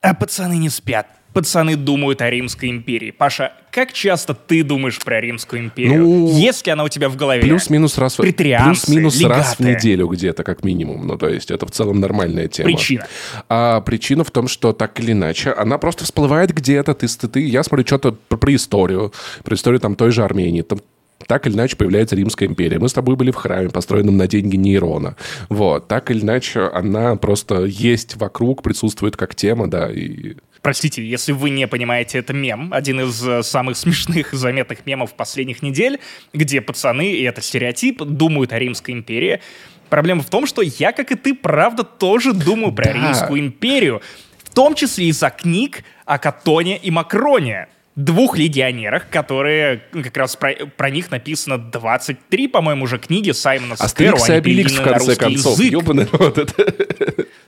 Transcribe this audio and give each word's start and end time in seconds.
А 0.00 0.14
пацаны 0.14 0.58
не 0.58 0.68
спят. 0.68 1.06
Пацаны 1.34 1.76
думают 1.76 2.22
о 2.22 2.30
Римской 2.30 2.70
империи. 2.70 3.10
Паша, 3.10 3.52
как 3.70 3.92
часто 3.92 4.34
ты 4.34 4.64
думаешь 4.64 4.98
про 4.98 5.20
Римскую 5.20 5.62
империю? 5.62 6.00
Ну, 6.02 6.36
Есть 6.38 6.66
ли 6.66 6.72
она 6.72 6.84
у 6.84 6.88
тебя 6.88 7.08
в 7.08 7.16
голове? 7.16 7.42
Плюс-минус 7.42 7.98
раз, 7.98 8.16
плюс-минус 8.16 9.22
раз 9.22 9.56
в 9.56 9.60
неделю 9.60 10.08
где-то, 10.08 10.42
как 10.42 10.64
минимум. 10.64 11.06
Ну, 11.06 11.18
то 11.18 11.28
есть 11.28 11.50
это 11.50 11.66
в 11.66 11.70
целом 11.70 12.00
нормальная 12.00 12.48
тема. 12.48 12.66
Причина. 12.70 13.06
А 13.48 13.80
причина 13.82 14.24
в 14.24 14.30
том, 14.30 14.48
что 14.48 14.72
так 14.72 14.98
или 15.00 15.12
иначе, 15.12 15.52
она 15.52 15.78
просто 15.78 16.04
всплывает 16.04 16.52
где-то. 16.54 16.94
Ты, 16.94 17.06
ты, 17.06 17.28
ты- 17.28 17.40
я 17.40 17.62
смотрю 17.62 17.86
что-то 17.86 18.12
про, 18.12 18.36
про 18.36 18.54
историю, 18.54 19.12
про 19.44 19.54
историю 19.54 19.80
там 19.80 19.96
той 19.96 20.12
же 20.12 20.24
Армении. 20.24 20.62
Там 20.62 20.80
так 21.26 21.46
или 21.46 21.54
иначе 21.54 21.76
появляется 21.76 22.16
Римская 22.16 22.48
империя. 22.48 22.78
Мы 22.78 22.88
с 22.88 22.92
тобой 22.92 23.16
были 23.16 23.30
в 23.30 23.36
храме, 23.36 23.70
построенном 23.70 24.16
на 24.16 24.26
деньги 24.26 24.56
Нейрона. 24.56 25.16
Вот. 25.48 25.88
Так 25.88 26.10
или 26.10 26.20
иначе, 26.20 26.60
она 26.60 27.16
просто 27.16 27.64
есть 27.64 28.16
вокруг, 28.16 28.62
присутствует 28.62 29.16
как 29.16 29.34
тема, 29.34 29.68
да, 29.68 29.90
и... 29.90 30.36
Простите, 30.62 31.04
если 31.04 31.32
вы 31.32 31.50
не 31.50 31.68
понимаете, 31.68 32.18
это 32.18 32.32
мем, 32.32 32.72
один 32.72 33.00
из 33.00 33.26
э, 33.26 33.42
самых 33.42 33.76
смешных 33.76 34.34
и 34.34 34.36
заметных 34.36 34.86
мемов 34.86 35.14
последних 35.14 35.62
недель, 35.62 36.00
где 36.32 36.60
пацаны, 36.60 37.12
и 37.12 37.22
это 37.22 37.40
стереотип, 37.40 38.02
думают 38.02 38.52
о 38.52 38.58
Римской 38.58 38.94
империи. 38.94 39.40
Проблема 39.88 40.22
в 40.22 40.30
том, 40.30 40.46
что 40.46 40.62
я, 40.62 40.92
как 40.92 41.12
и 41.12 41.14
ты, 41.14 41.34
правда, 41.34 41.84
тоже 41.84 42.32
думаю 42.32 42.72
про 42.72 42.86
Да. 42.86 42.92
Римскую 42.92 43.40
империю. 43.40 44.02
В 44.44 44.54
том 44.54 44.74
числе 44.74 45.06
из-за 45.06 45.30
книг 45.30 45.84
о 46.04 46.18
Катоне 46.18 46.76
и 46.78 46.90
Макроне. 46.90 47.68
Двух 47.98 48.38
легионерах, 48.38 49.08
которые 49.10 49.82
ну, 49.92 50.04
как 50.04 50.16
раз 50.16 50.36
про, 50.36 50.54
про 50.76 50.88
них 50.88 51.10
написано 51.10 51.58
23, 51.58 52.46
по-моему, 52.46 52.84
уже 52.84 52.96
книги 52.98 53.32
Саймона 53.32 53.74
Стеру. 53.74 54.14
Астерикс 54.14 54.28
и 54.28 54.32
Обеликс, 54.34 54.72
в 54.72 54.82
конце 54.84 54.98
русский 55.06 55.16
концов. 55.16 55.58
язык. 55.58 55.72
Ёбаный 55.72 56.06
рот. 56.12 56.38
Это... 56.38 56.54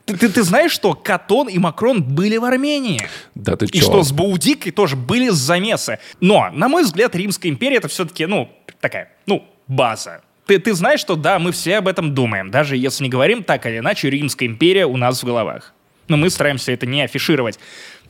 Ты, 0.06 0.16
ты- 0.16 0.28
ты 0.28 0.42
знаешь, 0.42 0.72
что 0.72 0.94
Катон 0.94 1.48
и 1.48 1.56
Макрон 1.58 2.02
были 2.02 2.36
в 2.36 2.44
Армении? 2.44 3.00
Да 3.36 3.54
ты 3.54 3.66
И 3.66 3.78
чё? 3.78 3.84
что 3.84 4.02
с 4.02 4.10
Баудикой 4.10 4.72
тоже 4.72 4.96
были 4.96 5.28
замесы. 5.28 6.00
Но, 6.20 6.50
на 6.52 6.68
мой 6.68 6.82
взгляд, 6.82 7.14
Римская 7.14 7.52
империя 7.52 7.76
это 7.76 7.86
все-таки, 7.86 8.26
ну, 8.26 8.50
такая, 8.80 9.12
ну, 9.26 9.46
база. 9.68 10.22
Ты, 10.46 10.58
ты 10.58 10.74
знаешь, 10.74 10.98
что 10.98 11.14
да, 11.14 11.38
мы 11.38 11.52
все 11.52 11.76
об 11.76 11.86
этом 11.86 12.12
думаем, 12.12 12.50
даже 12.50 12.76
если 12.76 13.04
не 13.04 13.08
говорим 13.10 13.44
так 13.44 13.66
или 13.66 13.78
иначе, 13.78 14.10
Римская 14.10 14.48
империя 14.48 14.84
у 14.86 14.96
нас 14.96 15.22
в 15.22 15.26
головах. 15.26 15.74
Но 16.08 16.16
мы 16.16 16.28
стараемся 16.28 16.72
это 16.72 16.86
не 16.86 17.02
афишировать. 17.02 17.60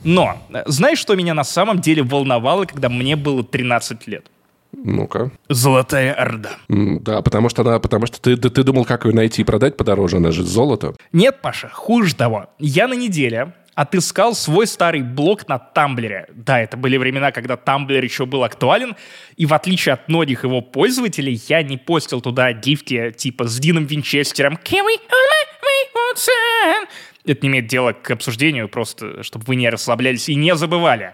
Но, 0.04 0.38
э, 0.52 0.62
знаешь, 0.66 0.98
что 0.98 1.14
меня 1.14 1.34
на 1.34 1.44
самом 1.44 1.80
деле 1.80 2.02
волновало, 2.02 2.64
когда 2.64 2.88
мне 2.88 3.16
было 3.16 3.42
13 3.44 4.06
лет? 4.06 4.26
Ну-ка. 4.72 5.30
Золотая 5.48 6.14
Орда. 6.14 6.50
Да, 6.68 7.22
потому 7.22 7.48
что 7.48 7.62
она, 7.62 7.78
потому 7.80 8.06
что 8.06 8.20
ты, 8.20 8.36
ты, 8.36 8.50
ты 8.50 8.62
думал, 8.62 8.84
как 8.84 9.04
ее 9.04 9.12
найти 9.12 9.42
и 9.42 9.44
продать 9.44 9.76
подороже, 9.76 10.18
она 10.18 10.30
же 10.30 10.42
золото. 10.42 10.94
Нет, 11.12 11.40
Паша, 11.42 11.68
хуже 11.68 12.14
того. 12.14 12.46
Я 12.58 12.86
на 12.86 12.94
неделе 12.94 13.52
отыскал 13.74 14.34
свой 14.34 14.66
старый 14.66 15.02
блог 15.02 15.48
на 15.48 15.58
Тамблере. 15.58 16.28
Да, 16.34 16.60
это 16.60 16.76
были 16.76 16.96
времена, 16.96 17.32
когда 17.32 17.56
Тамблер 17.56 18.02
еще 18.04 18.26
был 18.26 18.44
актуален, 18.44 18.94
и 19.36 19.46
в 19.46 19.54
отличие 19.54 19.94
от 19.94 20.08
многих 20.08 20.44
его 20.44 20.60
пользователей, 20.60 21.40
я 21.48 21.62
не 21.62 21.76
постил 21.76 22.20
туда 22.20 22.52
гифки 22.52 23.10
типа 23.16 23.46
с 23.46 23.58
Дином 23.58 23.86
Винчестером 23.86 24.54
«Can 24.54 24.84
we 24.84 24.98
be 24.98 25.90
one 25.94 26.86
Это 27.26 27.40
не 27.42 27.48
имеет 27.48 27.66
дела 27.66 27.92
к 27.92 28.10
обсуждению, 28.10 28.68
просто 28.68 29.22
чтобы 29.22 29.44
вы 29.46 29.56
не 29.56 29.68
расслаблялись 29.68 30.28
и 30.28 30.34
не 30.34 30.56
забывали. 30.56 31.12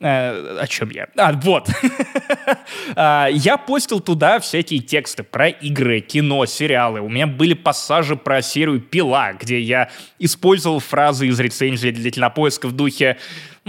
Э, 0.00 0.58
о 0.60 0.66
чем 0.68 0.90
я? 0.90 1.08
А, 1.16 1.32
вот. 1.32 1.68
А, 2.96 3.28
Я 3.30 3.56
постил 3.58 4.00
туда 4.00 4.38
всякие 4.40 4.80
тексты 4.80 5.22
про 5.22 5.48
игры, 5.48 6.00
кино, 6.00 6.46
сериалы. 6.46 7.00
У 7.00 7.08
меня 7.08 7.26
были 7.26 7.54
пассажи 7.54 8.16
про 8.16 8.40
серию 8.42 8.80
«Пила», 8.80 9.32
где 9.34 9.60
я 9.60 9.90
использовал 10.18 10.80
фразы 10.80 11.26
из 11.26 11.38
рецензии 11.38 11.90
для 11.90 12.10
кинопоиска 12.10 12.68
в 12.68 12.72
духе 12.72 13.06
«М, 13.08 13.18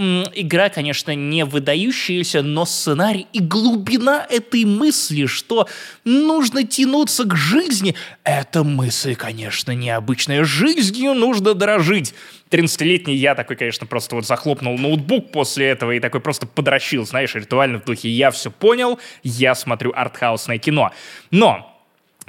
«Игра, 0.00 0.70
конечно, 0.70 1.14
не 1.14 1.44
выдающаяся, 1.44 2.40
но 2.40 2.64
сценарий 2.64 3.26
и 3.34 3.40
глубина 3.40 4.26
этой 4.30 4.64
мысли, 4.64 5.26
что 5.26 5.68
нужно 6.06 6.64
тянуться 6.64 7.24
к 7.24 7.36
жизни, 7.36 7.94
эта 8.24 8.64
мысль, 8.64 9.14
конечно, 9.14 9.72
необычная. 9.72 10.44
Жизнью 10.44 11.12
нужно 11.12 11.52
дорожить». 11.52 12.14
13-летний 12.48 13.14
я 13.14 13.34
такой, 13.34 13.56
конечно, 13.56 13.86
просто 13.86 14.14
вот 14.16 14.26
захлопнул 14.26 14.78
ноутбук 14.78 15.32
после 15.32 15.66
этого 15.66 15.92
и 15.92 16.00
такой 16.00 16.20
просто 16.22 16.46
подращил, 16.46 17.04
знаешь, 17.04 17.34
ритуально 17.34 17.78
в 17.78 17.84
духе 17.84 18.08
«я 18.08 18.30
все 18.30 18.50
понял, 18.50 18.98
я 19.22 19.54
смотрю 19.54 19.92
артхаусное 19.94 20.56
кино». 20.56 20.92
Но 21.30 21.69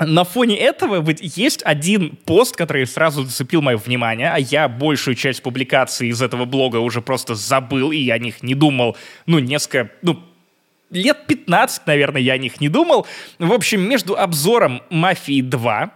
на 0.05 0.23
фоне 0.23 0.57
этого 0.57 1.05
есть 1.21 1.61
один 1.63 2.17
пост, 2.25 2.55
который 2.55 2.87
сразу 2.87 3.23
зацепил 3.23 3.61
мое 3.61 3.77
внимание, 3.77 4.31
а 4.31 4.39
я 4.39 4.67
большую 4.67 5.15
часть 5.15 5.43
публикаций 5.43 6.09
из 6.09 6.21
этого 6.21 6.45
блога 6.45 6.77
уже 6.77 7.01
просто 7.01 7.35
забыл 7.35 7.91
и 7.91 8.09
о 8.09 8.17
них 8.17 8.43
не 8.43 8.55
думал, 8.55 8.97
ну, 9.25 9.39
несколько, 9.39 9.91
ну, 10.01 10.19
лет 10.89 11.25
15, 11.27 11.87
наверное, 11.87 12.21
я 12.21 12.33
о 12.33 12.37
них 12.37 12.59
не 12.59 12.69
думал. 12.69 13.07
В 13.39 13.53
общем, 13.53 13.81
между 13.81 14.17
обзором 14.17 14.81
«Мафии 14.89 15.41
2» 15.41 15.91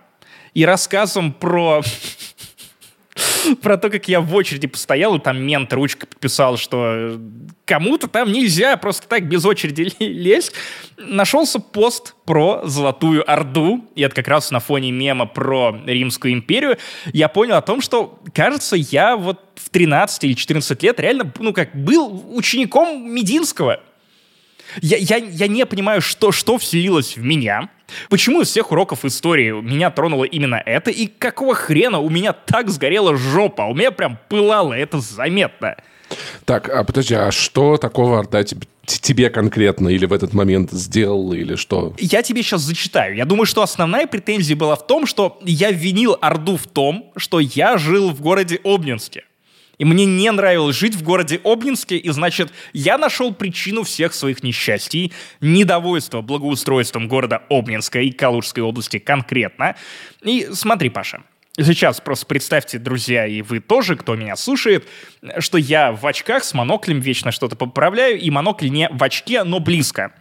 и 0.53 0.65
рассказом 0.65 1.33
про 1.33 1.81
про 3.61 3.77
то, 3.77 3.89
как 3.89 4.07
я 4.07 4.21
в 4.21 4.33
очереди 4.33 4.67
постоял, 4.67 5.15
и 5.15 5.19
там 5.19 5.41
мент 5.41 5.71
ручкой 5.73 6.07
подписал, 6.07 6.57
что 6.57 6.83
э, 6.85 7.19
кому-то 7.65 8.07
там 8.07 8.31
нельзя 8.31 8.77
просто 8.77 9.07
так 9.07 9.27
без 9.27 9.45
очереди 9.45 9.93
лезть. 10.03 10.53
Нашелся 10.97 11.59
пост 11.59 12.15
про 12.25 12.61
Золотую 12.65 13.29
Орду, 13.29 13.85
и 13.95 14.01
это 14.01 14.15
как 14.15 14.27
раз 14.27 14.51
на 14.51 14.59
фоне 14.59 14.91
мема 14.91 15.25
про 15.25 15.77
Римскую 15.85 16.33
империю. 16.33 16.77
Я 17.13 17.27
понял 17.27 17.55
о 17.55 17.61
том, 17.61 17.81
что, 17.81 18.19
кажется, 18.33 18.75
я 18.75 19.15
вот 19.15 19.39
в 19.55 19.69
13 19.69 20.23
или 20.23 20.33
14 20.33 20.83
лет 20.83 20.99
реально, 20.99 21.31
ну 21.39 21.53
как, 21.53 21.75
был 21.75 22.35
учеником 22.35 23.09
Мединского. 23.09 23.81
Я, 24.81 24.97
я, 24.97 25.17
я 25.17 25.47
не 25.47 25.65
понимаю, 25.65 26.01
что, 26.01 26.31
что 26.31 26.57
вселилось 26.57 27.17
в 27.17 27.23
меня. 27.23 27.69
Почему 28.09 28.41
из 28.41 28.49
всех 28.49 28.71
уроков 28.71 29.05
истории 29.05 29.51
меня 29.51 29.91
тронуло 29.91 30.23
именно 30.23 30.61
это, 30.65 30.91
и 30.91 31.07
какого 31.07 31.55
хрена 31.55 31.99
у 31.99 32.09
меня 32.09 32.33
так 32.33 32.69
сгорела 32.69 33.15
жопа? 33.15 33.63
У 33.63 33.73
меня 33.73 33.91
прям 33.91 34.17
пылало, 34.29 34.73
это 34.73 34.99
заметно. 34.99 35.75
Так, 36.45 36.69
а 36.69 36.83
подожди, 36.83 37.15
а 37.15 37.31
что 37.31 37.77
такого 37.77 38.19
Орда 38.19 38.43
тебе, 38.43 38.67
тебе 38.85 39.29
конкретно 39.29 39.89
или 39.89 40.05
в 40.05 40.13
этот 40.13 40.33
момент 40.33 40.71
сделал, 40.71 41.33
или 41.33 41.55
что? 41.55 41.93
Я 41.97 42.21
тебе 42.21 42.43
сейчас 42.43 42.61
зачитаю. 42.61 43.15
Я 43.15 43.25
думаю, 43.25 43.45
что 43.45 43.63
основная 43.63 44.05
претензия 44.05 44.55
была 44.55 44.75
в 44.75 44.85
том, 44.85 45.07
что 45.07 45.39
я 45.41 45.71
винил 45.71 46.17
Орду 46.21 46.57
в 46.57 46.67
том, 46.67 47.11
что 47.15 47.39
я 47.39 47.77
жил 47.77 48.11
в 48.11 48.21
городе 48.21 48.59
Обнинске. 48.63 49.23
И 49.77 49.85
мне 49.85 50.05
не 50.05 50.31
нравилось 50.31 50.75
жить 50.75 50.95
в 50.95 51.03
городе 51.03 51.39
Обнинске, 51.43 51.97
и 51.97 52.09
значит, 52.09 52.51
я 52.73 52.97
нашел 52.97 53.33
причину 53.33 53.83
всех 53.83 54.13
своих 54.13 54.43
несчастий, 54.43 55.13
недовольства 55.41 56.21
благоустройством 56.21 57.07
города 57.07 57.43
Обнинска 57.49 57.99
и 57.99 58.11
Калужской 58.11 58.63
области 58.63 58.99
конкретно. 58.99 59.75
И 60.23 60.47
смотри, 60.51 60.89
Паша, 60.89 61.23
Сейчас 61.57 62.01
просто 62.01 62.25
представьте, 62.25 62.79
друзья, 62.79 63.25
и 63.25 63.41
вы 63.41 63.61
тоже, 63.61 63.95
кто 63.95 64.15
меня 64.15 64.35
слушает, 64.35 64.85
что 65.39 65.57
я 65.57 65.93
в 65.93 66.05
очках 66.05 66.43
с 66.43 66.53
моноклем 66.53 66.99
вечно 66.99 67.31
что-то 67.31 67.55
поправляю, 67.55 68.19
и 68.19 68.29
монокль 68.29 68.67
не 68.67 68.89
в 68.91 69.01
очке, 69.01 69.45
но 69.45 69.61
близко. 69.61 70.11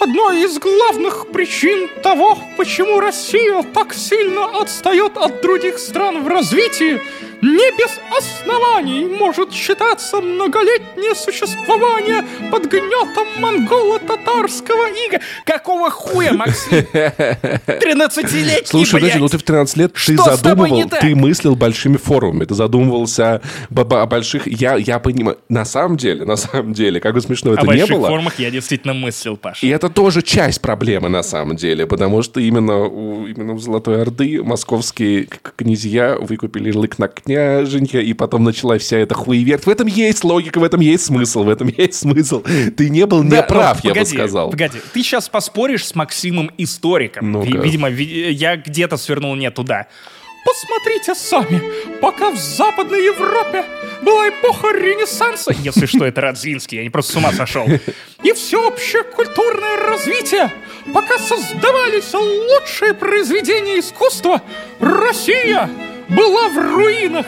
Одной 0.00 0.44
из 0.44 0.58
главных 0.58 1.30
причин 1.32 1.88
того, 2.02 2.38
почему 2.58 3.00
Россия 3.00 3.62
так 3.74 3.94
сильно 3.94 4.60
отстает 4.60 5.16
от 5.16 5.40
других 5.40 5.78
стран 5.78 6.24
в 6.24 6.28
развитии, 6.28 7.00
не 7.42 7.70
без 7.76 7.98
оснований 8.16 9.04
может 9.06 9.52
считаться 9.52 10.20
многолетнее 10.20 11.14
существование 11.14 12.24
под 12.50 12.66
гнетом 12.66 13.26
монголо-татарского 13.38 14.88
ига. 15.06 15.20
Какого 15.44 15.90
хуя, 15.90 16.32
Максим? 16.32 16.78
13-летний, 16.92 18.66
Слушай, 18.66 19.00
подожди, 19.00 19.18
ну 19.18 19.28
ты 19.28 19.38
в 19.38 19.42
13 19.42 19.76
лет, 19.76 19.92
ты 19.94 20.00
Что 20.00 20.12
не 20.12 20.18
задумывал, 20.18 20.88
ты 20.88 21.14
мыслил 21.14 21.56
большими 21.56 21.96
формами, 21.96 22.44
ты 22.44 22.54
задумывался 22.54 23.40
о 23.74 24.06
больших... 24.06 24.46
Я, 24.46 24.76
я 24.76 24.98
понимаю, 24.98 25.38
на 25.48 25.64
самом 25.64 25.96
деле, 25.96 26.24
на 26.24 26.36
самом 26.36 26.72
деле, 26.72 27.00
как 27.00 27.14
бы 27.14 27.20
смешно 27.20 27.52
это 27.52 27.62
О 27.62 27.64
не 27.64 27.68
больших 27.68 27.96
было, 27.96 28.08
формах 28.08 28.38
я 28.38 28.50
действительно 28.50 28.94
мыслил, 28.94 29.36
Паша. 29.36 29.64
И 29.64 29.68
это 29.68 29.88
тоже 29.88 30.22
часть 30.22 30.60
проблемы 30.60 31.08
на 31.08 31.22
самом 31.22 31.56
деле, 31.56 31.86
потому 31.86 32.22
что 32.22 32.40
именно 32.40 32.84
у, 32.84 33.26
именно 33.26 33.54
у 33.54 33.58
Золотой 33.58 34.02
Орды 34.02 34.42
московские 34.42 35.26
князья 35.56 36.16
выкупили 36.18 36.68
ярлык 36.68 36.98
на 36.98 37.08
княженья, 37.34 38.00
и 38.00 38.12
потом 38.12 38.44
началась 38.44 38.82
вся 38.82 38.98
эта 38.98 39.14
хуеверт. 39.14 39.66
В 39.66 39.70
этом 39.70 39.86
есть 39.86 40.24
логика, 40.24 40.58
в 40.58 40.64
этом 40.64 40.80
есть 40.80 41.04
смысл, 41.04 41.44
в 41.44 41.48
этом 41.48 41.68
есть 41.68 41.94
смысл. 41.94 42.42
Ты 42.76 42.90
не 42.90 43.06
был 43.06 43.22
Да, 43.22 43.38
неправ, 43.38 43.82
ну, 43.84 43.90
я 43.94 44.00
бы 44.00 44.06
сказал. 44.06 44.50
Погоди, 44.50 44.78
ты 44.92 45.02
сейчас 45.02 45.28
поспоришь 45.28 45.86
с 45.86 45.94
Максимом 45.94 46.50
историком. 46.58 47.40
Ви- 47.42 47.56
Видимо, 47.58 47.88
ви- 47.88 48.32
я 48.32 48.56
где-то 48.56 48.96
свернул 48.96 49.34
не 49.36 49.50
туда. 49.50 49.86
Посмотрите 50.44 51.14
сами, 51.14 51.60
пока 52.00 52.30
в 52.30 52.38
Западной 52.38 53.04
Европе 53.04 53.62
была 54.02 54.30
эпоха 54.30 54.68
Ренессанса, 54.72 55.54
если 55.62 55.84
что, 55.84 56.06
это 56.06 56.22
Радзинский, 56.22 56.78
я 56.78 56.82
не 56.82 56.88
просто 56.88 57.12
с 57.12 57.16
ума 57.16 57.30
сошел, 57.32 57.66
и 58.22 58.32
всеобщее 58.32 59.02
культурное 59.02 59.76
развитие, 59.76 60.50
пока 60.94 61.18
создавались 61.18 62.14
лучшие 62.14 62.94
произведения 62.94 63.80
искусства, 63.80 64.40
Россия 64.80 65.68
была 66.10 66.48
в 66.48 66.74
руинах. 66.74 67.26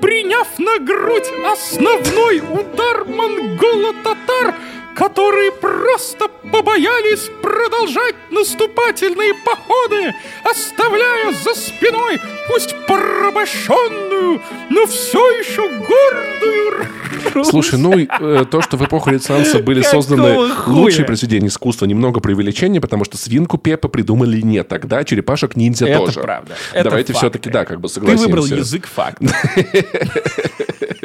приняв 0.00 0.58
на 0.58 0.78
грудь 0.78 1.30
основной 1.52 2.40
удар 2.40 3.04
монголо-татар, 3.06 4.54
которые 4.94 5.52
просто 5.52 6.28
побоялись 6.52 7.30
продолжать 7.42 8.14
наступательные 8.30 9.34
походы, 9.44 10.14
оставляя 10.44 11.32
за 11.32 11.54
спиной 11.54 12.20
пусть 12.48 12.74
порабощенную, 12.86 14.40
но 14.70 14.86
все 14.86 15.18
еще 15.38 15.62
гордую 15.68 16.86
Русь. 17.34 17.48
Слушай, 17.48 17.78
ну 17.78 17.98
э, 17.98 18.44
то, 18.50 18.60
что 18.60 18.76
в 18.76 18.84
эпоху 18.84 19.10
Ренессанса 19.10 19.58
были 19.60 19.82
Какого 19.82 20.02
созданы 20.02 20.34
хуя? 20.54 20.74
лучшие 20.76 21.04
произведения 21.04 21.48
искусства, 21.48 21.86
немного 21.86 22.20
преувеличение, 22.20 22.80
потому 22.80 23.04
что 23.04 23.16
свинку 23.16 23.56
Пеппа 23.58 23.88
придумали 23.88 24.40
не 24.40 24.62
тогда, 24.62 25.02
черепашек 25.04 25.56
ниндзя 25.56 25.86
Это 25.86 26.06
тоже. 26.06 26.20
правда. 26.20 26.54
Это 26.72 26.84
Давайте 26.84 27.12
факты. 27.12 27.26
все-таки, 27.26 27.50
да, 27.50 27.64
как 27.64 27.80
бы 27.80 27.88
Ты 27.88 27.94
согласимся. 27.94 28.26
выбрал 28.26 28.44
язык 28.46 28.86
факт. 28.86 29.20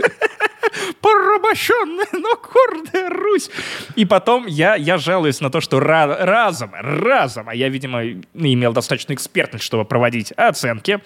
Порабощенная, 1.02 2.08
но 2.14 2.36
гордая 2.36 3.10
Русь. 3.10 3.50
И 3.96 4.06
потом 4.06 4.46
я, 4.48 4.76
я 4.76 4.98
жалуюсь 4.98 5.40
на 5.42 5.50
то, 5.50 5.62
что 5.62 5.78
ра- 5.78 6.24
разом, 6.26 6.72
разом, 6.74 7.50
а 7.50 7.56
я, 7.56 7.70
видимо, 7.70 8.04
имел 8.34 8.74
достаточно 8.74 9.14
экспертность, 9.14 9.64
чтобы 9.64 9.86
проводить 9.86 10.32
оценки, 10.34 11.00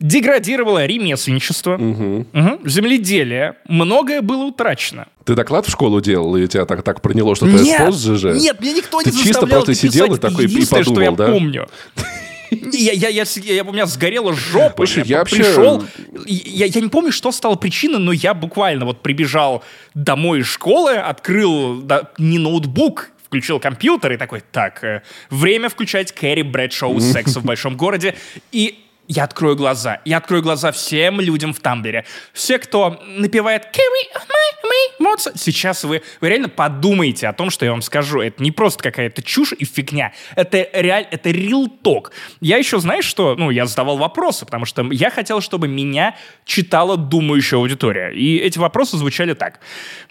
деградировало 0.00 0.84
ремесленничество, 0.86 1.76
Мгм. 1.76 2.26
земледелие, 2.64 3.56
многое 3.68 4.20
было 4.22 4.44
утрачено. 4.44 5.06
Ты 5.24 5.34
доклад 5.34 5.66
в 5.66 5.70
школу 5.70 6.00
делал, 6.00 6.36
и 6.36 6.46
тебя 6.48 6.66
так, 6.66 6.82
так 6.82 7.00
проняло, 7.00 7.34
что 7.34 7.46
ты 7.46 7.56
эспоз 7.56 7.96
же? 8.02 8.32
нет, 8.32 8.60
меня 8.60 8.72
никто 8.74 9.00
Ты 9.00 9.10
не 9.10 9.16
чисто 9.16 9.28
заставлял 9.34 9.62
просто 9.64 9.72
это 9.72 9.80
сидел 9.80 10.14
и 10.14 10.18
такой 10.18 10.44
и 10.44 10.48
Единственное, 10.48 10.82
что 10.82 11.00
я 11.00 11.10
подумал, 11.10 11.16
да? 11.16 11.32
помню. 11.32 11.68
Я, 12.50 12.92
я, 12.92 13.08
я, 13.08 13.24
я- 13.42 13.64
у 13.64 13.72
меня 13.72 13.86
сгорела 13.86 14.32
жопа. 14.34 14.86
Слушай, 14.86 15.04
я 15.06 15.18
вообще- 15.18 15.36
пришел. 15.36 15.84
Я, 16.26 16.66
я 16.66 16.80
не 16.80 16.88
помню, 16.88 17.12
что 17.12 17.32
стало 17.32 17.54
причиной, 17.56 17.98
но 17.98 18.12
я 18.12 18.34
буквально 18.34 18.84
вот 18.84 19.02
прибежал 19.02 19.62
домой 19.94 20.40
из 20.40 20.46
школы, 20.46 20.92
открыл 20.94 21.80
да, 21.82 22.10
не 22.18 22.38
ноутбук, 22.38 23.10
включил 23.24 23.58
компьютер 23.58 24.12
и 24.12 24.16
такой, 24.16 24.42
так, 24.52 24.84
э, 24.84 25.02
время 25.30 25.68
включать 25.68 26.12
Кэрри 26.12 26.42
Брэдшоу 26.42 27.00
«Секс 27.00 27.36
в 27.36 27.44
большом 27.44 27.76
городе». 27.76 28.14
И 28.52 28.83
я 29.08 29.24
открою 29.24 29.54
глаза. 29.54 30.00
Я 30.04 30.16
открою 30.16 30.42
глаза 30.42 30.72
всем 30.72 31.20
людям 31.20 31.52
в 31.52 31.60
Тамблере. 31.60 32.06
Все, 32.32 32.58
кто 32.58 33.02
напевает 33.06 33.64
«Carry 33.72 34.16
my, 34.16 34.70
my 34.70 35.06
Mozart». 35.06 35.36
Сейчас 35.36 35.84
вы, 35.84 36.02
вы 36.20 36.28
реально 36.28 36.48
подумаете 36.48 37.28
о 37.28 37.34
том, 37.34 37.50
что 37.50 37.66
я 37.66 37.72
вам 37.72 37.82
скажу. 37.82 38.20
Это 38.20 38.42
не 38.42 38.50
просто 38.50 38.82
какая-то 38.82 39.22
чушь 39.22 39.52
и 39.52 39.64
фигня. 39.66 40.12
Это 40.36 40.68
реально, 40.72 41.08
это 41.10 41.30
talk. 41.30 42.12
Я 42.40 42.56
еще, 42.56 42.78
знаешь 42.78 43.04
что? 43.04 43.34
Ну, 43.36 43.50
я 43.50 43.66
задавал 43.66 43.98
вопросы, 43.98 44.46
потому 44.46 44.64
что 44.64 44.86
я 44.90 45.10
хотел, 45.10 45.40
чтобы 45.42 45.68
меня 45.68 46.16
читала 46.46 46.96
думающая 46.96 47.58
аудитория. 47.58 48.10
И 48.10 48.38
эти 48.38 48.58
вопросы 48.58 48.96
звучали 48.96 49.34
так. 49.34 49.60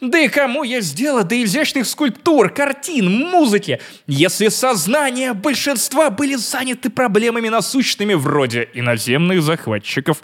Да 0.01 0.19
и 0.19 0.27
кому 0.27 0.63
есть 0.63 0.95
дело 0.95 1.23
до 1.23 1.41
изящных 1.43 1.87
скульптур, 1.87 2.49
картин, 2.49 3.09
музыки, 3.09 3.81
если 4.05 4.49
сознание 4.49 5.33
большинства 5.33 6.11
были 6.11 6.35
заняты 6.35 6.91
проблемами 6.91 7.49
насущными 7.49 8.13
вроде 8.13 8.69
иноземных 8.83 9.41
захватчиков. 9.41 10.21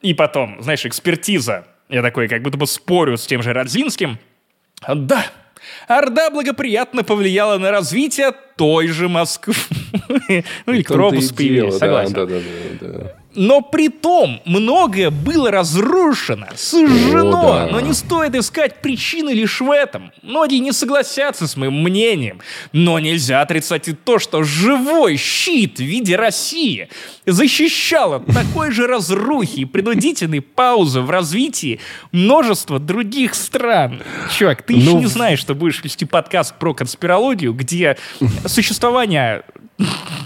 И 0.00 0.14
потом, 0.14 0.62
знаешь, 0.62 0.86
экспертиза. 0.86 1.66
Я 1.88 2.02
такой, 2.02 2.28
как 2.28 2.42
будто 2.42 2.56
бы 2.56 2.66
спорю 2.66 3.16
с 3.16 3.26
тем 3.26 3.42
же 3.42 3.52
Родзинским. 3.52 4.18
Да, 4.86 5.26
Орда 5.86 6.30
благоприятно 6.30 7.02
повлияла 7.02 7.58
на 7.58 7.70
развитие 7.70 8.32
той 8.56 8.88
же 8.88 9.08
Москвы. 9.08 9.54
Ну, 10.66 10.74
появились, 11.32 11.70
дело, 11.70 11.78
согласен. 11.78 12.12
Да, 12.12 12.26
да, 12.26 12.40
да, 12.80 12.88
да. 12.88 13.14
Но 13.34 13.60
при 13.60 13.88
том 13.88 14.40
многое 14.46 15.10
было 15.10 15.50
разрушено, 15.50 16.46
сожжено. 16.56 17.40
О, 17.40 17.66
да. 17.66 17.68
Но 17.70 17.80
не 17.80 17.92
стоит 17.92 18.34
искать 18.34 18.80
причины 18.80 19.30
лишь 19.30 19.60
в 19.60 19.70
этом. 19.70 20.12
Многие 20.22 20.58
не 20.58 20.72
согласятся 20.72 21.46
с 21.46 21.56
моим 21.56 21.82
мнением. 21.82 22.40
Но 22.72 22.98
нельзя 22.98 23.42
отрицать 23.42 23.88
и 23.88 23.92
то, 23.92 24.18
что 24.18 24.42
живой 24.42 25.16
щит 25.16 25.76
в 25.78 25.82
виде 25.82 26.16
России 26.16 26.88
защищал 27.26 28.14
от 28.14 28.26
такой 28.26 28.70
же 28.70 28.86
разрухи 28.86 29.60
и 29.60 29.64
принудительной 29.64 30.40
паузы 30.40 31.00
в 31.00 31.10
развитии 31.10 31.80
множество 32.12 32.78
других 32.78 33.34
стран. 33.34 34.02
Чувак, 34.36 34.62
ты 34.62 34.72
еще 34.72 34.90
Ну, 34.90 34.98
не 35.00 35.06
знаешь, 35.06 35.38
что 35.38 35.54
будешь 35.54 35.84
вести 35.84 36.06
подкаст 36.06 36.54
про 36.58 36.72
конспирологию, 36.74 37.52
где 37.52 37.98
существование 38.46 39.42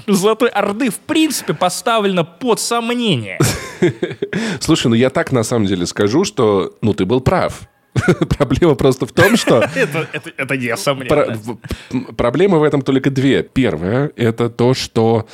Золотой 0.06 0.48
Орды 0.48 0.90
в 0.90 0.98
принципе 0.98 1.54
поставлено 1.54 2.24
под 2.24 2.58
сомнение. 2.60 3.38
Слушай, 4.60 4.88
ну 4.88 4.94
я 4.94 5.10
так 5.10 5.32
на 5.32 5.42
самом 5.42 5.66
деле 5.66 5.86
скажу, 5.86 6.24
что, 6.24 6.76
ну, 6.82 6.92
ты 6.94 7.04
был 7.04 7.20
прав. 7.20 7.62
Проблема 8.38 8.74
просто 8.74 9.06
в 9.06 9.12
том, 9.12 9.36
что... 9.36 9.58
Это, 9.74 10.08
это, 10.12 10.30
это 10.36 10.56
не. 10.56 10.74
Про- 11.08 11.34
в- 11.34 11.58
м, 11.92 12.04
Проблемы 12.16 12.58
в 12.58 12.62
этом 12.62 12.80
только 12.82 13.10
две. 13.10 13.42
Первое– 13.42 14.10
это 14.16 14.48
то, 14.48 14.72
что 14.74 15.26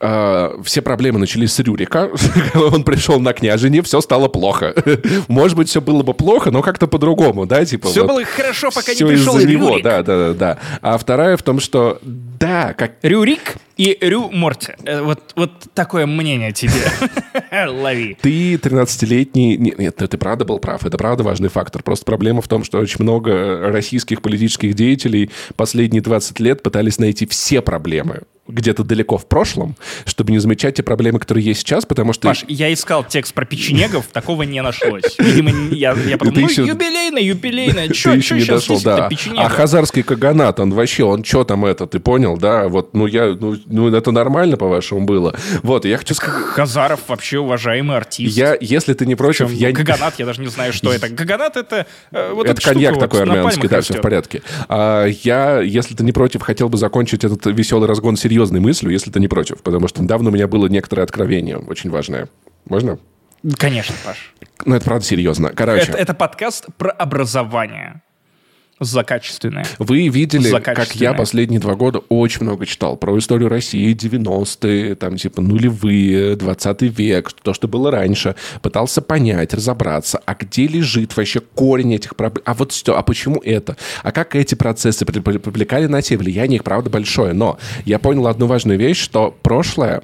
э, 0.00 0.50
все 0.64 0.82
проблемы 0.82 1.18
начались 1.18 1.52
с 1.52 1.58
Рюрика. 1.60 2.10
Он 2.54 2.84
пришел 2.84 3.20
на 3.20 3.32
княжине, 3.32 3.82
все 3.82 4.00
стало 4.00 4.28
плохо. 4.28 4.74
Может 5.28 5.56
быть, 5.56 5.68
все 5.68 5.80
было 5.80 6.02
бы 6.02 6.14
плохо, 6.14 6.50
но 6.50 6.62
как-то 6.62 6.86
по-другому, 6.86 7.46
да? 7.46 7.64
Типа 7.64 7.88
Все 7.88 8.02
вот 8.02 8.10
было 8.10 8.24
хорошо, 8.24 8.70
пока 8.70 8.92
не 8.92 9.04
пришел 9.04 9.36
из-за 9.38 9.48
него, 9.48 9.70
Рюрик. 9.70 9.84
да, 9.84 10.02
да, 10.02 10.18
да, 10.18 10.34
да. 10.34 10.58
А 10.82 10.98
вторая 10.98 11.36
в 11.36 11.42
том, 11.42 11.60
что 11.60 11.98
да, 12.02 12.74
как 12.74 12.92
Рюрик 13.02 13.56
и 13.78 13.96
Рю 14.00 14.30
Морти. 14.30 14.72
Э, 14.84 15.00
Вот, 15.02 15.32
вот 15.36 15.52
такое 15.72 16.04
мнение 16.06 16.52
тебе. 16.52 16.72
Лови. 17.68 18.16
Ты 18.20 18.54
13-летний... 18.56 19.56
не- 19.56 19.74
Нет, 19.78 19.96
ты, 19.96 20.18
правда 20.18 20.44
был 20.44 20.58
прав. 20.58 20.84
Это 20.84 20.98
правда 20.98 21.22
важный 21.22 21.48
фактор. 21.48 21.82
Просто 21.82 22.04
проблема 22.04 22.42
в 22.42 22.48
том, 22.48 22.64
что 22.64 22.78
очень 22.78 23.02
много 23.02 23.70
российских 23.70 24.20
политических 24.22 24.74
деятелей 24.74 25.30
последние 25.56 26.02
20 26.02 26.40
лет 26.40 26.62
пытались 26.62 26.98
найти 26.98 27.26
все 27.26 27.62
проблемы 27.62 28.22
где-то 28.48 28.82
далеко 28.82 29.18
в 29.18 29.26
прошлом, 29.28 29.76
чтобы 30.06 30.32
не 30.32 30.38
замечать 30.38 30.76
те 30.76 30.82
проблемы, 30.82 31.18
которые 31.18 31.44
есть 31.44 31.60
сейчас, 31.60 31.84
потому 31.84 32.14
что... 32.14 32.28
Паш, 32.28 32.46
я 32.48 32.72
искал 32.72 33.04
текст 33.04 33.34
про 33.34 33.44
печенегов, 33.44 34.06
такого 34.06 34.42
не 34.44 34.62
нашлось. 34.62 35.16
Видимо, 35.18 35.50
я, 35.70 35.92
я 36.06 36.16
подумал, 36.16 36.40
ну, 36.40 36.48
еще- 36.48 36.62
юбилейная, 36.64 37.88
ты 37.88 37.92
чё, 37.94 38.14
еще 38.14 38.36
не 38.36 38.46
дошел, 38.46 38.80
да. 38.80 39.10
А 39.36 39.48
хазарский 39.50 40.02
каганат, 40.02 40.60
он 40.60 40.72
вообще, 40.72 41.04
он 41.04 41.24
что 41.24 41.44
там 41.44 41.66
это, 41.66 41.86
ты 41.86 42.00
понял, 42.00 42.38
да? 42.38 42.68
Вот, 42.68 42.94
ну 42.94 43.06
я, 43.06 43.36
ну, 43.38 43.54
ну, 43.68 43.94
это 43.94 44.10
нормально, 44.10 44.56
по-вашему, 44.56 45.04
было. 45.04 45.34
Вот, 45.62 45.84
я 45.84 45.98
хочу 45.98 46.14
сказать, 46.14 46.42
Хазаров 46.46 47.00
вообще 47.08 47.38
уважаемый 47.38 47.96
артист. 47.96 48.36
я, 48.36 48.56
если 48.60 48.94
ты 48.94 49.06
не 49.06 49.14
против, 49.14 49.48
Причем 49.48 49.68
я... 49.68 49.72
Каганат, 49.72 50.18
я 50.18 50.26
даже 50.26 50.40
не 50.40 50.48
знаю, 50.48 50.72
что 50.72 50.92
это. 50.92 51.08
Каганат 51.08 51.56
это 51.56 51.86
э, 52.10 52.32
вот 52.32 52.46
это 52.46 52.60
штука 52.60 52.74
коньяк 52.74 52.94
вот 52.94 53.00
такой 53.00 53.24
на 53.26 53.34
армянский, 53.34 53.68
да, 53.68 53.80
все 53.80 53.94
в 53.94 54.00
порядке. 54.00 54.42
А, 54.68 55.04
я, 55.06 55.60
если 55.60 55.94
ты 55.94 56.02
не 56.02 56.12
против, 56.12 56.42
хотел 56.42 56.68
бы 56.68 56.78
закончить 56.78 57.24
этот 57.24 57.44
веселый 57.46 57.88
разгон 57.88 58.16
серьезной 58.16 58.60
мыслью, 58.60 58.90
если 58.92 59.10
ты 59.10 59.20
не 59.20 59.28
против, 59.28 59.62
потому 59.62 59.88
что 59.88 60.02
недавно 60.02 60.30
у 60.30 60.32
меня 60.32 60.48
было 60.48 60.66
некоторое 60.66 61.02
откровение, 61.02 61.58
очень 61.58 61.90
важное. 61.90 62.28
Можно? 62.64 62.98
Конечно, 63.56 63.94
Паш. 64.04 64.34
Ну, 64.64 64.74
это 64.74 64.84
правда 64.84 65.04
серьезно. 65.04 65.50
Короче, 65.50 65.90
Это, 65.90 65.98
это 65.98 66.14
подкаст 66.14 66.66
про 66.76 66.90
образование. 66.90 68.02
За 68.80 69.02
качественное. 69.02 69.66
вы 69.78 70.08
видели, 70.08 70.48
За 70.48 70.60
как 70.60 70.94
я 70.96 71.12
последние 71.14 71.60
два 71.60 71.74
года 71.74 71.98
очень 72.08 72.42
много 72.42 72.66
читал 72.66 72.96
про 72.96 73.18
историю 73.18 73.48
России, 73.48 73.94
90-е, 73.94 74.94
там 74.94 75.16
типа 75.16 75.40
нулевые, 75.42 76.36
20 76.36 76.82
век, 76.82 77.32
то, 77.32 77.52
что 77.54 77.68
было 77.68 77.90
раньше. 77.90 78.34
Пытался 78.62 79.02
понять, 79.02 79.52
разобраться, 79.54 80.20
а 80.24 80.34
где 80.34 80.66
лежит 80.66 81.16
вообще 81.16 81.40
корень 81.40 81.94
этих 81.94 82.16
проблем? 82.16 82.42
А 82.46 82.54
вот 82.54 82.72
что, 82.72 82.96
а 82.98 83.02
почему 83.02 83.40
это? 83.44 83.76
А 84.02 84.12
как 84.12 84.34
эти 84.36 84.54
процессы 84.54 85.04
при- 85.04 85.20
при- 85.20 85.38
привлекали 85.38 85.86
на 85.86 86.02
те 86.02 86.16
влияние 86.16 86.56
их, 86.58 86.64
правда, 86.64 86.90
большое. 86.90 87.32
Но 87.32 87.58
я 87.84 87.98
понял 87.98 88.26
одну 88.26 88.46
важную 88.46 88.78
вещь, 88.78 88.98
что 89.00 89.36
прошлое 89.42 90.02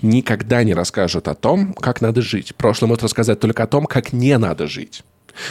никогда 0.00 0.64
не 0.64 0.74
расскажет 0.74 1.28
о 1.28 1.34
том, 1.34 1.72
как 1.74 2.00
надо 2.00 2.22
жить. 2.22 2.54
Прошлое 2.56 2.88
может 2.88 3.04
рассказать 3.04 3.40
только 3.40 3.62
о 3.62 3.66
том, 3.66 3.86
как 3.86 4.12
не 4.12 4.36
надо 4.38 4.66
жить. 4.66 5.02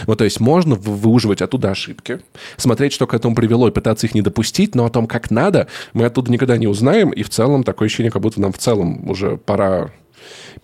Вот, 0.05 0.17
то 0.17 0.23
есть 0.23 0.39
можно 0.39 0.75
вы- 0.75 0.95
выуживать 0.95 1.41
оттуда 1.41 1.71
ошибки, 1.71 2.19
смотреть, 2.57 2.93
что 2.93 3.07
к 3.07 3.13
этому 3.13 3.35
привело, 3.35 3.67
и 3.67 3.71
пытаться 3.71 4.07
их 4.07 4.15
не 4.15 4.21
допустить, 4.21 4.75
но 4.75 4.85
о 4.85 4.89
том, 4.89 5.07
как 5.07 5.31
надо, 5.31 5.67
мы 5.93 6.05
оттуда 6.05 6.31
никогда 6.31 6.57
не 6.57 6.67
узнаем, 6.67 7.09
и 7.09 7.23
в 7.23 7.29
целом 7.29 7.63
такое 7.63 7.87
ощущение, 7.87 8.11
как 8.11 8.21
будто 8.21 8.41
нам 8.41 8.51
в 8.51 8.57
целом 8.57 9.09
уже 9.09 9.37
пора 9.37 9.91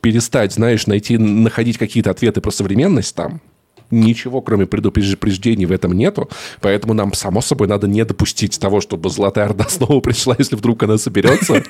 перестать, 0.01 0.53
знаешь, 0.53 0.87
найти, 0.87 1.17
находить 1.17 1.77
какие-то 1.77 2.11
ответы 2.11 2.41
про 2.41 2.51
современность 2.51 3.15
там. 3.15 3.41
Ничего, 3.89 4.41
кроме 4.41 4.65
предупреждений, 4.65 5.65
в 5.65 5.71
этом 5.71 5.93
нету. 5.93 6.29
Поэтому 6.59 6.93
нам, 6.93 7.13
само 7.13 7.39
собой, 7.39 7.69
надо 7.69 7.87
не 7.87 8.03
допустить 8.03 8.59
того, 8.59 8.81
чтобы 8.81 9.09
Золотая 9.09 9.45
Орда 9.45 9.63
снова 9.69 10.01
пришла, 10.01 10.35
если 10.37 10.57
вдруг 10.57 10.83
она 10.83 10.97
соберется. 10.97 11.63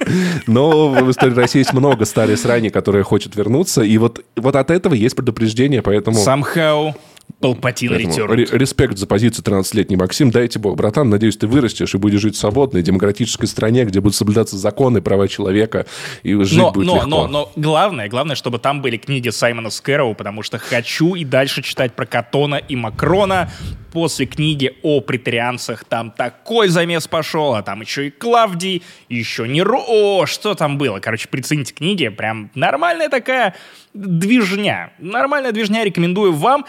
Но 0.47 0.89
в 0.89 1.11
истории 1.11 1.35
России 1.35 1.59
есть 1.59 1.73
много 1.73 2.05
старой 2.05 2.37
срани, 2.37 2.69
которая 2.69 3.03
хочет 3.03 3.35
вернуться. 3.35 3.83
И 3.83 3.97
вот, 3.99 4.23
вот 4.35 4.55
от 4.55 4.71
этого 4.71 4.95
есть 4.95 5.15
предупреждение, 5.15 5.83
поэтому... 5.83 6.17
Somehow 6.17 6.95
Палпатин 7.39 7.89
Поэтому 7.89 8.13
Return. 8.13 8.35
ре- 8.35 8.47
респект 8.57 8.97
за 8.97 9.05
позицию 9.05 9.45
13-летний 9.45 9.95
Максим. 9.95 10.31
Дайте 10.31 10.57
бог, 10.57 10.75
братан. 10.75 11.09
Надеюсь, 11.09 11.37
ты 11.37 11.45
вырастешь 11.45 11.93
и 11.93 11.97
будешь 11.97 12.19
жить 12.21 12.35
в 12.35 12.39
свободной, 12.39 12.81
демократической 12.81 13.45
стране, 13.45 13.85
где 13.85 13.99
будут 13.99 14.15
соблюдаться 14.15 14.57
законы, 14.57 15.01
права 15.01 15.27
человека, 15.27 15.85
и 16.23 16.33
жить 16.43 16.57
Но, 16.57 16.71
будет 16.71 16.87
но, 16.87 16.95
легко. 16.95 17.07
но, 17.07 17.27
но 17.27 17.51
главное, 17.55 18.09
главное, 18.09 18.35
чтобы 18.35 18.57
там 18.57 18.81
были 18.81 18.97
книги 18.97 19.29
Саймона 19.29 19.69
Скэроу, 19.69 20.15
потому 20.15 20.41
что 20.41 20.57
хочу 20.57 21.13
и 21.13 21.23
дальше 21.25 21.61
читать 21.61 21.93
про 21.93 22.05
Катона 22.07 22.55
и 22.55 22.75
Макрона. 22.75 23.51
После 23.93 24.25
книги 24.25 24.75
о 24.83 25.01
претарианцах 25.01 25.83
там 25.85 26.11
такой 26.11 26.67
замес 26.67 27.07
пошел, 27.07 27.55
а 27.55 27.63
там 27.63 27.81
еще 27.81 28.07
и 28.07 28.09
Клавдий, 28.11 28.83
еще 29.09 29.47
Неро. 29.47 29.83
О, 29.87 30.25
что 30.25 30.53
там 30.55 30.77
было? 30.77 30.99
Короче, 30.99 31.27
прицените 31.29 31.73
книги, 31.73 32.07
прям 32.09 32.51
нормальная 32.53 33.09
такая 33.09 33.55
движня. 33.93 34.91
Нормальная 34.99 35.51
движня, 35.51 35.83
рекомендую 35.83 36.33
вам. 36.33 36.65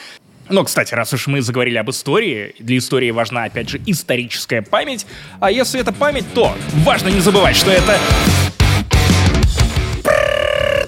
Но, 0.49 0.65
кстати, 0.65 0.95
раз 0.95 1.13
уж 1.13 1.27
мы 1.27 1.43
заговорили 1.43 1.77
об 1.77 1.91
истории, 1.91 2.55
для 2.59 2.79
истории 2.79 3.11
важна, 3.11 3.45
опять 3.45 3.69
же, 3.69 3.81
историческая 3.87 4.63
память. 4.63 5.07
А 5.41 5.51
если 5.51 5.81
это 5.81 5.93
память, 5.93 6.25
то 6.35 6.55
важно 6.85 7.09
не 7.09 7.21
забывать, 7.21 7.57
что 7.57 7.71
это 7.71 7.99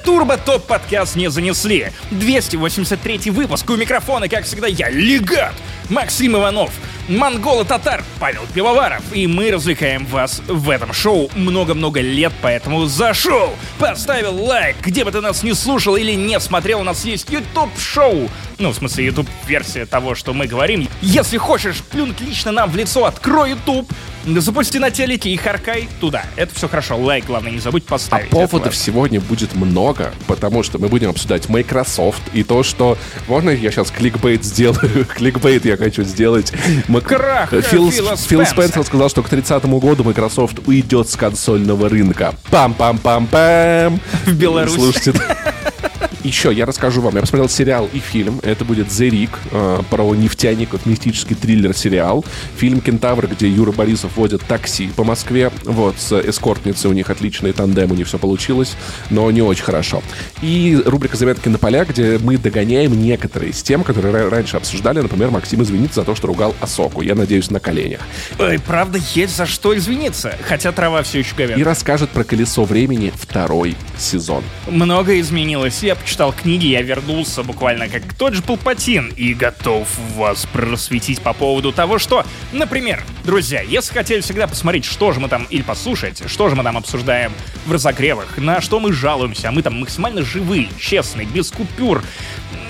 Турбо 0.05 0.39
Топ 0.39 0.67
подкаст 0.67 1.15
не 1.15 1.31
занесли. 1.31 1.93
283 2.11 3.31
выпуск. 3.31 3.69
У 3.71 3.77
микрофона, 3.77 4.29
как 4.29 4.45
всегда, 4.45 4.67
я, 4.67 4.89
Легат, 4.89 5.55
Максим 5.89 6.37
Иванов, 6.37 6.73
Монгола 7.11 7.65
Татар, 7.65 8.05
Павел 8.21 8.43
Пивоваров. 8.55 9.03
И 9.13 9.27
мы 9.27 9.51
развлекаем 9.51 10.07
вас 10.07 10.41
в 10.47 10.71
этом 10.71 10.93
шоу 10.93 11.29
много-много 11.35 12.01
лет, 12.01 12.33
поэтому 12.41 12.87
зашел, 12.87 13.51
поставил 13.81 14.45
лайк, 14.45 14.77
где 14.81 15.05
бы 15.05 15.11
ты 15.11 15.21
нас 15.21 15.43
не 15.43 15.53
слушал 15.55 15.97
или 15.97 16.13
не 16.13 16.39
смотрел, 16.39 16.81
у 16.81 16.85
нас 16.85 17.05
есть 17.05 17.29
YouTube-шоу. 17.29 18.31
Ну, 18.59 18.71
в 18.71 18.77
смысле, 18.77 19.07
YouTube-версия 19.07 19.87
того, 19.87 20.15
что 20.15 20.33
мы 20.33 20.47
говорим. 20.47 20.89
Если 21.03 21.37
хочешь 21.37 21.83
плюнуть 21.83 22.21
лично 22.21 22.53
нам 22.53 22.71
в 22.71 22.77
лицо, 22.77 23.05
открой 23.05 23.51
YouTube, 23.51 23.93
запусти 24.27 24.79
на 24.79 24.91
телеке 24.91 25.31
и 25.31 25.37
харкай 25.37 25.89
туда. 26.01 26.25
Это 26.37 26.55
все 26.55 26.69
хорошо. 26.69 26.97
Лайк, 26.97 27.27
главное, 27.27 27.53
не 27.53 27.59
забудь 27.59 27.85
А 27.87 27.91
поставить. 27.91 28.27
Это 28.27 28.37
поводов 28.37 28.77
сегодня 28.77 29.21
будет 29.21 29.55
много, 29.55 30.13
потому 30.27 30.63
что 30.63 30.79
мы 30.79 30.89
будем 30.89 31.11
обсуждать 31.11 31.49
Microsoft 31.49 32.23
и 32.33 32.43
то, 32.43 32.63
что... 32.63 32.99
Можно 33.29 33.51
я 33.51 33.71
сейчас 33.71 33.91
кликбейт 33.91 34.45
сделаю? 34.45 35.05
кликбейт 35.17 35.65
я 35.65 35.77
хочу 35.77 36.03
сделать. 36.03 36.53
Мак- 36.89 37.05
Крах 37.05 37.51
Фил, 37.51 37.91
Фила 37.91 37.91
Фил 37.91 38.17
Спенсера. 38.17 38.45
Спенсер 38.45 38.85
сказал, 38.85 39.09
что 39.09 39.23
к 39.23 39.29
30 39.29 39.65
году 39.65 40.05
Microsoft 40.05 40.67
уйдет 40.67 41.09
с 41.09 41.17
консольного 41.17 41.89
рынка. 41.89 42.35
Пам-пам-пам-пам. 42.51 44.01
В 44.27 44.33
Беларусь. 44.35 44.75
Слушайте. 44.75 45.13
Еще 46.23 46.53
я 46.53 46.67
расскажу 46.67 47.01
вам. 47.01 47.15
Я 47.15 47.23
посмотрел 47.23 47.49
сериал 47.49 47.89
и 47.93 47.99
фильм. 47.99 48.41
Это 48.43 48.65
будет 48.65 48.89
«The 48.89 49.09
Rig», 49.11 49.31
э, 49.53 49.83
про 49.89 50.15
нефтяников, 50.15 50.85
мистический 50.85 51.35
триллер-сериал. 51.35 52.25
Фильм 52.59 52.81
«Кентавр», 52.81 53.27
где 53.27 53.49
Юра 53.49 53.73
Борисов 53.73 54.17
водит 54.17 54.43
такси 54.47 54.89
по 54.89 55.03
Москве. 55.05 55.51
Вот, 55.65 55.97
с 55.99 56.21
эскортницей 56.21 56.91
у 56.91 56.93
них 56.93 57.09
отличный 57.09 57.53
тандем, 57.53 57.93
у 57.93 57.95
них 57.95 58.07
все 58.07 58.19
получилось, 58.19 58.75
но 59.09 59.31
не 59.31 59.41
очень 59.41 59.65
хорошо. 59.65 60.03
И 60.43 60.79
рубрика 60.85 61.17
«Заметки 61.17 61.49
на 61.49 61.59
поля», 61.59 61.85
где 61.87 62.19
мы 62.19 62.37
догоняем 62.37 63.01
некоторые 63.01 63.53
из 63.53 63.63
тем, 63.63 63.83
которые 63.83 64.15
ра- 64.15 64.29
раньше 64.29 64.57
обсуждали. 64.59 65.01
Например, 65.01 65.31
Максим 65.31 65.63
извинится 65.63 66.01
за 66.01 66.07
то, 66.07 66.15
что 66.15 66.27
ругал 66.27 66.55
Асоку. 66.61 67.01
Я 67.01 67.15
надеюсь, 67.15 67.51
на 67.51 67.61
коленях. 67.61 68.01
Ой, 68.39 68.59
правда, 68.59 68.99
есть 69.15 69.37
за 69.37 69.47
что 69.47 69.77
извиниться. 69.77 70.35
Хотя 70.47 70.73
трава 70.73 71.03
все 71.03 71.21
еще 71.21 71.33
И 71.33 71.39
говядина. 71.39 71.65
расскажет 71.65 72.11
про 72.11 72.25
«Колесо 72.25 72.65
времени» 72.65 73.11
второй 73.17 73.75
сезон. 73.99 74.43
Много 74.69 75.19
изменилось. 75.19 75.83
Я 75.83 75.95
почитал 76.11 76.33
книги, 76.33 76.67
я 76.67 76.83
вернулся 76.83 77.45
буквально 77.45 77.89
как 77.89 78.03
тот 78.15 78.35
же 78.35 78.43
Палпатин 78.43 79.13
и 79.17 79.33
готов 79.33 79.87
вас 80.17 80.45
просветить 80.47 81.21
по 81.21 81.33
поводу 81.33 81.71
того, 81.71 82.01
что, 82.01 82.27
например, 82.51 83.05
друзья, 83.23 83.61
если 83.61 83.95
хотели 83.95 84.21
всегда 84.21 84.49
посмотреть, 84.49 84.85
что 84.85 85.13
же 85.13 85.21
мы 85.21 85.29
там, 85.29 85.45
или 85.51 85.63
послушать, 85.63 86.29
что 86.29 86.49
же 86.49 86.57
мы 86.57 86.65
там 86.65 86.77
обсуждаем 86.77 87.33
в 87.65 87.71
разогревах, 87.71 88.39
на 88.39 88.61
что 88.61 88.81
мы 88.81 88.93
жалуемся, 88.93 89.51
а 89.51 89.53
мы 89.53 89.63
там 89.63 89.79
максимально 89.79 90.25
живые, 90.25 90.69
честные, 90.81 91.29
без 91.29 91.53
купюр, 91.53 92.03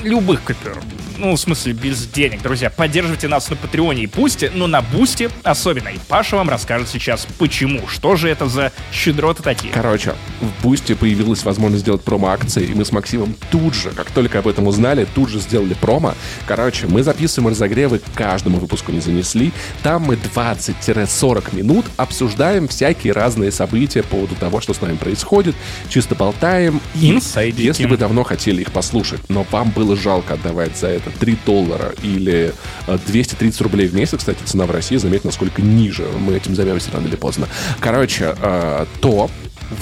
любых 0.03 0.43
купюр. 0.43 0.79
Ну, 1.21 1.37
в 1.37 1.39
смысле, 1.39 1.75
без 1.75 2.07
денег, 2.07 2.41
друзья. 2.41 2.71
Поддерживайте 2.71 3.29
нас 3.29 3.51
на 3.51 3.57
Патреоне 3.57 4.05
и 4.05 4.07
Пусте, 4.07 4.51
но 4.55 4.67
на 4.67 4.81
Бусте 4.81 5.29
особенно. 5.43 5.89
И 5.89 5.99
Паша 6.09 6.37
вам 6.37 6.49
расскажет 6.49 6.89
сейчас, 6.89 7.27
почему. 7.39 7.87
Что 7.89 8.17
же 8.17 8.31
это 8.31 8.47
за 8.49 8.73
щедроты 8.91 9.43
такие? 9.43 9.71
Короче, 9.71 10.15
в 10.41 10.63
Бусте 10.63 10.97
появилась 10.97 11.45
возможность 11.45 11.83
сделать 11.83 12.03
промо-акции, 12.03 12.65
и 12.65 12.73
мы 12.73 12.87
с 12.87 12.93
Максимом 12.93 13.37
тут 13.51 13.75
же, 13.75 13.91
как 13.91 14.11
только 14.13 14.39
об 14.39 14.49
этом 14.49 14.67
узнали, 14.67 15.07
тут 15.15 15.29
же 15.29 15.41
сделали 15.41 15.75
промо. 15.75 16.15
Короче, 16.47 16.87
мы 16.87 17.03
записываем 17.03 17.51
разогревы 17.51 17.99
к 17.99 18.15
каждому 18.15 18.59
выпуску 18.59 18.91
не 18.91 19.01
занесли. 19.01 19.53
Там 19.83 20.05
мы 20.05 20.15
20-40 20.15 21.55
минут 21.55 21.85
обсуждаем 21.99 22.67
всякие 22.67 23.13
разные 23.13 23.53
события 23.53 24.03
по 24.03 24.21
поводу 24.21 24.37
того, 24.37 24.63
что 24.63 24.73
с 24.73 24.81
нами 24.81 24.97
происходит, 24.97 25.55
чисто 25.91 26.15
болтаем. 26.15 26.81
И 26.95 27.11
Инсайдики. 27.11 27.67
если 27.67 27.85
вы 27.85 27.99
давно 27.99 28.25
хотели 28.25 28.63
их 28.63 28.73
послушать, 28.73 29.21
но 29.29 29.47
вам 29.51 29.71
было 29.71 29.97
жалко 29.97 30.35
отдавать 30.35 30.79
за 30.79 30.87
это 30.87 31.10
3 31.19 31.39
доллара 31.47 31.93
или 32.03 32.53
э, 32.87 32.99
230 33.07 33.61
рублей 33.61 33.89
в 33.89 33.95
месяц, 33.95 34.19
кстати, 34.19 34.39
цена 34.45 34.67
в 34.67 34.71
России, 34.71 34.97
заметьте, 34.97 35.29
насколько 35.29 35.63
ниже. 35.63 36.07
Мы 36.19 36.35
этим 36.35 36.55
займемся 36.55 36.91
рано 36.93 37.07
или 37.07 37.17
поздно. 37.17 37.49
Короче, 37.81 38.35
э, 38.41 38.87
то 39.01 39.31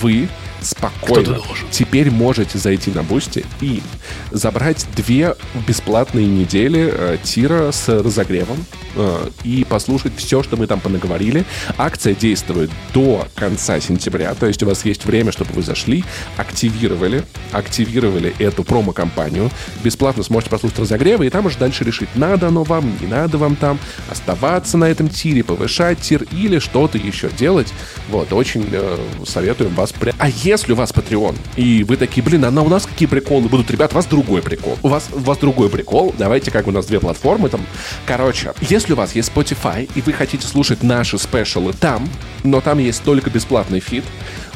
вы 0.00 0.28
спокойно 0.60 1.38
теперь 1.70 2.10
можете 2.10 2.58
зайти 2.58 2.90
на 2.90 3.02
Boosty 3.02 3.44
и 3.60 3.82
забрать 4.30 4.86
две 4.96 5.36
бесплатные 5.66 6.26
недели 6.26 6.90
э, 6.92 7.18
тира 7.22 7.70
с 7.72 7.88
разогревом 7.88 8.64
э, 8.96 9.30
и 9.44 9.64
послушать 9.68 10.12
все, 10.16 10.42
что 10.42 10.56
мы 10.56 10.66
там 10.66 10.80
понаговорили. 10.80 11.44
Акция 11.76 12.14
действует 12.14 12.70
до 12.92 13.26
конца 13.34 13.80
сентября, 13.80 14.34
то 14.34 14.46
есть 14.46 14.62
у 14.62 14.66
вас 14.66 14.84
есть 14.84 15.04
время, 15.04 15.32
чтобы 15.32 15.52
вы 15.52 15.62
зашли, 15.62 16.04
активировали, 16.36 17.24
активировали 17.52 18.34
эту 18.38 18.64
промо-компанию, 18.64 19.50
бесплатно 19.82 20.22
сможете 20.22 20.50
послушать 20.50 20.78
разогревы, 20.78 21.26
и 21.26 21.30
там 21.30 21.46
уже 21.46 21.58
дальше 21.58 21.84
решить, 21.84 22.08
надо 22.14 22.48
оно 22.48 22.64
вам, 22.64 22.98
не 23.00 23.06
надо 23.06 23.38
вам 23.38 23.56
там 23.56 23.78
оставаться 24.10 24.76
на 24.76 24.84
этом 24.84 25.08
тире, 25.08 25.44
повышать 25.44 26.00
тир 26.00 26.24
или 26.32 26.58
что-то 26.58 26.98
еще 26.98 27.28
делать. 27.30 27.72
Вот, 28.08 28.32
очень 28.32 28.66
э, 28.70 28.98
советуем 29.26 29.74
вас. 29.74 29.92
А 30.18 30.28
если 30.48 30.72
у 30.72 30.76
вас 30.76 30.90
Patreon, 30.90 31.36
и 31.56 31.84
вы 31.84 31.96
такие, 31.96 32.22
блин, 32.22 32.44
а 32.44 32.50
на 32.50 32.62
у 32.62 32.68
нас 32.68 32.86
какие 32.86 33.06
приколы 33.06 33.48
будут, 33.48 33.70
ребят, 33.70 33.92
у 33.92 33.96
вас 33.96 34.06
другой 34.06 34.42
прикол. 34.42 34.78
У 34.82 34.88
вас, 34.88 35.08
у 35.12 35.18
вас 35.18 35.38
другой 35.38 35.68
прикол. 35.68 36.14
Давайте, 36.18 36.50
как 36.50 36.66
у 36.66 36.72
нас 36.72 36.86
две 36.86 37.00
платформы 37.00 37.48
там. 37.48 37.60
Короче, 38.06 38.52
если 38.60 38.94
у 38.94 38.96
вас 38.96 39.14
есть 39.14 39.30
Spotify, 39.34 39.88
и 39.94 40.00
вы 40.00 40.12
хотите 40.12 40.46
слушать 40.46 40.82
наши 40.82 41.18
спешалы 41.18 41.72
там, 41.72 42.08
но 42.44 42.60
там 42.60 42.78
есть 42.78 43.02
только 43.02 43.30
бесплатный 43.30 43.80
фид, 43.80 44.04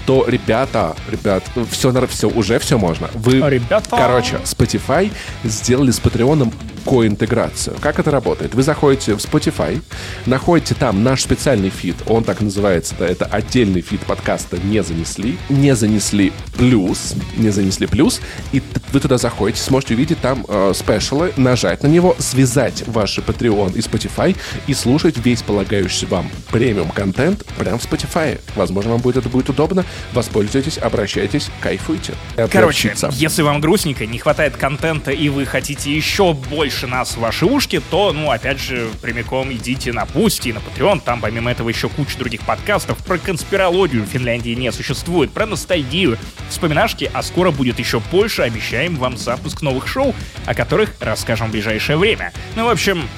то, 0.06 0.24
ребята, 0.26 0.96
ребят, 1.10 1.44
все, 1.70 2.06
все 2.06 2.28
уже 2.28 2.58
все 2.58 2.78
можно. 2.78 3.08
Вы, 3.14 3.40
Ребята. 3.48 3.88
короче, 3.90 4.36
Spotify 4.44 5.10
сделали 5.44 5.90
с 5.90 6.00
Патреоном 6.00 6.52
коинтеграцию. 6.84 7.76
Как 7.80 7.98
это 7.98 8.10
работает? 8.10 8.54
Вы 8.54 8.62
заходите 8.62 9.14
в 9.14 9.18
Spotify, 9.18 9.80
находите 10.26 10.74
там 10.74 11.02
наш 11.02 11.22
специальный 11.22 11.70
фид, 11.70 11.96
он 12.06 12.24
так 12.24 12.40
называется, 12.40 12.94
да, 12.98 13.06
это 13.06 13.24
отдельный 13.26 13.80
фид 13.80 14.00
подкаста 14.00 14.58
«Не 14.58 14.82
занесли», 14.82 15.38
«Не 15.48 15.74
занесли 15.74 16.32
плюс», 16.56 17.14
«Не 17.36 17.50
занесли 17.50 17.86
плюс», 17.86 18.20
и 18.52 18.62
вы 18.92 19.00
туда 19.00 19.18
заходите, 19.18 19.62
сможете 19.62 19.94
увидеть 19.94 20.20
там 20.20 20.44
э, 20.48 20.72
special 20.74 21.19
ы, 21.19 21.32
нажать 21.36 21.82
на 21.82 21.88
него, 21.88 22.16
связать 22.18 22.84
ваши 22.86 23.20
Patreon 23.20 23.74
и 23.74 23.80
Spotify 23.80 24.36
и 24.66 24.74
слушать 24.74 25.16
весь 25.18 25.42
полагающийся 25.42 26.06
вам 26.06 26.30
премиум-контент 26.50 27.44
прямо 27.58 27.78
в 27.78 27.84
Spotify. 27.84 28.40
Возможно, 28.54 28.92
вам 28.92 29.00
будет 29.00 29.18
это 29.18 29.28
будет 29.28 29.48
удобно. 29.48 29.84
Воспользуйтесь, 30.12 30.78
обращайтесь, 30.78 31.48
кайфуйте. 31.60 32.14
Короче, 32.50 32.94
если 33.12 33.42
вам 33.42 33.60
грустненько, 33.60 34.06
не 34.06 34.18
хватает 34.18 34.56
контента 34.56 35.10
и 35.10 35.28
вы 35.28 35.46
хотите 35.46 35.94
еще 35.94 36.34
больше 36.34 36.71
нас 36.86 37.16
в 37.16 37.20
ваши 37.20 37.46
ушки, 37.46 37.80
то, 37.90 38.12
ну, 38.12 38.30
опять 38.30 38.60
же, 38.60 38.88
прямиком 39.00 39.52
идите 39.52 39.92
на 39.92 40.06
Бусти 40.06 40.48
и 40.48 40.52
на 40.52 40.58
Patreon. 40.58 41.00
Там, 41.04 41.20
помимо 41.20 41.50
этого, 41.50 41.68
еще 41.68 41.88
куча 41.88 42.18
других 42.18 42.42
подкастов. 42.42 42.98
Про 42.98 43.18
конспирологию 43.18 44.04
в 44.04 44.06
Финляндии 44.06 44.50
не 44.50 44.72
существует, 44.72 45.30
про 45.32 45.46
ностальгию, 45.46 46.18
вспоминашки, 46.48 47.10
а 47.12 47.22
скоро 47.22 47.50
будет 47.50 47.78
еще 47.78 48.00
больше. 48.00 48.42
Обещаем 48.42 48.96
вам 48.96 49.16
запуск 49.16 49.62
новых 49.62 49.86
шоу, 49.86 50.14
о 50.46 50.54
которых 50.54 50.94
расскажем 51.00 51.48
в 51.48 51.50
ближайшее 51.52 51.96
время. 51.96 52.32
Ну, 52.56 52.66
в 52.66 52.68
общем, 52.68 53.08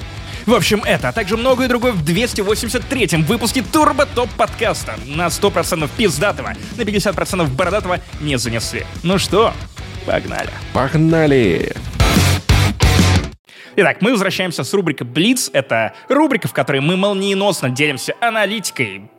в 0.47 0.53
общем, 0.53 0.83
это, 0.85 1.09
а 1.09 1.13
также 1.13 1.37
многое 1.37 1.69
другое 1.69 1.93
в 1.93 2.05
283-м 2.05 3.25
выпуске 3.25 3.63
Турбо 3.63 4.05
Топ 4.05 4.29
подкаста. 4.31 4.97
На 5.07 5.29
100% 5.29 5.89
пиздатого, 5.97 6.55
на 6.77 6.83
50% 6.83 7.49
бородатого 7.49 8.01
не 8.21 8.37
занесли. 8.37 8.85
Ну 9.03 9.19
что, 9.19 9.55
погнали. 10.05 10.51
Погнали! 10.75 11.75
Итак, 13.77 14.03
мы 14.03 14.13
возвращаемся 14.13 14.63
с 14.63 14.73
рубрикой 14.73 15.07
Блиц. 15.07 15.51
Это 15.53 15.95
рубрика, 16.09 16.47
в 16.47 16.53
которой 16.53 16.81
мы 16.81 16.97
молниеносно 16.97 17.71
делимся 17.71 18.15
аналитикой 18.21 19.11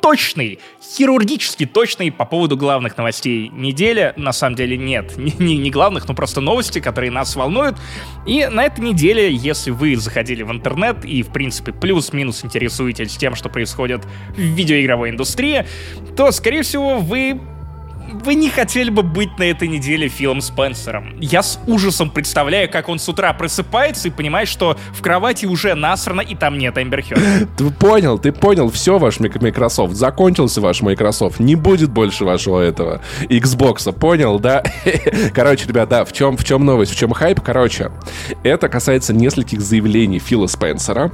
точный, 0.00 0.60
хирургически 0.80 1.66
точный 1.66 2.12
по 2.12 2.24
поводу 2.24 2.56
главных 2.56 2.96
новостей 2.96 3.48
недели. 3.48 4.12
На 4.16 4.32
самом 4.32 4.54
деле 4.54 4.76
нет, 4.76 5.14
не, 5.16 5.32
не, 5.40 5.56
не 5.56 5.70
главных, 5.70 6.06
но 6.06 6.14
просто 6.14 6.40
новости, 6.40 6.78
которые 6.78 7.10
нас 7.10 7.34
волнуют. 7.34 7.76
И 8.24 8.46
на 8.46 8.62
этой 8.62 8.84
неделе, 8.84 9.34
если 9.34 9.72
вы 9.72 9.96
заходили 9.96 10.44
в 10.44 10.52
интернет 10.52 11.04
и, 11.04 11.24
в 11.24 11.32
принципе, 11.32 11.72
плюс-минус 11.72 12.44
интересуетесь 12.44 13.16
тем, 13.16 13.34
что 13.34 13.48
происходит 13.48 14.04
в 14.36 14.38
видеоигровой 14.38 15.10
индустрии, 15.10 15.66
то, 16.16 16.30
скорее 16.30 16.62
всего, 16.62 16.98
вы 16.98 17.40
вы 18.12 18.34
не 18.34 18.50
хотели 18.50 18.90
бы 18.90 19.02
быть 19.02 19.38
на 19.38 19.44
этой 19.44 19.68
неделе 19.68 20.08
Филом 20.08 20.40
Спенсером. 20.40 21.18
Я 21.20 21.42
с 21.42 21.58
ужасом 21.66 22.10
представляю, 22.10 22.70
как 22.70 22.88
он 22.88 22.98
с 22.98 23.08
утра 23.08 23.32
просыпается 23.32 24.08
и 24.08 24.10
понимает, 24.10 24.48
что 24.48 24.76
в 24.92 25.02
кровати 25.02 25.46
уже 25.46 25.74
насрано 25.74 26.20
и 26.20 26.34
там 26.34 26.58
нет 26.58 26.78
Эмбер 26.78 27.04
Ты 27.56 27.70
понял, 27.70 28.18
ты 28.18 28.32
понял, 28.32 28.70
все 28.70 28.98
ваш 28.98 29.20
Microsoft, 29.20 29.94
закончился 29.94 30.60
ваш 30.60 30.82
Microsoft, 30.82 31.40
не 31.40 31.54
будет 31.54 31.90
больше 31.90 32.24
вашего 32.24 32.60
этого 32.60 33.00
Xbox, 33.22 33.92
понял, 33.92 34.38
да? 34.38 34.62
Короче, 35.34 35.66
ребят, 35.68 35.88
да, 35.88 36.04
в 36.04 36.12
чем, 36.12 36.36
в 36.36 36.44
чем 36.44 36.64
новость, 36.64 36.92
в 36.92 36.96
чем 36.98 37.12
хайп? 37.12 37.40
Короче, 37.40 37.90
это 38.42 38.68
касается 38.68 39.12
нескольких 39.12 39.60
заявлений 39.60 40.18
Фила 40.18 40.46
Спенсера. 40.46 41.12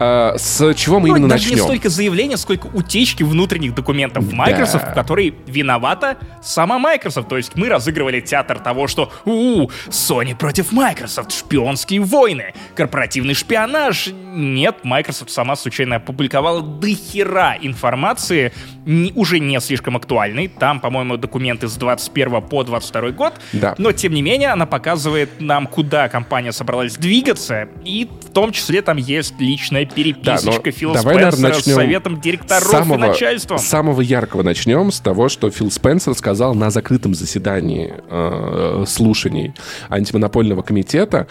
А, 0.00 0.36
с 0.36 0.74
чего 0.74 1.00
мы 1.00 1.08
ну, 1.08 1.16
именно 1.16 1.28
даже 1.28 1.44
начнем? 1.44 1.58
не 1.58 1.62
столько 1.62 1.88
заявления, 1.88 2.36
сколько 2.36 2.66
утечки 2.66 3.22
внутренних 3.22 3.74
документов 3.74 4.24
в 4.24 4.32
Microsoft, 4.32 4.84
да. 4.84 4.90
в 4.92 4.94
которой 4.94 5.34
виновата 5.46 6.18
сама 6.42 6.78
Microsoft. 6.78 7.28
То 7.28 7.36
есть 7.36 7.56
мы 7.56 7.68
разыгрывали 7.68 8.20
театр 8.20 8.58
того, 8.58 8.86
что 8.86 9.12
у, 9.24 9.64
-у 9.64 9.70
Sony 9.88 10.36
против 10.36 10.72
Microsoft, 10.72 11.32
шпионские 11.32 12.00
войны, 12.00 12.54
корпоративный 12.74 13.34
шпионаж. 13.34 14.08
Нет, 14.34 14.76
Microsoft 14.84 15.30
сама 15.30 15.56
случайно 15.56 15.96
опубликовала 15.96 16.62
до 16.62 16.88
хера 16.88 17.56
информации, 17.60 18.52
не, 18.86 19.12
уже 19.14 19.40
не 19.40 19.60
слишком 19.60 19.96
актуальной. 19.96 20.48
Там, 20.48 20.80
по-моему, 20.80 21.16
документы 21.16 21.68
с 21.68 21.74
21 21.76 22.42
по 22.42 22.62
22 22.62 23.10
год. 23.10 23.34
Да. 23.52 23.74
Но, 23.78 23.92
тем 23.92 24.14
не 24.14 24.22
менее, 24.22 24.50
она 24.50 24.66
показывает 24.66 25.40
нам, 25.40 25.66
куда 25.66 26.08
компания 26.08 26.52
собралась 26.52 26.96
двигаться. 26.96 27.68
И 27.84 28.08
в 28.22 28.30
том 28.30 28.52
числе 28.52 28.82
там 28.82 28.96
есть 28.96 29.34
личная 29.40 29.87
переписочка 29.94 30.62
да, 30.64 30.70
Фила 30.70 30.94
давай, 30.94 31.16
Спенсера 31.16 31.42
наверное, 31.42 31.60
с 31.60 31.64
советом 31.64 32.20
директоров 32.20 32.68
самого, 32.68 32.94
и 32.94 33.08
начальством. 33.08 33.58
С 33.58 33.64
самого 33.64 34.00
яркого 34.00 34.42
начнем, 34.42 34.90
с 34.90 35.00
того, 35.00 35.28
что 35.28 35.50
Фил 35.50 35.70
Спенсер 35.70 36.14
сказал 36.14 36.54
на 36.54 36.70
закрытом 36.70 37.14
заседании 37.14 37.92
э, 38.08 38.84
слушаний 38.86 39.54
антимонопольного 39.88 40.62
комитета, 40.62 41.26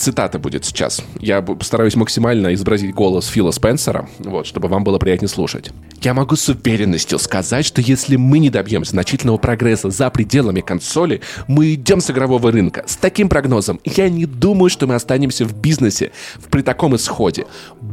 цитата 0.00 0.38
будет 0.38 0.64
сейчас. 0.64 1.02
Я 1.18 1.42
постараюсь 1.42 1.94
максимально 1.94 2.54
изобразить 2.54 2.94
голос 2.94 3.26
Фила 3.26 3.50
Спенсера, 3.50 4.08
вот, 4.18 4.46
чтобы 4.46 4.68
вам 4.68 4.82
было 4.82 4.98
приятнее 4.98 5.28
слушать. 5.28 5.70
Я 6.00 6.14
могу 6.14 6.36
с 6.36 6.48
уверенностью 6.48 7.18
сказать, 7.18 7.66
что 7.66 7.82
если 7.82 8.16
мы 8.16 8.38
не 8.38 8.48
добьемся 8.48 8.92
значительного 8.92 9.36
прогресса 9.36 9.90
за 9.90 10.08
пределами 10.10 10.60
консоли, 10.60 11.20
мы 11.46 11.74
идем 11.74 12.00
с 12.00 12.10
игрового 12.10 12.50
рынка. 12.50 12.84
С 12.86 12.96
таким 12.96 13.28
прогнозом 13.28 13.80
я 13.84 14.08
не 14.08 14.24
думаю, 14.24 14.70
что 14.70 14.86
мы 14.86 14.94
останемся 14.94 15.44
в 15.44 15.54
бизнесе 15.54 16.12
при 16.50 16.62
таком 16.62 16.96
исходе. 16.96 17.46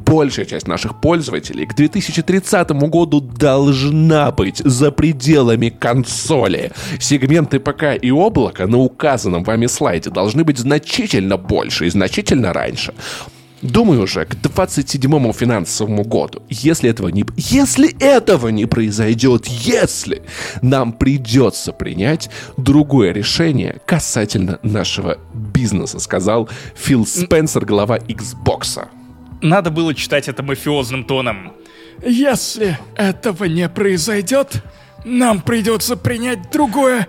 Большая 0.07 0.45
часть 0.45 0.67
наших 0.67 1.01
пользователей 1.01 1.65
к 1.65 1.75
2030 1.75 2.69
году 2.89 3.19
должна 3.19 4.31
быть 4.31 4.59
за 4.59 4.89
пределами 4.91 5.67
консоли. 5.67 6.71
Сегменты 6.97 7.59
ПК 7.59 7.95
и 8.01 8.09
облака 8.09 8.67
на 8.67 8.77
указанном 8.77 9.43
вами 9.43 9.65
слайде 9.65 10.09
должны 10.09 10.45
быть 10.45 10.59
значительно 10.59 11.35
больше 11.35 11.87
и 11.87 11.89
значительно 11.89 12.53
раньше. 12.53 12.93
Думаю 13.61 14.03
уже 14.03 14.25
к 14.25 14.35
27-му 14.35 15.33
финансовому 15.33 16.03
году, 16.03 16.41
если 16.47 16.89
этого 16.89 17.09
не, 17.09 17.25
если 17.35 17.93
этого 17.99 18.47
не 18.49 18.65
произойдет, 18.65 19.47
если 19.47 20.21
нам 20.61 20.93
придется 20.93 21.73
принять 21.73 22.29
другое 22.55 23.11
решение 23.11 23.81
касательно 23.85 24.59
нашего 24.61 25.17
бизнеса, 25.33 25.99
сказал 25.99 26.47
Фил 26.75 27.05
Спенсер, 27.05 27.65
глава 27.65 27.97
Xbox. 27.97 28.87
Надо 29.41 29.69
было 29.69 29.93
читать 29.93 30.27
это 30.27 30.43
мафиозным 30.43 31.03
тоном. 31.03 31.53
Если 32.05 32.77
этого 32.95 33.45
не 33.45 33.67
произойдет, 33.69 34.63
нам 35.05 35.41
придется 35.41 35.95
принять 35.95 36.51
другое 36.51 37.07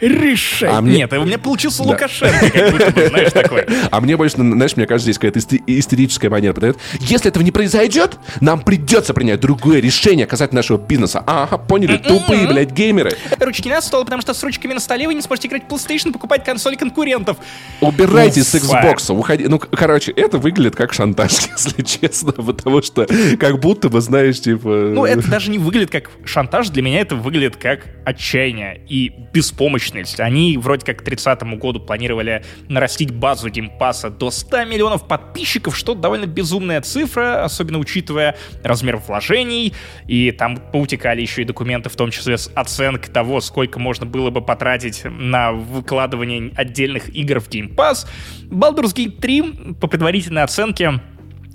решение. 0.00 0.76
А 0.76 0.80
мне... 0.80 0.96
Нет, 0.98 1.12
у 1.12 1.24
меня 1.24 1.38
получился 1.38 1.82
да. 1.82 1.90
Лукашенко, 1.90 2.50
как 2.50 2.72
будто 2.72 2.90
бы, 2.92 3.08
знаешь, 3.08 3.32
такой. 3.32 3.66
А 3.90 4.00
мне 4.00 4.16
больше, 4.16 4.36
знаешь, 4.36 4.76
мне 4.76 4.86
кажется, 4.86 5.10
здесь 5.10 5.18
какая-то 5.18 5.40
истерическая 5.66 6.28
манера 6.30 6.52
подает. 6.52 6.78
Если 7.00 7.28
этого 7.28 7.42
не 7.42 7.50
произойдет, 7.50 8.18
нам 8.40 8.60
придется 8.60 9.14
принять 9.14 9.40
другое 9.40 9.80
решение 9.80 10.26
касательно 10.26 10.58
нашего 10.58 10.78
бизнеса. 10.78 11.22
Ага, 11.26 11.58
поняли, 11.58 11.94
м-м-м. 11.94 12.18
тупые, 12.18 12.46
блядь, 12.46 12.72
геймеры. 12.72 13.12
Ручки 13.40 13.68
на 13.68 13.80
стол, 13.80 14.04
потому 14.04 14.22
что 14.22 14.34
с 14.34 14.42
ручками 14.42 14.74
на 14.74 14.80
столе 14.80 15.06
вы 15.06 15.14
не 15.14 15.22
сможете 15.22 15.48
играть 15.48 15.64
в 15.64 15.72
PlayStation, 15.72 16.12
покупать 16.12 16.44
консоли 16.44 16.76
конкурентов. 16.76 17.38
Убирайтесь 17.80 18.52
ну, 18.52 18.60
с 18.60 18.62
Xbox, 18.62 19.12
уходи. 19.12 19.46
Ну, 19.48 19.58
короче, 19.58 20.12
это 20.12 20.38
выглядит 20.38 20.76
как 20.76 20.92
шантаж, 20.92 21.32
если 21.56 21.82
честно, 21.82 22.32
потому 22.32 22.82
что 22.82 23.06
как 23.38 23.58
будто 23.60 23.88
бы, 23.88 24.00
знаешь, 24.00 24.40
типа... 24.40 24.68
Ну, 24.68 25.04
это 25.04 25.28
даже 25.28 25.50
не 25.50 25.58
выглядит 25.58 25.90
как 25.90 26.10
шантаж, 26.24 26.68
для 26.70 26.82
меня 26.82 27.00
это 27.00 27.16
выглядит 27.16 27.56
как 27.56 27.80
отчаяние 28.04 28.80
и 28.88 29.12
беспомощность 29.32 29.87
мощность. 29.88 30.20
Они 30.20 30.56
вроде 30.58 30.84
как 30.84 30.98
к 30.98 31.02
30 31.02 31.42
году 31.58 31.80
планировали 31.80 32.44
нарастить 32.68 33.10
базу 33.10 33.48
геймпаса 33.48 34.10
до 34.10 34.30
100 34.30 34.64
миллионов 34.64 35.06
подписчиков, 35.06 35.76
что 35.76 35.94
довольно 35.94 36.26
безумная 36.26 36.80
цифра, 36.80 37.44
особенно 37.44 37.78
учитывая 37.78 38.36
размер 38.62 38.98
вложений. 38.98 39.74
И 40.06 40.30
там 40.32 40.56
поутекали 40.56 41.20
еще 41.20 41.42
и 41.42 41.44
документы, 41.44 41.88
в 41.88 41.96
том 41.96 42.10
числе 42.10 42.36
с 42.38 42.50
оценкой 42.54 43.12
того, 43.12 43.40
сколько 43.40 43.78
можно 43.78 44.06
было 44.06 44.30
бы 44.30 44.40
потратить 44.40 45.02
на 45.04 45.52
выкладывание 45.52 46.52
отдельных 46.56 47.14
игр 47.14 47.40
в 47.40 47.48
Game 47.48 47.74
Pass. 47.74 48.06
Baldur's 48.44 48.94
Gate 48.94 49.20
3, 49.20 49.74
по 49.80 49.86
предварительной 49.86 50.42
оценке, 50.42 51.00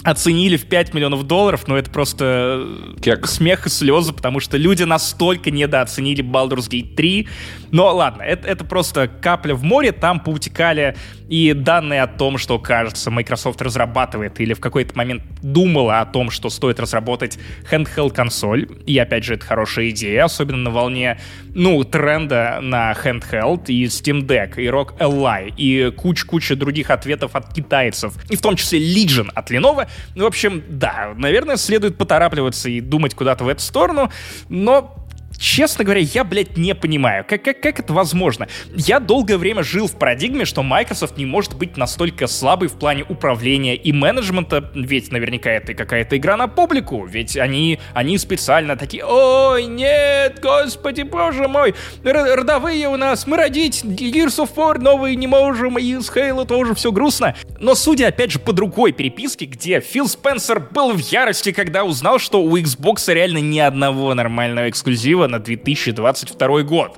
оценили 0.03 0.57
в 0.57 0.65
5 0.65 0.93
миллионов 0.93 1.23
долларов, 1.23 1.67
но 1.67 1.77
это 1.77 1.89
просто 1.89 2.67
Кек. 3.01 3.25
смех 3.27 3.65
и 3.65 3.69
слезы, 3.69 4.13
потому 4.13 4.39
что 4.39 4.57
люди 4.57 4.83
настолько 4.83 5.49
недооценили 5.49 6.23
Baldur's 6.23 6.69
Gate 6.69 6.95
3. 6.95 7.27
Но 7.71 7.93
ладно, 7.95 8.21
это, 8.21 8.47
это 8.47 8.65
просто 8.65 9.07
капля 9.07 9.55
в 9.55 9.63
море, 9.63 9.91
там 9.91 10.19
поутекали 10.19 10.95
и 11.29 11.53
данные 11.53 12.03
о 12.03 12.07
том, 12.07 12.37
что, 12.37 12.59
кажется, 12.59 13.09
Microsoft 13.09 13.59
разрабатывает 13.61 14.39
или 14.39 14.53
в 14.53 14.59
какой-то 14.59 14.95
момент 14.95 15.23
думала 15.41 16.01
о 16.01 16.05
том, 16.05 16.29
что 16.29 16.49
стоит 16.49 16.79
разработать 16.79 17.39
handheld 17.71 18.13
консоль. 18.13 18.67
И 18.85 18.95
опять 18.99 19.23
же, 19.23 19.33
это 19.33 19.45
хорошая 19.45 19.89
идея, 19.89 20.25
особенно 20.25 20.57
на 20.57 20.69
волне, 20.69 21.19
ну, 21.55 21.83
тренда 21.83 22.59
на 22.61 22.91
handheld 22.91 23.65
и 23.67 23.85
Steam 23.85 24.27
Deck, 24.27 24.57
и 24.57 24.67
Rock 24.67 24.97
Ally, 24.99 25.53
и 25.57 25.89
куча-куча 25.91 26.55
других 26.55 26.91
ответов 26.91 27.35
от 27.35 27.51
китайцев, 27.51 28.13
и 28.29 28.35
в 28.35 28.41
том 28.41 28.55
числе 28.55 28.79
Legion 28.79 29.29
от 29.33 29.49
Lenovo. 29.49 29.87
Ну, 30.15 30.23
в 30.23 30.27
общем, 30.27 30.63
да, 30.67 31.13
наверное, 31.15 31.57
следует 31.57 31.97
поторапливаться 31.97 32.69
и 32.69 32.81
думать 32.81 33.15
куда-то 33.15 33.43
в 33.43 33.47
эту 33.47 33.61
сторону, 33.61 34.11
но 34.49 35.02
честно 35.37 35.83
говоря, 35.83 36.01
я, 36.01 36.23
блядь, 36.23 36.57
не 36.57 36.75
понимаю, 36.75 37.25
как, 37.27 37.43
как, 37.43 37.61
как 37.61 37.79
это 37.79 37.93
возможно. 37.93 38.47
Я 38.75 38.99
долгое 38.99 39.37
время 39.37 39.63
жил 39.63 39.87
в 39.87 39.97
парадигме, 39.97 40.45
что 40.45 40.63
Microsoft 40.63 41.17
не 41.17 41.25
может 41.25 41.55
быть 41.57 41.77
настолько 41.77 42.27
слабой 42.27 42.67
в 42.67 42.73
плане 42.73 43.03
управления 43.07 43.75
и 43.75 43.91
менеджмента, 43.91 44.71
ведь 44.73 45.11
наверняка 45.11 45.51
это 45.51 45.73
какая-то 45.73 46.17
игра 46.17 46.37
на 46.37 46.47
публику, 46.47 47.05
ведь 47.05 47.37
они, 47.37 47.79
они 47.93 48.17
специально 48.17 48.75
такие, 48.75 49.05
ой, 49.05 49.65
нет, 49.65 50.39
господи, 50.41 51.03
боже 51.03 51.47
мой, 51.47 51.75
родовые 52.03 52.87
у 52.89 52.97
нас, 52.97 53.27
мы 53.27 53.37
родить 53.37 53.83
Gears 53.83 54.45
of 54.45 54.49
War 54.55 54.79
новые 54.79 55.15
не 55.15 55.27
можем, 55.27 55.77
и 55.77 55.93
с 55.93 56.09
Halo 56.09 56.45
тоже 56.45 56.75
все 56.75 56.91
грустно. 56.91 57.35
Но 57.59 57.75
судя, 57.75 58.07
опять 58.07 58.31
же, 58.31 58.39
по 58.39 58.53
другой 58.53 58.91
переписке, 58.91 59.45
где 59.45 59.79
Фил 59.79 60.07
Спенсер 60.07 60.59
был 60.59 60.93
в 60.93 60.99
ярости, 60.99 61.51
когда 61.51 61.83
узнал, 61.83 62.19
что 62.19 62.41
у 62.41 62.57
Xbox 62.57 63.11
реально 63.13 63.39
ни 63.39 63.59
одного 63.59 64.13
нормального 64.13 64.69
эксклюзива 64.69 65.22
на 65.27 65.39
2022 65.39 66.63
год 66.63 66.97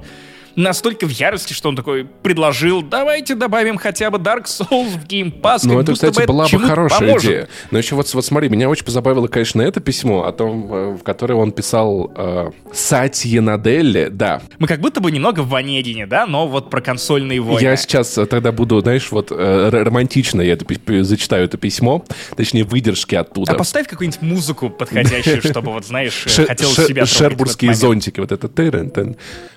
настолько 0.55 1.05
в 1.07 1.09
ярости, 1.09 1.53
что 1.53 1.69
он 1.69 1.75
такой 1.75 2.05
предложил, 2.05 2.81
давайте 2.81 3.35
добавим 3.35 3.77
хотя 3.77 4.09
бы 4.09 4.17
Dark 4.17 4.45
Souls 4.45 4.89
в 4.89 5.05
Game 5.05 5.41
Pass. 5.41 5.61
Ну, 5.63 5.79
это, 5.79 5.93
кстати, 5.93 6.19
это 6.19 6.27
была 6.27 6.47
бы 6.47 6.59
хорошая 6.59 6.99
поможет. 6.99 7.25
идея. 7.25 7.47
Но 7.71 7.77
еще 7.77 7.95
вот, 7.95 8.11
вот 8.13 8.25
смотри, 8.25 8.49
меня 8.49 8.69
очень 8.69 8.85
позабавило, 8.85 9.27
конечно, 9.27 9.61
это 9.61 9.79
письмо, 9.79 10.25
о 10.25 10.31
том, 10.31 10.95
в 10.95 11.03
которое 11.03 11.35
он 11.35 11.51
писал 11.51 12.11
э, 12.15 12.51
Сатье 12.73 13.41
Наделли, 13.41 14.09
да. 14.11 14.41
Мы 14.59 14.67
как 14.67 14.79
будто 14.79 15.01
бы 15.01 15.11
немного 15.11 15.41
в 15.41 15.49
Ванедине, 15.49 16.07
да, 16.07 16.25
но 16.25 16.47
вот 16.47 16.69
про 16.69 16.81
консольные 16.81 17.41
войны. 17.41 17.61
Я 17.61 17.75
сейчас 17.75 18.17
э, 18.17 18.25
тогда 18.25 18.51
буду, 18.51 18.79
знаешь, 18.81 19.11
вот 19.11 19.31
э, 19.31 19.69
романтично 19.71 20.41
я 20.41 20.53
это, 20.53 20.65
зачитаю 21.03 21.45
это 21.45 21.57
письмо, 21.57 22.03
точнее, 22.35 22.63
выдержки 22.63 23.15
оттуда. 23.15 23.51
А 23.51 23.55
поставь 23.55 23.87
какую-нибудь 23.87 24.21
музыку 24.21 24.69
подходящую, 24.69 25.41
чтобы, 25.43 25.71
вот, 25.71 25.85
знаешь, 25.85 26.25
хотел 26.47 26.69
себя 26.69 27.05
Шербургские 27.05 27.73
зонтики, 27.73 28.19
вот 28.19 28.31
это. 28.31 28.45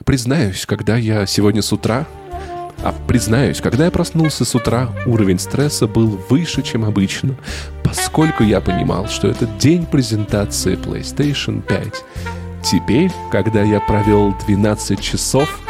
Признаюсь, 0.05 0.67
когда 0.67 0.88
когда 0.89 0.97
я 0.97 1.27
сегодня 1.27 1.61
с 1.61 1.71
утра... 1.71 2.07
А 2.83 2.95
признаюсь, 3.07 3.61
когда 3.61 3.85
я 3.85 3.91
проснулся 3.91 4.47
с 4.47 4.55
утра, 4.55 4.89
уровень 5.05 5.39
стресса 5.39 5.87
был 5.87 6.19
выше, 6.31 6.63
чем 6.63 6.83
обычно, 6.83 7.35
поскольку 7.85 8.43
я 8.43 8.63
понимал, 8.63 9.07
что 9.09 9.29
это 9.29 9.45
день 9.59 9.85
презентации 9.85 10.79
PlayStation 10.79 11.61
5. 11.61 12.05
Теперь, 12.63 13.11
когда 13.31 13.63
я 13.63 13.81
провел 13.81 14.35
12 14.47 14.99
часов 14.99 15.61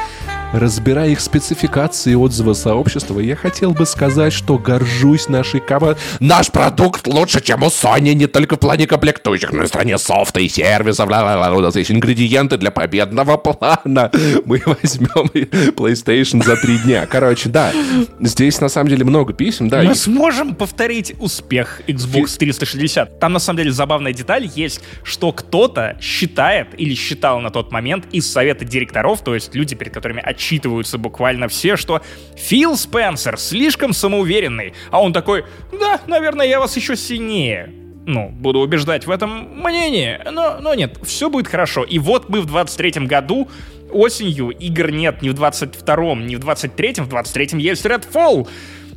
Разбирая 0.52 1.11
их 1.11 1.20
спецификации 1.20 2.12
и 2.12 2.14
отзывы 2.14 2.54
сообщества, 2.54 3.20
я 3.20 3.37
хотел 3.37 3.72
бы 3.72 3.84
сказать, 3.84 4.32
что 4.32 4.56
горжусь 4.56 5.28
нашей 5.28 5.61
командой. 5.61 6.00
Наш 6.20 6.50
продукт 6.50 7.06
лучше, 7.06 7.42
чем 7.42 7.62
у 7.62 7.66
Sony, 7.66 8.14
не 8.14 8.26
только 8.26 8.56
в 8.56 8.58
плане 8.58 8.87
комплектующих, 8.87 9.52
но 9.52 9.64
и 9.64 9.66
в 9.66 9.68
стране 9.68 9.98
софта 9.98 10.40
и 10.40 10.48
сервисов. 10.48 11.06
У 11.06 11.61
нас 11.61 11.76
есть 11.76 11.90
ингредиенты 11.90 12.56
для 12.56 12.70
победного 12.70 13.37
плана. 13.37 14.11
Мы 14.46 14.62
возьмем 14.64 15.26
PlayStation 15.74 16.42
за 16.42 16.56
три 16.56 16.78
дня. 16.78 17.06
Короче, 17.06 17.50
да, 17.50 17.70
здесь 18.18 18.58
на 18.61 18.70
самом 18.70 18.88
деле 18.88 19.04
много 19.04 19.34
писем. 19.34 19.68
Да, 19.68 19.82
Мы 19.82 19.92
и... 19.92 19.94
сможем 19.94 20.54
повторить 20.54 21.14
успех 21.18 21.82
Xbox 21.87 22.38
360. 22.38 23.20
Там 23.20 23.34
на 23.34 23.38
самом 23.38 23.58
деле 23.58 23.70
забавная 23.70 24.14
деталь 24.14 24.50
есть, 24.54 24.80
что 25.02 25.30
кто-то 25.32 25.98
считает 26.00 26.68
или 26.78 26.94
считал 26.94 27.40
на 27.40 27.50
тот 27.50 27.70
момент 27.70 28.06
из 28.12 28.30
совета 28.30 28.64
директоров, 28.64 29.20
то 29.20 29.34
есть 29.34 29.54
люди, 29.54 29.74
перед 29.74 29.92
которыми 29.92 30.22
отчитываются 30.38 30.98
буквально 30.98 31.48
все, 31.48 31.77
что 31.77 32.01
Фил 32.37 32.77
Спенсер 32.77 33.38
слишком 33.38 33.92
самоуверенный, 33.92 34.72
а 34.90 35.03
он 35.03 35.12
такой, 35.12 35.44
да, 35.72 36.01
наверное, 36.07 36.46
я 36.46 36.61
вас 36.61 36.77
еще 36.77 36.96
сильнее 36.96 37.74
ну, 38.07 38.31
буду 38.31 38.61
убеждать 38.61 39.07
в 39.07 39.11
этом 39.11 39.62
мнении, 39.62 40.18
но, 40.33 40.61
но 40.62 40.72
нет, 40.72 40.98
все 41.03 41.29
будет 41.29 41.46
хорошо. 41.46 41.85
И 41.85 41.98
вот 41.98 42.31
мы 42.31 42.40
в 42.40 42.46
23-м 42.46 43.07
году, 43.07 43.51
осенью, 43.92 44.48
игр 44.48 44.90
нет 44.90 45.20
ни 45.20 45.29
в 45.29 45.35
22-м, 45.35 46.27
ни 46.27 46.37
в 46.37 46.40
23-м, 46.40 47.05
в 47.05 47.09
23-м 47.11 47.59
есть 47.59 47.85
Redfall, 47.85 48.48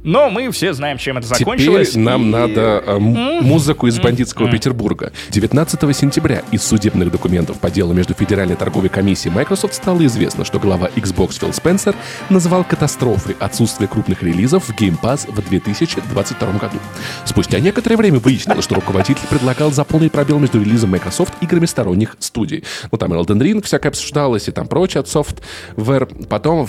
но 0.03 0.29
мы 0.29 0.49
все 0.51 0.73
знаем, 0.73 0.97
чем 0.97 1.17
это 1.17 1.27
закончилось. 1.27 1.91
Теперь 1.91 2.03
нам 2.03 2.23
и... 2.23 2.25
надо 2.25 2.83
э, 2.85 2.97
музыку 2.97 3.87
из 3.87 3.99
бандитского 3.99 4.49
Петербурга. 4.49 5.11
19 5.29 5.95
сентября 5.95 6.43
из 6.51 6.63
судебных 6.63 7.11
документов 7.11 7.59
по 7.59 7.69
делу 7.69 7.93
между 7.93 8.13
Федеральной 8.13 8.55
торговой 8.55 8.89
комиссией 8.89 9.33
Microsoft 9.33 9.73
стало 9.73 10.05
известно, 10.05 10.45
что 10.45 10.59
глава 10.59 10.89
Xbox 10.95 11.39
Фил 11.39 11.53
Спенсер 11.53 11.95
называл 12.29 12.63
катастрофой 12.63 13.35
отсутствие 13.39 13.87
крупных 13.87 14.23
релизов 14.23 14.65
в 14.65 14.71
Game 14.71 14.99
Pass 14.99 15.31
в 15.31 15.49
2022 15.49 16.51
году. 16.53 16.77
Спустя 17.25 17.59
некоторое 17.59 17.97
время 17.97 18.19
выяснилось, 18.19 18.63
что 18.63 18.75
руководитель 18.75 19.27
предлагал 19.29 19.71
заполнить 19.71 20.11
пробел 20.11 20.39
между 20.39 20.59
релизом 20.59 20.91
Microsoft 20.91 21.33
и 21.41 21.45
играми 21.51 21.65
сторонних 21.65 22.15
студий. 22.19 22.63
Ну, 22.91 22.97
там 22.97 23.13
Elden 23.13 23.39
Ring 23.39 23.63
всякое 23.63 23.89
обсуждалось, 23.89 24.47
и 24.47 24.51
там 24.51 24.67
прочее 24.67 25.01
от 25.01 25.07
Software. 25.07 26.27
Потом 26.27 26.67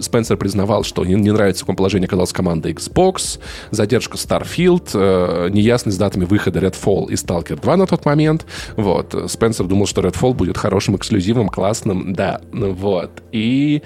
Спенсер 0.00 0.36
признавал, 0.36 0.84
что 0.84 1.04
не, 1.04 1.14
не 1.14 1.30
нравится, 1.30 1.60
в 1.60 1.66
каком 1.66 1.76
положении 1.76 2.06
оказалась 2.06 2.32
команда 2.32 2.70
Xbox, 2.70 3.38
задержка 3.70 4.16
Starfield, 4.16 4.90
э, 4.94 5.50
неясность 5.50 5.96
с 5.96 6.00
датами 6.00 6.24
выхода 6.24 6.60
Redfall 6.60 7.10
и 7.10 7.14
Stalker 7.14 7.60
2 7.60 7.76
на 7.76 7.86
тот 7.86 8.04
момент. 8.04 8.46
Вот. 8.76 9.14
Спенсер 9.28 9.66
думал, 9.66 9.86
что 9.86 10.00
Redfall 10.00 10.34
будет 10.34 10.56
хорошим 10.56 10.96
эксклюзивом, 10.96 11.48
классным, 11.48 12.12
да. 12.14 12.40
Вот. 12.52 13.22
И 13.32 13.82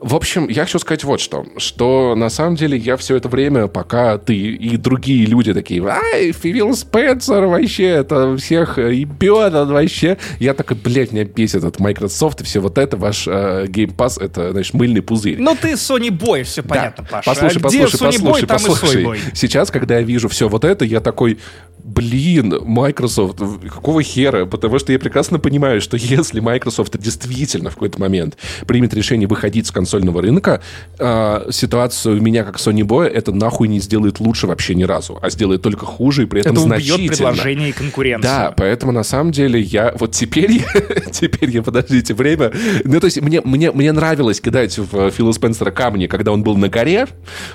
в 0.00 0.14
общем, 0.14 0.48
я 0.48 0.64
хочу 0.64 0.78
сказать 0.78 1.04
вот 1.04 1.20
что. 1.20 1.46
Что 1.56 2.14
на 2.16 2.30
самом 2.30 2.56
деле 2.56 2.76
я 2.76 2.96
все 2.96 3.16
это 3.16 3.28
время, 3.28 3.66
пока 3.68 4.18
ты 4.18 4.36
и 4.36 4.76
другие 4.76 5.26
люди 5.26 5.52
такие, 5.52 5.84
ай, 5.86 6.32
Фил 6.32 6.74
Спенсер 6.74 7.46
вообще, 7.46 7.84
это 7.84 8.36
всех 8.36 8.78
ебет, 8.78 9.54
он 9.54 9.72
вообще. 9.72 10.18
Я 10.38 10.54
такой, 10.54 10.76
блядь, 10.76 11.12
меня 11.12 11.24
бесит 11.24 11.56
этот 11.56 11.80
Microsoft 11.80 12.40
и 12.40 12.44
все 12.44 12.60
вот 12.60 12.78
это, 12.78 12.96
ваш 12.96 13.26
э, 13.26 13.66
Game 13.66 13.94
Pass, 13.94 14.22
это, 14.22 14.52
значит, 14.52 14.74
мыльный 14.74 15.02
пузырь. 15.02 15.36
Ну 15.38 15.56
ты 15.60 15.72
Sony 15.72 16.08
Boy, 16.08 16.44
все 16.44 16.62
понятно, 16.62 17.04
да. 17.04 17.22
Паша. 17.22 17.30
Послушай, 17.30 17.56
а 17.56 17.60
послушай, 17.60 17.88
где 17.88 18.06
послушай, 18.06 18.44
Boy, 18.44 18.46
послушай. 18.46 19.04
Там 19.04 19.14
и 19.14 19.18
Сейчас, 19.34 19.70
когда 19.70 19.96
я 19.96 20.02
вижу 20.02 20.28
все 20.28 20.48
вот 20.48 20.64
это, 20.64 20.84
я 20.84 21.00
такой, 21.00 21.38
блин, 21.84 22.54
Microsoft, 22.64 23.38
какого 23.68 24.02
хера? 24.02 24.46
Потому 24.46 24.78
что 24.78 24.92
я 24.92 24.98
прекрасно 24.98 25.38
понимаю, 25.38 25.80
что 25.80 25.96
если 25.96 26.40
Microsoft 26.40 26.98
действительно 26.98 27.70
в 27.70 27.74
какой-то 27.74 28.00
момент 28.00 28.36
примет 28.66 28.94
решение 28.94 29.28
выходить 29.28 29.66
с 29.66 29.70
консольного 29.70 30.22
рынка, 30.22 30.62
э, 30.98 31.48
ситуацию 31.50 32.18
у 32.18 32.22
меня 32.22 32.44
как 32.44 32.56
Sony 32.56 32.82
Boy 32.82 33.06
это 33.06 33.32
нахуй 33.32 33.68
не 33.68 33.80
сделает 33.80 34.20
лучше 34.20 34.46
вообще 34.46 34.74
ни 34.74 34.84
разу, 34.84 35.18
а 35.20 35.30
сделает 35.30 35.62
только 35.62 35.86
хуже 35.86 36.24
и 36.24 36.26
при 36.26 36.40
этом 36.40 36.52
это 36.52 36.62
значительно. 36.62 36.96
убьет 36.96 37.10
предложение 37.10 37.68
и 37.70 37.72
конкуренцию. 37.72 38.22
Да, 38.22 38.54
поэтому 38.56 38.92
на 38.92 39.02
самом 39.02 39.32
деле 39.32 39.60
я 39.60 39.94
вот 39.98 40.12
теперь, 40.12 40.64
теперь 41.12 41.50
я, 41.50 41.62
подождите, 41.62 42.14
время, 42.14 42.52
ну 42.84 43.00
то 43.00 43.06
есть 43.06 43.20
мне, 43.20 43.40
мне, 43.42 43.72
мне 43.72 43.92
нравилось 43.92 44.40
кидать 44.40 44.78
в 44.78 45.10
Фила 45.10 45.32
Спенсера 45.32 45.70
камни, 45.70 46.06
когда 46.06 46.32
он 46.32 46.42
был 46.42 46.56
на 46.56 46.68
горе, 46.68 47.06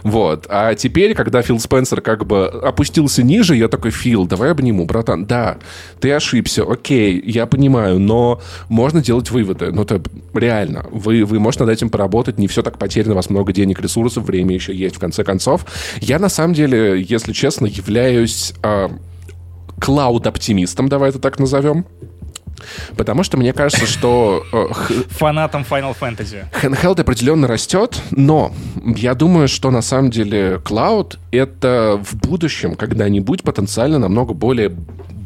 вот, 0.03 0.45
а 0.49 0.75
теперь, 0.75 1.13
когда 1.13 1.41
Фил 1.41 1.59
Спенсер 1.59 2.01
как 2.01 2.25
бы 2.25 2.47
опустился 2.47 3.23
ниже, 3.23 3.55
я 3.55 3.67
такой, 3.67 3.91
Фил, 3.91 4.16
давай 4.25 4.51
обниму, 4.51 4.85
братан, 4.85 5.25
да, 5.25 5.57
ты 5.99 6.11
ошибся, 6.11 6.63
окей, 6.63 7.21
я 7.25 7.45
понимаю, 7.45 7.99
но 7.99 8.41
можно 8.69 9.01
делать 9.01 9.31
выводы, 9.31 9.71
ну 9.71 9.83
это 9.83 10.01
реально, 10.33 10.85
вы, 10.91 11.25
вы 11.25 11.39
можете 11.39 11.65
над 11.65 11.73
этим 11.73 11.89
поработать, 11.89 12.37
не 12.37 12.47
все 12.47 12.61
так 12.63 12.77
потеряно, 12.77 13.13
у 13.13 13.15
вас 13.15 13.29
много 13.29 13.53
денег, 13.53 13.81
ресурсов, 13.81 14.25
время 14.25 14.55
еще 14.55 14.73
есть, 14.73 14.95
в 14.95 14.99
конце 14.99 15.23
концов. 15.23 15.65
Я 15.99 16.19
на 16.19 16.29
самом 16.29 16.53
деле, 16.53 17.01
если 17.01 17.33
честно, 17.33 17.65
являюсь 17.65 18.53
э, 18.63 18.89
клауд-оптимистом, 19.79 20.89
давай 20.89 21.09
это 21.09 21.19
так 21.19 21.39
назовем. 21.39 21.85
Потому 22.95 23.23
что 23.23 23.37
мне 23.37 23.53
кажется, 23.53 23.85
что... 23.85 24.43
Э, 24.51 24.67
Фанатом 25.09 25.65
Final 25.69 25.95
Fantasy. 25.99 26.45
Handheld 26.61 27.01
определенно 27.01 27.47
растет, 27.47 28.01
но 28.11 28.53
я 28.83 29.13
думаю, 29.13 29.47
что 29.47 29.71
на 29.71 29.81
самом 29.81 30.11
деле 30.11 30.61
Cloud— 30.63 31.17
это 31.31 32.01
в 32.03 32.15
будущем 32.15 32.75
когда-нибудь 32.75 33.43
потенциально 33.43 33.99
намного 33.99 34.33
более 34.33 34.69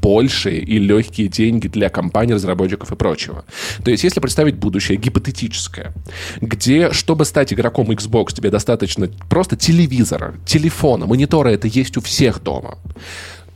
большие 0.02 0.60
и 0.60 0.80
легкие 0.80 1.28
деньги 1.28 1.67
для 1.67 1.89
компаний, 1.89 2.34
разработчиков 2.34 2.91
и 2.91 2.96
прочего. 2.96 3.46
То 3.84 3.91
есть, 3.91 4.04
если 4.04 4.20
представить 4.20 4.56
будущее 4.56 4.98
гипотетическое, 4.98 5.94
где, 6.41 6.91
чтобы 6.91 7.26
стать 7.26 7.54
игроком 7.54 7.91
Xbox, 7.91 8.34
тебе 8.34 8.50
достаточно 8.50 9.10
просто 9.30 9.56
телевизора, 9.56 10.34
телефона, 10.46 11.06
монитора, 11.06 11.50
это 11.50 11.67
есть 11.67 11.98
у 11.98 12.02
всех 12.02 12.41
дома 12.41 12.78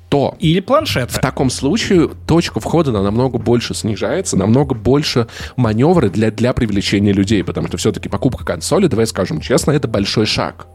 то... 0.10 0.36
Или 0.39 0.60
планшет. 0.60 1.12
В 1.12 1.20
таком 1.20 1.50
случае 1.50 2.10
точка 2.28 2.60
входа 2.60 2.91
на 2.91 3.02
намного 3.02 3.38
больше 3.38 3.74
снижается, 3.74 4.38
намного 4.38 4.76
больше 4.76 5.28
маневры 5.56 6.10
для, 6.10 6.32
для 6.32 6.54
привлечения 6.54 7.12
людей, 7.12 7.44
потому 7.44 7.68
что 7.68 7.78
все-таки 7.78 8.10
покупка 8.10 8.46
консоли, 8.46 8.88
давай 8.88 9.08
скажем 9.08 9.41
честно, 9.41 9.72
это 9.72 9.88
большой 9.88 10.26
шаг 10.26 10.68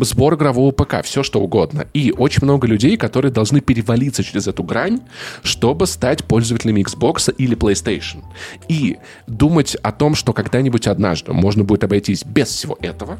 сбор 0.00 0.34
игрового 0.34 0.70
ПК, 0.70 1.02
все 1.02 1.22
что 1.22 1.40
угодно. 1.40 1.86
И 1.94 2.12
очень 2.16 2.44
много 2.44 2.66
людей, 2.66 2.96
которые 2.96 3.32
должны 3.32 3.60
перевалиться 3.60 4.22
через 4.22 4.46
эту 4.46 4.62
грань, 4.62 5.00
чтобы 5.42 5.86
стать 5.86 6.24
пользователями 6.24 6.82
Xbox 6.82 7.34
или 7.36 7.56
PlayStation. 7.56 8.22
И 8.68 8.98
думать 9.26 9.74
о 9.76 9.92
том, 9.92 10.14
что 10.14 10.32
когда-нибудь 10.32 10.86
однажды 10.86 11.32
можно 11.32 11.64
будет 11.64 11.84
обойтись 11.84 12.24
без 12.24 12.48
всего 12.48 12.78
этого, 12.80 13.18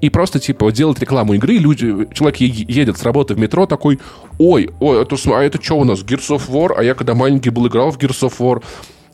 и 0.00 0.10
просто, 0.10 0.40
типа, 0.40 0.70
делать 0.72 0.98
рекламу 0.98 1.34
игры, 1.34 1.54
люди, 1.54 2.08
человек 2.14 2.40
едет 2.40 2.98
с 2.98 3.02
работы 3.02 3.34
в 3.34 3.38
метро 3.38 3.66
такой, 3.66 4.00
ой, 4.38 4.70
ой, 4.80 5.02
это, 5.02 5.16
а 5.26 5.42
это 5.42 5.62
что 5.62 5.78
у 5.78 5.84
нас, 5.84 6.00
Gears 6.00 6.28
of 6.36 6.48
War? 6.48 6.74
А 6.76 6.82
я 6.82 6.94
когда 6.94 7.14
маленький 7.14 7.50
был, 7.50 7.66
играл 7.66 7.90
в 7.90 7.98
Gears 7.98 8.28
of 8.28 8.34
War. 8.38 8.62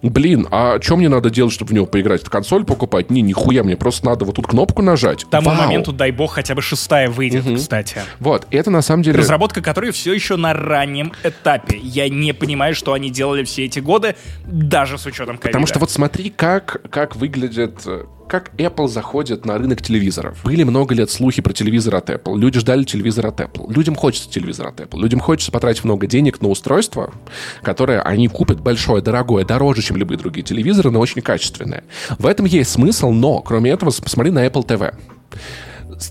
Блин, 0.02 0.46
а 0.50 0.80
что 0.80 0.96
мне 0.96 1.08
надо 1.08 1.28
делать, 1.28 1.52
чтобы 1.52 1.70
в 1.70 1.74
него 1.74 1.86
поиграть? 1.86 2.20
Это 2.20 2.30
консоль 2.30 2.64
покупать? 2.64 3.10
Не, 3.10 3.20
нихуя, 3.20 3.64
мне 3.64 3.76
просто 3.76 4.06
надо 4.06 4.24
вот 4.24 4.36
тут 4.36 4.46
кнопку 4.46 4.80
нажать. 4.80 5.24
К 5.24 5.28
тому 5.28 5.50
Вау. 5.50 5.62
моменту, 5.62 5.92
дай 5.92 6.12
бог, 6.12 6.34
хотя 6.34 6.54
бы 6.54 6.62
шестая 6.62 7.10
выйдет, 7.10 7.44
угу. 7.44 7.56
кстати. 7.56 8.02
Вот, 8.20 8.46
это 8.50 8.70
на 8.70 8.82
самом 8.82 9.02
деле... 9.02 9.18
Разработка 9.18 9.60
которой 9.60 9.90
все 9.90 10.12
еще 10.12 10.36
на 10.36 10.54
раннем 10.54 11.12
этапе. 11.24 11.78
Я 11.82 12.08
не 12.08 12.32
понимаю, 12.32 12.74
что 12.74 12.92
они 12.92 13.10
делали 13.10 13.42
все 13.42 13.64
эти 13.64 13.80
годы, 13.80 14.14
даже 14.46 14.98
с 14.98 15.06
учетом 15.06 15.36
ковида. 15.36 15.48
Потому 15.48 15.66
что 15.66 15.80
вот 15.80 15.90
смотри, 15.90 16.30
как, 16.30 16.80
как 16.90 17.16
выглядит 17.16 17.82
э, 17.86 18.04
как 18.28 18.50
Apple 18.58 18.86
заходит 18.88 19.44
на 19.44 19.58
рынок 19.58 19.82
телевизоров. 19.82 20.38
Были 20.44 20.62
много 20.62 20.94
лет 20.94 21.10
слухи 21.10 21.42
про 21.42 21.52
телевизор 21.52 21.96
от 21.96 22.10
Apple. 22.10 22.38
Люди 22.38 22.60
ждали 22.60 22.84
телевизор 22.84 23.26
от 23.26 23.40
Apple. 23.40 23.72
Людям 23.72 23.94
хочется 23.94 24.30
телевизор 24.30 24.68
от 24.68 24.80
Apple. 24.80 25.00
Людям 25.00 25.20
хочется 25.20 25.50
потратить 25.50 25.84
много 25.84 26.06
денег 26.06 26.40
на 26.40 26.48
устройство, 26.48 27.12
которое 27.62 28.02
они 28.02 28.28
купят 28.28 28.60
большое, 28.60 29.02
дорогое, 29.02 29.44
дороже, 29.44 29.82
чем 29.82 29.96
любые 29.96 30.18
другие 30.18 30.44
телевизоры, 30.44 30.90
но 30.90 31.00
очень 31.00 31.22
качественное. 31.22 31.84
В 32.18 32.26
этом 32.26 32.46
есть 32.46 32.70
смысл, 32.70 33.10
но, 33.10 33.40
кроме 33.40 33.70
этого, 33.70 33.90
посмотри 33.90 34.30
на 34.30 34.46
Apple 34.46 34.66
TV 34.66 34.94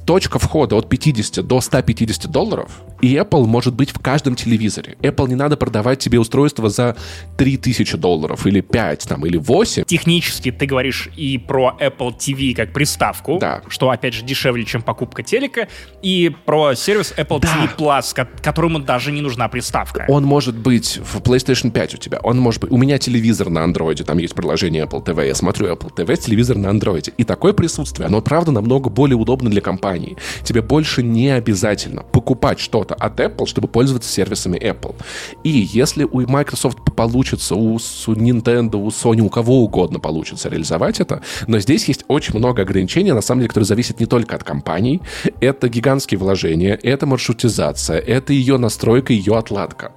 точка 0.05 0.39
входа 0.39 0.75
от 0.75 0.89
50 0.89 1.45
до 1.45 1.61
150 1.61 2.29
долларов, 2.31 2.81
и 3.01 3.15
Apple 3.15 3.45
может 3.45 3.75
быть 3.75 3.91
в 3.91 3.99
каждом 3.99 4.35
телевизоре. 4.35 4.97
Apple 5.01 5.29
не 5.29 5.35
надо 5.35 5.57
продавать 5.57 5.99
тебе 5.99 6.19
устройство 6.19 6.69
за 6.69 6.95
3000 7.37 7.97
долларов, 7.97 8.45
или 8.47 8.61
5, 8.61 9.07
там, 9.07 9.25
или 9.25 9.37
8. 9.37 9.83
Технически 9.85 10.51
ты 10.51 10.65
говоришь 10.65 11.09
и 11.15 11.37
про 11.37 11.75
Apple 11.79 12.17
TV 12.17 12.53
как 12.53 12.73
приставку, 12.73 13.37
да. 13.39 13.61
что, 13.67 13.89
опять 13.89 14.13
же, 14.13 14.23
дешевле, 14.23 14.65
чем 14.65 14.81
покупка 14.81 15.23
телека, 15.23 15.67
и 16.01 16.31
про 16.45 16.75
сервис 16.75 17.13
Apple 17.17 17.39
да. 17.39 17.47
TV 17.47 17.75
Plus, 17.77 18.27
которому 18.41 18.79
даже 18.79 19.11
не 19.11 19.21
нужна 19.21 19.47
приставка. 19.47 20.05
Он 20.07 20.23
может 20.23 20.57
быть 20.57 20.97
в 20.97 21.21
PlayStation 21.21 21.71
5 21.71 21.95
у 21.95 21.97
тебя, 21.97 22.19
он 22.23 22.39
может 22.39 22.61
быть... 22.61 22.71
У 22.71 22.77
меня 22.77 22.97
телевизор 22.97 23.49
на 23.49 23.59
Android, 23.59 24.03
там 24.03 24.17
есть 24.17 24.35
приложение 24.35 24.85
Apple 24.85 25.03
TV, 25.03 25.27
я 25.27 25.35
смотрю 25.35 25.67
Apple 25.67 25.93
TV, 25.95 26.17
телевизор 26.17 26.57
на 26.57 26.67
Android. 26.67 27.13
И 27.17 27.23
такое 27.23 27.53
присутствие, 27.53 28.07
оно, 28.07 28.21
правда, 28.21 28.51
намного 28.51 28.89
более 28.89 29.17
удобно 29.17 29.49
для 29.49 29.61
компании, 29.61 29.76
компании. 29.77 30.17
Тебе 30.43 30.61
больше 30.61 31.03
не 31.03 31.29
обязательно 31.29 32.01
покупать 32.01 32.59
что-то 32.59 32.95
от 32.95 33.19
Apple, 33.19 33.45
чтобы 33.45 33.67
пользоваться 33.67 34.09
сервисами 34.11 34.57
Apple. 34.57 34.95
И 35.43 35.49
если 35.49 36.03
у 36.03 36.21
Microsoft 36.27 36.79
получится, 36.95 37.55
у, 37.55 37.75
у 37.75 37.77
Nintendo, 37.77 38.77
у 38.77 38.87
Sony, 38.87 39.21
у 39.21 39.29
кого 39.29 39.63
угодно 39.63 39.99
получится 39.99 40.49
реализовать 40.49 40.99
это, 40.99 41.21
но 41.47 41.59
здесь 41.59 41.87
есть 41.87 42.05
очень 42.07 42.37
много 42.37 42.63
ограничений, 42.63 43.13
на 43.13 43.21
самом 43.21 43.41
деле, 43.41 43.49
которые 43.49 43.67
зависят 43.67 43.99
не 43.99 44.07
только 44.07 44.35
от 44.35 44.43
компаний. 44.43 45.01
Это 45.41 45.69
гигантские 45.69 46.17
вложения, 46.17 46.79
это 46.83 47.05
маршрутизация, 47.05 47.99
это 47.99 48.33
ее 48.33 48.57
настройка, 48.57 49.13
ее 49.13 49.37
отладка. 49.37 49.91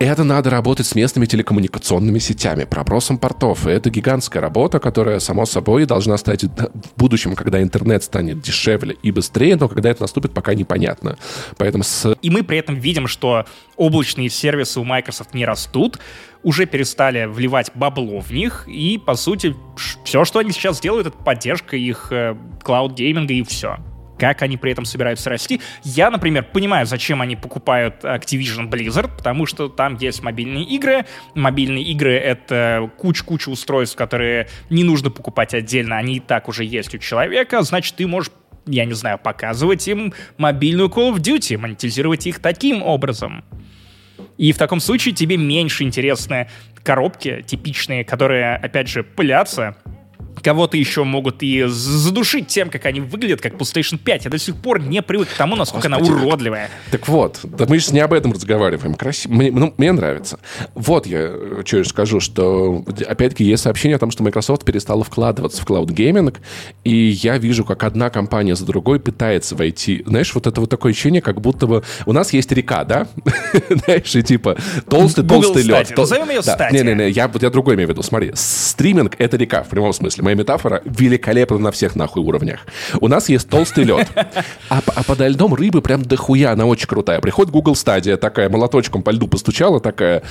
Это 0.00 0.24
надо 0.24 0.50
работать 0.50 0.86
с 0.86 0.94
местными 0.96 1.26
телекоммуникационными 1.26 2.18
сетями, 2.18 2.64
пробросом 2.64 3.16
портов. 3.16 3.66
И 3.66 3.70
это 3.70 3.90
гигантская 3.90 4.42
работа, 4.42 4.80
которая, 4.80 5.20
само 5.20 5.46
собой, 5.46 5.86
должна 5.86 6.16
стать 6.18 6.42
в 6.44 6.50
будущем, 6.96 7.36
когда 7.36 7.62
интернет 7.62 8.02
станет 8.02 8.40
дешевле 8.40 8.96
и 9.02 9.12
быстрее, 9.12 9.56
но 9.56 9.68
когда 9.68 9.90
это 9.90 10.02
наступит, 10.02 10.34
пока 10.34 10.54
непонятно. 10.54 11.16
Поэтому 11.58 11.84
с... 11.84 12.16
И 12.20 12.30
мы 12.30 12.42
при 12.42 12.58
этом 12.58 12.74
видим, 12.74 13.06
что 13.06 13.46
облачные 13.76 14.30
сервисы 14.30 14.80
у 14.80 14.84
Microsoft 14.84 15.32
не 15.32 15.46
растут, 15.46 16.00
уже 16.42 16.66
перестали 16.66 17.26
вливать 17.26 17.70
бабло 17.74 18.20
в 18.20 18.30
них, 18.32 18.66
и, 18.66 18.98
по 18.98 19.14
сути, 19.14 19.54
все, 20.04 20.24
что 20.24 20.40
они 20.40 20.50
сейчас 20.50 20.80
делают, 20.80 21.06
это 21.06 21.16
поддержка 21.16 21.76
их 21.76 22.12
клауд-гейминга 22.62 23.32
и 23.32 23.42
все 23.44 23.78
как 24.32 24.40
они 24.42 24.56
при 24.56 24.72
этом 24.72 24.86
собираются 24.86 25.28
расти. 25.28 25.60
Я, 25.82 26.10
например, 26.10 26.44
понимаю, 26.44 26.86
зачем 26.86 27.20
они 27.20 27.36
покупают 27.36 28.04
Activision 28.04 28.70
Blizzard, 28.70 29.14
потому 29.16 29.44
что 29.44 29.68
там 29.68 29.96
есть 29.96 30.22
мобильные 30.22 30.64
игры. 30.64 31.04
Мобильные 31.34 31.84
игры— 31.84 32.12
это 32.12 32.90
куча-куча 32.96 33.50
устройств, 33.50 33.96
которые 33.96 34.48
не 34.70 34.82
нужно 34.82 35.10
покупать 35.10 35.52
отдельно, 35.52 35.98
они 35.98 36.16
и 36.16 36.20
так 36.20 36.48
уже 36.48 36.64
есть 36.64 36.94
у 36.94 36.98
человека, 36.98 37.62
значит, 37.62 37.96
ты 37.96 38.06
можешь 38.06 38.32
я 38.66 38.86
не 38.86 38.94
знаю, 38.94 39.18
показывать 39.18 39.86
им 39.88 40.14
мобильную 40.38 40.88
Call 40.88 41.12
of 41.12 41.18
Duty, 41.18 41.58
монетизировать 41.58 42.26
их 42.26 42.38
таким 42.38 42.82
образом. 42.82 43.44
И 44.38 44.52
в 44.52 44.56
таком 44.56 44.80
случае 44.80 45.14
тебе 45.14 45.36
меньше 45.36 45.84
интересны 45.84 46.48
коробки 46.82 47.44
типичные, 47.46 48.06
которые, 48.06 48.56
опять 48.56 48.88
же, 48.88 49.02
пылятся, 49.02 49.76
кого-то 50.44 50.76
еще 50.76 51.04
могут 51.04 51.42
и 51.42 51.64
задушить 51.66 52.48
тем, 52.48 52.68
как 52.68 52.84
они 52.84 53.00
выглядят, 53.00 53.40
как 53.40 53.54
PlayStation 53.54 53.98
5. 53.98 54.26
Я 54.26 54.30
до 54.30 54.38
сих 54.38 54.54
пор 54.56 54.80
не 54.80 55.02
привык 55.02 55.28
к 55.30 55.32
тому, 55.32 55.56
насколько 55.56 55.88
Господи. 55.88 56.10
она 56.10 56.22
уродливая. 56.22 56.70
Так 56.90 57.08
вот, 57.08 57.40
да 57.42 57.64
мы 57.66 57.78
сейчас 57.78 57.92
не 57.92 58.00
об 58.00 58.12
этом 58.12 58.32
разговариваем. 58.32 58.94
Красиво. 58.94 59.32
Мне, 59.32 59.50
ну, 59.50 59.74
мне 59.78 59.90
нравится. 59.92 60.38
Вот 60.74 61.06
я 61.06 61.20
э, 61.20 61.62
что 61.64 61.82
скажу, 61.84 62.20
что 62.20 62.84
опять-таки 63.08 63.44
есть 63.44 63.62
сообщение 63.62 63.96
о 63.96 63.98
том, 63.98 64.10
что 64.10 64.22
Microsoft 64.22 64.64
перестала 64.64 65.02
вкладываться 65.02 65.62
в 65.62 65.66
cloud 65.66 65.95
gaming, 65.95 66.36
и 66.84 66.94
я 66.94 67.38
вижу, 67.38 67.64
как 67.64 67.82
одна 67.82 68.10
компания 68.10 68.54
за 68.54 68.66
другой 68.66 69.00
пытается 69.00 69.56
войти. 69.56 70.02
Знаешь, 70.06 70.34
вот 70.34 70.46
это 70.46 70.60
вот 70.60 70.68
такое 70.68 70.92
ощущение, 70.92 71.22
как 71.22 71.40
будто 71.40 71.66
бы 71.66 71.82
у 72.04 72.12
нас 72.12 72.34
есть 72.34 72.52
река, 72.52 72.84
да? 72.84 73.08
Знаешь, 73.70 74.14
и 74.14 74.22
типа 74.22 74.58
толстый-толстый 74.90 75.62
лед. 75.62 75.96
Назовем 75.96 76.28
ее. 76.28 76.42
Не-не-не, 76.70 77.08
я, 77.10 77.30
я 77.40 77.50
другой 77.50 77.76
имею 77.76 77.88
в 77.88 77.90
виду. 77.92 78.02
Смотри, 78.02 78.32
стриминг— 78.34 79.14
это 79.18 79.38
река 79.38 79.62
в 79.62 79.68
прямом 79.68 79.94
смысле. 79.94 80.22
Мы 80.22 80.33
метафора 80.34 80.82
великолепна 80.84 81.58
на 81.58 81.70
всех 81.70 81.96
нахуй 81.96 82.22
уровнях. 82.22 82.60
У 83.00 83.08
нас 83.08 83.28
есть 83.28 83.48
толстый 83.48 83.84
лед, 83.84 84.08
а, 84.68 84.80
а 84.86 85.02
подо 85.02 85.26
льдом 85.28 85.54
рыбы 85.54 85.82
прям 85.82 86.02
дохуя, 86.02 86.52
она 86.52 86.66
очень 86.66 86.86
крутая. 86.86 87.20
Приходит 87.20 87.52
Google 87.52 87.74
Stadia 87.74 88.16
такая, 88.16 88.48
молоточком 88.48 89.02
по 89.02 89.10
льду 89.10 89.26
постучала 89.26 89.80
такая, 89.80 90.22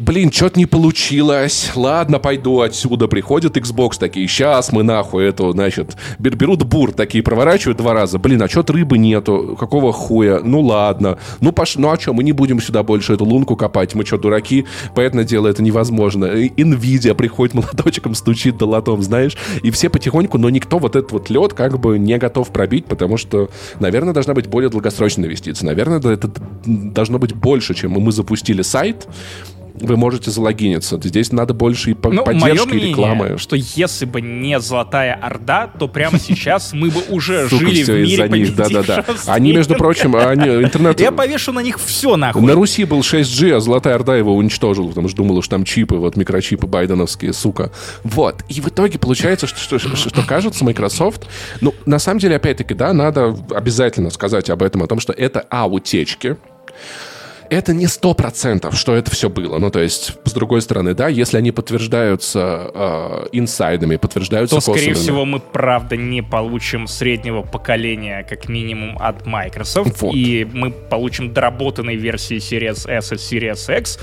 блин, 0.00 0.32
что-то 0.32 0.58
не 0.58 0.66
получилось, 0.66 1.70
ладно, 1.74 2.18
пойду 2.18 2.60
отсюда. 2.60 3.06
Приходит 3.06 3.56
Xbox 3.56 3.98
такие, 3.98 4.26
сейчас 4.26 4.72
мы 4.72 4.82
нахуй 4.82 5.24
эту, 5.24 5.52
значит, 5.52 5.96
берут 6.18 6.64
бур, 6.64 6.92
такие 6.92 7.22
проворачивают 7.22 7.78
два 7.78 7.92
раза, 7.92 8.18
блин, 8.18 8.42
а 8.42 8.48
что-то 8.48 8.72
рыбы 8.72 8.98
нету, 8.98 9.56
какого 9.58 9.92
хуя, 9.92 10.40
ну 10.42 10.60
ладно, 10.60 11.18
ну 11.40 11.52
пош... 11.52 11.76
ну 11.76 11.90
а 11.90 12.00
что, 12.00 12.14
мы 12.14 12.24
не 12.24 12.32
будем 12.32 12.60
сюда 12.60 12.82
больше 12.82 13.12
эту 13.12 13.24
лунку 13.24 13.56
копать, 13.56 13.94
мы 13.94 14.04
что, 14.04 14.18
дураки, 14.18 14.64
поэтому 14.94 15.24
дело 15.24 15.48
это 15.48 15.62
невозможно. 15.62 16.24
Nvidia 16.24 17.14
приходит 17.14 17.54
молоточком, 17.54 18.14
стучит 18.14 18.56
долотом, 18.56 19.02
знаешь, 19.02 19.36
и 19.62 19.70
все 19.70 19.90
потихоньку, 19.90 20.38
но 20.38 20.48
никто 20.50 20.78
вот 20.78 20.96
этот 20.96 21.12
вот 21.12 21.30
лед 21.30 21.52
как 21.52 21.78
бы 21.78 21.98
не 21.98 22.16
готов 22.18 22.48
пробить, 22.48 22.86
потому 22.86 23.18
что, 23.18 23.50
наверное, 23.78 24.14
должна 24.14 24.34
быть 24.34 24.46
более 24.46 24.70
долгосрочная 24.70 25.26
инвестиция, 25.26 25.66
наверное, 25.66 25.98
это 25.98 26.30
должно 26.64 27.18
быть 27.18 27.34
больше, 27.34 27.74
чем 27.74 27.92
мы 27.92 28.12
запустили 28.12 28.62
сайт, 28.62 29.06
вы 29.80 29.96
можете 29.96 30.30
залогиниться. 30.30 31.00
Здесь 31.02 31.32
надо 31.32 31.54
больше 31.54 31.92
и 31.92 31.94
ну, 31.94 32.24
поддержки, 32.24 32.68
мнение, 32.68 32.90
рекламы. 32.90 33.38
что 33.38 33.56
если 33.56 34.04
бы 34.04 34.20
не 34.20 34.60
Золотая 34.60 35.14
Орда, 35.14 35.66
то 35.66 35.88
прямо 35.88 36.18
сейчас 36.20 36.72
мы 36.72 36.90
бы 36.90 37.00
уже 37.08 37.48
жили 37.48 37.82
в 37.82 37.88
мире 37.88 38.28
них, 38.28 38.54
да, 38.54 38.68
да, 38.68 38.82
да. 38.82 39.04
Они, 39.26 39.52
между 39.52 39.74
прочим, 39.74 40.16
они, 40.16 40.46
интернет... 40.64 41.00
Я 41.00 41.12
повешу 41.12 41.52
на 41.52 41.60
них 41.60 41.78
все 41.80 42.16
нахуй. 42.16 42.42
На 42.42 42.54
Руси 42.54 42.84
был 42.84 43.00
6G, 43.00 43.56
а 43.56 43.60
Золотая 43.60 43.94
Орда 43.94 44.16
его 44.16 44.34
уничтожила, 44.34 44.88
потому 44.88 45.08
что 45.08 45.18
думала, 45.18 45.42
что 45.42 45.56
там 45.56 45.64
чипы, 45.64 45.96
вот 45.96 46.16
микрочипы 46.16 46.66
байденовские, 46.66 47.32
сука. 47.32 47.72
Вот. 48.04 48.42
И 48.48 48.60
в 48.60 48.68
итоге 48.68 48.98
получается, 48.98 49.46
что, 49.46 49.78
что, 49.78 49.96
что 49.96 50.22
кажется, 50.22 50.64
Microsoft... 50.64 51.26
Ну, 51.60 51.74
на 51.86 51.98
самом 51.98 52.20
деле, 52.20 52.36
опять-таки, 52.36 52.74
да, 52.74 52.92
надо 52.92 53.36
обязательно 53.50 54.10
сказать 54.10 54.50
об 54.50 54.62
этом, 54.62 54.82
о 54.82 54.86
том, 54.86 55.00
что 55.00 55.12
это, 55.12 55.46
а, 55.50 55.66
утечки, 55.66 56.36
это 57.50 57.74
не 57.74 57.88
сто 57.88 58.14
процентов, 58.14 58.76
что 58.78 58.94
это 58.94 59.10
все 59.10 59.28
было. 59.28 59.58
Ну, 59.58 59.70
то 59.70 59.80
есть, 59.80 60.16
с 60.24 60.32
другой 60.32 60.62
стороны, 60.62 60.94
да, 60.94 61.08
если 61.08 61.36
они 61.36 61.50
подтверждаются 61.50 62.70
э, 62.72 63.26
инсайдами, 63.32 63.96
подтверждаются 63.96 64.56
То, 64.56 64.60
скорее 64.60 64.94
всего, 64.94 65.24
мы, 65.24 65.40
правда, 65.40 65.96
не 65.96 66.22
получим 66.22 66.86
среднего 66.86 67.42
поколения, 67.42 68.24
как 68.28 68.48
минимум, 68.48 68.96
от 69.00 69.26
Microsoft. 69.26 70.00
Вот. 70.00 70.14
И 70.14 70.46
мы 70.52 70.70
получим 70.70 71.32
доработанные 71.34 71.96
версии 71.96 72.36
Series 72.36 72.88
S 72.88 73.12
и 73.12 73.16
Series 73.16 73.78
X. 73.78 73.98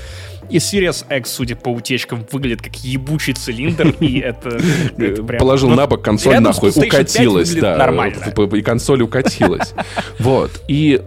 И 0.50 0.58
Series 0.58 1.04
X, 1.18 1.30
судя 1.30 1.56
по 1.56 1.70
утечкам, 1.70 2.26
выглядит 2.30 2.62
как 2.62 2.76
ебучий 2.76 3.32
цилиндр, 3.32 3.88
и 4.00 4.20
это... 4.20 4.60
Положил 5.38 5.70
на 5.70 5.86
бок 5.86 6.02
консоль, 6.02 6.38
нахуй, 6.38 6.70
укатилась. 6.70 7.54
Да, 7.54 7.76
нормально. 7.76 8.34
И 8.54 8.62
консоль 8.62 9.02
укатилась. 9.02 9.74
Вот. 10.18 10.50
И 10.68 11.00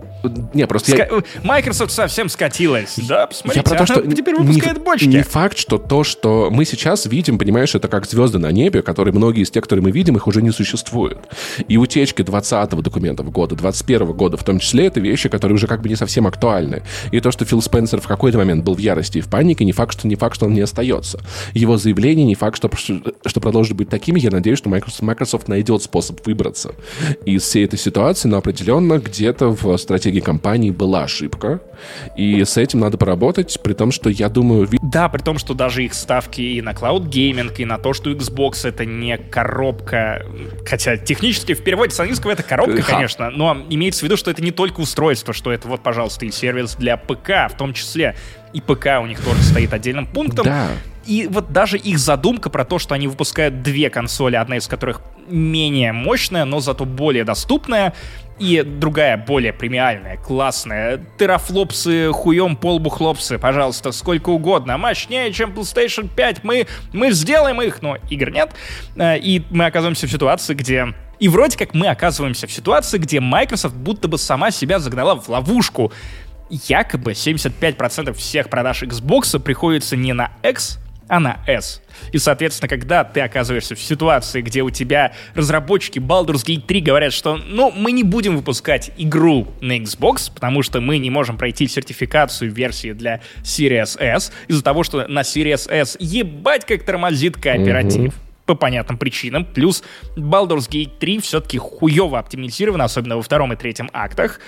не, 0.53 0.67
просто 0.67 0.91
Ска... 0.91 1.07
я... 1.11 1.23
Microsoft 1.43 1.91
совсем 1.91 2.29
скатилась. 2.29 2.99
Да, 3.07 3.27
посмотрите, 3.27 3.59
я 3.59 3.63
про 3.63 3.85
то, 3.85 3.85
что 3.85 4.11
теперь 4.11 4.35
выпускает 4.35 4.77
не, 4.77 4.83
бочки. 4.83 5.05
Не 5.05 5.23
факт, 5.23 5.57
что 5.57 5.77
то, 5.77 6.03
что 6.03 6.49
мы 6.51 6.65
сейчас 6.65 7.05
видим, 7.05 7.37
понимаешь, 7.37 7.75
это 7.75 7.87
как 7.87 8.05
звезды 8.05 8.39
на 8.39 8.51
небе, 8.51 8.81
которые 8.81 9.13
многие 9.13 9.41
из 9.41 9.51
тех, 9.51 9.63
которые 9.63 9.83
мы 9.83 9.91
видим, 9.91 10.15
их 10.15 10.27
уже 10.27 10.41
не 10.41 10.51
существует. 10.51 11.17
И 11.67 11.77
утечки 11.77 12.21
20-го 12.21 12.81
документов 12.81 13.31
года, 13.31 13.55
21-го 13.55 14.13
года, 14.13 14.37
в 14.37 14.43
том 14.43 14.59
числе, 14.59 14.87
это 14.87 14.99
вещи, 14.99 15.29
которые 15.29 15.55
уже 15.55 15.67
как 15.67 15.81
бы 15.81 15.89
не 15.89 15.95
совсем 15.95 16.27
актуальны. 16.27 16.83
И 17.11 17.19
то, 17.19 17.31
что 17.31 17.45
Фил 17.45 17.61
Спенсер 17.61 18.01
в 18.01 18.07
какой-то 18.07 18.37
момент 18.37 18.63
был 18.63 18.75
в 18.75 18.79
ярости 18.79 19.19
и 19.19 19.21
в 19.21 19.27
панике, 19.27 19.65
не 19.65 19.71
факт, 19.71 19.93
что 19.93 20.07
не 20.07 20.15
факт, 20.15 20.35
что 20.35 20.45
он 20.45 20.53
не 20.53 20.61
остается. 20.61 21.19
Его 21.53 21.77
заявление 21.77 22.25
не 22.25 22.35
факт, 22.35 22.57
что, 22.57 22.69
что 23.25 23.39
продолжит 23.39 23.75
быть 23.75 23.89
такими. 23.89 24.19
Я 24.19 24.29
надеюсь, 24.31 24.57
что 24.57 24.69
Microsoft, 24.69 25.01
Microsoft 25.01 25.47
найдет 25.47 25.83
способ 25.83 26.25
выбраться 26.25 26.73
из 27.25 27.43
всей 27.43 27.65
этой 27.65 27.79
ситуации, 27.79 28.27
но 28.27 28.37
определенно 28.37 28.99
где-то 28.99 29.49
в 29.49 29.77
стратегии 29.77 30.10
стратегии 30.11 30.19
компании 30.19 30.71
была 30.71 31.03
ошибка, 31.03 31.61
и 32.17 32.43
с 32.43 32.57
этим 32.57 32.79
надо 32.79 32.97
поработать, 32.97 33.59
при 33.63 33.73
том, 33.73 33.91
что 33.91 34.09
я 34.09 34.29
думаю... 34.29 34.67
Да, 34.81 35.09
при 35.09 35.21
том, 35.21 35.37
что 35.37 35.53
даже 35.53 35.83
их 35.83 35.93
ставки 35.93 36.41
и 36.41 36.61
на 36.61 36.71
cloud 36.71 37.07
гейминг, 37.07 37.59
и 37.59 37.65
на 37.65 37.77
то, 37.77 37.93
что 37.93 38.11
Xbox 38.11 38.67
это 38.67 38.85
не 38.85 39.17
коробка, 39.17 40.25
хотя 40.65 40.97
технически 40.97 41.53
в 41.53 41.63
переводе 41.63 41.95
с 41.95 41.99
английского 41.99 42.31
это 42.31 42.43
коробка, 42.43 42.81
Ха. 42.81 42.93
конечно, 42.93 43.29
но 43.29 43.57
имеется 43.69 44.01
в 44.01 44.03
виду, 44.03 44.17
что 44.17 44.31
это 44.31 44.43
не 44.43 44.51
только 44.51 44.81
устройство, 44.81 45.33
что 45.33 45.51
это 45.51 45.67
вот, 45.67 45.81
пожалуйста, 45.81 46.25
и 46.25 46.31
сервис 46.31 46.75
для 46.75 46.97
ПК, 46.97 47.49
в 47.49 47.57
том 47.57 47.73
числе 47.73 48.15
и 48.53 48.59
ПК 48.59 48.99
у 49.01 49.05
них 49.05 49.21
тоже 49.21 49.41
стоит 49.41 49.73
отдельным 49.73 50.05
пунктом. 50.05 50.45
Да. 50.45 50.67
И 51.11 51.27
вот 51.29 51.51
даже 51.51 51.77
их 51.77 51.99
задумка 51.99 52.49
про 52.49 52.63
то, 52.63 52.79
что 52.79 52.95
они 52.95 53.09
выпускают 53.09 53.63
две 53.63 53.89
консоли, 53.89 54.37
одна 54.37 54.55
из 54.55 54.67
которых 54.67 55.01
менее 55.27 55.91
мощная, 55.91 56.45
но 56.45 56.61
зато 56.61 56.85
более 56.85 57.25
доступная, 57.25 57.93
и 58.39 58.61
другая, 58.61 59.17
более 59.17 59.51
премиальная, 59.51 60.15
классная. 60.15 61.03
Терафлопсы, 61.19 62.13
хуем 62.13 62.55
полбу 62.55 62.89
хлопсы, 62.89 63.37
пожалуйста, 63.37 63.91
сколько 63.91 64.29
угодно. 64.29 64.77
Мощнее, 64.77 65.33
чем 65.33 65.51
PlayStation 65.51 66.07
5. 66.15 66.45
Мы, 66.45 66.65
мы 66.93 67.11
сделаем 67.11 67.61
их, 67.61 67.81
но 67.81 67.97
игр 68.09 68.29
нет. 68.29 68.51
Э, 68.95 69.17
и 69.17 69.43
мы 69.49 69.65
оказываемся 69.65 70.07
в 70.07 70.11
ситуации, 70.11 70.53
где 70.53 70.93
и 71.19 71.27
вроде 71.27 71.57
как 71.57 71.73
мы 71.73 71.87
оказываемся 71.87 72.47
в 72.47 72.53
ситуации, 72.53 72.97
где 72.99 73.19
Microsoft 73.19 73.75
будто 73.75 74.07
бы 74.07 74.17
сама 74.17 74.49
себя 74.49 74.79
загнала 74.79 75.19
в 75.19 75.27
ловушку. 75.27 75.91
Якобы 76.49 77.11
75% 77.11 78.13
всех 78.13 78.49
продаж 78.49 78.83
Xbox 78.83 79.37
приходится 79.39 79.97
не 79.97 80.13
на 80.13 80.31
X, 80.41 80.79
а 81.11 81.19
на 81.19 81.39
S. 81.45 81.81
И, 82.13 82.17
соответственно, 82.17 82.69
когда 82.69 83.03
ты 83.03 83.19
оказываешься 83.19 83.75
в 83.75 83.81
ситуации, 83.81 84.41
где 84.41 84.61
у 84.61 84.69
тебя 84.69 85.11
разработчики 85.35 85.99
Baldur's 85.99 86.45
Gate 86.45 86.61
3 86.61 86.79
говорят, 86.79 87.11
что, 87.11 87.35
ну, 87.35 87.69
мы 87.69 87.91
не 87.91 88.03
будем 88.03 88.37
выпускать 88.37 88.91
игру 88.97 89.49
на 89.59 89.77
Xbox, 89.77 90.31
потому 90.33 90.63
что 90.63 90.79
мы 90.79 90.99
не 90.99 91.09
можем 91.09 91.37
пройти 91.37 91.67
сертификацию 91.67 92.49
версии 92.49 92.93
для 92.93 93.19
Series 93.43 93.99
S, 93.99 94.31
из-за 94.47 94.63
того, 94.63 94.83
что 94.83 95.05
на 95.09 95.19
Series 95.21 95.69
S 95.69 95.97
ебать 95.99 96.65
как 96.65 96.83
тормозит 96.85 97.35
кооператив. 97.35 98.13
Mm-hmm. 98.13 98.45
по 98.45 98.55
понятным 98.55 98.97
причинам. 98.97 99.43
Плюс 99.43 99.83
Baldur's 100.15 100.69
Gate 100.69 100.97
3 100.97 101.19
все-таки 101.19 101.57
хуево 101.57 102.19
оптимизирована, 102.19 102.85
особенно 102.85 103.17
во 103.17 103.21
втором 103.21 103.51
и 103.51 103.57
третьем 103.57 103.89
актах. 103.91 104.39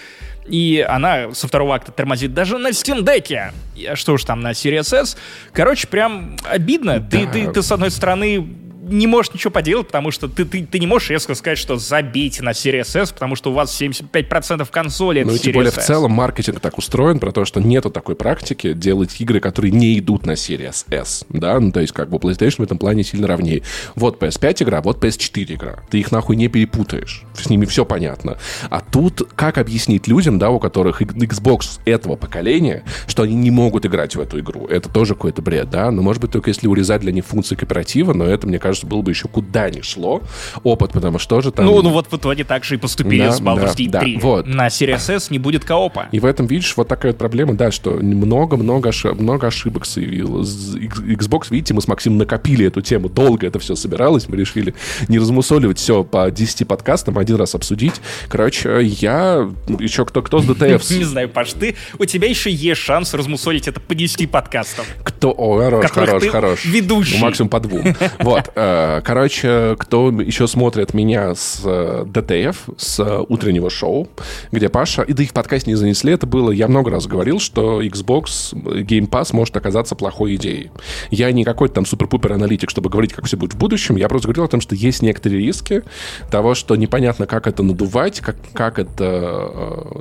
И 0.48 0.86
она 0.88 1.34
со 1.34 1.48
второго 1.48 1.76
акта 1.76 1.92
тормозит 1.92 2.34
даже 2.34 2.58
на 2.58 2.70
Steam 2.70 3.04
Deck. 3.04 3.54
Что 3.96 4.14
уж 4.14 4.24
там 4.24 4.42
на 4.42 4.52
Series 4.52 4.94
S. 4.96 5.18
Короче, 5.54 5.88
прям 5.88 6.36
обидно. 6.44 7.00
Да. 7.00 7.18
Ты, 7.18 7.28
ты, 7.28 7.52
ты, 7.52 7.64
с 7.64 7.72
одной 7.72 7.92
стороны, 7.92 8.46
не 8.88 9.08
можешь 9.08 9.34
ничего 9.34 9.52
поделать, 9.52 9.88
потому 9.88 10.12
что 10.12 10.28
ты, 10.28 10.46
ты, 10.46 10.66
ты 10.66 10.80
не 10.80 10.88
можешь 10.88 11.10
резко 11.10 11.36
сказать, 11.36 11.58
что 11.58 11.78
забейте 11.78 12.44
на 12.44 12.52
Series 12.52 13.00
S, 13.00 13.12
потому 13.12 13.36
что 13.36 13.52
у 13.52 13.54
вас 13.54 13.80
75% 13.80 14.68
консоли 14.70 15.24
Ну, 15.24 15.38
тем 15.38 15.54
более 15.54 15.72
в 15.72 15.78
целом 15.78 16.12
маркетинг 16.12 16.60
так 16.60 16.78
устроен, 16.78 17.20
про 17.20 17.32
то, 17.32 17.46
что 17.46 17.62
нету 17.62 17.90
такой 17.90 18.16
практики 18.16 18.74
делать 18.74 19.20
игры, 19.20 19.40
которые 19.40 19.72
не 19.72 19.98
идут 20.00 20.26
на 20.26 20.32
Series 20.32 20.86
S, 20.92 21.26
да, 21.30 21.60
ну, 21.60 21.72
то 21.72 21.80
есть 21.80 21.94
как 21.94 22.10
бы 22.10 22.18
PlayStation 22.18 22.58
в 22.58 22.64
этом 22.64 22.78
плане 22.78 23.04
сильно 23.04 23.28
ровнее. 23.28 23.64
Вот 23.96 24.22
PS5 24.22 24.64
игра, 24.64 24.82
вот 24.82 25.04
PS4 25.04 25.54
игра. 25.54 25.84
Ты 25.90 26.00
их 26.00 26.12
нахуй 26.12 26.36
не 26.36 26.48
перепутаешь. 26.48 27.24
С 27.34 27.50
ними 27.50 27.66
все 27.66 27.86
понятно. 27.86 28.38
А 28.70 28.82
тут 28.82 29.22
как 29.36 29.58
объяснить 29.58 30.08
людям, 30.08 30.40
да, 30.40 30.50
у 30.50 30.60
которых 30.60 31.02
Xbox 31.02 31.80
этого 31.86 32.16
поколения, 32.16 32.84
что 33.08 33.24
они 33.24 33.36
не 33.36 33.52
могут 33.52 33.86
играть 33.86 34.16
в 34.16 34.20
эту 34.20 34.40
игру? 34.40 34.68
Это 34.68 34.90
тоже 34.90 35.16
какой-то 35.16 35.42
бред, 35.42 35.70
да? 35.70 35.92
Ну, 35.92 36.02
может 36.02 36.22
быть, 36.22 36.32
только 36.32 36.50
если 36.50 36.68
урезать 36.68 37.02
для 37.02 37.12
них 37.12 37.26
функции 37.26 37.56
кооператива, 37.56 38.14
но 38.14 38.26
это, 38.26 38.48
мне 38.48 38.60
кажется, 38.60 38.73
кажется, 38.74 38.88
было 38.88 39.02
бы 39.02 39.12
еще 39.12 39.28
куда 39.28 39.70
ни 39.70 39.82
шло 39.82 40.22
опыт, 40.64 40.92
потому 40.92 41.20
что 41.20 41.42
же 41.42 41.52
там... 41.52 41.66
Ну, 41.66 41.82
ну 41.82 41.90
вот 41.90 42.12
в 42.12 42.16
итоге 42.16 42.44
так 42.44 42.64
же 42.64 42.76
и 42.76 42.78
поступили 42.78 43.24
да, 43.24 43.32
с 43.32 43.42
Baldur's 43.42 43.76
Gate 43.76 43.90
да, 43.90 44.00
3. 44.00 44.16
Да, 44.16 44.20
вот. 44.22 44.48
На 44.48 44.68
Series 44.68 45.16
S 45.16 45.30
не 45.30 45.40
будет 45.40 45.64
коопа. 45.64 46.08
И 46.12 46.20
в 46.20 46.26
этом, 46.26 46.48
видишь, 46.48 46.76
вот 46.76 46.88
такая 46.88 47.12
вот 47.12 47.20
проблема, 47.20 47.54
да, 47.54 47.72
что 47.72 47.92
много-много 47.92 48.92
много 49.14 49.48
ошибок 49.48 49.86
соявилось. 49.86 50.76
Xbox, 50.76 51.48
видите, 51.50 51.74
мы 51.74 51.82
с 51.82 51.88
Максимом 51.88 52.18
накопили 52.18 52.66
эту 52.66 52.82
тему, 52.82 53.10
долго 53.10 53.48
это 53.48 53.60
все 53.60 53.76
собиралось, 53.76 54.28
мы 54.28 54.38
решили 54.38 54.74
не 55.08 55.20
размусоливать 55.20 55.78
все 55.78 56.04
по 56.04 56.30
10 56.32 56.68
подкастам, 56.68 57.18
один 57.18 57.36
раз 57.36 57.56
обсудить. 57.56 58.02
Короче, 58.28 58.82
я... 58.82 59.50
Еще 59.80 60.06
кто, 60.06 60.22
кто 60.22 60.40
с 60.40 60.46
DTF? 60.46 60.98
Не 60.98 61.04
знаю, 61.04 61.30
Паш, 61.30 61.54
ты... 61.54 61.76
У 62.00 62.06
тебя 62.06 62.28
еще 62.28 62.52
есть 62.52 62.82
шанс 62.82 63.14
размусолить 63.14 63.68
это 63.68 63.80
по 63.80 63.96
10 63.96 64.30
подкастам. 64.32 64.86
Кто? 65.04 65.32
О, 65.32 65.60
хорош, 65.60 65.92
хорош, 65.92 66.24
хорош. 66.28 66.66
Ведущий. 66.66 67.20
Максимум 67.20 67.50
по 67.50 67.60
двум. 67.60 67.96
Вот. 68.20 68.52
Э, 68.64 69.02
короче, 69.04 69.76
кто 69.78 70.10
еще 70.10 70.48
смотрит 70.48 70.94
меня 70.94 71.36
с 71.36 71.62
э, 71.66 72.06
ДТФ, 72.08 72.70
с 72.78 73.24
утреннего 73.28 73.70
шоу, 73.70 74.08
где 74.54 74.70
Паша, 74.70 75.02
и 75.02 75.12
да 75.12 75.24
их 75.24 75.34
подкаст 75.34 75.68
не 75.68 75.76
занесли, 75.76 76.14
это 76.14 76.28
было, 76.28 76.50
я 76.50 76.70
много 76.70 76.90
раз 76.90 77.06
говорил, 77.06 77.40
что 77.40 77.82
Xbox 77.82 78.54
Game 78.54 79.10
Pass 79.10 79.36
может 79.36 79.58
оказаться 79.58 79.96
плохой 79.96 80.36
идеей. 80.36 80.72
Я 81.12 81.30
не 81.34 81.44
какой-то 81.44 81.76
там 81.76 81.86
супер-пупер 81.86 82.32
аналитик, 82.32 82.70
чтобы 82.70 82.90
говорить, 82.90 83.12
как 83.12 83.26
все 83.26 83.36
будет 83.36 83.54
в 83.54 83.58
будущем, 83.58 83.98
я 83.98 84.08
просто 84.08 84.28
говорил 84.28 84.46
о 84.46 84.48
том, 84.48 84.62
что 84.62 84.76
есть 84.76 85.02
некоторые 85.02 85.46
риски 85.46 85.84
того, 86.32 86.56
что 86.56 86.78
непонятно, 86.78 87.28
как 87.28 87.48
это 87.48 87.64
надувать, 87.64 88.22
как, 88.22 88.38
как 88.54 88.80
это, 88.80 89.52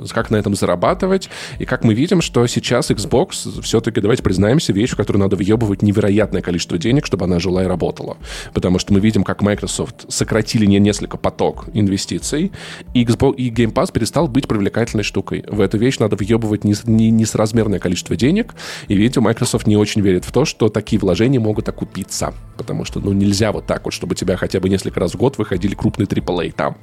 э, 0.01 0.05
как 0.09 0.31
на 0.31 0.37
этом 0.37 0.55
зарабатывать, 0.55 1.29
и 1.59 1.65
как 1.65 1.83
мы 1.83 1.93
видим, 1.93 2.21
что 2.21 2.47
сейчас 2.47 2.91
Xbox 2.91 3.61
все-таки, 3.61 3.99
давайте 3.99 4.23
признаемся, 4.23 4.71
вещь, 4.71 4.91
в 4.91 4.95
которую 4.95 5.21
надо 5.21 5.35
въебывать 5.35 5.81
невероятное 5.81 6.41
количество 6.41 6.77
денег, 6.77 7.05
чтобы 7.05 7.25
она 7.25 7.39
жила 7.39 7.61
и 7.65 7.67
работала 7.67 8.15
потому 8.53 8.79
что 8.79 8.93
мы 8.93 8.99
видим, 8.99 9.23
как 9.23 9.41
Microsoft 9.41 10.05
сократили 10.09 10.65
не 10.65 10.79
несколько 10.79 11.17
поток 11.17 11.65
инвестиций, 11.73 12.51
и, 12.93 13.03
Xbox, 13.03 13.35
и 13.35 13.49
Game 13.49 13.73
Pass 13.73 13.91
перестал 13.91 14.27
быть 14.27 14.47
привлекательной 14.47 15.03
штукой. 15.03 15.43
В 15.47 15.61
эту 15.61 15.77
вещь 15.77 15.99
надо 15.99 16.15
въебывать 16.15 16.63
не, 16.63 16.75
не, 16.85 17.11
несразмерное 17.11 17.79
количество 17.79 18.15
денег, 18.15 18.53
и, 18.87 18.95
видите, 18.95 19.19
Microsoft 19.19 19.67
не 19.67 19.77
очень 19.77 20.01
верит 20.01 20.25
в 20.25 20.31
то, 20.31 20.45
что 20.45 20.69
такие 20.69 20.99
вложения 20.99 21.39
могут 21.39 21.69
окупиться, 21.69 22.33
потому 22.57 22.85
что, 22.85 22.99
ну, 22.99 23.13
нельзя 23.13 23.51
вот 23.51 23.65
так 23.65 23.85
вот, 23.85 23.93
чтобы 23.93 24.15
тебя 24.15 24.37
хотя 24.37 24.59
бы 24.59 24.69
несколько 24.69 24.99
раз 24.99 25.13
в 25.13 25.17
год 25.17 25.37
выходили 25.37 25.75
крупные 25.75 26.07
AAA 26.07 26.51
там. 26.51 26.77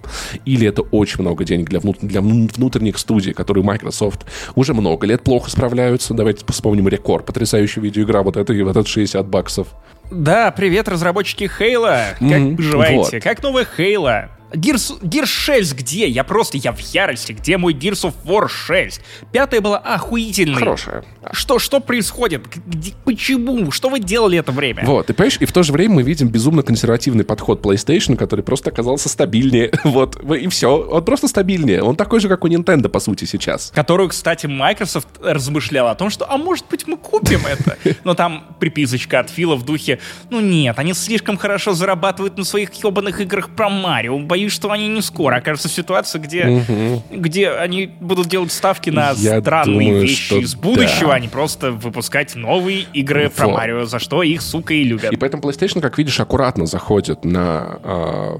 Или 0.44 0.66
это 0.66 0.83
очень 0.83 1.20
много 1.20 1.44
денег 1.44 1.68
для, 1.68 1.80
внут, 1.80 1.98
для 2.00 2.20
внутренних 2.20 2.98
студий, 2.98 3.33
которые 3.33 3.64
Microsoft 3.64 4.26
уже 4.54 4.74
много 4.74 5.06
лет 5.06 5.22
плохо 5.22 5.50
справляются. 5.50 6.14
Давайте 6.14 6.44
вспомним 6.48 6.88
рекорд. 6.88 7.26
Потрясающая 7.26 7.83
видеоигра, 7.83 8.22
вот 8.22 8.37
это 8.37 8.52
и 8.52 8.62
вот 8.62 8.76
это 8.76 8.88
60 8.88 9.26
баксов. 9.26 9.68
Да, 10.11 10.51
привет, 10.51 10.88
разработчики 10.88 11.46
Хейла. 11.49 12.16
Как 12.18 12.29
mm-hmm. 12.29 12.57
поживаете? 12.57 13.16
Вот. 13.16 13.23
Как 13.23 13.42
новая 13.42 13.64
Хейла? 13.64 14.31
Gears, 14.52 15.00
Gears 15.02 15.26
6 15.26 15.74
где? 15.74 16.08
Я 16.08 16.24
просто, 16.24 16.58
я 16.58 16.72
в 16.72 16.80
ярости. 16.80 17.32
Где 17.32 17.56
мой 17.56 17.74
Gears 17.74 18.10
of 18.10 18.14
War 18.24 18.48
6? 18.48 19.00
Пятая 19.32 19.60
была 19.60 19.78
охуительной. 19.78 20.58
Хорошая. 20.58 21.04
Что, 21.32 21.58
что 21.58 21.80
происходит? 21.80 22.46
Где, 22.66 22.92
почему? 23.04 23.70
Что 23.70 23.88
вы 23.88 24.00
делали 24.00 24.38
это 24.38 24.52
время? 24.52 24.84
Вот, 24.84 25.10
и 25.10 25.12
понимаешь, 25.12 25.36
и 25.40 25.44
в 25.44 25.52
то 25.52 25.62
же 25.62 25.72
время 25.72 25.96
мы 25.96 26.02
видим 26.02 26.28
безумно 26.28 26.62
консервативный 26.62 27.24
подход 27.24 27.64
PlayStation, 27.64 28.16
который 28.16 28.42
просто 28.42 28.70
оказался 28.70 29.08
стабильнее. 29.08 29.70
Вот, 29.90 30.22
и 30.22 30.46
все. 30.48 30.68
Он 30.68 31.04
просто 31.04 31.26
стабильнее. 31.26 31.82
Он 31.82 31.96
такой 31.96 32.20
же, 32.20 32.28
как 32.28 32.44
у 32.44 32.48
Nintendo, 32.48 32.88
по 32.88 33.00
сути, 33.00 33.24
сейчас. 33.24 33.72
Которую, 33.74 34.08
кстати, 34.08 34.46
Microsoft 34.46 35.08
размышлял 35.20 35.88
о 35.88 35.94
том, 35.94 36.10
что, 36.10 36.30
а 36.30 36.36
может 36.36 36.66
быть, 36.70 36.86
мы 36.86 36.96
купим 36.96 37.40
это? 37.46 37.76
Но 38.04 38.14
там 38.14 38.56
приписочка 38.60 39.20
от 39.20 39.30
Фила 39.30 39.56
в 39.56 39.64
духе, 39.64 39.98
ну 40.30 40.40
нет, 40.40 40.78
они 40.78 40.94
слишком 40.94 41.36
хорошо 41.36 41.72
зарабатывают 41.72 42.38
на 42.38 42.44
своих 42.44 42.72
ебаных 42.74 43.20
играх 43.20 43.50
про 43.50 43.68
Марио, 43.68 44.18
боюсь, 44.40 44.53
что 44.53 44.70
они 44.70 44.88
не 44.88 45.03
скоро 45.03 45.37
окажутся 45.37 45.68
в 45.68 45.72
ситуации, 45.72 46.18
где, 46.18 46.46
угу. 46.46 47.03
где 47.11 47.50
они 47.50 47.87
будут 48.00 48.29
делать 48.29 48.53
ставки 48.53 48.90
на 48.90 49.12
Я 49.16 49.40
странные 49.40 49.88
думаю, 49.88 50.03
вещи 50.03 50.35
из 50.35 50.55
будущего, 50.55 51.11
да. 51.11 51.14
а 51.14 51.18
не 51.20 51.29
просто 51.29 51.72
выпускать 51.72 52.35
новые 52.35 52.87
игры 52.92 53.24
вот. 53.24 53.35
про 53.35 53.48
Марио, 53.48 53.85
за 53.85 53.98
что 53.98 54.22
их, 54.22 54.42
сука, 54.42 54.74
и 54.74 54.85
любят. 54.85 55.12
И 55.12 55.16
поэтому 55.16 55.42
PlayStation, 55.42 55.81
как 55.81 55.98
видишь, 55.98 56.18
аккуратно 56.20 56.66
заходит 56.66 57.24
на 57.24 57.79
э, 57.83 58.38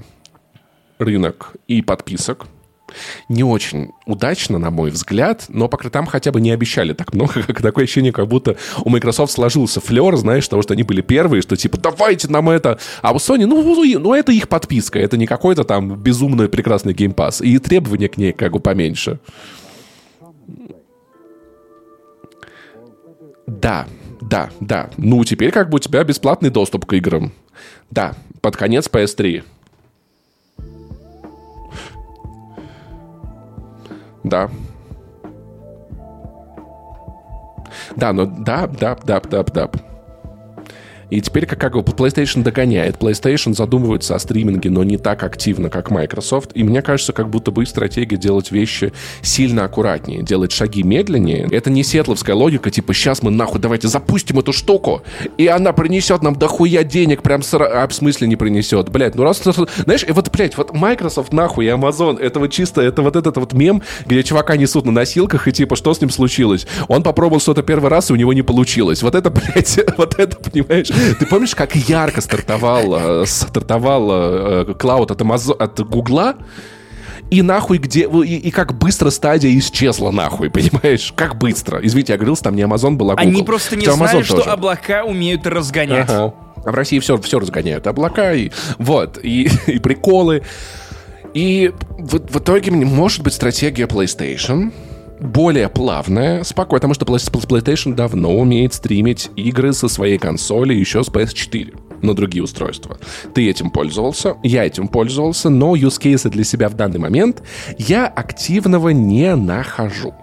рынок 0.99 1.55
и 1.67 1.83
подписок 1.83 2.47
не 3.29 3.45
очень 3.45 3.93
удачно, 4.07 4.59
на 4.59 4.71
мой 4.71 4.91
взгляд, 4.91 5.47
но 5.49 5.69
по 5.69 5.79
там 5.91 6.07
хотя 6.07 6.33
бы 6.33 6.41
не 6.41 6.51
обещали 6.51 6.93
так 6.93 7.15
много, 7.15 7.43
как 7.47 7.63
такое 7.63 7.85
ощущение, 7.85 8.13
как 8.13 8.29
будто 8.29 8.57
у 8.85 8.91
Microsoft 8.91 9.33
сложился 9.33 9.81
флер, 9.81 10.17
знаешь, 10.17 10.47
того, 10.49 10.63
что 10.63 10.75
они 10.75 10.83
были 10.83 11.01
первые, 11.01 11.43
что 11.43 11.57
типа 11.57 11.79
давайте 11.79 12.29
нам 12.29 12.51
это, 12.51 12.79
а 13.03 13.13
у 13.13 13.17
Sony, 13.17 13.47
ну, 13.47 13.63
ну, 13.63 13.99
ну 13.99 14.15
это 14.15 14.33
их 14.33 14.49
подписка, 14.49 14.99
это 14.99 15.17
не 15.17 15.27
какой-то 15.27 15.65
там 15.65 15.97
безумный 15.97 16.49
прекрасный 16.49 16.95
геймпас, 16.95 17.41
и 17.41 17.59
требования 17.59 18.09
к 18.09 18.17
ней 18.17 18.33
как 18.33 18.53
бы 18.53 18.61
поменьше. 18.61 19.19
Да, 23.47 23.87
да, 24.21 24.51
да. 24.61 24.91
Ну, 24.97 25.25
теперь 25.25 25.51
как 25.51 25.71
бы 25.71 25.77
у 25.77 25.79
тебя 25.81 26.05
бесплатный 26.05 26.51
доступ 26.51 26.87
к 26.87 26.93
играм. 26.93 27.33
Да, 27.91 28.15
под 28.41 28.57
конец 28.57 28.89
PS3. 28.89 29.43
Да. 34.25 34.49
Да, 37.97 38.13
но 38.13 38.27
да, 38.27 38.67
да, 38.67 38.97
да, 39.05 39.21
да, 39.21 39.43
да. 39.43 39.69
И 41.11 41.21
теперь 41.21 41.47
как, 41.47 41.59
как 41.59 41.75
PlayStation 41.75 42.43
догоняет. 42.43 42.97
PlayStation 42.97 43.55
задумывается 43.55 44.15
о 44.15 44.19
стриминге, 44.19 44.71
но 44.71 44.85
не 44.85 44.97
так 44.97 45.23
активно, 45.23 45.69
как 45.69 45.91
Microsoft. 45.91 46.53
И 46.55 46.63
мне 46.63 46.83
кажется, 46.83 47.13
как 47.13 47.29
будто 47.29 47.51
бы 47.51 47.67
стратегия 47.67 48.17
делать 48.17 48.51
вещи 48.51 48.93
сильно 49.23 49.65
аккуратнее, 49.65 50.23
делать 50.23 50.53
шаги 50.53 50.83
медленнее. 50.83 51.49
Это 51.51 51.71
не 51.71 51.83
сетловская 51.83 52.35
логика, 52.35 52.71
типа, 52.71 52.95
сейчас 52.95 53.23
мы 53.23 53.31
нахуй 53.31 53.61
давайте 53.61 53.89
запустим 53.89 54.39
эту 54.39 54.53
штуку, 54.53 55.03
и 55.37 55.47
она 55.47 55.73
принесет 55.73 56.23
нам 56.23 56.37
дохуя 56.37 56.85
денег, 56.85 57.23
прям 57.23 57.43
с... 57.43 57.55
а, 57.55 57.87
в 57.87 57.93
смысле 57.93 58.29
не 58.29 58.37
принесет. 58.37 58.89
Блять, 58.89 59.15
ну 59.15 59.25
раз... 59.25 59.43
Знаешь, 59.43 60.05
вот, 60.09 60.31
блядь, 60.31 60.57
вот 60.57 60.73
Microsoft 60.73 61.33
нахуй 61.33 61.67
и 61.67 61.69
Amazon, 61.69 62.19
это 62.19 62.39
вот 62.39 62.51
чисто, 62.51 62.81
это 62.81 63.03
вот 63.03 63.17
этот 63.17 63.37
вот 63.37 63.53
мем, 63.53 63.83
где 64.07 64.23
чувака 64.23 64.57
несут 64.57 64.85
на 64.85 64.93
носилках, 64.93 65.49
и 65.49 65.53
типа, 65.53 65.77
что 65.77 65.93
с 65.93 66.01
ним 66.01 66.11
случилось? 66.11 66.67
Он 66.89 67.03
попробовал 67.03 67.41
что-то 67.41 67.63
первый 67.63 67.91
раз, 67.91 68.11
и 68.11 68.13
у 68.13 68.17
него 68.17 68.33
не 68.33 68.43
получилось. 68.43 69.03
Вот 69.03 69.15
это, 69.15 69.31
блядь, 69.31 69.79
вот 69.97 70.19
это, 70.19 70.37
понимаешь? 70.37 70.91
Ты 71.19 71.27
помнишь, 71.27 71.55
как 71.55 71.75
ярко 71.75 72.21
стартовал, 72.21 73.23
э, 73.23 73.27
стартовал 73.27 74.09
э, 74.13 74.75
клауд 74.75 75.11
от, 75.11 75.21
Амазон, 75.21 75.57
от 75.59 75.81
Гугла? 75.89 76.37
И 77.31 77.43
нахуй 77.43 77.79
где... 77.79 78.09
И, 78.09 78.37
и 78.37 78.51
как 78.51 78.77
быстро 78.77 79.11
стадия 79.11 79.57
исчезла 79.59 80.11
нахуй, 80.11 80.51
понимаешь? 80.51 81.13
Как 81.17 81.39
быстро. 81.39 81.81
Извините, 81.83 82.13
я 82.13 82.19
говорил, 82.19 82.37
там 82.37 82.57
не 82.57 82.63
Amazon 82.63 82.97
был, 82.97 83.11
а 83.11 83.17
Google. 83.17 83.29
Они 83.29 83.43
просто 83.43 83.77
не 83.77 83.87
Хотя 83.87 83.97
знали, 83.97 84.23
что 84.23 84.43
облака 84.51 85.05
умеют 85.05 85.47
разгонять. 85.47 86.11
Ага. 86.11 86.35
А 86.65 86.71
в 86.71 86.75
России 86.75 86.99
все, 86.99 87.17
все 87.19 87.39
разгоняют. 87.39 87.87
Облака 87.87 88.35
и... 88.35 88.51
Вот. 88.79 89.19
И, 89.23 89.51
и 89.67 89.79
приколы. 89.79 90.43
И 91.33 91.73
в, 91.99 92.19
в 92.19 92.39
итоге, 92.39 92.73
может 92.73 93.23
быть, 93.23 93.33
стратегия 93.33 93.87
PlayStation 93.87 94.73
более 95.21 95.69
плавная, 95.69 96.43
спокойно, 96.45 96.81
потому 96.81 96.95
что 96.95 97.05
PlayStation 97.05 97.95
давно 97.95 98.37
умеет 98.39 98.75
стримить 98.75 99.31
игры 99.37 99.73
со 99.73 99.89
своей 99.89 100.19
консоли 100.19 100.75
еще 100.75 101.05
с 101.05 101.09
PS4 101.09 101.79
на 102.03 102.15
другие 102.15 102.43
устройства. 102.43 102.99
Ты 103.35 103.49
этим 103.49 103.71
пользовался, 103.71 104.37
я 104.43 104.65
этим 104.65 104.89
пользовался, 104.89 105.51
но 105.51 105.77
use 105.77 106.01
cases 106.01 106.31
для 106.31 106.45
себя 106.45 106.69
в 106.69 106.75
данный 106.75 106.99
момент 106.99 107.43
я 107.79 108.07
активного 108.07 108.91
не 108.91 109.35
нахожу. 109.37 110.15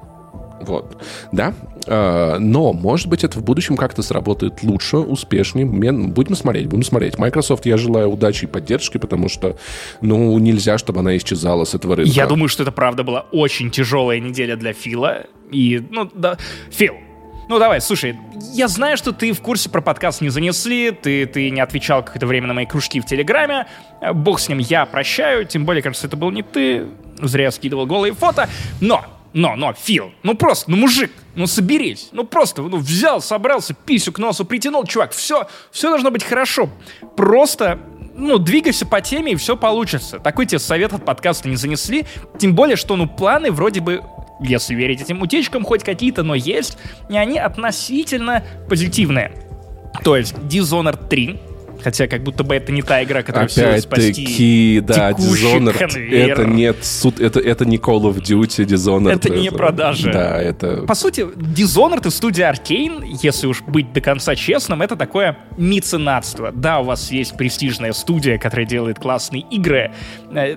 Вот. 0.61 1.01
Да? 1.31 1.53
А, 1.87 2.37
но, 2.39 2.73
может 2.73 3.07
быть, 3.07 3.23
это 3.23 3.39
в 3.39 3.43
будущем 3.43 3.77
как-то 3.77 4.01
сработает 4.01 4.63
лучше, 4.63 4.97
успешнее. 4.97 5.65
Будем 5.65 6.35
смотреть, 6.35 6.67
будем 6.67 6.83
смотреть. 6.83 7.17
Microsoft 7.17 7.65
я 7.65 7.77
желаю 7.77 8.09
удачи 8.09 8.45
и 8.45 8.47
поддержки, 8.47 8.97
потому 8.97 9.29
что, 9.29 9.57
ну, 10.01 10.37
нельзя, 10.39 10.77
чтобы 10.77 10.99
она 10.99 11.15
исчезала 11.17 11.63
с 11.65 11.73
этого 11.73 11.95
рынка. 11.95 12.11
Я 12.11 12.27
думаю, 12.27 12.49
что 12.49 12.63
это 12.63 12.71
правда 12.71 13.03
была 13.03 13.25
очень 13.31 13.71
тяжелая 13.71 14.19
неделя 14.19 14.55
для 14.55 14.73
Фила. 14.73 15.25
И, 15.51 15.81
ну, 15.89 16.09
да, 16.13 16.37
Фил, 16.71 16.95
ну 17.49 17.59
давай, 17.59 17.79
слушай, 17.79 18.17
я 18.53 18.67
знаю, 18.67 18.97
что 18.97 19.13
ты 19.13 19.31
в 19.31 19.39
курсе 19.39 19.69
про 19.69 19.81
подкаст 19.81 20.19
не 20.19 20.27
занесли, 20.27 20.91
ты, 20.91 21.25
ты 21.25 21.49
не 21.49 21.61
отвечал 21.61 22.03
какое-то 22.03 22.27
время 22.27 22.47
на 22.47 22.53
мои 22.53 22.65
кружки 22.65 22.99
в 22.99 23.05
Телеграме. 23.05 23.67
Бог 24.13 24.41
с 24.41 24.49
ним, 24.49 24.57
я 24.57 24.85
прощаю, 24.85 25.45
тем 25.45 25.63
более, 25.63 25.81
кажется, 25.81 26.07
это 26.07 26.17
был 26.17 26.31
не 26.31 26.43
ты. 26.43 26.87
Зря 27.21 27.45
я 27.45 27.51
скидывал 27.51 27.85
голые 27.85 28.13
фото. 28.13 28.49
Но 28.81 29.05
но, 29.37 29.55
но, 29.55 29.71
Фил, 29.73 30.13
ну 30.23 30.33
просто, 30.33 30.71
ну 30.71 30.77
мужик, 30.77 31.11
ну 31.35 31.45
соберись. 31.45 32.09
Ну 32.11 32.23
просто, 32.23 32.63
ну 32.63 32.77
взял, 32.77 33.21
собрался, 33.21 33.75
писю 33.75 34.11
к 34.11 34.17
носу 34.17 34.45
притянул, 34.45 34.83
чувак, 34.83 35.11
все, 35.11 35.47
все 35.71 35.89
должно 35.89 36.09
быть 36.09 36.23
хорошо. 36.23 36.71
Просто 37.15 37.79
ну, 38.15 38.39
двигайся 38.39 38.87
по 38.87 38.99
теме, 38.99 39.33
и 39.33 39.35
все 39.35 39.55
получится. 39.55 40.17
Такой 40.17 40.47
тебе 40.47 40.57
совет 40.57 40.91
от 40.91 41.05
подкаста 41.05 41.47
не 41.49 41.55
занесли. 41.55 42.07
Тем 42.39 42.55
более, 42.55 42.77
что, 42.77 42.95
ну, 42.95 43.07
планы 43.07 43.51
вроде 43.51 43.79
бы, 43.79 44.01
если 44.39 44.73
верить 44.73 45.01
этим 45.01 45.21
утечкам, 45.21 45.63
хоть 45.63 45.83
какие-то, 45.83 46.23
но 46.23 46.33
есть, 46.33 46.79
и 47.07 47.15
они 47.15 47.37
относительно 47.37 48.43
позитивные. 48.67 49.31
То 50.03 50.17
есть 50.17 50.33
Dishonored 50.33 51.09
3 51.09 51.39
Хотя 51.83 52.07
как 52.07 52.23
будто 52.23 52.43
бы 52.43 52.55
это 52.55 52.71
не 52.71 52.81
та 52.81 53.03
игра, 53.03 53.21
которая 53.21 53.45
Опять 53.45 53.57
в 53.57 53.59
силах 53.59 53.79
спасти 53.81 54.79
да, 54.81 55.11
Dishonored, 55.11 56.11
это 56.11 56.45
нет 56.45 56.83
суд, 56.83 57.19
это, 57.19 57.39
это 57.39 57.65
не 57.65 57.77
Call 57.77 58.01
of 58.01 58.21
Duty, 58.21 58.65
Dishonored. 58.65 59.13
Это 59.13 59.29
не 59.29 59.51
продажи. 59.51 60.11
Да, 60.11 60.41
это... 60.41 60.83
По 60.83 60.95
сути, 60.95 61.21
Dishonored 61.21 62.07
и 62.07 62.11
студия 62.11 62.51
Arkane, 62.51 63.17
если 63.21 63.47
уж 63.47 63.61
быть 63.61 63.93
до 63.93 64.01
конца 64.01 64.35
честным, 64.35 64.81
это 64.81 64.95
такое 64.95 65.37
меценатство. 65.57 66.51
Да, 66.51 66.79
у 66.79 66.83
вас 66.83 67.11
есть 67.11 67.37
престижная 67.37 67.93
студия, 67.93 68.37
которая 68.37 68.65
делает 68.65 68.99
классные 68.99 69.41
игры, 69.51 69.91
э, 70.33 70.55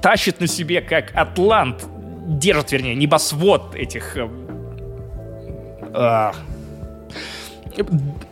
тащит 0.00 0.40
на 0.40 0.46
себе 0.46 0.80
как 0.80 1.12
Атлант, 1.14 1.86
держит, 2.26 2.72
вернее, 2.72 2.94
небосвод 2.94 3.74
этих... 3.74 4.16
Э, 4.16 4.28
э, 5.94 6.32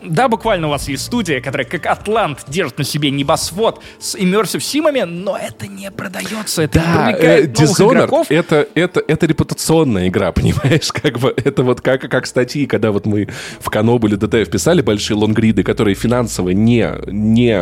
да, 0.02 0.28
буквально 0.28 0.68
у 0.68 0.70
вас 0.70 0.88
есть 0.88 1.04
студия, 1.04 1.40
которая 1.40 1.66
как 1.66 1.86
Атлант 1.86 2.44
держит 2.48 2.78
на 2.78 2.84
себе 2.84 3.10
небосвод 3.10 3.82
с 3.98 4.16
immersive 4.16 4.60
симами, 4.60 5.02
но 5.02 5.36
это 5.36 5.66
не 5.66 5.90
продается, 5.90 6.62
это 6.62 6.80
да, 6.80 7.12
не 7.12 7.18
э, 7.18 7.46
Dishonored 7.46 8.26
это, 8.28 8.68
это, 8.74 9.02
это 9.06 9.26
репутационная 9.26 10.08
игра, 10.08 10.32
понимаешь? 10.32 10.90
Как 10.92 11.18
бы 11.18 11.32
это 11.36 11.62
вот 11.62 11.80
как, 11.80 12.02
как 12.02 12.26
статьи, 12.26 12.66
когда 12.66 12.92
вот 12.92 13.06
мы 13.06 13.28
в 13.60 13.70
Кано 13.70 13.98
были 13.98 14.16
ДТФ 14.16 14.50
писали 14.50 14.80
большие 14.80 15.16
лонгриды, 15.16 15.62
которые 15.62 15.94
финансово 15.94 16.50
не, 16.50 16.90
не 17.06 17.60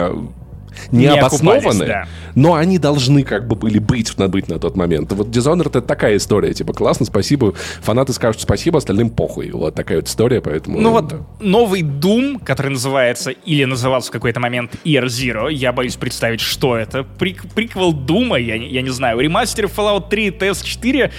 не, 0.90 1.02
не 1.02 1.06
обоснованы, 1.08 1.86
да. 1.86 2.08
но 2.34 2.54
они 2.54 2.78
должны 2.78 3.22
как 3.22 3.46
бы 3.46 3.56
были 3.56 3.78
быть, 3.78 4.14
быть 4.16 4.48
на 4.48 4.58
тот 4.58 4.76
момент. 4.76 5.12
Вот 5.12 5.28
Dishonored 5.28 5.68
это 5.68 5.82
такая 5.82 6.16
история, 6.16 6.52
типа, 6.54 6.72
классно, 6.72 7.06
спасибо, 7.06 7.54
фанаты 7.80 8.12
скажут 8.12 8.42
спасибо, 8.42 8.78
остальным 8.78 9.10
похуй. 9.10 9.50
Вот 9.50 9.74
такая 9.74 9.98
вот 9.98 10.08
история, 10.08 10.40
поэтому... 10.40 10.80
Ну 10.80 10.90
вот, 10.90 11.14
новый 11.40 11.82
Doom, 11.82 12.42
который 12.44 12.72
называется, 12.72 13.30
или 13.30 13.64
назывался 13.64 14.08
в 14.08 14.12
какой-то 14.12 14.40
момент 14.40 14.74
Year 14.84 15.06
Zero, 15.06 15.52
я 15.52 15.72
боюсь 15.72 15.96
представить, 15.96 16.40
что 16.40 16.76
это. 16.76 17.04
Прик 17.04 17.44
приквел 17.54 17.92
Дума, 17.92 18.36
я, 18.36 18.56
я 18.56 18.82
не 18.82 18.90
знаю, 18.90 19.20
ремастер 19.20 19.66
Fallout 19.66 20.08
3, 20.08 20.28
TS4, 20.30 21.10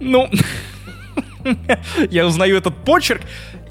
ну... 0.00 0.28
я 2.10 2.26
узнаю 2.26 2.56
этот 2.56 2.74
почерк, 2.84 3.22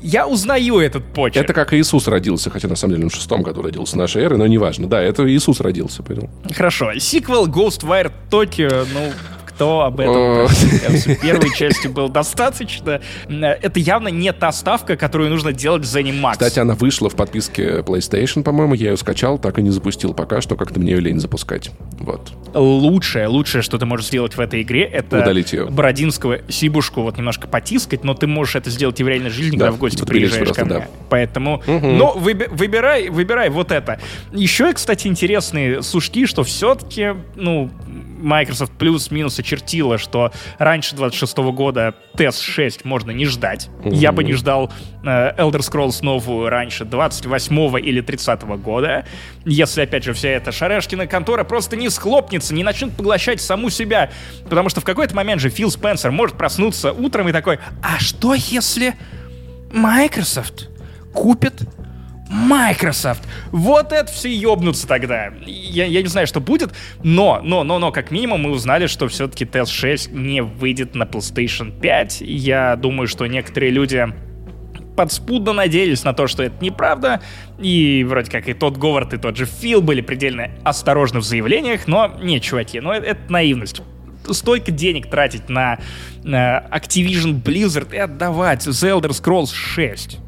я 0.06 0.28
узнаю 0.28 0.80
этот 0.80 1.04
почерк. 1.14 1.44
Это 1.44 1.54
как 1.54 1.74
Иисус 1.74 2.08
родился, 2.08 2.50
хотя 2.50 2.68
на 2.68 2.76
самом 2.76 2.94
деле 2.94 3.06
он 3.06 3.10
в 3.10 3.16
шестом 3.16 3.42
году 3.42 3.64
родился 3.64 3.98
нашей 3.98 4.24
эры, 4.24 4.38
но 4.38 4.46
неважно. 4.46 4.88
Да, 4.88 5.02
это 5.02 5.28
Иисус 5.30 5.60
родился, 5.60 6.04
понял. 6.04 6.30
Хорошо. 6.54 6.94
Сиквел 7.00 7.48
Ghostwire 7.48 8.12
Tokyo, 8.30 8.88
ну, 8.94 9.12
кто 9.56 9.82
об 9.82 10.00
этом. 10.00 10.48
В 10.48 11.22
первой 11.22 11.56
части 11.56 11.88
был 11.88 12.10
достаточно. 12.10 13.02
Это 13.30 13.80
явно 13.80 14.10
не 14.10 14.32
та 14.34 14.52
ставка, 14.52 14.98
которую 14.98 15.30
нужно 15.30 15.54
делать 15.54 15.84
в 15.84 15.86
Zenimax. 15.86 16.34
Кстати, 16.34 16.60
она 16.60 16.76
вышла 16.76 17.10
в 17.10 17.16
подписке 17.16 17.80
PlayStation, 17.80 18.44
по-моему. 18.44 18.74
Я 18.74 18.92
ее 18.92 18.98
скачал, 18.98 19.40
так 19.40 19.58
и 19.60 19.62
не 19.62 19.70
запустил 19.70 20.14
пока 20.14 20.42
что. 20.42 20.56
Как-то 20.56 20.80
мне 20.80 20.92
ее 20.92 21.00
лень 21.00 21.20
запускать. 21.20 21.72
Вот. 22.00 22.32
Лучшее, 22.54 23.28
лучшее, 23.28 23.62
что 23.62 23.78
ты 23.78 23.86
можешь 23.86 24.08
сделать 24.08 24.36
в 24.36 24.40
этой 24.40 24.62
игре, 24.62 24.84
это 24.84 25.20
Удалить 25.20 25.54
ее. 25.54 25.66
Бородинского 25.66 26.40
Сибушку 26.50 27.02
вот 27.02 27.18
немножко 27.18 27.48
потискать, 27.48 28.04
но 28.04 28.14
ты 28.14 28.28
можешь 28.28 28.56
это 28.56 28.70
сделать 28.70 29.00
и 29.00 29.04
в 29.04 29.08
реальной 29.08 29.30
жизни, 29.30 29.58
да, 29.58 29.66
когда 29.66 29.78
в 29.78 29.80
гости 29.80 30.04
приезжаешь 30.04 30.46
просто, 30.46 30.62
ко 30.62 30.66
мне. 30.66 30.80
Да. 30.80 30.88
Поэтому, 31.10 31.56
угу. 31.66 31.88
ну, 31.88 32.14
выби- 32.18 32.50
выбирай, 32.50 33.10
выбирай 33.10 33.50
вот 33.50 33.72
это. 33.72 34.00
Еще, 34.34 34.74
кстати, 34.74 35.08
интересные 35.08 35.82
сушки, 35.82 36.26
что 36.26 36.44
все-таки, 36.44 37.16
ну, 37.36 37.70
Microsoft 37.96 38.74
плюс-минус 38.74 39.40
очертила, 39.40 39.98
что 39.98 40.32
раньше 40.58 40.96
26 40.96 41.38
года 41.38 41.96
TES 42.16 42.42
6 42.42 42.86
можно 42.86 43.12
не 43.12 43.26
ждать. 43.26 43.70
Mm-hmm. 43.84 43.96
Я 43.96 44.12
бы 44.12 44.24
не 44.24 44.34
ждал 44.34 44.72
э, 45.04 45.36
Elder 45.38 45.60
Scrolls 45.60 46.00
новую 46.02 46.50
раньше 46.50 46.86
28 46.86 47.80
или 47.80 48.02
30 48.02 48.44
года, 48.44 49.06
если, 49.46 49.82
опять 49.82 50.04
же, 50.04 50.14
вся 50.14 50.30
эта 50.30 50.52
шарешкина 50.52 51.08
контора 51.08 51.44
просто 51.44 51.76
не 51.76 51.90
схлопнется, 51.90 52.54
не 52.54 52.64
начнет 52.64 52.96
поглощать 52.96 53.42
саму 53.42 53.70
себя. 53.70 54.12
Потому 54.44 54.70
что 54.70 54.82
в 54.82 54.84
какой-то 54.86 55.16
момент 55.16 55.42
же 55.42 55.50
Фил 55.50 55.72
Спенсер 55.72 56.12
может 56.12 56.38
проснуться 56.38 56.92
утром 56.92 57.30
и 57.30 57.32
такой, 57.32 57.60
а 57.82 58.00
что 58.00 58.34
если 58.34 58.96
Microsoft 59.72 60.70
купит 61.14 61.62
Microsoft. 62.30 63.24
Вот 63.52 63.92
это 63.92 64.12
все 64.12 64.34
ёбнутся 64.34 64.88
тогда. 64.88 65.32
Я, 65.46 65.86
я 65.86 66.02
не 66.02 66.08
знаю, 66.08 66.28
что 66.28 66.40
будет, 66.40 66.74
но, 67.04 67.40
но, 67.44 67.64
но, 67.64 67.80
но, 67.80 67.92
как 67.92 68.12
минимум 68.12 68.42
мы 68.42 68.52
узнали, 68.52 68.88
что 68.88 69.08
все-таки 69.08 69.46
TS6 69.46 70.12
не 70.12 70.42
выйдет 70.42 70.96
на 70.96 71.04
PlayStation 71.04 71.80
5. 71.80 72.22
Я 72.22 72.76
думаю, 72.76 73.08
что 73.08 73.28
некоторые 73.28 73.72
люди 73.72 74.08
подспудно 74.96 75.54
надеялись 75.54 76.04
на 76.04 76.14
то, 76.14 76.28
что 76.28 76.42
это 76.42 76.64
неправда, 76.64 77.22
и 77.60 78.06
вроде 78.08 78.32
как 78.32 78.48
и 78.48 78.54
тот 78.54 78.78
Говард, 78.78 79.14
и 79.14 79.18
тот 79.18 79.36
же 79.36 79.46
Фил 79.46 79.82
были 79.82 80.02
предельно 80.02 80.52
осторожны 80.64 81.20
в 81.20 81.24
заявлениях, 81.24 81.88
но 81.88 82.16
не, 82.22 82.40
чуваки, 82.40 82.80
ну 82.80 82.92
это, 82.92 83.08
это 83.08 83.32
наивность 83.32 83.82
столько 84.32 84.72
денег 84.72 85.10
тратить 85.10 85.50
на, 85.50 85.78
на 86.24 86.66
Activision 86.72 87.44
Blizzard 87.44 87.94
и 87.94 87.98
отдавать 87.98 88.66
The 88.66 89.00
Elder 89.00 89.10
Scrolls 89.10 89.54
6 89.54 90.20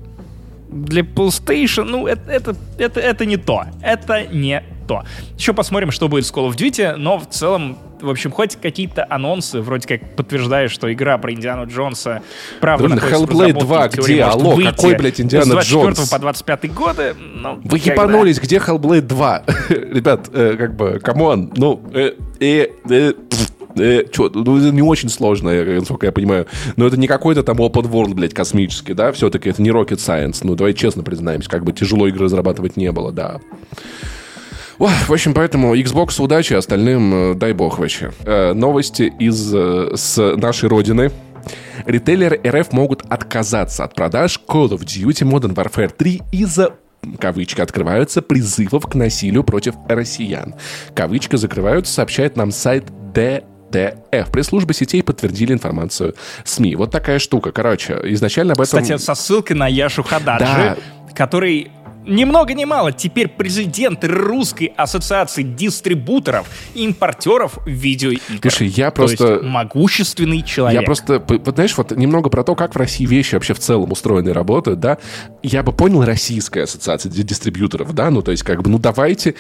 для 0.70 1.02
PlayStation, 1.02 1.84
ну, 1.84 2.08
это, 2.08 2.32
это, 2.32 2.56
это, 2.78 3.00
это 3.00 3.26
не 3.26 3.38
то. 3.38 3.66
Это 3.82 4.26
не 4.28 4.64
то. 4.88 5.04
Еще 5.38 5.54
посмотрим, 5.54 5.92
что 5.92 6.08
будет 6.08 6.26
с 6.26 6.32
Call 6.32 6.50
of 6.50 6.56
Duty, 6.56 6.96
но 6.96 7.20
в 7.20 7.28
целом, 7.28 7.78
в 8.02 8.10
общем, 8.10 8.32
хоть 8.32 8.56
какие-то 8.56 9.06
анонсы 9.10 9.60
вроде 9.62 9.88
как 9.88 10.16
подтверждают, 10.16 10.72
что 10.72 10.92
игра 10.92 11.18
про 11.18 11.34
Индиану 11.34 11.68
Джонса 11.68 12.22
правда 12.62 12.88
Блин, 12.88 13.00
Hellblade 13.00 13.60
2 13.60 13.88
где? 13.90 14.24
Алло, 14.24 14.58
какой, 14.58 14.96
блядь, 14.96 15.20
Индиана 15.20 15.60
Джонс? 15.60 16.00
С 16.00 16.10
24 16.10 16.10
по 16.10 16.20
25 16.20 16.74
годы. 16.74 17.16
Ну, 17.18 17.60
Вы 17.64 17.78
ебанулись, 17.80 18.40
где 18.40 18.58
Hellblade 18.58 19.02
2? 19.02 19.44
Ребят, 19.70 20.30
э, 20.34 20.56
как 20.58 20.76
бы, 20.76 21.00
come 21.04 21.31
on, 21.31 21.52
ну, 21.56 21.82
э, 21.94 22.14
э, 22.40 22.68
э, 22.90 23.14
чё, 23.30 23.57
ну, 23.76 24.58
это 24.58 24.72
не 24.72 24.82
очень 24.82 25.10
сложно, 25.10 25.52
насколько 25.52 26.06
я 26.06 26.12
понимаю. 26.12 26.48
Но 26.76 26.88
это 26.88 26.98
не 26.98 27.08
какой-то 27.08 27.44
там 27.44 27.58
open 27.58 27.90
world, 27.92 28.14
блядь, 28.14 28.34
космический, 28.34 28.94
да, 28.94 29.12
все-таки 29.12 29.50
это 29.50 29.62
не 29.62 29.70
rocket 29.70 29.98
science. 29.98 30.40
Ну, 30.44 30.56
давай 30.56 30.74
честно 30.74 31.04
признаемся, 31.04 31.50
как 31.50 31.64
бы 31.64 31.74
тяжело 31.74 32.08
игры 32.08 32.26
разрабатывать 32.26 32.78
не 32.78 32.92
было, 32.92 33.12
да. 33.12 33.40
В 34.78 35.12
общем, 35.12 35.34
поэтому 35.34 35.76
Xbox 35.76 36.22
удачи, 36.22 36.54
остальным 36.54 37.32
э, 37.32 37.34
дай 37.34 37.54
бог 37.54 37.80
вообще. 37.80 38.12
Э, 38.26 38.54
новости 38.54 39.12
из 39.20 39.52
э, 39.54 39.96
с 39.96 40.36
нашей 40.36 40.70
родины. 40.70 41.12
Ритейлеры 41.86 42.40
РФ 42.46 42.72
могут 42.74 43.02
отказаться 43.10 43.84
от 43.86 43.96
продаж 43.96 44.40
Call 44.48 44.70
of 44.70 44.82
Duty 44.82 45.28
Modern 45.28 45.56
Warfare 45.56 45.92
3 45.96 46.22
из-за 46.32 46.76
кавычки 47.20 47.62
открываются, 47.62 48.22
призывов 48.22 48.86
к 48.86 48.96
насилию 48.96 49.44
против 49.44 49.76
россиян. 49.88 50.56
Кавычка 50.94 51.38
закрываются, 51.38 51.94
сообщает 51.94 52.36
нам 52.36 52.52
сайт 52.52 52.86
D 53.14 53.44
ТФ. 53.72 54.32
Пресс-службы 54.32 54.74
сетей 54.74 55.04
подтвердили 55.04 55.54
информацию 55.54 56.16
СМИ. 56.44 56.76
Вот 56.76 56.92
такая 56.92 57.20
штука. 57.20 57.52
Короче, 57.52 58.00
изначально 58.04 58.54
об 58.54 58.62
этом... 58.62 58.82
Кстати, 58.82 58.98
со 58.98 59.16
ссылкой 59.16 59.56
на 59.56 59.68
Яшу 59.68 60.04
Хададжи, 60.04 60.46
да. 60.46 60.78
который 61.14 61.72
ни 62.08 62.24
много 62.24 62.54
ни 62.54 62.64
мало, 62.64 62.94
теперь 62.94 63.28
президент 63.28 64.04
Русской 64.06 64.74
ассоциации 64.78 65.44
дистрибуторов 65.44 66.48
и 66.74 66.86
импортеров 66.86 67.60
видеоигр. 67.68 68.40
Слушай, 68.42 68.68
я 68.68 68.92
просто... 68.92 69.18
То 69.18 69.34
есть 69.34 69.44
могущественный 69.44 70.42
человек. 70.42 70.82
Я 70.82 70.86
просто, 70.86 71.22
вот, 71.28 71.56
знаешь, 71.56 71.78
вот 71.78 71.92
немного 71.92 72.30
про 72.30 72.44
то, 72.44 72.56
как 72.56 72.76
в 72.76 72.78
России 72.78 73.06
вещи 73.06 73.36
вообще 73.36 73.54
в 73.54 73.60
целом 73.60 73.92
устроены 73.92 74.30
и 74.30 74.32
работают, 74.32 74.80
да, 74.80 75.00
я 75.44 75.64
бы 75.64 75.74
понял 75.74 76.04
Российская 76.06 76.64
ассоциация 76.64 77.12
дистрибьюторов, 77.12 77.94
да, 77.94 78.10
ну, 78.10 78.22
то 78.22 78.32
есть 78.32 78.44
как 78.44 78.64
бы, 78.64 78.70
ну, 78.70 78.80
давайте 78.80 79.36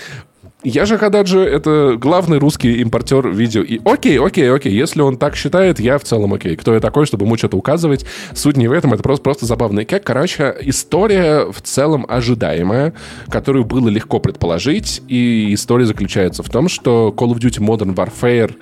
Я 0.63 0.87
же 0.87 0.97
Хададжи— 0.97 1.39
это 1.41 1.97
главный 1.99 2.39
русский 2.39 2.81
импортер 2.81 3.29
видео. 3.29 3.61
И 3.61 3.79
окей, 3.85 4.19
окей, 4.19 4.51
окей, 4.51 4.73
если 4.73 5.01
он 5.01 5.17
так 5.17 5.35
считает, 5.35 5.79
я 5.79 5.99
в 5.99 6.03
целом 6.03 6.33
окей. 6.33 6.55
Кто 6.55 6.73
я 6.73 6.79
такой, 6.79 7.05
чтобы 7.05 7.25
ему 7.25 7.37
что-то 7.37 7.57
указывать? 7.57 8.05
Суть 8.33 8.57
не 8.57 8.67
в 8.67 8.71
этом, 8.71 8.91
это 8.93 9.03
просто, 9.03 9.23
просто 9.23 9.45
забавно. 9.45 9.81
И 9.81 9.85
как, 9.85 10.03
короче, 10.03 10.55
история 10.61 11.45
в 11.51 11.61
целом 11.61 12.07
ожидаемая, 12.09 12.93
которую 13.29 13.65
было 13.65 13.87
легко 13.87 14.19
предположить. 14.19 15.03
И 15.07 15.53
история 15.53 15.85
заключается 15.85 16.41
в 16.41 16.49
том, 16.49 16.69
что 16.69 17.13
Call 17.15 17.33
of 17.33 17.37
Duty 17.37 17.63
Modern 17.63 17.93
Warfare 17.93 18.55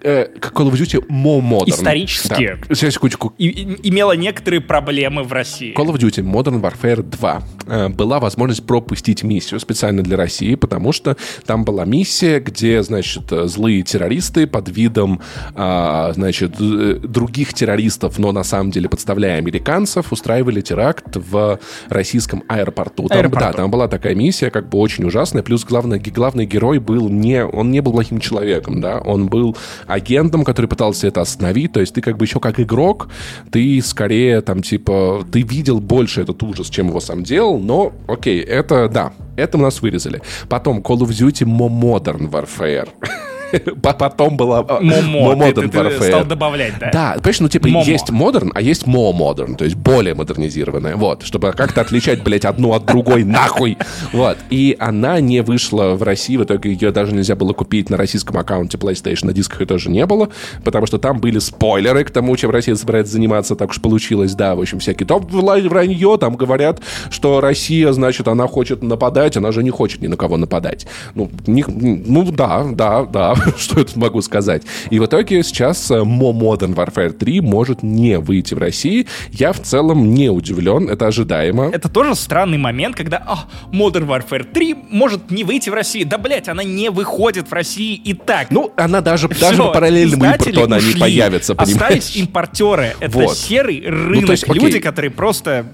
э, 0.00 0.28
Call 0.38 0.70
of 0.70 0.74
Duty 0.74 1.06
more 1.08 1.40
modern. 1.40 1.70
Исторически. 1.70 2.58
Да. 2.68 2.74
Сейчас, 2.74 2.94
секундочку. 2.94 3.34
И, 3.38 3.48
и, 3.48 3.88
имела 3.88 4.12
некоторые 4.12 4.60
проблемы 4.60 5.22
в 5.22 5.32
России. 5.32 5.74
Call 5.76 5.86
of 5.86 5.98
Duty 5.98 6.22
Modern 6.22 6.60
Warfare 6.60 7.02
2 7.02 7.42
э, 7.66 7.88
была 7.88 8.20
возможность 8.20 8.66
пропустить 8.66 9.22
миссию 9.22 9.60
специально 9.60 10.02
для 10.02 10.16
России, 10.16 10.54
потому 10.54 10.92
что 10.92 11.16
там 11.46 11.64
была 11.64 11.84
миссия, 11.84 12.40
где, 12.40 12.82
значит, 12.82 13.24
злые 13.30 13.82
террористы 13.82 14.46
под 14.46 14.68
видом, 14.68 15.20
э, 15.54 16.12
значит, 16.14 16.56
других 16.56 17.54
террористов, 17.54 18.18
но 18.18 18.32
на 18.32 18.44
самом 18.44 18.70
деле 18.70 18.88
подставляя 18.88 19.38
американцев, 19.38 20.12
устраивали 20.12 20.60
теракт 20.60 21.16
в 21.16 21.58
российском 21.88 22.44
аэропорту. 22.48 23.08
Там, 23.08 23.18
аэропорту. 23.18 23.46
Да, 23.46 23.52
там 23.52 23.70
была 23.70 23.88
такая 23.88 24.14
миссия, 24.14 24.50
как 24.50 24.68
бы 24.68 24.78
очень 24.78 25.04
ужасная. 25.04 25.42
Плюс 25.42 25.64
главный, 25.64 25.98
главный 25.98 26.46
герой 26.46 26.78
был 26.78 27.08
не, 27.08 27.44
он 27.44 27.70
не 27.70 27.80
был 27.80 27.92
плохим 27.92 28.20
человеком, 28.20 28.80
да, 28.80 28.98
он 28.98 29.26
был 29.26 29.56
агентом, 29.86 30.44
который 30.44 30.66
пытался 30.66 31.06
это 31.08 31.20
остановить. 31.20 31.72
То 31.72 31.80
есть 31.80 31.94
ты 31.94 32.00
как 32.00 32.16
бы 32.16 32.24
еще 32.24 32.40
как 32.40 32.60
игрок, 32.60 33.08
ты 33.50 33.80
скорее 33.82 34.40
там 34.40 34.62
типа, 34.62 35.26
ты 35.30 35.42
видел 35.42 35.80
больше 35.80 36.22
этот 36.22 36.42
ужас, 36.42 36.68
чем 36.68 36.88
его 36.88 37.00
сам 37.00 37.22
делал, 37.22 37.58
но 37.58 37.92
окей, 38.06 38.40
это 38.40 38.88
да, 38.88 39.12
это 39.36 39.58
у 39.58 39.60
нас 39.60 39.82
вырезали. 39.82 40.22
Потом 40.48 40.80
Call 40.80 40.98
of 40.98 41.08
Duty 41.08 41.46
Modern 41.46 42.30
Warfare. 42.30 42.88
Потом 43.82 44.36
была 44.36 44.62
Момо, 44.62 45.34
Modern 45.34 45.70
Warfare. 45.70 46.08
стал 46.08 46.24
добавлять, 46.24 46.74
да? 46.78 46.90
Да, 46.92 47.12
понимаешь, 47.16 47.40
ну 47.40 47.48
типа 47.48 47.66
есть 47.66 48.10
модерн, 48.10 48.52
а 48.54 48.60
есть 48.60 48.86
мо 48.86 49.12
модерн, 49.12 49.56
то 49.56 49.64
есть 49.64 49.76
более 49.76 50.14
модернизированная, 50.14 50.96
вот, 50.96 51.22
чтобы 51.22 51.52
как-то 51.52 51.80
отличать, 51.80 52.22
блядь, 52.22 52.44
одну 52.44 52.72
от 52.72 52.84
другой 52.84 53.24
нахуй, 53.24 53.78
вот. 54.12 54.38
И 54.50 54.76
она 54.78 55.20
не 55.20 55.42
вышла 55.42 55.94
в 55.94 56.02
России, 56.02 56.36
в 56.36 56.44
итоге 56.44 56.72
ее 56.72 56.90
даже 56.90 57.14
нельзя 57.14 57.36
было 57.36 57.52
купить 57.52 57.90
на 57.90 57.96
российском 57.96 58.36
аккаунте 58.36 58.78
PlayStation, 58.78 59.26
на 59.26 59.32
дисках 59.32 59.60
ее 59.60 59.66
тоже 59.66 59.90
не 59.90 60.06
было, 60.06 60.28
потому 60.64 60.86
что 60.86 60.98
там 60.98 61.18
были 61.18 61.38
спойлеры 61.38 62.04
к 62.04 62.10
тому, 62.10 62.36
чем 62.36 62.50
Россия 62.50 62.74
собирается 62.74 63.12
заниматься, 63.12 63.56
так 63.56 63.70
уж 63.70 63.80
получилось, 63.80 64.34
да, 64.34 64.54
в 64.54 64.60
общем, 64.60 64.78
всякие 64.78 65.06
топ 65.06 65.30
вранье, 65.30 66.16
там 66.18 66.36
говорят, 66.36 66.80
что 67.10 67.40
Россия, 67.40 67.92
значит, 67.92 68.28
она 68.28 68.46
хочет 68.46 68.82
нападать, 68.82 69.36
она 69.36 69.52
же 69.52 69.62
не 69.62 69.70
хочет 69.70 70.02
ни 70.02 70.06
на 70.06 70.16
кого 70.16 70.36
нападать. 70.36 70.86
Ну, 71.14 71.30
не, 71.46 71.64
ну 71.66 72.30
да, 72.30 72.64
да, 72.72 73.04
да, 73.04 73.34
что 73.56 73.80
я 73.80 73.84
тут 73.84 73.96
могу 73.96 74.22
сказать. 74.22 74.62
И 74.90 74.98
в 74.98 75.06
итоге 75.06 75.42
сейчас 75.42 75.90
э, 75.90 75.94
Modern 75.94 76.74
Warfare 76.74 77.12
3 77.12 77.40
может 77.40 77.82
не 77.82 78.18
выйти 78.18 78.54
в 78.54 78.58
России. 78.58 79.06
Я 79.30 79.52
в 79.52 79.60
целом 79.60 80.14
не 80.14 80.28
удивлен, 80.28 80.88
это 80.88 81.06
ожидаемо. 81.06 81.70
Это 81.72 81.88
тоже 81.88 82.14
странный 82.14 82.58
момент, 82.58 82.96
когда 82.96 83.22
а, 83.26 83.44
Modern 83.72 84.06
Warfare 84.06 84.44
3 84.44 84.76
может 84.90 85.30
не 85.30 85.44
выйти 85.44 85.70
в 85.70 85.74
России. 85.74 86.04
Да, 86.04 86.18
блять, 86.18 86.48
она 86.48 86.62
не 86.62 86.90
выходит 86.90 87.50
в 87.50 87.52
России 87.52 87.94
и 87.94 88.14
так. 88.14 88.50
Ну, 88.50 88.72
она 88.76 89.00
даже, 89.00 89.28
Все, 89.28 89.50
даже 89.50 89.62
по 89.62 89.70
параллельному 89.70 90.24
импорту 90.24 90.64
она 90.64 90.80
не 90.80 90.94
появится, 90.98 91.54
понимаешь? 91.54 91.82
Остались 91.82 92.16
импортеры. 92.16 92.94
Это 93.00 93.18
вот. 93.18 93.36
серый 93.36 93.80
рынок. 93.80 94.20
Ну, 94.20 94.26
то 94.26 94.32
есть, 94.32 94.48
Люди, 94.48 94.78
которые 94.78 95.10
просто 95.10 95.66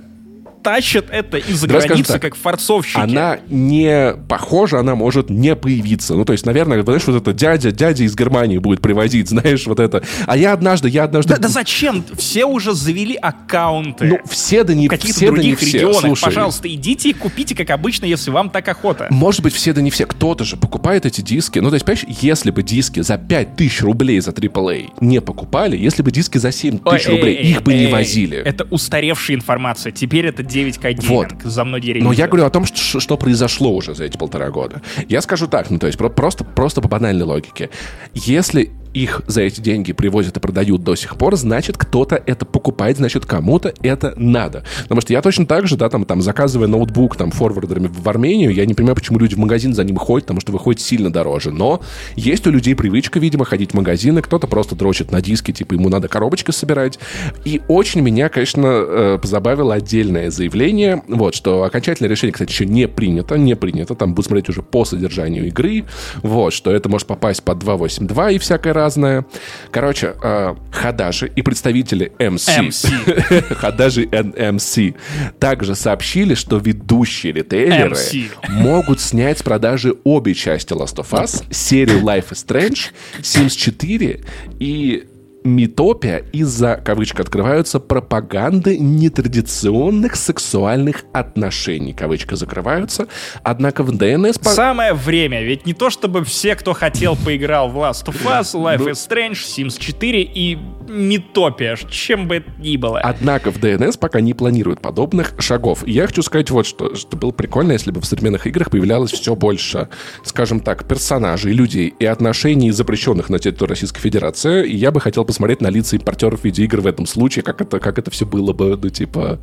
тащат 0.63 1.07
это 1.11 1.39
из-за 1.39 1.67
границы, 1.67 2.15
так, 2.15 2.23
как 2.23 2.35
форцовщики. 2.35 3.01
Она 3.01 3.39
не 3.49 4.15
похожа, 4.29 4.81
она 4.81 4.95
может 4.95 5.31
не 5.31 5.55
появиться. 5.57 6.15
Ну, 6.15 6.25
то 6.25 6.33
есть, 6.33 6.47
наверное, 6.47 6.83
знаешь, 6.83 7.07
вот 7.07 7.17
это 7.17 7.33
дядя, 7.33 7.71
дядя 7.71 8.05
из 8.05 8.17
Германии 8.17 8.59
будет 8.59 8.81
привозить, 8.81 9.29
знаешь, 9.29 9.67
вот 9.67 9.81
это. 9.81 10.03
А 10.27 10.37
я 10.37 10.53
однажды, 10.53 10.89
я 10.89 11.05
однажды... 11.05 11.35
Да, 11.35 11.41
да 11.41 11.49
зачем? 11.49 12.05
Все 12.17 12.45
уже 12.45 12.75
завели 12.75 13.15
аккаунты. 13.15 14.07
Ну, 14.07 14.19
все 14.29 14.65
да 14.65 14.75
не, 14.75 14.89
каких-то 14.89 15.17
все 15.17 15.27
других 15.27 15.61
да 15.61 15.67
не 15.67 15.73
регионах. 15.73 16.01
Слушай, 16.01 16.25
Пожалуйста, 16.25 16.69
идите 16.73 17.11
и 17.11 17.13
купите, 17.13 17.55
как 17.55 17.71
обычно, 17.71 18.07
если 18.07 18.31
вам 18.31 18.51
так 18.51 18.69
охота. 18.69 19.09
Может 19.11 19.43
быть, 19.43 19.55
все 19.55 19.73
да 19.73 19.81
не 19.81 19.91
все. 19.91 20.07
Кто-то 20.07 20.45
же 20.45 20.57
покупает 20.57 21.07
эти 21.07 21.21
диски. 21.21 21.59
Ну, 21.59 21.69
то 21.69 21.75
есть, 21.75 21.85
понимаешь, 21.85 22.07
если 22.21 22.51
бы 22.51 22.63
диски 22.63 23.01
за 23.01 23.19
5000 23.19 23.83
рублей 23.83 24.21
за 24.21 24.31
AAA 24.31 24.91
не 25.01 25.21
покупали, 25.21 25.77
если 25.77 26.03
бы 26.03 26.11
диски 26.11 26.39
за 26.39 26.53
7 26.53 26.79
тысяч 26.79 27.09
рублей, 27.09 27.37
их 27.37 27.63
бы 27.63 27.75
не 27.75 27.87
возили. 27.89 28.39
Это 28.39 28.65
устаревшая 28.71 29.37
информация. 29.37 29.93
Теперь 29.93 30.27
это 30.27 30.43
9К 30.49 31.07
вот. 31.07 31.29
за 31.43 31.65
многие 31.65 31.91
релизы. 31.91 32.05
Но 32.05 32.13
я 32.13 32.27
говорю 32.27 32.47
о 32.47 32.51
том, 32.51 32.65
что, 32.65 33.01
что 33.01 33.17
произошло 33.17 33.75
уже 33.75 33.95
за 33.95 34.05
эти 34.05 34.17
полтора 34.17 34.51
года. 34.51 34.83
Я 35.09 35.21
скажу 35.21 35.47
так, 35.47 35.71
ну 35.71 35.79
то 35.79 35.87
есть 35.87 35.99
просто, 35.99 36.45
просто 36.45 36.81
по 36.81 36.89
банальной 36.89 37.25
логике. 37.25 37.71
Если 38.15 38.71
их 38.95 39.23
за 39.27 39.43
эти 39.43 39.61
деньги 39.61 39.93
привозят 39.93 40.37
и 40.37 40.41
продают 40.41 40.83
до 40.83 40.95
сих 40.95 41.17
пор, 41.17 41.37
значит, 41.37 41.77
кто-то 41.77 42.21
это 42.27 42.45
покупает, 42.45 42.97
значит, 42.97 43.27
кому-то 43.27 43.73
это 43.83 44.15
надо. 44.17 44.65
Потому 44.85 45.01
что 45.01 45.13
я 45.13 45.23
точно 45.23 45.47
так 45.47 45.67
же, 45.67 45.77
да, 45.77 45.89
там, 45.89 46.05
там 46.05 46.23
заказывая 46.23 46.69
ноутбук 46.69 47.17
там 47.17 47.31
форвардерами 47.31 47.89
в 47.89 48.09
Армению, 48.09 48.53
я 48.53 48.67
не 48.67 48.75
понимаю, 48.75 48.97
почему 48.97 49.19
люди 49.19 49.35
в 49.35 49.39
магазин 49.39 49.75
за 49.75 49.85
ним 49.85 49.97
ходят, 49.97 50.27
потому 50.27 50.41
что 50.41 50.53
выходит 50.53 50.81
сильно 50.81 51.13
дороже. 51.13 51.51
Но 51.51 51.81
есть 52.17 52.47
у 52.47 52.51
людей 52.51 52.75
привычка, 52.75 53.19
видимо, 53.19 53.45
ходить 53.45 53.73
в 53.73 53.75
магазины, 53.75 54.23
кто-то 54.23 54.47
просто 54.47 54.75
дрочит 54.75 55.13
на 55.13 55.21
диски, 55.21 55.53
типа 55.53 55.75
ему 55.75 55.89
надо 55.89 56.09
коробочки 56.09 56.51
собирать. 56.51 56.99
И 57.45 57.61
очень 57.69 58.01
меня, 58.01 58.29
конечно, 58.29 58.67
э, 58.67 59.19
позабавило 59.21 59.75
отдельное 59.75 60.31
заявление, 60.31 61.03
вот, 61.09 61.35
что 61.35 61.63
окончательное 61.65 62.11
решение, 62.11 62.33
кстати, 62.33 62.51
еще 62.51 62.67
не 62.67 62.89
принято, 62.89 63.37
не 63.37 63.55
принято, 63.57 63.95
там 63.95 64.15
будут 64.15 64.27
смотреть 64.27 64.49
уже 64.49 64.63
по 64.63 64.85
содержанию 64.85 65.47
игры, 65.47 65.85
вот, 66.23 66.53
что 66.53 66.71
это 66.71 66.89
может 66.89 67.07
попасть 67.07 67.43
под 67.43 67.63
2.8.2 67.63 68.35
и 68.35 68.39
всякое 68.39 68.73
разное. 68.89 69.25
Короче, 69.71 70.15
э, 70.23 70.55
Хадаши 70.73 71.31
и 71.37 71.43
представители 71.43 72.13
MC, 72.19 72.69
MC. 72.69 73.55
Хадаши 73.55 74.03
и 74.03 74.07
MC 74.07 74.95
также 75.39 75.75
сообщили, 75.75 76.35
что 76.35 76.59
ведущие 76.59 77.33
ритейлеры 77.33 77.95
MC. 77.95 78.31
могут 78.49 79.01
снять 79.01 79.39
с 79.39 79.43
продажи 79.43 79.95
обе 80.05 80.35
части 80.35 80.73
Last 80.73 80.97
of 80.97 81.11
Us, 81.11 81.45
серию 81.51 82.01
Life 82.01 82.31
is 82.31 82.47
Strange, 82.47 82.93
Sims 83.21 83.57
4 83.57 84.21
и 84.59 85.07
Митопия 85.45 86.25
из-за, 86.33 86.81
кавычка 86.85 87.23
открываются, 87.23 87.81
пропаганды 87.81 88.79
нетрадиционных 88.79 90.17
сексуальных 90.17 91.05
отношений, 91.13 91.93
кавычка 91.93 92.37
закрываются. 92.37 93.07
Однако 93.43 93.83
в 93.83 93.97
ДНС... 93.97 94.39
Самое 94.43 94.95
время, 94.95 95.43
ведь 95.43 95.67
не 95.67 95.75
то 95.75 95.91
чтобы 95.91 96.25
все, 96.25 96.55
кто 96.57 96.73
хотел, 96.73 97.17
поиграл 97.17 97.69
в 97.69 97.77
Last 97.77 98.07
of 98.07 98.25
Us, 98.25 98.55
Life 98.55 98.79
ну. 98.79 98.89
is 98.89 99.09
Strange, 99.09 99.33
Sims 99.33 99.79
4 99.79 100.23
и 100.23 100.59
Митопия, 100.89 101.77
чем 101.89 102.29
бы 102.29 102.37
это 102.37 102.51
ни 102.59 102.77
было. 102.77 103.01
Однако 103.01 103.51
в 103.51 103.61
ДНС 103.61 103.97
пока 103.97 104.21
не 104.21 104.35
планируют 104.35 104.81
подобных 104.81 105.35
шагов. 105.39 105.87
Я 105.87 106.07
хочу 106.07 106.23
сказать 106.23 106.51
вот 106.51 106.67
что, 106.67 106.95
что 106.95 107.17
было 107.17 107.31
прикольно, 107.31 107.73
если 107.73 107.91
бы 107.91 108.01
в 108.01 108.07
современных 108.07 108.47
играх 108.47 108.71
появлялось 108.71 109.13
все 109.13 109.35
больше, 109.37 109.89
скажем 110.25 110.61
так, 110.61 110.87
персонажей, 110.87 111.53
людей 111.53 111.95
и 111.99 112.07
отношений, 112.07 112.71
запрещенных 112.71 113.29
на 113.29 113.39
территории 113.39 113.71
Российской 113.71 114.01
Федерации. 114.01 114.67
И 114.67 114.77
я 114.77 114.91
бы 114.91 115.01
хотел 115.01 115.25
посмотреть 115.29 115.61
на 115.61 115.69
лица 115.69 115.95
импортеров 115.95 116.43
видеоигр 116.43 116.81
в 116.81 116.87
этом 116.87 117.05
случае, 117.05 117.43
как 117.43 117.61
это, 117.61 117.79
как 117.79 117.99
это 117.99 118.11
все 118.11 118.25
было 118.25 118.55
бы, 118.55 118.79
ну, 118.83 118.89
типа, 118.89 119.39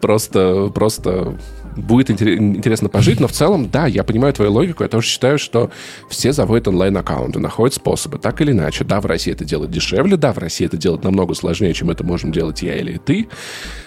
просто, 0.00 0.72
просто 0.74 1.36
будет 1.76 2.10
интересно 2.10 2.88
пожить, 2.88 3.20
но 3.20 3.28
в 3.28 3.32
целом, 3.32 3.68
да, 3.68 3.86
я 3.86 4.04
понимаю 4.04 4.32
твою 4.32 4.50
логику, 4.52 4.84
я 4.84 4.88
тоже 4.88 5.06
считаю, 5.06 5.38
что 5.38 5.70
все 6.08 6.32
заводят 6.32 6.66
онлайн-аккаунты, 6.68 7.40
находят 7.40 7.74
способы, 7.74 8.16
так 8.16 8.40
или 8.40 8.52
иначе. 8.52 8.84
Да, 8.84 9.02
в 9.02 9.06
России 9.06 9.30
это 9.34 9.44
делать 9.44 9.70
дешевле, 9.70 10.16
да, 10.16 10.32
в 10.32 10.38
России 10.38 10.64
это 10.64 10.78
делать 10.78 11.04
намного 11.04 11.34
сложнее, 11.34 11.74
чем 11.74 11.90
это 11.90 12.04
можем 12.04 12.32
делать 12.32 12.62
я 12.62 12.74
или 12.76 12.96
ты, 12.96 13.28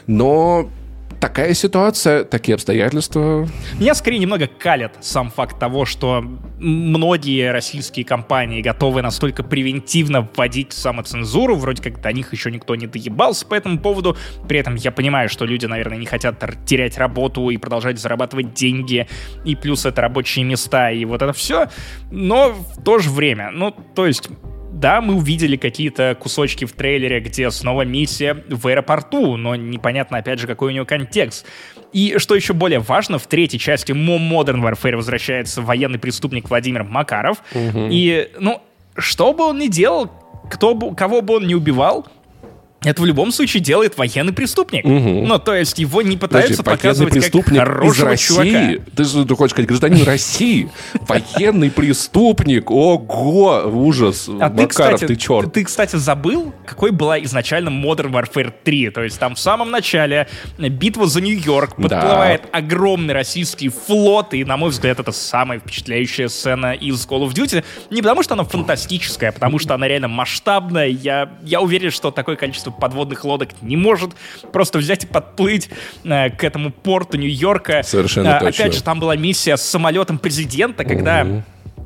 но 0.06 0.70
такая 1.20 1.54
ситуация, 1.54 2.24
такие 2.24 2.56
обстоятельства. 2.56 3.48
Меня 3.80 3.96
скорее 3.96 4.20
немного 4.20 4.48
калит 4.48 4.92
сам 5.02 5.30
факт 5.30 5.60
того, 5.60 5.86
что 5.86 6.24
многие 6.58 7.52
российские 7.52 8.06
компании 8.06 8.62
готовы 8.62 9.02
настолько 9.02 9.44
превентивно 9.44 10.28
вводить 10.36 10.74
самоцензуру, 10.74 11.56
вроде 11.56 11.82
как 11.82 12.02
до 12.02 12.12
них 12.12 12.32
еще 12.34 12.52
никто 12.52 12.76
не 12.76 12.88
доебался 12.88 13.46
по 13.46 13.56
этому 13.56 13.80
поводу. 13.80 14.18
При 14.48 14.60
этом 14.60 14.76
я 14.76 14.92
понимаю, 14.92 15.30
что 15.30 15.46
люди, 15.46 15.66
наверное, 15.66 15.98
не 15.98 16.06
хотят 16.06 16.44
терять 16.66 16.98
работу 16.98 17.50
и 17.50 17.58
продолжать 17.58 18.00
зарабатывать 18.00 18.54
деньги, 18.54 19.08
и 19.44 19.56
плюс 19.56 19.86
это 19.86 20.02
рабочие 20.02 20.46
места, 20.46 20.92
и 20.92 21.06
вот 21.06 21.22
это 21.22 21.34
все. 21.34 21.70
Но 22.12 22.52
в 22.52 22.84
то 22.84 23.00
же 23.00 23.10
время, 23.10 23.52
ну, 23.52 23.72
то 23.72 24.06
есть 24.06 24.30
да, 24.86 25.02
мы 25.02 25.16
увидели 25.16 25.58
какие-то 25.58 26.16
кусочки 26.20 26.66
в 26.66 26.74
трейлере, 26.74 27.20
где 27.20 27.50
снова 27.50 27.82
миссия 27.82 28.44
в 28.48 28.68
аэропорту, 28.68 29.36
но 29.36 29.56
непонятно, 29.56 30.20
опять 30.20 30.38
же, 30.38 30.46
какой 30.46 30.68
у 30.68 30.72
нее 30.74 30.86
контекст. 30.86 31.48
И 31.92 32.20
что 32.20 32.36
еще 32.36 32.54
более 32.54 32.78
важно, 32.78 33.18
в 33.18 33.26
третьей 33.26 33.58
части 33.58 33.94
Modern 33.94 34.62
Warfare 34.62 34.96
возвращается 34.96 35.64
военный 35.64 35.98
преступник 35.98 36.52
Владимир 36.52 36.84
Макаров. 36.84 37.40
Угу. 37.56 37.88
И, 37.90 38.30
ну, 38.40 38.62
что 38.96 39.34
бы 39.34 39.46
он 39.46 39.58
ни 39.58 39.70
делал, 39.70 40.12
кто 40.52 40.76
бы, 40.76 40.96
кого 40.96 41.24
бы 41.24 41.38
он 41.38 41.48
ни 41.48 41.56
убивал, 41.56 42.06
это 42.86 43.02
в 43.02 43.06
любом 43.06 43.32
случае 43.32 43.62
делает 43.62 43.98
военный 43.98 44.34
преступник. 44.34 44.86
Угу. 44.86 45.26
Ну, 45.26 45.40
то 45.40 45.54
есть 45.56 45.78
его 45.80 46.02
не 46.02 46.18
пытаются 46.18 46.64
Подожди, 46.64 46.78
показывать 46.78 47.14
преступник 47.14 47.60
как 47.60 47.68
хорошего 47.68 48.12
из 48.14 48.20
чувака. 48.22 48.44
России? 48.52 48.82
Ты 48.96 49.04
же 49.04 49.26
ты 49.26 49.36
хочешь 49.36 49.52
сказать 49.52 49.68
гражданин 49.68 50.04
России? 50.06 50.70
Военный 51.02 51.72
преступник? 51.72 52.70
Ого, 52.72 53.64
ужас. 53.66 54.30
А 54.40 54.50
ты, 54.50 54.64
Макаров, 54.64 54.70
кстати, 54.70 55.08
ты 55.08 55.16
черт. 55.16 55.54
ты, 55.54 55.64
кстати, 55.64 55.96
забыл, 55.96 56.54
какой 56.66 56.92
была 56.92 57.22
изначально 57.24 57.70
Modern 57.70 58.12
Warfare 58.12 58.54
3. 58.64 58.90
То 58.92 59.04
есть 59.04 59.20
там 59.20 59.36
в 59.36 59.40
самом 59.40 59.72
начале 59.72 60.28
битва 60.58 61.08
за 61.08 61.22
Нью-Йорк, 61.22 61.74
Да. 61.78 61.84
подплывает 62.00 62.44
огромный 62.52 63.14
российский 63.14 63.70
флот, 63.70 64.34
и, 64.34 64.44
на 64.44 64.58
мой 64.58 64.70
взгляд, 64.70 65.00
это 65.00 65.12
самая 65.12 65.60
впечатляющая 65.60 66.28
сцена 66.28 66.74
из 66.74 67.06
Call 67.08 67.28
of 67.28 67.34
Duty. 67.34 67.64
Не 67.90 68.02
потому, 68.02 68.24
что 68.24 68.34
она 68.34 68.44
фантастическая, 68.44 69.30
а 69.30 69.34
потому 69.34 69.60
что 69.60 69.74
она 69.74 69.88
реально 69.88 70.08
масштабная. 70.08 70.88
Я, 70.88 71.30
я 71.44 71.62
уверен, 71.62 71.92
что 71.92 72.12
такое 72.12 72.36
количество 72.36 72.72
подводных 72.80 73.24
лодок 73.26 73.50
не 73.62 73.78
может 73.78 74.12
просто 74.52 74.80
взять 74.80 75.04
и 75.04 75.08
подплыть 75.08 75.70
э, 76.04 76.30
к 76.30 76.44
этому 76.44 76.72
порту 76.72 77.18
Нью-Йорка. 77.18 77.84
Совершенно 77.84 78.28
Э, 78.28 78.40
точно. 78.40 78.64
Опять 78.64 78.76
же, 78.76 78.84
там 78.84 79.00
была 79.00 79.16
миссия 79.16 79.58
с 79.58 79.62
самолетом 79.62 80.18
президента, 80.18 80.84
когда 80.84 81.44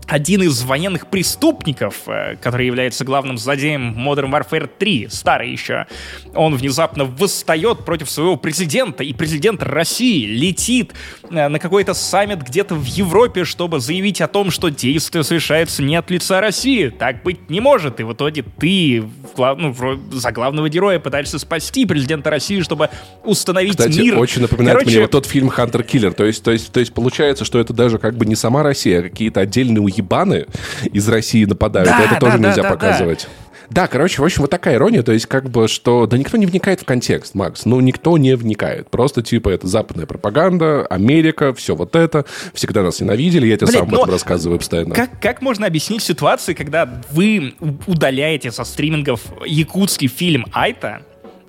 один 0.10 0.42
из 0.42 0.64
военных 0.64 1.08
преступников, 1.08 2.08
э, 2.08 2.36
который 2.42 2.66
является 2.66 3.06
главным 3.06 3.38
злодеем 3.38 3.96
Modern 3.98 4.32
Warfare 4.32 4.70
3, 4.78 5.08
старый 5.10 5.52
еще, 5.52 5.86
он 6.34 6.56
внезапно 6.56 7.06
восстает 7.06 7.86
против 7.86 8.10
своего 8.10 8.36
президента, 8.36 9.04
и 9.04 9.14
президент 9.14 9.62
России 9.62 10.26
летит 10.26 10.94
э, 11.30 11.48
на 11.48 11.60
какой-то 11.60 11.94
саммит 11.94 12.42
где-то 12.42 12.76
в 12.76 12.86
Европе, 12.86 13.46
чтобы 13.46 13.80
заявить 13.80 14.20
о 14.22 14.28
том, 14.28 14.50
что 14.52 14.70
действие 14.70 15.24
совершается 15.24 15.84
не 15.84 15.96
от 15.96 16.10
лица 16.10 16.42
России. 16.42 16.90
Так 16.90 17.24
быть 17.24 17.50
не 17.50 17.60
может. 17.60 18.00
И 18.00 18.04
в 18.04 18.14
итоге 18.14 18.44
ты 18.44 19.04
ну, 19.38 19.76
за 20.12 20.32
главного 20.32 20.70
героя 20.70 21.00
пытаешься 21.00 21.38
спасти 21.38 21.86
президента 21.86 22.30
России, 22.30 22.62
чтобы 22.62 22.90
установить 23.24 23.78
Кстати, 23.78 24.00
мир. 24.00 24.18
очень 24.18 24.42
напоминает 24.42 24.80
Короче, 24.80 24.90
мне 24.90 25.02
вот 25.02 25.12
тот 25.12 25.26
фильм 25.26 25.50
«Хантер 25.50 25.84
Киллер». 25.84 26.14
То 26.14 26.26
есть, 26.26 26.44
то, 26.44 26.52
есть, 26.52 26.72
то 26.72 26.80
есть 26.80 26.94
получается, 26.94 27.46
что 27.46 27.60
это 27.60 27.74
даже 27.74 28.00
как 28.00 28.16
бы 28.16 28.26
не 28.26 28.36
сама 28.36 28.64
Россия, 28.64 29.00
а 29.00 29.04
какие-то 29.04 29.42
отдельные 29.42 29.82
уебаны 30.00 30.46
из 30.92 31.08
России 31.08 31.46
нападают. 31.46 31.90
Да, 31.90 32.04
это 32.04 32.20
тоже 32.20 32.38
да, 32.38 32.44
да, 32.44 32.48
нельзя 32.50 32.64
да, 32.64 32.70
да. 32.70 32.76
показывать. 32.76 33.28
Да, 33.70 33.86
короче, 33.86 34.20
в 34.20 34.26
общем, 34.26 34.42
вот 34.42 34.50
такая 34.50 34.76
ирония, 34.76 35.04
то 35.04 35.12
есть 35.12 35.28
как 35.28 35.52
бы, 35.52 35.68
что... 35.68 36.08
Да 36.08 36.18
никто 36.18 36.38
не 36.38 36.48
вникает 36.48 36.82
в 36.82 36.86
контекст, 36.86 37.36
Макс, 37.36 37.66
ну 37.66 37.80
никто 37.82 38.18
не 38.18 38.36
вникает. 38.36 38.90
Просто 38.90 39.22
типа 39.22 39.50
это 39.50 39.68
западная 39.68 40.08
пропаганда, 40.08 40.88
Америка, 40.88 41.54
все 41.54 41.76
вот 41.76 41.96
это, 41.96 42.26
всегда 42.56 42.82
нас 42.82 43.00
ненавидели, 43.00 43.46
я 43.46 43.58
тебе 43.58 43.68
Блин, 43.68 43.80
сам 43.80 43.88
об 43.90 43.94
этом 43.94 44.10
рассказываю 44.10 44.58
постоянно. 44.58 44.96
Как, 44.96 45.22
как 45.22 45.44
можно 45.44 45.68
объяснить 45.68 46.02
ситуацию, 46.02 46.56
когда 46.56 46.90
вы 47.12 47.54
удаляете 47.86 48.52
со 48.52 48.64
стримингов 48.64 49.22
якутский 49.46 50.08
фильм 50.08 50.48
«Айта», 50.52 51.04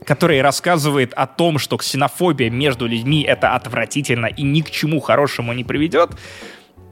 который 0.05 0.43
рассказывает 0.43 1.15
о 1.15 1.27
том, 1.27 1.59
что 1.59 1.79
ксенофобия 1.79 2.51
между 2.51 2.87
людьми— 2.87 3.23
это 3.27 3.55
отвратительно 3.55 4.27
и 4.27 4.43
ни 4.43 4.61
к 4.61 4.71
чему 4.71 5.01
хорошему 5.01 5.55
не 5.55 5.65
приведет, 5.65 6.11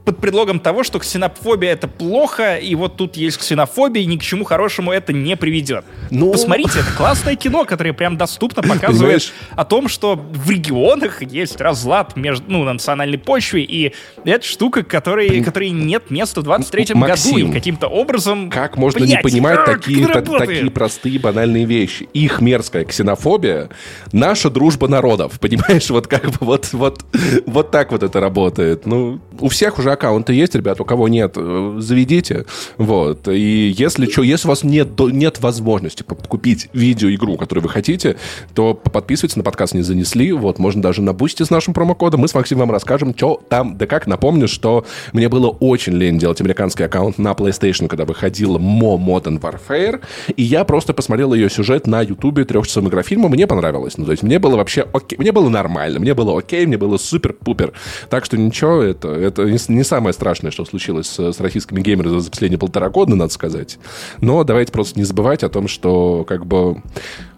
под 0.05 0.17
предлогом 0.17 0.59
того, 0.59 0.83
что 0.83 0.99
ксенофобия— 0.99 1.71
это 1.73 1.87
плохо, 1.87 2.55
и 2.57 2.73
вот 2.75 2.95
тут 2.97 3.15
есть 3.15 3.37
ксенофобия, 3.37 4.01
и 4.01 4.05
ни 4.05 4.17
к 4.17 4.21
чему 4.23 4.43
хорошему 4.43 4.91
это 4.91 5.13
не 5.13 5.35
приведет. 5.35 5.85
Ну- 6.09 6.31
Посмотрите, 6.31 6.79
это 6.79 6.91
классное 6.97 7.35
кино, 7.35 7.65
которое 7.65 7.93
прям 7.93 8.17
доступно 8.17 8.63
показывает 8.63 8.99
Понимаешь? 8.99 9.33
о 9.55 9.65
том, 9.65 9.87
что 9.87 10.15
в 10.15 10.49
регионах 10.49 11.21
есть 11.21 11.61
разлад 11.61 12.15
между, 12.15 12.45
ну, 12.47 12.63
на 12.63 12.73
национальной 12.73 13.17
почве, 13.19 13.61
и 13.63 13.93
это 14.25 14.45
штука, 14.45 14.83
которой, 14.83 15.43
которой 15.43 15.69
нет 15.69 16.09
места 16.09 16.41
в 16.41 16.43
23-м 16.45 16.99
году, 16.99 17.37
и 17.37 17.51
каким-то 17.51 17.87
образом... 17.87 18.49
Как 18.49 18.77
можно 18.77 19.01
Блядь, 19.01 19.09
не 19.09 19.21
понимать 19.21 19.63
как 19.65 19.81
такие, 19.83 20.07
та- 20.07 20.21
такие 20.21 20.71
простые 20.71 21.19
банальные 21.19 21.65
вещи? 21.65 22.09
Их 22.13 22.41
мерзкая 22.41 22.85
ксенофобия, 22.85 23.69
наша 24.11 24.49
дружба 24.49 24.87
народов, 24.87 25.39
понимаешь? 25.39 25.89
Вот 25.89 26.07
как 26.07 26.25
бы 26.25 26.37
вот, 26.39 26.69
вот, 26.71 27.03
вот 27.45 27.71
так 27.71 27.91
вот 27.91 28.03
это 28.03 28.19
работает. 28.19 28.85
Ну, 28.85 29.19
у 29.39 29.49
всех 29.49 29.79
уже 29.79 29.91
аккаунты 29.91 30.33
есть, 30.33 30.55
ребят, 30.55 30.79
у 30.81 30.85
кого 30.85 31.07
нет, 31.07 31.33
э, 31.35 31.77
заведите. 31.79 32.45
Вот. 32.77 33.27
И 33.27 33.73
если 33.77 34.09
что, 34.09 34.23
если 34.23 34.47
у 34.47 34.49
вас 34.49 34.63
нет, 34.63 34.89
нет 34.99 35.39
возможности 35.39 36.03
купить 36.03 36.69
видеоигру, 36.73 37.37
которую 37.37 37.63
вы 37.63 37.69
хотите, 37.69 38.17
то 38.53 38.73
подписывайтесь 38.73 39.35
на 39.35 39.43
подкаст 39.43 39.73
«Не 39.73 39.81
занесли». 39.81 40.31
Вот, 40.31 40.59
можно 40.59 40.81
даже 40.81 41.01
на 41.01 41.13
бусте 41.13 41.45
с 41.45 41.49
нашим 41.49 41.73
промокодом. 41.73 42.21
Мы 42.21 42.27
с 42.27 42.33
Максимом 42.33 42.67
вам 42.67 42.71
расскажем, 42.71 43.15
что 43.15 43.41
там, 43.49 43.77
да 43.77 43.85
как. 43.85 44.07
Напомню, 44.07 44.47
что 44.47 44.85
мне 45.13 45.29
было 45.29 45.47
очень 45.47 45.93
лень 45.93 46.17
делать 46.17 46.41
американский 46.41 46.83
аккаунт 46.83 47.17
на 47.17 47.31
PlayStation, 47.31 47.87
когда 47.87 48.05
выходила 48.05 48.57
Mo 48.57 48.97
Modern 48.97 49.39
Warfare, 49.39 50.01
и 50.35 50.43
я 50.43 50.63
просто 50.63 50.93
посмотрел 50.93 51.33
ее 51.33 51.49
сюжет 51.49 51.87
на 51.87 52.01
Ютубе 52.01 52.45
трехчасовым 52.45 52.89
игрофильмом, 52.89 53.31
мне 53.31 53.47
понравилось. 53.47 53.97
Ну, 53.97 54.05
то 54.05 54.11
есть 54.11 54.23
мне 54.23 54.39
было 54.39 54.57
вообще 54.57 54.85
окей, 54.93 55.17
мне 55.17 55.31
было 55.31 55.49
нормально, 55.49 55.99
мне 55.99 56.13
было 56.13 56.37
окей, 56.37 56.65
мне 56.65 56.77
было 56.77 56.97
супер-пупер. 56.97 57.73
Так 58.09 58.25
что 58.25 58.37
ничего, 58.37 58.81
это, 58.81 59.09
это 59.29 59.45
не, 59.45 59.83
самое 59.83 60.13
страшное, 60.13 60.51
что 60.51 60.65
случилось 60.65 61.07
с, 61.07 61.33
с 61.33 61.39
российскими 61.39 61.81
геймерами 61.81 62.19
за 62.19 62.29
последние 62.29 62.59
полтора 62.59 62.89
года, 62.89 63.15
надо 63.15 63.33
сказать. 63.33 63.77
Но 64.21 64.43
давайте 64.43 64.71
просто 64.71 64.99
не 64.99 65.05
забывать 65.05 65.43
о 65.43 65.49
том, 65.49 65.67
что 65.67 66.25
как 66.27 66.45
бы 66.45 66.81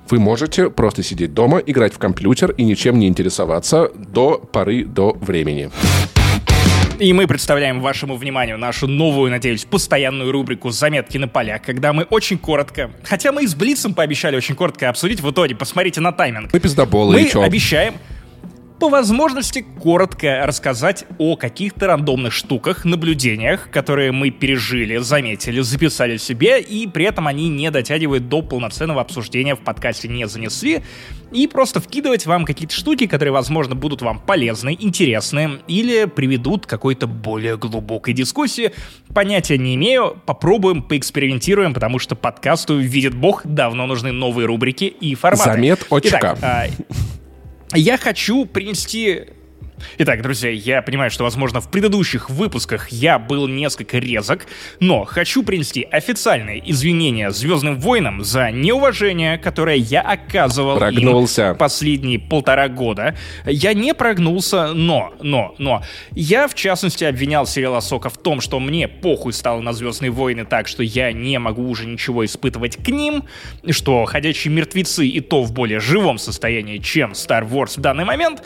вы 0.10 0.20
можете 0.20 0.70
просто 0.70 1.04
сидеть 1.04 1.34
дома, 1.34 1.60
играть 1.60 1.94
в 1.94 1.98
компьютер 1.98 2.52
и 2.52 2.64
ничем 2.64 3.00
не 3.00 3.08
интересоваться 3.08 3.92
до 3.96 4.38
поры 4.38 4.84
до 4.84 5.14
времени. 5.14 5.70
И 7.00 7.14
мы 7.14 7.26
представляем 7.26 7.82
вашему 7.82 8.16
вниманию 8.16 8.60
нашу 8.60 8.88
новую, 8.88 9.32
надеюсь, 9.32 9.66
постоянную 9.66 10.32
рубрику 10.32 10.70
«Заметки 10.70 11.18
на 11.18 11.28
полях», 11.28 11.64
когда 11.64 11.94
мы 11.94 12.04
очень 12.04 12.38
коротко, 12.38 12.92
хотя 13.04 13.32
мы 13.32 13.46
и 13.46 13.48
с 13.48 13.56
Блицем 13.56 13.96
пообещали 13.96 14.36
очень 14.36 14.54
коротко 14.54 14.88
обсудить, 14.88 15.20
в 15.20 15.32
итоге 15.32 15.56
посмотрите 15.56 16.00
на 16.00 16.12
тайминг. 16.12 16.54
Мы 16.54 16.60
пиздоболы, 16.60 17.14
Мы 17.14 17.24
и 17.24 17.30
чё? 17.30 17.42
обещаем 17.42 17.96
по 18.82 18.90
возможности 18.90 19.64
коротко 19.80 20.44
рассказать 20.44 21.06
о 21.20 21.36
каких-то 21.36 21.86
рандомных 21.86 22.34
штуках, 22.34 22.84
наблюдениях, 22.84 23.70
которые 23.70 24.12
мы 24.12 24.32
пережили, 24.32 24.98
заметили, 24.98 25.62
записали 25.62 26.18
себе, 26.18 26.60
и 26.60 26.88
при 26.88 27.06
этом 27.06 27.28
они 27.28 27.48
не 27.48 27.70
дотягивают 27.70 28.28
до 28.28 28.42
полноценного 28.42 29.00
обсуждения 29.00 29.54
в 29.54 29.60
подкасте 29.60 30.08
«Не 30.08 30.28
занесли», 30.28 30.82
и 31.32 31.46
просто 31.46 31.80
вкидывать 31.80 32.26
вам 32.26 32.44
какие-то 32.44 32.74
штуки, 32.74 33.06
которые, 33.06 33.32
возможно, 33.32 33.76
будут 33.76 34.02
вам 34.02 34.20
полезны, 34.20 34.76
интересны, 34.78 35.60
или 35.68 36.06
приведут 36.06 36.66
к 36.66 36.70
какой-то 36.70 37.06
более 37.06 37.58
глубокой 37.58 38.16
дискуссии. 38.16 38.72
Понятия 39.14 39.60
не 39.60 39.76
имею, 39.76 40.18
попробуем, 40.26 40.82
поэкспериментируем, 40.82 41.76
потому 41.76 42.00
что 42.00 42.16
подкасту 42.16 42.80
«Видит 42.80 43.14
Бог» 43.14 43.46
давно 43.46 43.86
нужны 43.86 44.12
новые 44.12 44.48
рубрики 44.48 44.86
и 44.86 45.14
форматы. 45.14 45.52
Заметочка. 45.52 46.18
Итак, 46.18 46.38
а, 46.42 46.66
я 47.78 47.98
хочу 47.98 48.46
принести... 48.46 49.26
Итак, 49.98 50.22
друзья, 50.22 50.50
я 50.50 50.82
понимаю, 50.82 51.12
что, 51.12 51.24
возможно, 51.24 51.62
в 51.62 51.70
предыдущих 51.70 52.30
выпусках 52.30 52.90
я 52.90 53.20
был 53.20 53.48
несколько 53.48 53.98
резок, 53.98 54.48
но 54.80 55.04
хочу 55.04 55.44
принести 55.44 55.84
официальные 55.84 56.70
извинения 56.72 57.32
Звездным 57.32 57.80
Войнам 57.80 58.24
за 58.24 58.52
неуважение, 58.52 59.38
которое 59.38 59.78
я 59.78 60.02
оказывал 60.02 60.74
им 60.74 60.80
Прогнулся. 60.80 61.56
последние 61.58 62.20
полтора 62.20 62.68
года. 62.68 63.16
Я 63.46 63.74
не 63.74 63.94
прогнулся, 63.94 64.74
но, 64.74 65.14
но, 65.22 65.56
но. 65.58 65.84
Я, 66.12 66.48
в 66.48 66.56
частности, 66.56 67.04
обвинял 67.04 67.46
сериал 67.46 67.76
Асока 67.76 68.10
в 68.10 68.18
том, 68.18 68.42
что 68.42 68.60
мне 68.60 68.88
похуй 68.88 69.34
стало 69.34 69.62
на 69.62 69.74
Звездные 69.74 70.12
войны 70.12 70.46
так, 70.46 70.68
что 70.68 70.84
я 70.84 71.12
не 71.12 71.40
могу 71.40 71.68
уже 71.68 71.86
ничего 71.86 72.26
испытывать 72.26 72.78
к 72.78 72.88
ним, 72.90 73.24
что 73.70 74.06
Ходячие 74.06 74.54
мертвецы 74.54 75.08
и 75.08 75.20
то 75.20 75.44
в 75.44 75.54
более 75.54 75.80
живом 75.80 76.18
состоянии, 76.18 76.78
чем 76.78 77.12
Star 77.12 77.48
Wars 77.48 77.78
в 77.78 77.82
данный 77.82 78.06
момент. 78.06 78.44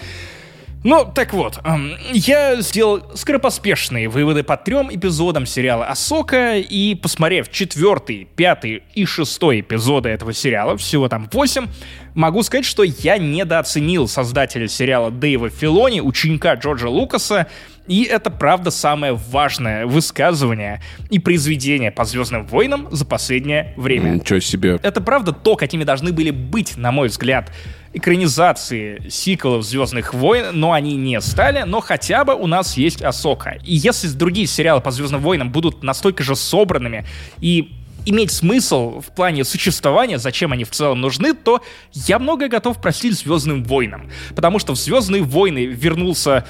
Ну, 0.86 1.04
так 1.04 1.34
вот, 1.34 1.58
эм, 1.64 1.94
я 2.14 2.62
сделал 2.62 3.02
скоропоспешные 3.16 4.08
выводы 4.08 4.44
по 4.44 4.56
трем 4.56 4.94
эпизодам 4.94 5.48
сериала 5.48 5.88
Асока, 5.88 6.58
и 6.58 6.94
посмотрев 6.94 7.50
четвертый, 7.52 8.28
пятый 8.36 8.84
и 8.94 9.04
шестой 9.06 9.62
эпизоды 9.62 10.10
этого 10.10 10.32
сериала, 10.32 10.78
всего 10.78 11.10
там 11.10 11.28
восемь, 11.34 11.66
могу 12.14 12.44
сказать, 12.44 12.66
что 12.66 12.84
я 12.84 13.18
недооценил 13.18 14.08
создателя 14.08 14.68
сериала 14.68 15.10
Дэйва 15.10 15.50
Филони, 15.50 16.02
ученика 16.02 16.54
Джорджа 16.54 16.88
Лукаса, 16.88 17.48
и 17.88 18.04
это 18.04 18.30
правда 18.30 18.70
самое 18.70 19.14
важное 19.14 19.88
высказывание 19.88 20.84
и 21.10 21.18
произведение 21.18 21.92
по 21.92 22.06
Звездным 22.06 22.46
войнам 22.46 22.88
за 22.92 23.06
последнее 23.06 23.74
время. 23.76 24.12
Ничего 24.12 24.40
себе. 24.40 24.80
Это 24.84 25.02
правда 25.02 25.32
то, 25.32 25.56
какими 25.56 25.84
должны 25.84 26.12
были 26.12 26.30
быть, 26.30 26.78
на 26.78 26.92
мой 26.92 27.08
взгляд, 27.08 27.52
экранизации 27.96 29.08
сиквелов 29.10 29.64
Звездных 29.64 30.14
войн, 30.14 30.48
но 30.54 30.74
они 30.74 30.96
не 30.96 31.20
стали, 31.22 31.64
но 31.64 31.80
хотя 31.80 32.26
бы 32.26 32.36
у 32.36 32.46
нас 32.46 32.78
есть 32.78 33.02
Асока. 33.02 33.58
И 33.64 33.76
если 33.76 34.08
другие 34.10 34.48
сериалы 34.48 34.82
по 34.82 34.92
Звездным 34.92 35.22
войнам 35.22 35.52
будут 35.52 35.82
настолько 35.82 36.24
же 36.24 36.36
собранными 36.36 37.06
и 37.40 37.72
иметь 38.06 38.32
смысл 38.32 39.02
в 39.02 39.14
плане 39.14 39.44
существования, 39.44 40.18
зачем 40.18 40.52
они 40.52 40.64
в 40.64 40.72
целом 40.72 41.02
нужны, 41.02 41.34
то 41.34 41.62
я 41.94 42.20
многое 42.20 42.50
готов 42.50 42.82
простить 42.82 43.14
Звездным 43.16 43.64
войнам. 43.64 44.10
Потому 44.36 44.60
что 44.60 44.74
в 44.74 44.78
Звездные 44.78 45.24
войны 45.24 45.66
вернулся 45.66 46.46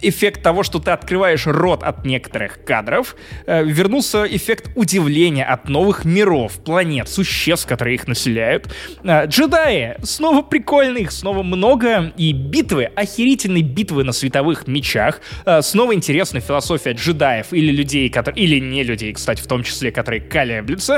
эффект 0.00 0.42
того, 0.42 0.62
что 0.62 0.78
ты 0.78 0.90
открываешь 0.90 1.46
рот 1.46 1.82
от 1.82 2.04
некоторых 2.04 2.64
кадров, 2.64 3.16
э, 3.46 3.64
вернулся 3.64 4.24
эффект 4.24 4.70
удивления 4.74 5.44
от 5.44 5.68
новых 5.68 6.04
миров, 6.04 6.62
планет, 6.64 7.08
существ, 7.08 7.66
которые 7.66 7.96
их 7.96 8.08
населяют. 8.08 8.72
Э, 9.02 9.26
джедаи 9.26 9.96
снова 10.02 10.42
прикольных, 10.42 11.12
снова 11.12 11.42
много, 11.42 12.12
и 12.16 12.32
битвы, 12.32 12.84
охерительные 12.84 13.62
битвы 13.62 14.04
на 14.04 14.12
световых 14.12 14.66
мечах, 14.66 15.20
э, 15.44 15.62
снова 15.62 15.94
интересная 15.94 16.40
философия 16.40 16.92
джедаев 16.92 17.52
или 17.52 17.72
людей, 17.72 18.08
которые, 18.08 18.44
или 18.44 18.58
не 18.58 18.84
людей, 18.84 19.12
кстати, 19.12 19.40
в 19.40 19.46
том 19.46 19.62
числе, 19.62 19.90
которые 19.90 20.20
колеблются, 20.20 20.93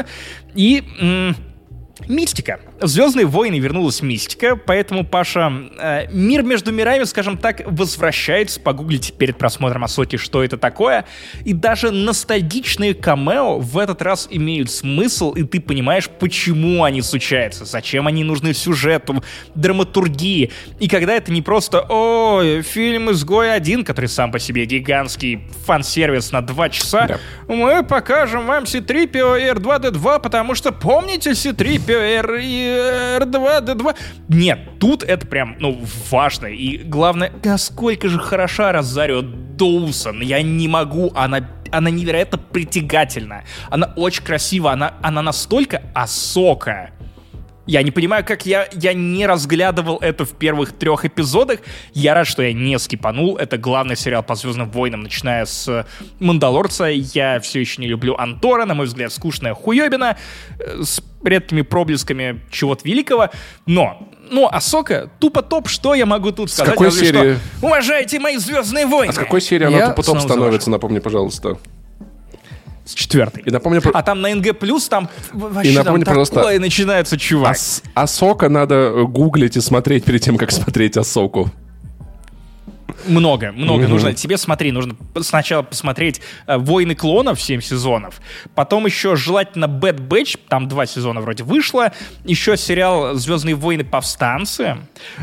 и... 0.54 1.32
Мистика. 2.08 2.60
В 2.78 2.86
«Звездные 2.86 3.24
войны» 3.24 3.58
вернулась 3.58 4.02
мистика, 4.02 4.54
поэтому, 4.54 5.02
Паша, 5.02 5.50
э, 5.78 6.06
мир 6.12 6.42
между 6.42 6.70
мирами, 6.70 7.04
скажем 7.04 7.38
так, 7.38 7.62
возвращается. 7.64 8.60
Погуглите 8.60 9.14
перед 9.14 9.38
просмотром 9.38 9.84
Асоки, 9.84 10.16
что 10.16 10.44
это 10.44 10.58
такое. 10.58 11.06
И 11.46 11.54
даже 11.54 11.90
ностальгичные 11.90 12.92
камео 12.92 13.58
в 13.58 13.78
этот 13.78 14.02
раз 14.02 14.28
имеют 14.30 14.70
смысл, 14.70 15.32
и 15.32 15.42
ты 15.42 15.58
понимаешь, 15.58 16.10
почему 16.10 16.84
они 16.84 17.00
случаются, 17.00 17.64
зачем 17.64 18.06
они 18.06 18.24
нужны 18.24 18.52
сюжету, 18.52 19.24
драматургии. 19.54 20.52
И 20.78 20.88
когда 20.88 21.14
это 21.14 21.32
не 21.32 21.40
просто 21.40 21.80
«О, 21.88 22.60
фильм 22.62 23.10
«Изгой 23.10 23.54
один», 23.54 23.84
который 23.84 24.10
сам 24.10 24.30
по 24.30 24.38
себе 24.38 24.66
гигантский 24.66 25.48
фан-сервис 25.64 26.30
на 26.30 26.42
два 26.42 26.68
часа, 26.68 27.06
да. 27.06 27.18
мы 27.48 27.82
покажем 27.82 28.46
вам 28.46 28.66
C-3PO 28.66 29.40
и 29.40 29.54
R2-D2, 29.54 30.20
потому 30.20 30.54
что 30.54 30.72
помните 30.72 31.34
C-3PO 31.34 31.85
R 31.92 32.38
и 32.40 32.62
R2, 33.20 33.64
D2. 33.64 33.96
Нет, 34.28 34.78
тут 34.78 35.02
это 35.02 35.26
прям, 35.26 35.56
ну, 35.58 35.80
важно. 36.10 36.46
И 36.46 36.78
главное, 36.78 37.32
насколько 37.44 38.08
же 38.08 38.18
хороша 38.18 38.72
Розарио 38.72 39.22
Доусон. 39.22 40.20
Я 40.20 40.42
не 40.42 40.68
могу, 40.68 41.12
она 41.14 41.48
она 41.72 41.90
невероятно 41.90 42.38
притягательна. 42.38 43.44
Она 43.70 43.92
очень 43.96 44.22
красива, 44.22 44.72
она, 44.72 44.94
она 45.02 45.22
настолько 45.22 45.82
осокая. 45.94 46.92
Я 47.66 47.82
не 47.82 47.90
понимаю, 47.90 48.24
как 48.24 48.46
я, 48.46 48.68
я 48.72 48.94
не 48.94 49.26
разглядывал 49.26 49.98
это 49.98 50.24
в 50.24 50.32
первых 50.32 50.72
трех 50.72 51.04
эпизодах. 51.04 51.60
Я 51.92 52.14
рад, 52.14 52.26
что 52.26 52.42
я 52.42 52.52
не 52.52 52.78
скипанул. 52.78 53.36
Это 53.36 53.58
главный 53.58 53.96
сериал 53.96 54.22
по 54.22 54.34
Звездным 54.36 54.70
войнам, 54.70 55.02
начиная 55.02 55.44
с 55.44 55.86
Мандалорца. 56.20 56.86
Я 56.86 57.40
все 57.40 57.60
еще 57.60 57.80
не 57.80 57.88
люблю 57.88 58.14
Антора, 58.16 58.64
на 58.66 58.74
мой 58.74 58.86
взгляд, 58.86 59.12
скучная 59.12 59.54
хуебина 59.54 60.16
э, 60.58 60.82
с 60.82 61.02
редкими 61.24 61.62
проблесками 61.62 62.40
чего-то 62.50 62.86
великого. 62.86 63.30
Но 63.66 64.08
ну, 64.30 64.46
Асока 64.46 65.10
тупо 65.18 65.42
топ, 65.42 65.68
что 65.68 65.94
я 65.94 66.06
могу 66.06 66.32
тут 66.32 66.50
сказать? 66.50 66.68
С 66.68 66.72
какой 66.72 66.92
серии? 66.92 67.34
Что, 67.34 67.66
Уважайте 67.66 68.20
мои 68.20 68.36
Звездные 68.36 68.86
войны! 68.86 69.10
А 69.10 69.12
с 69.12 69.18
какой 69.18 69.40
серии 69.40 69.66
она 69.66 69.90
тупо 69.90 70.02
топ 70.02 70.20
становится, 70.20 70.70
напомни, 70.70 70.98
пожалуйста 70.98 71.58
с 72.86 72.94
четвертой. 72.94 73.42
И 73.44 73.50
напомню, 73.50 73.82
а 73.92 74.02
там 74.02 74.22
на 74.22 74.34
НГ 74.34 74.58
плюс 74.58 74.88
там 74.88 75.10
вообще 75.32 75.72
и 75.72 75.74
напомню, 75.76 76.04
там 76.04 76.12
пожалуйста, 76.12 76.36
такое 76.36 76.58
начинается 76.60 77.18
чувак. 77.18 77.50
Ас 77.50 77.82
Асока 77.94 78.48
надо 78.48 78.74
э, 78.74 79.04
гуглить 79.04 79.56
и 79.56 79.60
смотреть 79.60 80.04
перед 80.04 80.22
тем, 80.22 80.36
как 80.38 80.52
смотреть 80.52 80.96
Асоку. 80.96 81.50
Много, 83.08 83.52
много 83.52 83.84
mm-hmm. 83.84 83.88
нужно. 83.88 84.14
Тебе 84.14 84.36
смотри, 84.36 84.72
нужно 84.72 84.96
сначала 85.20 85.62
посмотреть 85.62 86.20
э, 86.46 86.56
«Войны 86.58 86.94
клонов» 86.94 87.40
7 87.40 87.60
сезонов, 87.60 88.20
потом 88.54 88.86
еще 88.86 89.16
желательно 89.16 89.66
«Bad 89.66 90.08
Batch», 90.08 90.38
там 90.48 90.68
два 90.68 90.86
сезона 90.86 91.20
вроде 91.20 91.44
вышло, 91.44 91.92
еще 92.24 92.56
сериал 92.56 93.14
«Звездные 93.14 93.54
войны. 93.54 93.84
Повстанцы», 93.84 94.76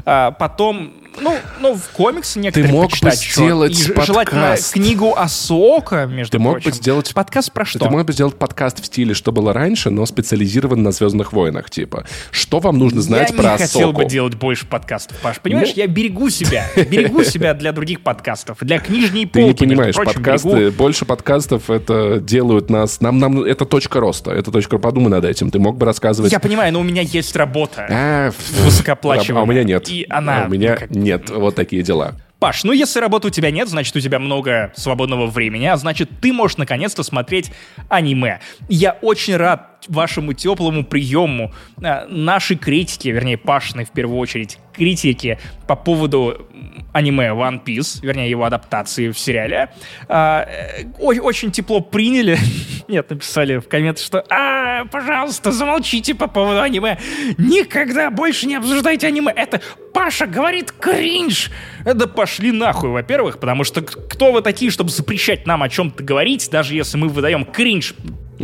э, 0.06 0.32
потом 0.38 0.94
ну, 1.20 1.36
ну, 1.60 1.76
в 1.76 1.90
комиксы 1.90 2.40
некоторые 2.40 2.70
Ты 2.70 2.76
мог 2.76 2.92
бы 2.92 3.12
сделать 3.12 3.80
И 3.80 3.88
подкаст. 3.88 4.08
Желательно 4.08 4.58
книгу 4.72 5.16
Асока, 5.16 6.06
между 6.06 6.32
Ты 6.32 6.40
мог 6.40 6.54
прочим. 6.54 6.72
бы 6.72 6.76
сделать... 6.76 7.14
Подкаст 7.14 7.52
про 7.52 7.66
что? 7.66 7.80
Ты 7.80 7.90
мог 7.90 8.06
бы 8.06 8.14
сделать 8.14 8.36
подкаст 8.36 8.82
в 8.82 8.86
стиле, 8.86 9.14
что 9.14 9.32
было 9.32 9.54
раньше, 9.54 9.90
но 9.90 10.06
специализирован 10.06 10.82
на 10.82 10.92
«Звездных 10.92 11.34
войнах», 11.34 11.70
типа. 11.70 12.06
Что 12.32 12.60
вам 12.60 12.78
нужно 12.78 13.02
знать 13.02 13.32
я 13.32 13.36
про 13.36 13.54
Асоку? 13.54 13.54
Я 13.54 13.58
не 13.58 13.68
хотел 13.68 13.94
бы 13.94 14.06
делать 14.06 14.36
больше 14.36 14.66
подкастов, 14.66 15.18
Паш. 15.20 15.40
Понимаешь, 15.40 15.70
ну... 15.76 15.82
я 15.82 15.88
берегу 15.88 16.30
себя. 16.30 16.66
Берегу 16.76 17.24
себя 17.24 17.54
для 17.54 17.72
других 17.72 18.02
подкастов. 18.02 18.58
Для 18.62 18.80
книжней 18.80 19.26
полки, 19.26 19.54
Ты 19.58 19.66
не 19.66 19.70
понимаешь, 19.72 19.96
прочим, 19.96 20.14
подкасты, 20.14 20.50
берегу... 20.50 20.78
больше 20.78 21.06
подкастов 21.06 21.70
это 21.70 22.20
делают 22.20 22.70
нас... 22.70 23.02
Нам, 23.02 23.20
нам, 23.20 23.44
это 23.44 23.66
точка 23.66 24.00
роста. 24.00 24.32
Это 24.32 24.52
точка... 24.52 24.78
Подумай 24.78 25.10
над 25.10 25.26
этим. 25.26 25.52
Ты 25.52 25.60
мог 25.60 25.78
бы 25.78 25.86
рассказывать... 25.86 26.32
Я 26.32 26.40
понимаю, 26.40 26.74
но 26.74 26.80
у 26.80 26.84
меня 26.84 27.02
есть 27.02 27.36
работа. 27.36 27.88
А, 27.90 28.32
высокооплачиваемая. 28.64 29.42
А 29.42 29.46
у 29.46 29.50
меня 29.50 29.64
нет. 29.64 29.90
И 29.90 30.06
она... 30.10 30.44
А 30.44 30.46
у 30.48 30.50
меня 30.50 30.78
нет. 31.04 31.30
Вот 31.30 31.56
такие 31.56 31.84
дела. 31.84 32.16
Паш, 32.40 32.66
ну 32.66 32.74
если 32.74 33.00
работы 33.00 33.28
у 33.28 33.32
тебя 33.32 33.52
нет, 33.52 33.70
значит 33.70 33.96
у 33.96 34.02
тебя 34.02 34.20
много 34.20 34.74
свободного 34.76 35.28
времени, 35.28 35.66
а 35.66 35.78
значит 35.78 36.10
ты 36.20 36.34
можешь 36.34 36.58
наконец-то 36.58 37.02
смотреть 37.02 37.52
аниме. 37.88 38.42
Я 38.68 38.98
очень 39.02 39.38
рад 39.38 39.73
вашему 39.88 40.34
теплому 40.34 40.84
приему 40.84 41.52
э, 41.82 42.06
нашей 42.08 42.58
критики, 42.58 43.08
вернее, 43.10 43.38
Пашиной 43.38 43.86
в 43.86 43.92
первую 43.92 44.18
очередь, 44.20 44.60
критики 44.74 45.38
по 45.68 45.76
поводу 45.76 46.48
аниме 46.94 47.28
One 47.30 47.64
Piece, 47.64 48.00
вернее, 48.02 48.30
его 48.30 48.46
адаптации 48.46 49.10
в 49.10 49.18
сериале. 49.18 49.70
А, 50.08 50.48
э, 50.48 50.86
очень 51.00 51.52
тепло 51.52 51.82
приняли. 51.82 52.38
Нет, 52.88 53.10
написали 53.10 53.58
в 53.58 53.68
комментах, 53.68 54.04
что 54.04 54.24
а, 54.30 54.86
пожалуйста, 54.86 55.52
замолчите 55.52 56.16
по 56.16 56.28
поводу 56.28 56.62
аниме. 56.62 57.00
Никогда 57.38 58.12
больше 58.12 58.46
не 58.48 58.56
обсуждайте 58.56 59.08
аниме. 59.08 59.32
Это 59.36 59.62
Паша 59.94 60.28
говорит 60.28 60.72
кринж. 60.72 61.52
Да 61.86 62.08
пошли 62.08 62.52
нахуй, 62.52 62.90
во-первых, 62.90 63.40
потому 63.40 63.64
что 63.64 63.82
кто 63.82 64.32
вы 64.32 64.42
такие, 64.42 64.72
чтобы 64.72 64.90
запрещать 64.90 65.48
нам 65.48 65.64
о 65.64 65.70
чем-то 65.70 66.04
говорить, 66.04 66.50
даже 66.52 66.76
если 66.76 66.98
мы 66.98 67.10
выдаем 67.10 67.46
кринж 67.46 67.96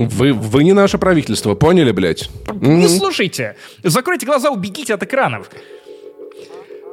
вы, 0.08 0.34
вы 0.34 0.64
не 0.64 0.74
наше 0.74 0.98
правительство, 0.98 1.56
поняли, 1.56 1.92
блядь? 1.92 2.30
Не 2.48 2.86
mm-hmm. 2.86 2.88
слушайте. 2.88 3.56
Закройте 3.84 4.26
глаза, 4.26 4.50
убегите 4.50 4.94
от 4.94 5.04
экранов. 5.04 5.50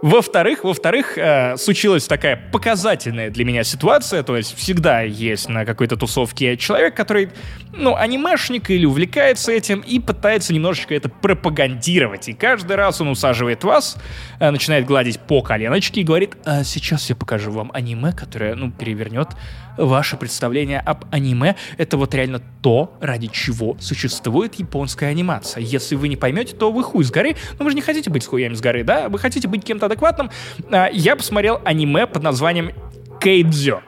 Во-вторых, 0.02 0.62
во-вторых, 0.62 1.16
э, 1.16 1.57
случилась 1.57 2.07
такая 2.07 2.36
показательная 2.52 3.30
для 3.30 3.44
меня 3.46 3.64
ситуация, 3.64 4.22
то 4.22 4.36
есть 4.36 4.54
всегда 4.54 5.00
есть 5.00 5.48
на 5.48 5.64
какой-то 5.64 5.96
тусовке 5.96 6.57
человек, 6.59 6.94
который, 6.94 7.30
ну, 7.72 7.96
анимешник 7.96 8.70
или 8.70 8.84
увлекается 8.84 9.52
этим 9.52 9.80
и 9.80 9.98
пытается 9.98 10.52
немножечко 10.52 10.94
это 10.94 11.09
пропагандировать. 11.09 12.28
И 12.28 12.34
каждый 12.34 12.76
раз 12.76 13.00
он 13.00 13.09
усаживает 13.09 13.64
вас, 13.64 13.96
э, 14.38 14.50
начинает 14.50 14.84
гладить 14.84 15.18
по 15.18 15.40
коленочке 15.40 16.02
и 16.02 16.04
говорит, 16.04 16.36
а 16.44 16.62
сейчас 16.62 17.09
я 17.09 17.16
покажу 17.16 17.50
вам 17.50 17.70
аниме, 17.72 18.12
которое, 18.12 18.54
ну, 18.54 18.70
перевернет 18.70 19.28
ваше 19.77 20.16
представление 20.16 20.81
об 20.81 21.05
аниме. 21.11 21.57
Это 21.79 21.97
вот 21.97 22.14
реально 22.14 22.43
то, 22.62 22.97
ради 23.01 23.29
чего 23.29 23.77
существует 23.81 24.55
японская 24.57 25.11
анимация. 25.11 25.62
Если 25.62 25.95
вы 25.95 26.09
не 26.09 26.16
поймете, 26.16 26.55
то 26.55 26.72
вы 26.72 26.83
хуй 26.83 27.05
с 27.05 27.11
горы. 27.11 27.37
Но 27.59 27.64
вы 27.64 27.70
же 27.70 27.77
не 27.77 27.83
хотите 27.83 28.11
быть 28.11 28.22
с 28.22 28.27
хуями 28.27 28.55
с 28.55 28.61
горы, 28.61 28.85
да? 28.85 29.09
Вы 29.09 29.18
хотите 29.18 29.49
быть 29.49 29.64
кем-то 29.64 29.87
адекватным. 29.87 30.31
А, 30.70 30.89
я 30.93 31.16
посмотрел 31.16 31.61
аниме 31.64 32.07
под 32.07 32.22
названием 32.22 32.72
Кейдзё. 33.20 33.81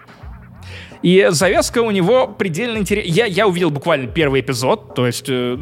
И 1.02 1.28
завязка 1.30 1.80
у 1.80 1.90
него 1.90 2.26
предельно 2.26 2.78
интересная. 2.78 3.12
Я, 3.12 3.26
я 3.26 3.46
увидел 3.46 3.70
буквально 3.70 4.08
первый 4.08 4.40
эпизод, 4.40 4.94
то 4.94 5.06
есть 5.06 5.28
э, 5.28 5.56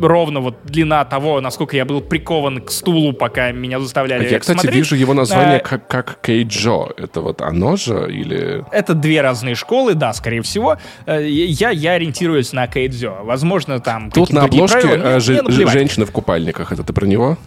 ровно 0.00 0.40
вот 0.40 0.56
длина 0.64 1.04
того, 1.04 1.40
насколько 1.40 1.76
я 1.76 1.84
был 1.84 2.00
прикован 2.00 2.60
к 2.60 2.70
стулу, 2.70 3.12
пока 3.12 3.52
меня 3.52 3.80
заставляли 3.80 4.28
Я, 4.28 4.38
кстати, 4.38 4.58
смотреть. 4.58 4.76
вижу 4.76 4.96
его 4.96 5.14
название 5.14 5.58
а, 5.58 5.60
как, 5.60 5.86
как 5.86 6.18
Кейджо. 6.22 6.88
Это 6.96 7.20
вот 7.20 7.40
оно 7.40 7.76
же 7.76 8.08
или... 8.10 8.64
Это 8.72 8.94
две 8.94 9.20
разные 9.20 9.54
школы, 9.54 9.94
да, 9.94 10.12
скорее 10.12 10.42
всего. 10.42 10.76
Э, 11.06 11.26
я, 11.26 11.70
я 11.70 11.92
ориентируюсь 11.92 12.52
на 12.52 12.66
Кейджо. 12.66 13.18
Возможно, 13.22 13.80
там 13.80 14.10
Тут 14.10 14.32
на 14.32 14.44
обложке 14.44 14.80
правила, 14.80 15.20
ж, 15.20 15.42
женщина 15.70 16.06
в 16.06 16.10
купальниках. 16.10 16.72
Это 16.72 16.82
ты 16.82 16.92
про 16.92 17.06
него? 17.06 17.38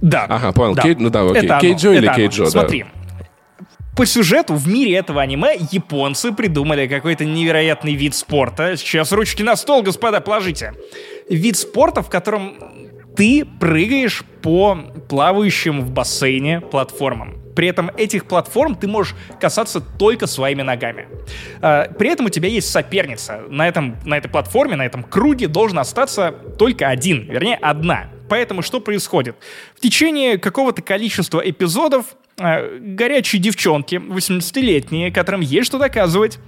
Да. 0.00 0.26
Ага, 0.28 0.52
понял. 0.52 0.74
Да. 0.74 0.82
Кей, 0.82 0.94
ну 0.96 1.10
да, 1.10 1.22
окей. 1.22 1.42
Это 1.42 1.58
Кейджо 1.60 1.92
или 1.92 2.12
Кейджо, 2.14 2.44
да. 2.44 2.50
Смотри, 2.50 2.86
по 3.98 4.06
сюжету 4.06 4.54
в 4.54 4.68
мире 4.68 4.94
этого 4.94 5.20
аниме 5.20 5.56
японцы 5.72 6.30
придумали 6.30 6.86
какой-то 6.86 7.24
невероятный 7.24 7.94
вид 7.94 8.14
спорта. 8.14 8.76
Сейчас 8.76 9.10
ручки 9.10 9.42
на 9.42 9.56
стол, 9.56 9.82
господа, 9.82 10.20
положите 10.20 10.72
вид 11.28 11.56
спорта, 11.56 12.02
в 12.02 12.10
котором 12.10 12.54
ты 13.16 13.44
прыгаешь 13.58 14.22
по 14.42 14.78
плавающим 15.08 15.80
в 15.82 15.90
бассейне 15.90 16.60
платформам. 16.60 17.38
При 17.56 17.66
этом 17.66 17.90
этих 17.96 18.26
платформ 18.26 18.76
ты 18.76 18.86
можешь 18.86 19.16
касаться 19.40 19.80
только 19.80 20.28
своими 20.28 20.62
ногами. 20.62 21.08
А, 21.60 21.88
при 21.88 22.10
этом 22.10 22.26
у 22.26 22.28
тебя 22.28 22.48
есть 22.48 22.70
соперница. 22.70 23.42
На, 23.48 23.66
этом, 23.66 23.96
на 24.04 24.16
этой 24.16 24.28
платформе, 24.28 24.76
на 24.76 24.86
этом 24.86 25.02
круге 25.02 25.48
должен 25.48 25.80
остаться 25.80 26.30
только 26.56 26.88
один, 26.88 27.28
вернее, 27.28 27.56
одна. 27.56 28.10
Поэтому 28.28 28.62
что 28.62 28.78
происходит? 28.78 29.34
В 29.74 29.80
течение 29.80 30.38
какого-то 30.38 30.82
количества 30.82 31.40
эпизодов 31.44 32.06
а, 32.38 32.78
горячие 32.78 33.42
девчонки, 33.42 33.96
18-летние, 33.96 35.10
которым 35.10 35.40
есть 35.40 35.66
что 35.66 35.78
доказывать, 35.78 36.38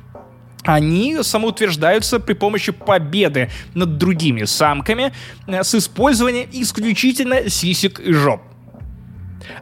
они 0.65 1.19
самоутверждаются 1.23 2.21
при 2.21 2.35
помощи 2.35 2.73
победы 2.73 3.51
над 3.75 3.99
другими 3.99 4.45
самками 4.45 5.13
э, 5.47 5.63
с 5.63 5.75
использованием 5.75 6.49
исключительно 6.53 7.49
сисек 7.49 8.01
и 8.01 8.13
жоп. 8.13 8.43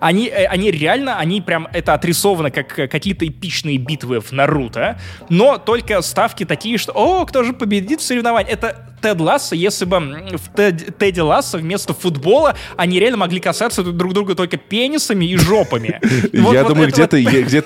Они, 0.01 0.29
э, 0.29 0.47
они 0.47 0.71
реально, 0.71 1.19
они 1.19 1.41
прям, 1.41 1.69
это 1.73 1.95
отрисовано 1.95 2.51
как 2.51 2.79
э, 2.79 2.89
какие-то 2.89 3.27
эпичные 3.27 3.79
битвы 3.79 4.21
в 4.21 4.33
Наруто, 4.33 4.99
но 5.29 5.59
только 5.59 6.03
ставки 6.03 6.45
такие, 6.45 6.79
что, 6.79 6.93
о, 6.93 7.25
кто 7.27 7.45
же 7.45 7.53
победит 7.53 8.01
в 8.01 8.05
соревновании? 8.05 8.51
Это 8.51 8.98
Тед 9.01 9.21
Ласса, 9.21 9.55
если 9.55 9.85
бы 9.85 9.99
в 9.99 10.55
Тед, 10.55 10.99
Теди 10.99 11.21
Ласса 11.21 11.59
вместо 11.59 11.95
футбола 11.95 12.55
они 12.77 12.99
реально 13.01 13.19
могли 13.19 13.41
касаться 13.41 13.83
друг 13.83 14.13
друга 14.13 14.35
только 14.35 14.57
пенисами 14.57 15.25
и 15.25 15.37
жопами. 15.37 16.01
Я 16.33 16.65
думаю, 16.65 16.89
где-то 16.89 17.17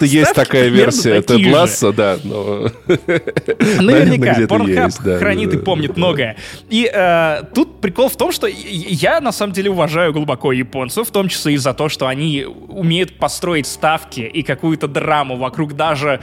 есть 0.04 0.34
такая 0.34 0.68
версия 0.68 1.22
Тед 1.22 1.46
Ласса, 1.46 1.92
да. 1.92 2.18
Наверняка. 3.80 4.46
Порнхаб 4.46 4.92
хранит 5.18 5.54
и 5.54 5.58
помнит 5.58 5.96
многое. 5.96 6.36
И 6.68 6.90
э, 6.92 7.42
тут 7.54 7.80
прикол 7.80 8.08
в 8.08 8.16
том, 8.16 8.32
что 8.32 8.46
я 8.46 9.20
на 9.20 9.32
самом 9.32 9.52
деле 9.52 9.70
уважаю 9.70 10.12
глубоко 10.12 10.52
японцев, 10.52 11.08
в 11.08 11.10
том 11.10 11.28
числе 11.28 11.54
и 11.54 11.56
за 11.56 11.74
то, 11.74 11.88
что 11.88 12.06
они 12.06 12.44
умеют 12.68 13.18
построить 13.18 13.66
ставки 13.66 14.20
и 14.20 14.42
какую-то 14.42 14.88
драму 14.88 15.36
вокруг 15.36 15.74
даже 15.74 16.20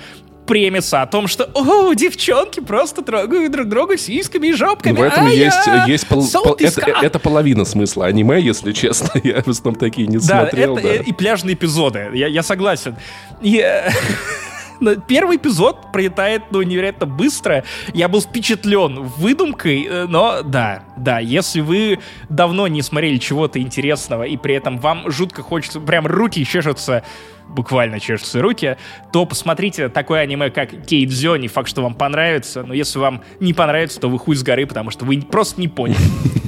премиса 0.49 1.03
о 1.03 1.05
том, 1.05 1.27
что 1.27 1.47
о, 1.53 1.93
девчонки 1.93 2.59
просто 2.59 3.03
трогают 3.03 3.51
друг 3.51 3.69
друга 3.69 3.97
сиськами 3.97 4.47
и 4.47 4.53
жопками. 4.53 4.97
В 4.97 5.01
этом 5.03 5.27
есть, 5.27 5.57
есть 5.87 6.07
пол, 6.07 6.27
пол, 6.27 6.55
это, 6.59 6.81
это 7.01 7.19
половина 7.19 7.65
смысла 7.65 8.07
аниме, 8.07 8.41
если 8.41 8.71
честно. 8.71 9.11
Я 9.23 9.43
в 9.43 9.47
основном 9.47 9.79
такие 9.79 10.07
не 10.07 10.17
да, 10.17 10.41
смотрел. 10.41 10.77
Это, 10.77 10.87
да, 10.87 10.95
и 10.95 11.13
пляжные 11.13 11.53
эпизоды, 11.53 12.09
я, 12.13 12.27
я 12.27 12.41
согласен. 12.41 12.95
И, 13.41 13.59
э, 13.63 13.91
Первый 15.07 15.37
эпизод 15.37 15.91
пролетает, 15.91 16.43
ну, 16.51 16.61
невероятно 16.61 17.05
быстро. 17.05 17.63
Я 17.93 18.07
был 18.07 18.21
впечатлен 18.21 19.03
выдумкой, 19.03 19.83
э, 19.83 20.05
но 20.07 20.41
да, 20.43 20.83
да, 20.97 21.19
если 21.19 21.61
вы 21.61 21.99
давно 22.29 22.67
не 22.67 22.81
смотрели 22.81 23.17
чего-то 23.17 23.59
интересного, 23.59 24.23
и 24.23 24.37
при 24.37 24.55
этом 24.55 24.77
вам 24.77 25.09
жутко 25.11 25.41
хочется, 25.41 25.79
прям 25.79 26.07
руки 26.07 26.45
чешутся 26.45 27.03
буквально 27.49 27.99
чешутся 27.99 28.41
руки, 28.41 28.77
то 29.11 29.25
посмотрите 29.25 29.89
такое 29.89 30.21
аниме, 30.21 30.51
как 30.51 30.85
Кейт 30.85 31.09
Зё, 31.09 31.35
не 31.35 31.47
факт, 31.47 31.67
что 31.67 31.81
вам 31.81 31.95
понравится, 31.95 32.63
но 32.63 32.73
если 32.73 32.99
вам 32.99 33.23
не 33.39 33.53
понравится, 33.53 33.99
то 33.99 34.07
вы 34.07 34.19
хуй 34.19 34.35
с 34.35 34.43
горы, 34.43 34.65
потому 34.65 34.91
что 34.91 35.05
вы 35.05 35.21
просто 35.21 35.59
не 35.59 35.67
поняли. 35.67 35.97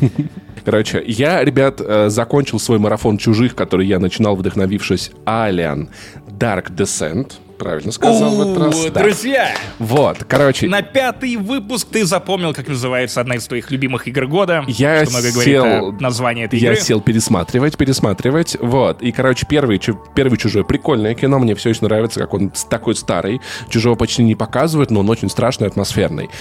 Короче, 0.64 1.04
я, 1.06 1.44
ребят, 1.44 1.82
э, 1.82 2.10
закончил 2.10 2.60
свой 2.60 2.78
марафон 2.78 3.18
чужих, 3.18 3.56
который 3.56 3.88
я 3.88 3.98
начинал, 3.98 4.36
вдохновившись 4.36 5.12
Alien 5.26 5.90
Dark 6.28 6.70
Descent 6.76 7.34
правильно 7.62 7.92
сказал 7.92 8.36
в 8.36 8.42
этот 8.42 8.58
раз. 8.58 8.86
Друзья! 8.92 9.56
Вот, 9.78 10.24
короче... 10.28 10.68
На 10.68 10.82
пятый 10.82 11.36
выпуск 11.36 11.88
ты 11.92 12.06
запомнил, 12.06 12.56
как 12.56 12.68
называется 12.68 13.22
одна 13.22 13.36
из 13.36 13.46
твоих 13.46 13.70
любимых 13.70 14.08
игр 14.08 14.26
года. 14.26 14.64
Я 14.68 15.06
что 15.06 15.12
много 15.12 15.32
сел... 15.32 15.64
говорит 15.64 16.02
название 16.02 16.46
этой 16.46 16.58
я 16.58 16.70
игры. 16.70 16.80
Я 16.80 16.84
сел 16.84 17.02
пересматривать, 17.02 17.78
пересматривать, 17.78 18.58
вот. 18.60 19.04
И, 19.04 19.12
короче, 19.12 19.46
первый, 19.48 19.80
первый 20.16 20.38
«Чужой» 20.38 20.66
прикольное 20.66 21.14
кино, 21.14 21.38
мне 21.38 21.54
все 21.54 21.70
очень 21.70 21.86
нравится, 21.86 22.20
как 22.20 22.34
он 22.34 22.52
такой 22.68 22.96
старый. 22.96 23.42
«Чужого» 23.70 23.94
почти 23.94 24.24
не 24.24 24.34
показывает, 24.34 24.90
но 24.90 25.02
он 25.02 25.10
очень 25.12 25.30
страшный, 25.30 25.68
атмосферный. 25.68 26.32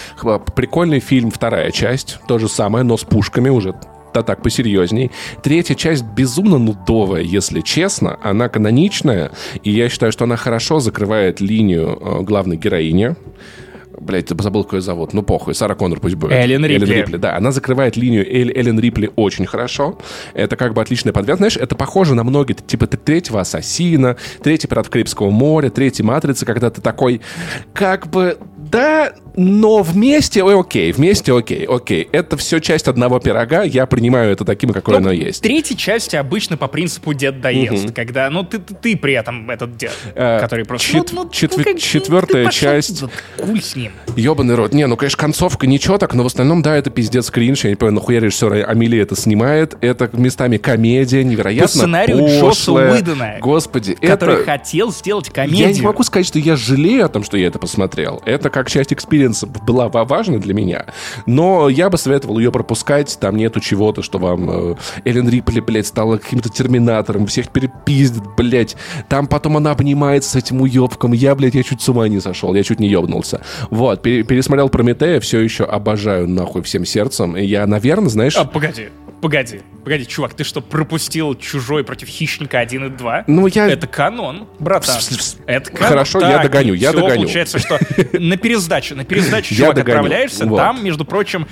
Прикольный 0.55 1.01
фильм, 1.01 1.31
вторая 1.31 1.71
часть, 1.71 2.18
то 2.29 2.39
же 2.39 2.49
самое, 2.49 2.83
но 2.83 2.97
с 2.97 3.05
пушками 3.05 3.51
уже 3.51 3.75
да 4.13 4.23
так, 4.23 4.43
посерьезней. 4.43 5.11
Третья 5.43 5.75
часть 5.75 6.05
безумно 6.05 6.59
нудовая, 6.59 7.23
если 7.23 7.61
честно. 7.61 8.19
Она 8.23 8.49
каноничная, 8.49 9.33
и 9.63 9.71
я 9.71 9.89
считаю, 9.89 10.13
что 10.13 10.25
она 10.25 10.37
хорошо 10.37 10.81
закрывает 10.81 11.41
линию 11.41 11.99
э, 12.01 12.23
главной 12.23 12.57
героини. 12.57 13.17
Блять, 14.01 14.28
забыл, 14.28 14.64
какой 14.64 14.80
зовут. 14.80 15.12
Ну, 15.12 15.22
похуй. 15.22 15.55
Сара 15.55 15.74
Коннор 15.74 16.01
пусть 16.01 16.14
будет. 16.14 16.32
Эллен 16.32 16.64
Рипли. 16.64 16.86
Эллен 16.86 16.98
Рипли, 16.98 17.16
да. 17.18 17.36
Она 17.36 17.53
закрывает 17.53 17.96
линию 17.96 18.26
Эль, 18.26 18.51
Эллен 18.51 18.80
Рипли 18.80 19.11
очень 19.14 19.44
хорошо. 19.44 19.98
Это 20.32 20.57
как 20.57 20.72
бы 20.72 20.80
отличный 20.80 21.12
подвязка. 21.12 21.36
Знаешь, 21.36 21.57
это 21.59 21.76
похоже 21.76 22.14
на 22.14 22.24
многие, 22.24 22.55
типа 22.55 22.86
третьего 22.86 23.40
Ассасина, 23.40 24.16
третий 24.42 24.68
Пират 24.68 24.88
Карибского 24.88 25.30
моря, 25.30 25.68
третий 25.68 26.03
Матрица, 26.03 26.46
когда 26.46 26.70
ты 26.70 26.80
такой, 26.80 27.20
как 27.74 28.09
бы, 28.09 28.38
да, 28.57 29.12
но 29.36 29.82
вместе, 29.82 30.42
ой, 30.42 30.59
окей, 30.59 30.92
вместе, 30.92 31.32
окей, 31.36 31.64
окей. 31.66 32.09
Это 32.12 32.36
все 32.36 32.61
часть 32.61 32.88
одного 32.88 33.18
пирога, 33.20 33.62
я 33.62 33.86
принимаю 33.86 34.32
это 34.32 34.44
таким, 34.44 34.70
какое 34.70 34.98
ну, 34.98 35.09
оно 35.09 35.12
есть. 35.12 35.42
Третьей 35.42 35.76
части 35.76 36.16
обычно 36.16 36.57
по 36.57 36.68
принципу 36.68 37.12
дед 37.12 37.40
доест, 37.40 37.86
угу. 37.86 37.94
когда, 37.94 38.30
ну, 38.30 38.44
ты, 38.44 38.59
ты, 38.59 38.74
ты 38.74 38.96
при 38.96 39.14
этом 39.14 39.51
этот 39.51 39.76
дед, 39.76 39.92
а, 40.14 40.40
который 40.40 40.64
просто... 40.64 40.86
Чет, 40.86 41.12
ну, 41.12 41.24
ну, 41.24 41.30
четвер, 41.30 41.66
ну, 41.66 41.78
четвертая 41.78 42.46
ты 42.46 42.53
часть... 42.53 43.05
Хуй 43.37 43.62
с 43.62 43.76
ним. 43.76 43.89
Ёбаный 44.16 44.55
рот. 44.55 44.72
Не, 44.72 44.86
ну, 44.86 44.97
конечно, 44.97 45.18
концовка 45.18 45.66
ничего 45.66 45.99
так, 45.99 46.14
но 46.14 46.22
в 46.22 46.26
остальном, 46.26 46.62
да, 46.62 46.76
это 46.76 46.91
пиздец 46.91 47.30
кринж. 47.30 47.64
Я 47.64 47.70
не 47.70 47.76
понимаю, 47.76 47.95
нахуя 47.95 48.20
режиссер 48.20 48.68
Амели 48.68 48.99
это 48.99 49.16
снимает. 49.16 49.76
Это 49.80 50.11
местами 50.12 50.57
комедия, 50.57 51.24
невероятно 51.24 51.66
По 51.66 51.72
сценарию 51.72 52.26
Джосса 52.26 52.72
Уидона. 52.72 53.36
Господи, 53.41 53.95
который 53.95 54.36
это... 54.36 54.45
хотел 54.45 54.93
сделать 54.93 55.30
комедию. 55.30 55.68
Я 55.68 55.72
не 55.72 55.80
могу 55.82 56.03
сказать, 56.03 56.26
что 56.26 56.38
я 56.38 56.57
жалею 56.57 57.07
о 57.07 57.09
том, 57.09 57.22
что 57.22 57.36
я 57.36 57.47
это 57.47 57.59
посмотрел. 57.59 58.20
Это 58.24 58.51
как 58.51 58.68
часть 58.70 58.93
experience 58.93 59.42
а 59.42 59.47
была 59.47 59.88
важна 59.88 60.38
для 60.38 60.55
меня. 60.55 60.86
Но 61.26 61.68
я 61.68 61.91
бы 61.91 61.99
советовал 61.99 62.38
ее 62.38 62.53
пропускать. 62.53 63.16
Там 63.20 63.36
нету 63.36 63.61
чего-то, 63.61 64.03
что 64.03 64.18
вам 64.18 64.51
э, 64.51 64.74
Эллен 65.05 65.28
Рипли, 65.28 65.61
блядь, 65.61 65.86
стала 65.86 66.18
каким-то 66.18 66.49
терминатором, 66.49 67.26
всех 67.26 67.51
перепиздит, 67.51 68.22
блядь. 68.36 68.76
Там 69.09 69.26
потом 69.26 69.57
она 69.57 69.70
обнимается 69.70 70.30
с 70.30 70.36
этим 70.36 70.61
уебком. 70.62 71.12
Я, 71.12 71.34
блядь, 71.34 71.55
я 71.55 71.62
чуть 71.62 71.80
с 71.80 71.88
ума 71.88 72.09
не 72.09 72.20
сошел, 72.20 72.55
я 72.55 72.62
чуть 72.62 72.80
не 72.80 72.88
ебнулся. 72.88 73.41
Вот, 73.81 74.03
пересмотрел 74.03 74.68
Прометея, 74.68 75.20
все 75.20 75.41
еще 75.41 75.64
обожаю 75.64 76.28
нахуй 76.28 76.62
всем 76.62 76.85
сердцем. 76.85 77.35
Я, 77.35 77.66
наверное, 77.66 78.11
знаешь... 78.11 78.37
А, 78.37 78.45
погоди, 78.45 78.91
погоди, 79.22 79.62
погоди, 79.83 80.05
чувак, 80.05 80.35
ты 80.35 80.45
что, 80.45 80.61
пропустил 80.61 81.35
«Чужой 81.35 81.83
против 81.83 82.09
Хищника 82.09 82.59
1 82.59 82.85
и 82.85 82.89
2»? 82.91 83.24
Ну, 83.26 83.47
я... 83.47 83.70
Это 83.70 83.87
канон, 83.87 84.47
братан. 84.59 84.97
Это 85.47 85.70
канон. 85.70 85.89
Хорошо, 85.89 86.20
так, 86.20 86.31
я 86.31 86.43
догоню, 86.43 86.74
я 86.74 86.91
все, 86.91 87.01
догоню. 87.01 87.22
получается, 87.22 87.59
что 87.59 87.78
на 88.18 88.37
пересдачу, 88.37 88.95
на 88.97 89.07
пересдачу, 89.07 89.55
чувак, 89.55 89.78
отправляешься, 89.78 90.45
там, 90.45 90.85
между 90.85 91.07
прочим, 91.07 91.47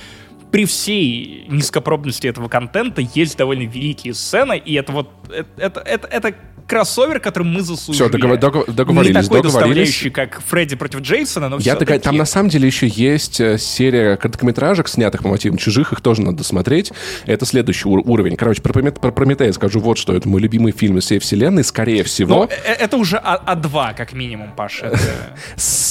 при 0.51 0.65
всей 0.65 1.47
низкопробности 1.49 2.27
этого 2.27 2.47
контента 2.47 3.01
есть 3.15 3.39
довольно 3.39 3.63
великие 3.63 4.13
сцены, 4.13 4.55
и 4.63 4.75
это 4.75 4.91
вот 4.91 5.09
это, 5.31 5.49
это, 5.57 5.79
это, 5.79 6.07
это 6.07 6.35
кроссовер, 6.69 7.19
который 7.19 7.43
мы 7.43 7.61
заслужили. 7.61 8.07
Все, 8.07 8.09
договор, 8.09 8.65
договорились. 8.67 9.15
Не 9.15 9.23
такой 9.23 9.41
договорились. 9.41 10.07
как 10.13 10.41
Фредди 10.47 10.75
против 10.75 11.01
Джейсона, 11.01 11.49
но 11.49 11.57
Я 11.59 11.75
догад... 11.75 12.03
Там 12.03 12.15
на 12.15 12.25
самом 12.25 12.49
деле 12.49 12.67
еще 12.67 12.87
есть 12.87 13.41
э, 13.41 13.57
серия 13.57 14.15
короткометражек, 14.15 14.87
снятых 14.87 15.23
по 15.23 15.29
мотивам 15.29 15.57
чужих, 15.57 15.91
их 15.91 16.01
тоже 16.01 16.21
надо 16.21 16.43
смотреть. 16.43 16.93
Это 17.25 17.45
следующий 17.45 17.89
ур- 17.89 18.03
уровень. 18.05 18.35
Короче, 18.37 18.61
про, 18.61 18.71
Промет... 18.71 18.99
про 18.99 19.11
Прометея 19.11 19.51
скажу 19.51 19.79
вот 19.79 19.97
что. 19.97 20.15
Это 20.15 20.29
мой 20.29 20.39
любимый 20.39 20.71
фильм 20.71 20.99
из 20.99 21.05
всей 21.05 21.19
вселенной, 21.19 21.63
скорее 21.63 22.03
всего. 22.03 22.35
Но 22.35 22.49
э, 22.49 22.73
это 22.73 22.97
уже 22.97 23.17
А- 23.17 23.55
А2, 23.55 23.95
как 23.95 24.13
минимум, 24.13 24.51
Паша. 24.55 24.93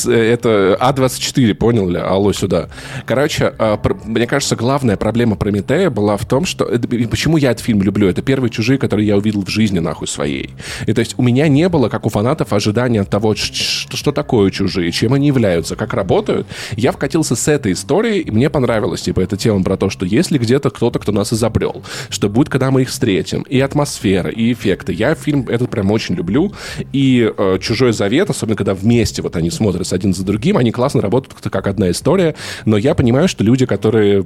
Это 0.07 0.79
А24, 0.81 1.55
понял 1.55 1.89
ли? 1.89 1.99
Алло, 1.99 2.33
сюда. 2.33 2.68
Короче, 3.05 3.53
а, 3.59 3.81
мне 4.05 4.26
кажется, 4.26 4.55
главная 4.55 4.97
проблема 4.97 5.35
Прометея 5.35 5.91
была 5.91 6.16
в 6.16 6.24
том, 6.24 6.45
что... 6.45 6.64
Почему 7.11 7.37
я 7.37 7.51
этот 7.51 7.64
фильм 7.64 7.83
люблю? 7.83 8.09
Это 8.09 8.22
первые 8.22 8.51
чужие, 8.51 8.79
которые 8.79 9.09
я 9.09 9.16
увидел 9.16 9.45
в 9.45 9.49
жизни, 9.49 9.81
нахуй, 9.81 10.07
своей. 10.07 10.51
И 10.87 10.93
то 10.93 11.01
есть 11.01 11.14
у 11.16 11.23
меня 11.23 11.49
не 11.49 11.69
было, 11.69 11.89
как 11.89 12.07
у 12.07 12.09
фанатов, 12.09 12.53
ожидания 12.53 13.01
от 13.01 13.11
того, 13.11 13.35
что, 13.35 13.97
что 13.97 14.12
такое 14.12 14.51
чужие, 14.51 14.93
чем 14.93 15.14
они 15.14 15.29
являются, 15.29 15.77
как 15.77 15.95
работают. 15.95 16.47
Я 16.77 16.93
вкатился 16.93 17.37
с 17.37 17.49
этой 17.49 17.73
историей, 17.73 18.21
и 18.21 18.31
мне 18.31 18.51
понравилось, 18.51 19.03
типа, 19.03 19.21
эта 19.21 19.37
тема 19.37 19.62
про 19.62 19.77
то, 19.77 19.91
что 19.91 20.07
если 20.07 20.39
где-то 20.39 20.71
кто-то, 20.71 20.99
кто 20.99 21.12
нас 21.12 21.33
изобрел, 21.33 21.83
что 22.11 22.29
будет, 22.29 22.49
когда 22.49 22.71
мы 22.71 22.83
их 22.83 22.89
встретим, 22.89 23.43
и 23.43 23.61
атмосфера, 23.61 24.31
и 24.31 24.53
эффекты. 24.53 24.93
Я 24.93 25.14
фильм 25.14 25.47
этот 25.49 25.71
прям 25.71 25.91
очень 25.91 26.14
люблю, 26.14 26.53
и 26.93 27.33
э, 27.37 27.59
«Чужой 27.61 27.93
завет», 27.93 28.31
особенно 28.31 28.57
когда 28.57 28.75
вместе 28.75 29.23
вот 29.23 29.37
они 29.37 29.51
смотрятся 29.51 29.95
один 29.95 30.14
за 30.14 30.25
другим, 30.25 30.57
они 30.57 30.73
классно 30.73 31.01
работают 31.01 31.35
как 31.51 31.66
одна 31.66 31.91
история, 31.91 32.35
но 32.64 32.77
я 32.77 32.95
понимаю, 32.95 33.29
что 33.29 33.45
люди, 33.45 33.66
которые... 33.66 34.25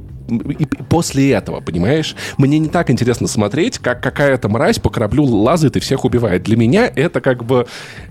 И 0.59 0.67
после 0.89 1.33
этого, 1.33 1.61
понимаешь, 1.61 2.15
мне 2.39 2.59
не 2.59 2.69
так 2.69 2.91
интересно 2.91 3.27
смотреть, 3.27 3.79
как 3.79 4.03
какая-то 4.03 4.49
мразь 4.49 4.79
по 4.79 4.89
кораблю 4.89 5.25
лазает 5.25 5.77
и 5.77 5.81
всех 5.81 6.05
убивает 6.05 6.32
для 6.39 6.57
меня 6.57 6.91
это 6.95 7.21
как 7.21 7.45
бы 7.45 7.67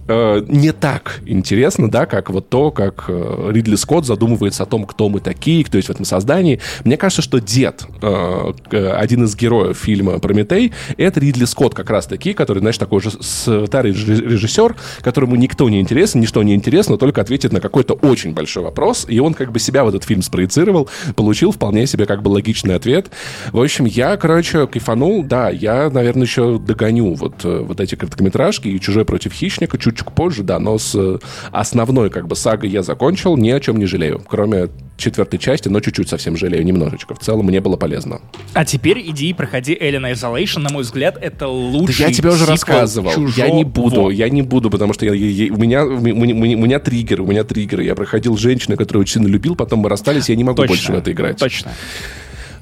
э, 0.07 0.45
не 0.47 0.72
так 0.72 1.22
интересно, 1.26 1.89
да, 1.89 2.05
как 2.05 2.30
вот 2.30 2.49
то, 2.49 2.72
как 2.72 3.05
э, 3.07 3.49
Ридли 3.51 3.76
Скотт 3.76 4.05
задумывается 4.05 4.63
о 4.63 4.65
том, 4.65 4.86
кто 4.86 5.09
мы 5.09 5.19
такие, 5.19 5.63
кто 5.63 5.78
есть 5.78 5.88
в 5.88 5.91
этом 5.91 6.05
создании. 6.05 6.59
Мне 6.84 6.97
кажется, 6.97 7.22
что 7.22 7.39
дед, 7.39 7.86
э, 8.01 8.53
один 8.72 9.24
из 9.24 9.36
героев 9.36 9.78
фильма 9.78 10.19
«Прометей», 10.19 10.74
это 10.97 11.19
Ридли 11.19 11.45
Скотт 11.45 11.74
как 11.74 11.89
раз-таки, 11.89 12.34
который, 12.34 12.59
знаешь, 12.59 12.78
такой 12.78 13.01
же 13.01 13.11
старый 13.22 13.91
режиссер, 13.91 14.76
которому 15.01 15.36
никто 15.36 15.69
не 15.69 15.80
интересен, 15.80 16.19
ничто 16.22 16.43
не 16.43 16.55
интересно, 16.55 16.97
только 16.97 17.22
ответит 17.22 17.51
на 17.53 17.61
какой-то 17.61 17.93
очень 17.93 18.34
большой 18.34 18.63
вопрос, 18.63 19.05
и 19.07 19.19
он 19.19 19.34
как 19.34 19.51
бы 19.51 19.59
себя 19.59 19.84
в 19.84 19.89
этот 19.89 20.03
фильм 20.03 20.22
спроецировал, 20.22 20.89
получил 21.15 21.51
вполне 21.51 21.88
себе 21.88 22.05
как 22.05 22.22
бы 22.22 22.30
логичный 22.30 22.76
ответ. 22.76 23.11
В 23.51 23.61
общем, 23.61 23.86
я, 23.86 24.17
короче, 24.17 24.67
кайфанул, 24.67 25.24
да, 25.24 25.49
я, 25.49 25.89
наверное, 25.89 26.24
еще 26.24 26.59
догоню 26.59 27.13
вот, 27.13 27.43
э, 27.43 27.59
вот 27.59 27.80
эти 27.80 27.95
короткометражки 28.12 28.68
и 28.68 28.80
«Чужой 28.80 29.05
против 29.05 29.34
хищника» 29.34 29.78
чуть-чуть 29.78 30.07
позже, 30.07 30.43
да, 30.43 30.59
но 30.59 30.78
с 30.78 30.93
э, 30.95 31.18
основной 31.51 32.09
как 32.09 32.28
бы 32.28 32.36
сагой 32.36 32.70
я 32.70 32.84
закончил, 32.84 33.38
ни 33.38 33.49
о 33.49 33.59
чем 33.59 33.78
не 33.78 33.86
жалею, 33.86 34.22
кроме 34.28 34.70
четвертой 34.97 35.39
части, 35.39 35.68
но 35.68 35.80
чуть-чуть 35.80 36.09
совсем 36.09 36.38
жалею, 36.38 36.64
немножечко. 36.64 37.16
В 37.16 37.20
целом 37.20 37.45
мне 37.45 37.59
было 37.59 37.76
полезно. 37.76 38.22
А 38.53 38.66
теперь 38.66 39.01
иди 39.09 39.30
и 39.30 39.34
проходи 39.34 39.74
Alien 39.74 40.14
Isolation. 40.14 40.59
На 40.59 40.70
мой 40.70 40.84
взгляд, 40.84 41.18
это 41.20 41.47
лучший 41.47 42.03
Да 42.03 42.07
я 42.09 42.14
тебе 42.14 42.30
уже 42.30 42.45
рассказывал. 42.45 43.12
Я 43.36 43.49
не 43.49 43.64
буду, 43.64 44.09
я 44.09 44.30
не 44.30 44.41
буду, 44.41 44.70
потому 44.70 44.93
что 44.93 45.05
я, 45.05 45.14
я, 45.14 45.45
я, 45.45 45.53
у, 45.53 45.57
меня, 45.57 45.86
у, 45.86 45.99
меня, 45.99 46.36
у 46.36 46.62
меня 46.62 46.80
триггеры, 46.80 47.24
у 47.24 47.28
меня 47.28 47.43
триггеры. 47.43 47.84
Я 47.84 47.95
проходил 47.95 48.38
женщину, 48.38 48.78
которую 48.78 49.01
очень 49.01 49.14
сильно 49.14 49.28
любил, 49.28 49.55
потом 49.55 49.80
мы 49.80 49.89
расстались, 49.89 50.30
я 50.30 50.36
не 50.36 50.43
могу 50.43 50.57
Точно, 50.57 50.72
больше 50.72 50.91
в 50.91 50.95
это 50.95 51.12
играть. 51.12 51.38
Точно. 51.38 51.72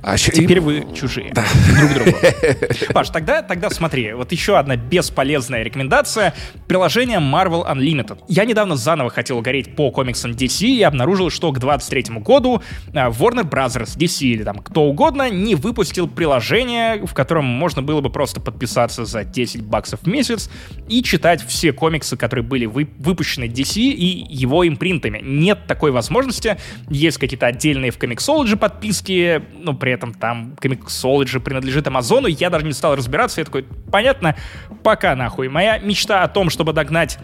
А 0.02 0.18
Теперь 0.18 0.62
вы 0.62 0.86
чужие 0.95 1.32
да. 1.34 1.43
друг 1.78 1.93
другу. 1.93 2.18
Паш, 2.93 3.10
тогда, 3.10 3.41
тогда 3.41 3.70
смотри, 3.70 4.14
вот 4.14 4.32
еще 4.32 4.58
одна 4.58 4.78
бесполезная 4.78 5.64
рекомендация. 5.64 6.34
Приложение 6.68 7.20
Marvel 7.20 7.70
Unlimited. 7.70 8.20
Я 8.28 8.45
недавно 8.45 8.76
заново 8.76 9.10
хотел 9.10 9.41
гореть 9.41 9.76
по 9.76 9.91
комиксам 9.91 10.32
DC 10.32 10.68
и 10.68 10.84
обнаружил, 10.84 11.30
что 11.30 11.52
к 11.52 11.60
23 11.60 12.20
году 12.20 12.62
а, 12.93 13.10
Warner 13.10 13.50
Brothers, 13.50 13.97
DC 13.97 14.26
или 14.26 14.43
там 14.43 14.60
кто 14.60 14.84
угодно 14.84 15.30
не 15.30 15.56
выпустил 15.56 16.08
приложение, 16.08 17.06
в 17.06 17.14
котором 17.14 17.45
можно 17.45 17.82
было 17.82 18.00
бы 18.00 18.10
просто 18.10 18.39
подписаться 18.39 19.04
за 19.06 19.24
10 19.24 19.64
баксов 19.64 20.02
в 20.02 20.08
месяц 20.08 20.50
и 20.88 21.04
читать 21.04 21.43
все 21.45 21.74
комиксы, 21.74 22.16
которые 22.16 22.45
были 22.45 22.66
вы, 22.66 22.88
выпущены 23.00 23.45
DC 23.45 23.82
и 23.82 24.28
его 24.34 24.68
импринтами. 24.68 25.20
Нет 25.22 25.68
такой 25.68 25.91
возможности. 25.91 26.58
Есть 26.89 27.18
какие-то 27.18 27.47
отдельные 27.47 27.91
в 27.91 27.97
Comixology 27.97 28.56
подписки, 28.56 29.41
ну, 29.60 29.74
при 29.90 29.96
этом 29.96 30.14
там 30.14 30.56
Comixology 30.62 31.40
принадлежит 31.40 31.88
Амазону, 31.88 32.28
я 32.28 32.52
даже 32.52 32.64
не 32.64 32.74
стал 32.74 32.96
разбираться, 32.96 33.42
я 33.42 33.46
такой, 33.46 33.66
понятно, 33.92 34.36
пока 34.84 35.16
нахуй. 35.16 35.50
Моя 35.50 35.80
мечта 35.80 36.22
о 36.22 36.28
том, 36.28 36.52
чтобы 36.52 36.74
догнать 36.74 37.18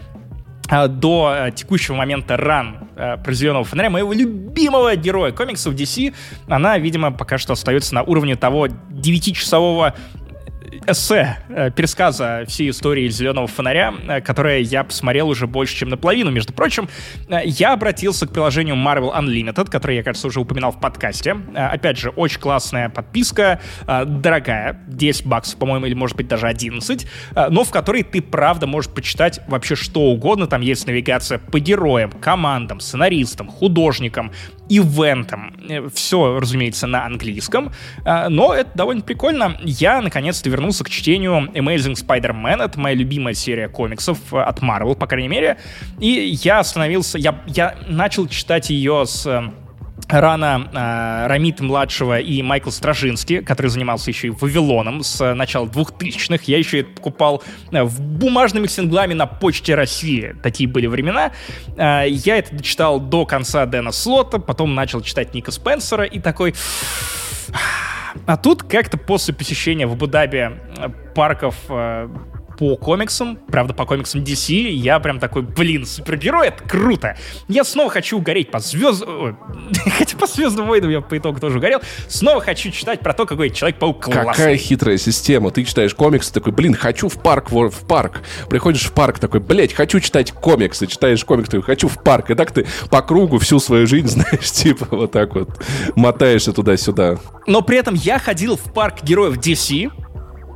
а, 0.68 0.88
до 0.88 1.28
а, 1.30 1.50
текущего 1.52 1.94
момента 1.94 2.36
ран 2.36 2.88
про 2.96 3.32
Зеленого 3.32 3.62
фонаря, 3.62 3.88
моего 3.88 4.12
любимого 4.12 4.96
героя 4.96 5.30
комиксов 5.30 5.74
DC, 5.74 6.12
она, 6.48 6.76
видимо, 6.76 7.12
пока 7.12 7.38
что 7.38 7.52
остается 7.52 7.94
на 7.94 8.02
уровне 8.02 8.34
того 8.34 8.66
9-часового 8.66 9.94
эссе, 10.86 11.38
э, 11.48 11.70
пересказа 11.70 12.44
всей 12.46 12.70
истории 12.70 13.08
«Зеленого 13.08 13.46
фонаря», 13.46 13.94
э, 14.08 14.20
которое 14.20 14.60
я 14.60 14.84
посмотрел 14.84 15.28
уже 15.28 15.46
больше, 15.46 15.76
чем 15.76 15.88
наполовину. 15.88 16.30
Между 16.30 16.52
прочим, 16.52 16.88
э, 17.28 17.40
я 17.44 17.72
обратился 17.72 18.26
к 18.26 18.32
приложению 18.32 18.76
Marvel 18.76 19.14
Unlimited, 19.14 19.70
которое 19.70 19.98
я, 19.98 20.02
кажется, 20.02 20.28
уже 20.28 20.40
упоминал 20.40 20.72
в 20.72 20.80
подкасте. 20.80 21.36
Опять 21.54 21.98
же, 21.98 22.10
очень 22.10 22.40
классная 22.40 22.88
подписка, 22.88 23.60
дорогая, 23.86 24.80
10 24.86 25.26
баксов, 25.26 25.58
по-моему, 25.58 25.86
или, 25.86 25.94
может 25.94 26.16
быть, 26.16 26.28
даже 26.28 26.46
11, 26.46 27.06
но 27.50 27.64
в 27.64 27.70
которой 27.70 28.02
ты, 28.02 28.22
правда, 28.22 28.66
можешь 28.66 28.90
почитать 28.90 29.40
вообще 29.48 29.74
что 29.74 30.02
угодно. 30.02 30.46
Там 30.46 30.60
есть 30.60 30.86
навигация 30.86 31.38
по 31.38 31.58
героям, 31.58 32.12
командам, 32.12 32.80
сценаристам, 32.80 33.48
художникам, 33.48 34.32
ивентом. 34.68 35.54
Все, 35.92 36.38
разумеется, 36.38 36.86
на 36.86 37.04
английском, 37.04 37.72
но 38.04 38.54
это 38.54 38.70
довольно 38.74 39.02
прикольно. 39.02 39.56
Я, 39.62 40.00
наконец-то, 40.00 40.48
вернулся 40.50 40.84
к 40.84 40.90
чтению 40.90 41.50
Amazing 41.52 41.94
Spider-Man. 41.94 42.62
Это 42.62 42.78
моя 42.80 42.94
любимая 42.94 43.34
серия 43.34 43.68
комиксов 43.68 44.18
от 44.32 44.60
Marvel, 44.60 44.94
по 44.96 45.06
крайней 45.06 45.28
мере. 45.28 45.58
И 45.98 46.38
я 46.42 46.60
остановился, 46.60 47.18
я, 47.18 47.42
я 47.46 47.76
начал 47.88 48.26
читать 48.28 48.70
ее 48.70 49.04
с 49.06 49.52
рано 50.08 50.68
э, 50.72 51.26
Рамит 51.26 51.60
младшего 51.60 52.18
и 52.18 52.42
Майкл 52.42 52.70
Стражинский, 52.70 53.42
который 53.42 53.68
занимался 53.68 54.10
еще 54.10 54.28
и 54.28 54.30
Вавилоном 54.30 55.02
с 55.02 55.34
начала 55.34 55.66
2000-х. 55.66 56.44
Я 56.46 56.58
еще 56.58 56.80
это 56.80 56.90
покупал 56.90 57.42
э, 57.72 57.82
в 57.82 58.00
бумажными 58.00 58.66
синглами 58.66 59.14
на 59.14 59.26
почте 59.26 59.74
России. 59.74 60.36
Такие 60.42 60.68
были 60.68 60.86
времена. 60.86 61.32
Э, 61.76 62.04
я 62.08 62.38
это 62.38 62.54
дочитал 62.54 63.00
до 63.00 63.26
конца 63.26 63.66
Дэна 63.66 63.92
Слота, 63.92 64.38
потом 64.38 64.74
начал 64.74 65.00
читать 65.00 65.34
Ника 65.34 65.50
Спенсера 65.50 66.04
и 66.04 66.20
такой... 66.20 66.54
А 68.26 68.38
тут 68.38 68.62
как-то 68.62 68.96
после 68.96 69.34
посещения 69.34 69.86
в 69.86 69.92
Абу-Даби 69.92 70.38
э, 70.38 70.88
парков 71.14 71.54
э, 71.68 72.08
по 72.58 72.76
комиксам, 72.76 73.36
правда, 73.36 73.74
по 73.74 73.84
комиксам 73.84 74.22
DC, 74.22 74.54
я 74.70 74.98
прям 75.00 75.18
такой, 75.18 75.42
блин, 75.42 75.86
супергерой, 75.86 76.48
это 76.48 76.62
круто. 76.64 77.16
Я 77.48 77.64
снова 77.64 77.90
хочу 77.90 78.18
угореть 78.18 78.50
по 78.50 78.58
звездам... 78.58 79.38
Хотя 79.98 80.16
по 80.16 80.26
звездным 80.26 80.66
войнам 80.66 80.90
я 80.90 81.00
по 81.00 81.16
итогу 81.16 81.40
тоже 81.40 81.58
угорел. 81.58 81.80
Снова 82.08 82.40
хочу 82.40 82.70
читать 82.70 83.00
про 83.00 83.12
то, 83.12 83.26
какой 83.26 83.50
Человек-паук 83.50 84.04
классный. 84.04 84.32
Какая 84.32 84.56
хитрая 84.56 84.96
система. 84.98 85.50
Ты 85.50 85.64
читаешь 85.64 85.94
комиксы, 85.94 86.32
такой, 86.32 86.52
блин, 86.52 86.74
хочу 86.74 87.08
в 87.08 87.20
парк, 87.20 87.50
в, 87.50 87.70
в 87.70 87.86
парк. 87.86 88.22
Приходишь 88.48 88.86
в 88.86 88.92
парк, 88.92 89.18
такой, 89.18 89.40
блядь, 89.40 89.72
хочу 89.72 90.00
читать 90.00 90.32
комиксы. 90.32 90.86
Читаешь 90.86 91.24
комиксы, 91.24 91.52
такой, 91.52 91.64
хочу 91.64 91.88
в 91.88 92.02
парк. 92.02 92.30
И 92.30 92.34
так 92.34 92.52
ты 92.52 92.66
по 92.90 93.02
кругу 93.02 93.38
всю 93.38 93.58
свою 93.60 93.86
жизнь, 93.86 94.08
знаешь, 94.08 94.50
типа 94.50 94.86
вот 94.90 95.12
так 95.12 95.34
вот 95.34 95.48
мотаешься 95.94 96.52
туда-сюда. 96.52 97.18
Но 97.46 97.62
при 97.62 97.78
этом 97.78 97.94
я 97.94 98.18
ходил 98.18 98.56
в 98.56 98.72
парк 98.72 99.02
героев 99.02 99.38
DC, 99.38 99.90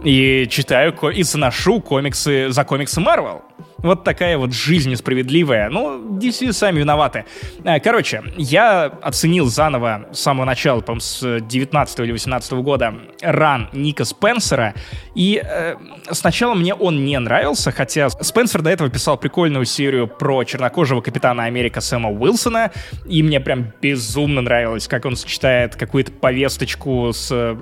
и 0.04 0.46
читаю 0.48 0.94
и 1.10 1.22
заношу 1.22 1.80
комиксы 1.80 2.50
за 2.50 2.64
комиксы 2.64 3.00
Marvel. 3.00 3.42
Вот 3.82 4.04
такая 4.04 4.36
вот 4.36 4.52
жизнь 4.52 4.90
несправедливая. 4.90 5.70
Ну, 5.70 6.18
DC 6.18 6.52
сами 6.52 6.80
виноваты. 6.80 7.24
Э, 7.64 7.80
короче, 7.80 8.22
я 8.36 8.84
оценил 8.84 9.46
заново 9.46 10.06
с 10.12 10.20
самого 10.20 10.44
начала, 10.44 10.80
по 10.80 10.98
с 11.00 11.40
19 11.40 12.00
или 12.00 12.12
18 12.12 12.52
года 12.54 12.94
ран 13.22 13.70
Ника 13.72 14.04
Спенсера. 14.04 14.74
И 15.14 15.42
э, 15.42 15.76
сначала 16.10 16.54
мне 16.54 16.74
он 16.74 17.04
не 17.04 17.18
нравился, 17.18 17.72
хотя 17.72 18.10
Спенсер 18.10 18.60
до 18.60 18.70
этого 18.70 18.90
писал 18.90 19.16
прикольную 19.16 19.64
серию 19.64 20.08
про 20.08 20.44
чернокожего 20.44 21.00
капитана 21.00 21.44
Америка 21.44 21.80
Сэма 21.80 22.10
Уилсона. 22.10 22.72
И 23.06 23.22
мне 23.22 23.40
прям 23.40 23.72
безумно 23.80 24.42
нравилось, 24.42 24.88
как 24.88 25.06
он 25.06 25.16
сочетает 25.16 25.76
какую-то 25.76 26.12
повесточку 26.12 27.12
с 27.14 27.56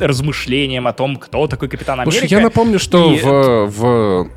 размышлением 0.00 0.86
о 0.86 0.92
том, 0.92 1.16
кто 1.16 1.46
такой 1.46 1.68
Капитан 1.68 2.00
Америка. 2.00 2.18
Слушай, 2.18 2.30
я 2.30 2.40
напомню, 2.40 2.78
что 2.78 3.12
и... 3.12 3.20
в, 3.20 3.66
в, 3.66 4.30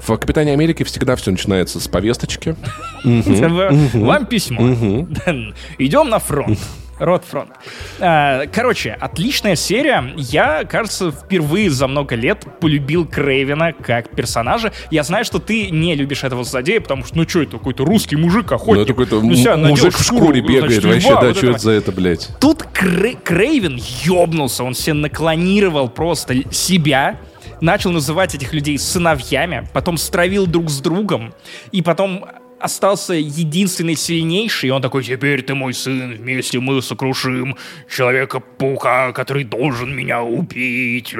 в 0.00 0.16
Капитане 0.18 0.52
Америки 0.52 0.82
всегда 0.82 1.16
все 1.16 1.30
начинается 1.30 1.80
с 1.80 1.88
повесточки. 1.88 2.56
Вам 3.04 4.26
письмо. 4.26 4.60
Идем 5.78 6.08
на 6.08 6.18
фронт. 6.18 6.58
Ротфронт. 7.00 7.50
А, 7.98 8.46
короче, 8.46 8.96
отличная 9.00 9.56
серия. 9.56 10.12
Я, 10.16 10.64
кажется, 10.64 11.10
впервые 11.10 11.70
за 11.70 11.88
много 11.88 12.14
лет 12.14 12.46
полюбил 12.60 13.06
Крейвена 13.06 13.72
как 13.72 14.10
персонажа. 14.10 14.72
Я 14.90 15.02
знаю, 15.02 15.24
что 15.24 15.38
ты 15.38 15.70
не 15.70 15.94
любишь 15.94 16.22
этого 16.24 16.44
злодея, 16.44 16.80
потому 16.80 17.04
что, 17.04 17.16
ну 17.16 17.28
что 17.28 17.42
это, 17.42 17.52
какой-то 17.58 17.84
русский 17.84 18.16
мужик, 18.16 18.52
охотник. 18.52 18.76
Ну, 18.76 18.82
это 18.82 18.92
какой-то 18.92 19.20
ну, 19.56 19.68
мужик 19.68 19.94
в 19.94 20.04
шкуре 20.04 20.40
бегает 20.42 20.82
значит, 20.82 21.04
вообще, 21.10 21.20
да, 21.20 21.34
что 21.34 21.50
это 21.50 21.58
за 21.58 21.70
это, 21.72 21.92
блядь? 21.92 22.28
Тут 22.38 22.64
Крей 22.64 23.16
Крейвен 23.22 23.80
ёбнулся, 24.04 24.62
он 24.62 24.74
себе 24.74 24.94
наклонировал 24.94 25.88
просто 25.88 26.52
себя, 26.52 27.18
начал 27.60 27.90
называть 27.90 28.34
этих 28.34 28.52
людей 28.52 28.78
сыновьями, 28.78 29.66
потом 29.72 29.96
стравил 29.96 30.46
друг 30.46 30.70
с 30.70 30.80
другом, 30.80 31.32
и 31.72 31.82
потом 31.82 32.26
остался 32.60 33.14
единственный 33.14 33.96
сильнейший, 33.96 34.68
и 34.68 34.72
он 34.72 34.82
такой, 34.82 35.02
теперь 35.02 35.42
ты 35.42 35.54
мой 35.54 35.74
сын, 35.74 36.16
вместе 36.16 36.60
мы 36.60 36.82
сокрушим 36.82 37.56
Человека-паука, 37.88 39.12
который 39.12 39.44
должен 39.44 39.94
меня 39.94 40.22
убить, 40.22 41.14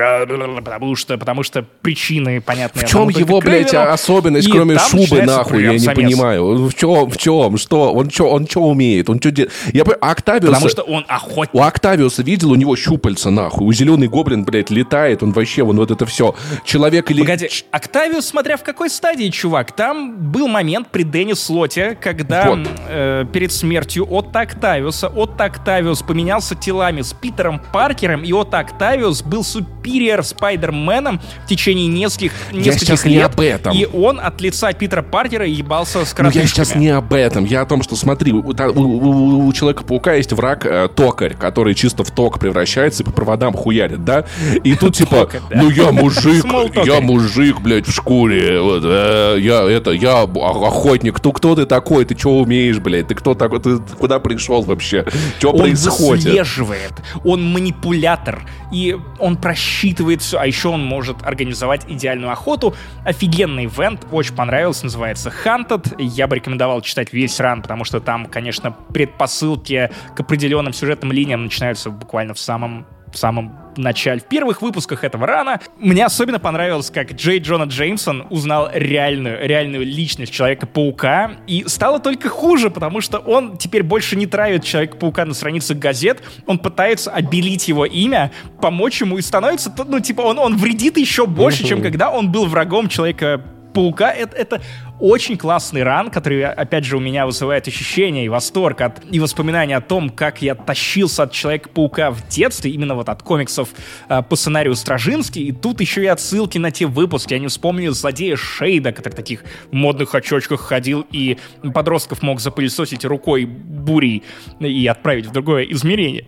потому 0.65 0.95
что, 0.97 1.19
потому 1.19 1.43
что 1.43 1.65
причины 1.83 2.41
понятные. 2.41 2.87
В 2.87 2.89
чем 2.89 3.09
его, 3.09 3.41
блядь, 3.41 3.75
особенность, 3.75 4.49
и 4.49 4.51
кроме 4.51 4.79
шубы, 4.79 5.23
нахуй, 5.23 5.63
я 5.63 5.73
не 5.73 5.79
самец. 5.79 5.97
понимаю. 5.97 6.69
В 6.69 6.75
чем, 6.75 7.11
в 7.11 7.17
чем, 7.17 7.57
что, 7.59 7.93
он 7.93 8.11
что, 8.11 8.31
он 8.31 8.47
что 8.47 8.63
умеет, 8.63 9.09
он 9.11 9.19
что 9.19 9.31
делает? 9.31 9.53
Я 9.73 9.83
Октавиуса... 9.83 10.53
Потому 10.53 10.69
что 10.69 10.83
он 10.83 11.05
охотник. 11.09 11.55
У 11.55 11.63
Октавиуса 11.63 12.23
видел, 12.23 12.53
у 12.53 12.55
него 12.55 12.77
щупальца, 12.77 13.31
нахуй, 13.31 13.67
у 13.67 13.73
зеленый 13.73 14.09
гоблин, 14.09 14.45
блядь, 14.45 14.71
летает, 14.71 15.23
он 15.23 15.33
вообще, 15.33 15.63
вон 15.63 15.77
вот 15.77 15.91
это 15.91 16.07
все. 16.07 16.35
Человек 16.65 17.11
или... 17.11 17.21
Погоди, 17.21 17.49
Октавиус, 17.71 18.27
смотря 18.27 18.57
в 18.57 18.63
какой 18.63 18.91
стадии, 18.91 19.29
чувак, 19.31 19.73
там 19.73 20.17
был 20.17 20.49
момент 20.49 20.89
при 20.91 21.03
Дэне 21.03 21.30
Дэне 21.31 21.37
Слоте, 21.37 21.97
когда 22.01 22.51
вот. 22.51 22.69
э, 22.89 23.25
перед 23.33 23.53
смертью 23.53 24.07
Отто 24.11 24.41
Октавиуса, 24.41 25.09
Отто 25.09 25.45
Октавиус 25.45 26.03
поменялся 26.03 26.55
телами 26.55 27.03
с 27.03 27.13
Питером 27.13 27.61
Паркером, 27.73 28.23
и 28.23 28.33
Отто 28.33 28.59
Октавиус 28.59 29.23
был 29.23 29.45
супериор 29.45 30.23
Спайдерменом 30.23 31.21
в 31.45 31.49
течение 31.49 31.87
нескольких, 31.87 32.33
нескольких 32.53 33.05
лет. 33.05 33.17
не 33.17 33.21
об 33.21 33.41
этом. 33.41 33.75
И 33.75 33.87
он 33.87 34.21
от 34.21 34.41
лица 34.41 34.73
Питера 34.73 35.03
Паркера 35.03 35.47
ебался 35.47 36.05
с. 36.05 36.17
Ну, 36.19 36.31
я 36.31 36.47
сейчас 36.47 36.75
не 36.75 36.89
об 36.89 37.13
этом. 37.13 37.45
Я 37.45 37.63
о 37.63 37.67
том, 37.67 37.83
что, 37.83 37.97
смотри, 37.97 38.33
у, 38.33 38.41
у, 38.41 39.47
у, 39.47 39.53
Человека-паука 39.53 40.15
есть 40.15 40.33
враг 40.33 40.67
э, 40.67 40.89
токарь, 40.95 41.35
который 41.35 41.75
чисто 41.75 42.05
в 42.05 42.11
ток 42.11 42.39
превращается 42.39 43.03
и 43.03 43.07
по 43.07 43.13
проводам 43.13 43.53
хуярит, 43.55 44.05
да? 44.05 44.25
И 44.65 44.75
тут 44.75 44.97
типа, 44.97 45.29
ну 45.51 45.71
я 45.71 45.93
мужик, 45.93 46.45
я 46.85 47.01
мужик, 47.01 47.61
блядь, 47.61 47.87
в 47.87 47.93
шкуре, 47.93 48.59
э, 48.61 49.37
я 49.41 49.63
это, 49.63 49.91
я 49.91 50.23
охотник 50.23 51.20
кто, 51.21 51.33
кто 51.33 51.55
ты 51.55 51.67
такой, 51.67 52.07
ты 52.07 52.19
что 52.19 52.39
умеешь, 52.39 52.79
блядь, 52.79 53.09
ты 53.09 53.15
кто 53.15 53.35
такой, 53.35 53.61
ты 53.61 53.79
куда 53.99 54.19
пришел 54.21 54.63
вообще, 54.63 55.05
что 55.39 55.53
происходит? 55.53 56.27
Он 56.27 56.33
выслеживает, 56.33 56.93
он 57.25 57.45
манипулятор, 57.53 58.43
и 58.73 58.97
он 59.19 59.37
просчитывает 59.37 60.23
все, 60.23 60.39
а 60.39 60.47
еще 60.47 60.69
он 60.69 60.83
может 60.83 61.23
организовать 61.23 61.83
идеальную 61.89 62.33
охоту. 62.33 62.75
Офигенный 63.05 63.67
ивент, 63.67 64.07
очень 64.11 64.35
понравился, 64.35 64.85
называется 64.85 65.31
Hunted. 65.45 65.97
Я 65.99 66.27
бы 66.27 66.37
рекомендовал 66.37 66.81
читать 66.81 67.13
весь 67.13 67.39
ран, 67.39 67.61
потому 67.61 67.85
что 67.85 68.01
там, 68.01 68.25
конечно, 68.25 68.75
предпосылки 68.93 69.91
к 70.17 70.21
определенным 70.21 70.73
сюжетным 70.73 71.13
линиям 71.13 71.45
начинаются 71.45 71.91
буквально 71.91 72.33
в 72.33 72.39
самом 72.39 72.87
в 73.13 73.19
самом 73.19 73.61
начале, 73.77 74.21
в 74.21 74.25
первых 74.25 74.63
выпусках 74.63 75.05
этого 75.05 75.27
рана. 75.27 75.61
Мне 75.79 76.05
особенно 76.05 76.39
понравилось, 76.39 76.91
как 76.91 77.13
Джей 77.13 77.39
Джона 77.39 77.65
Джеймсон 77.65 78.27
узнал 78.31 78.69
реальную, 78.73 79.47
реальную 79.47 79.85
личность 79.85 80.33
Человека-паука, 80.33 81.33
и 81.47 81.65
стало 81.67 82.01
только 82.01 82.29
хуже, 82.29 82.71
потому 82.71 83.01
что 83.01 83.19
он 83.19 83.57
теперь 83.57 83.83
больше 83.83 84.17
не 84.17 84.27
травит 84.27 84.65
Человека-паука 84.65 85.25
на 85.25 85.35
страницах 85.35 85.79
газет, 85.79 86.23
он 86.47 86.59
пытается 86.59 87.11
обелить 87.11 87.69
его 87.69 87.85
имя, 87.85 88.33
помочь 88.61 89.01
ему, 89.01 89.19
и 89.19 89.23
становится, 89.23 89.73
ну, 89.87 90.01
типа, 90.01 90.23
он, 90.23 90.39
он 90.39 90.57
вредит 90.57 90.97
еще 90.97 91.27
больше, 91.27 91.65
чем 91.65 91.83
когда 91.83 92.11
он 92.11 92.31
был 92.31 92.47
врагом 92.47 92.89
Человека 92.89 93.43
Паука 93.73 94.11
это, 94.11 94.37
это 94.37 94.63
очень 94.99 95.37
классный 95.37 95.83
ран, 95.83 96.11
который, 96.11 96.45
опять 96.45 96.85
же, 96.85 96.97
у 96.97 97.01
меня 97.01 97.27
вызывает 97.27 97.67
ощущение 97.69 98.27
и 98.27 98.29
восторг 98.29 98.81
от, 98.81 99.03
и 99.11 99.19
воспоминания 99.21 99.77
о 99.77 99.81
том, 99.81 100.11
как 100.11 100.43
я 100.43 100.55
тащился 100.55 101.23
от 101.23 101.33
Человека-паука 101.33 102.11
в 102.11 102.29
детстве, 102.29 102.71
именно 102.71 102.95
вот 102.95 103.09
от 103.09 103.23
комиксов 103.23 103.71
э, 104.09 104.23
по 104.23 104.37
сценарию 104.37 104.75
Стражинский, 104.75 105.45
и 105.45 105.53
тут 105.53 105.81
еще 105.81 106.03
и 106.03 106.07
отсылки 106.07 106.59
на 106.59 106.71
те 106.71 106.87
выпуски. 106.87 107.35
Я 107.35 107.39
не 107.39 107.49
вспомню 107.49 107.93
злодея 107.93 108.37
Шейда, 108.37 108.93
который 108.93 109.15
в 109.15 109.17
таких 109.17 109.45
модных 109.71 110.15
очочках 110.15 110.61
ходил 110.61 111.07
и 111.11 111.39
подростков 111.75 112.23
мог 112.23 112.41
запылесосить 112.41 113.05
рукой 113.05 113.45
бурей 113.45 114.23
и 114.61 114.87
отправить 114.87 115.27
в 115.27 115.33
другое 115.33 115.65
измерение 115.65 116.27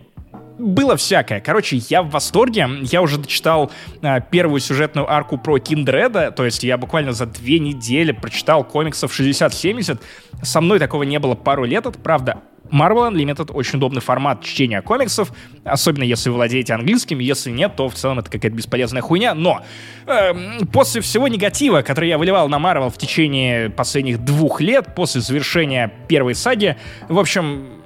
было 0.57 0.95
всякое. 0.95 1.41
Короче, 1.41 1.77
я 1.89 2.03
в 2.03 2.09
восторге. 2.09 2.67
Я 2.83 3.01
уже 3.01 3.17
дочитал 3.17 3.71
э, 4.01 4.19
первую 4.31 4.59
сюжетную 4.59 5.11
арку 5.11 5.37
про 5.37 5.57
Киндреда, 5.59 6.31
то 6.31 6.45
есть 6.45 6.63
я 6.63 6.77
буквально 6.77 7.13
за 7.13 7.25
две 7.25 7.59
недели 7.59 8.11
прочитал 8.11 8.63
комиксов 8.63 9.17
60-70. 9.17 9.99
Со 10.41 10.61
мной 10.61 10.79
такого 10.79 11.03
не 11.03 11.19
было 11.19 11.35
пару 11.35 11.65
лет. 11.65 11.85
Это 11.85 11.99
правда 11.99 12.41
Marvel 12.71 13.11
Unlimited 13.11 13.51
очень 13.51 13.77
удобный 13.77 14.01
формат 14.01 14.43
чтения 14.43 14.81
комиксов, 14.81 15.31
особенно 15.63 16.03
если 16.03 16.29
вы 16.29 16.35
владеете 16.35 16.73
английским, 16.73 17.19
если 17.19 17.51
нет, 17.51 17.75
то 17.75 17.89
в 17.89 17.93
целом 17.93 18.19
это 18.19 18.31
какая-то 18.31 18.55
бесполезная 18.55 19.01
хуйня, 19.01 19.35
но 19.35 19.63
э, 20.07 20.33
после 20.71 21.01
всего 21.01 21.27
негатива, 21.27 21.81
который 21.81 22.09
я 22.09 22.17
выливал 22.17 22.49
на 22.49 22.57
Marvel 22.57 22.89
в 22.89 22.97
течение 22.97 23.69
последних 23.69 24.23
двух 24.23 24.61
лет, 24.61 24.95
после 24.95 25.21
завершения 25.21 25.91
первой 26.07 26.35
саги, 26.35 26.77
в 27.09 27.19
общем, 27.19 27.82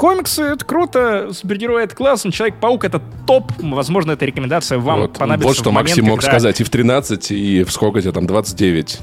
комиксы— 0.00 0.42
это 0.54 0.64
круто, 0.64 1.28
супергерои— 1.30 1.84
это 1.84 1.94
классно, 1.94 2.32
Человек-паук— 2.32 2.84
это 2.86 3.02
топ. 3.26 3.52
Возможно, 3.58 4.12
эта 4.12 4.24
рекомендация 4.24 4.78
вам 4.78 5.02
вот, 5.02 5.18
понадобится 5.18 5.48
Вот 5.48 5.56
что 5.58 5.72
Максим 5.72 6.06
мог 6.06 6.20
когда... 6.20 6.32
сказать 6.32 6.58
и 6.62 6.64
в 6.64 6.70
13, 6.70 7.30
и 7.32 7.64
в 7.64 7.70
сколько 7.70 8.00
тебе 8.00 8.12
там, 8.12 8.26
29. 8.26 8.98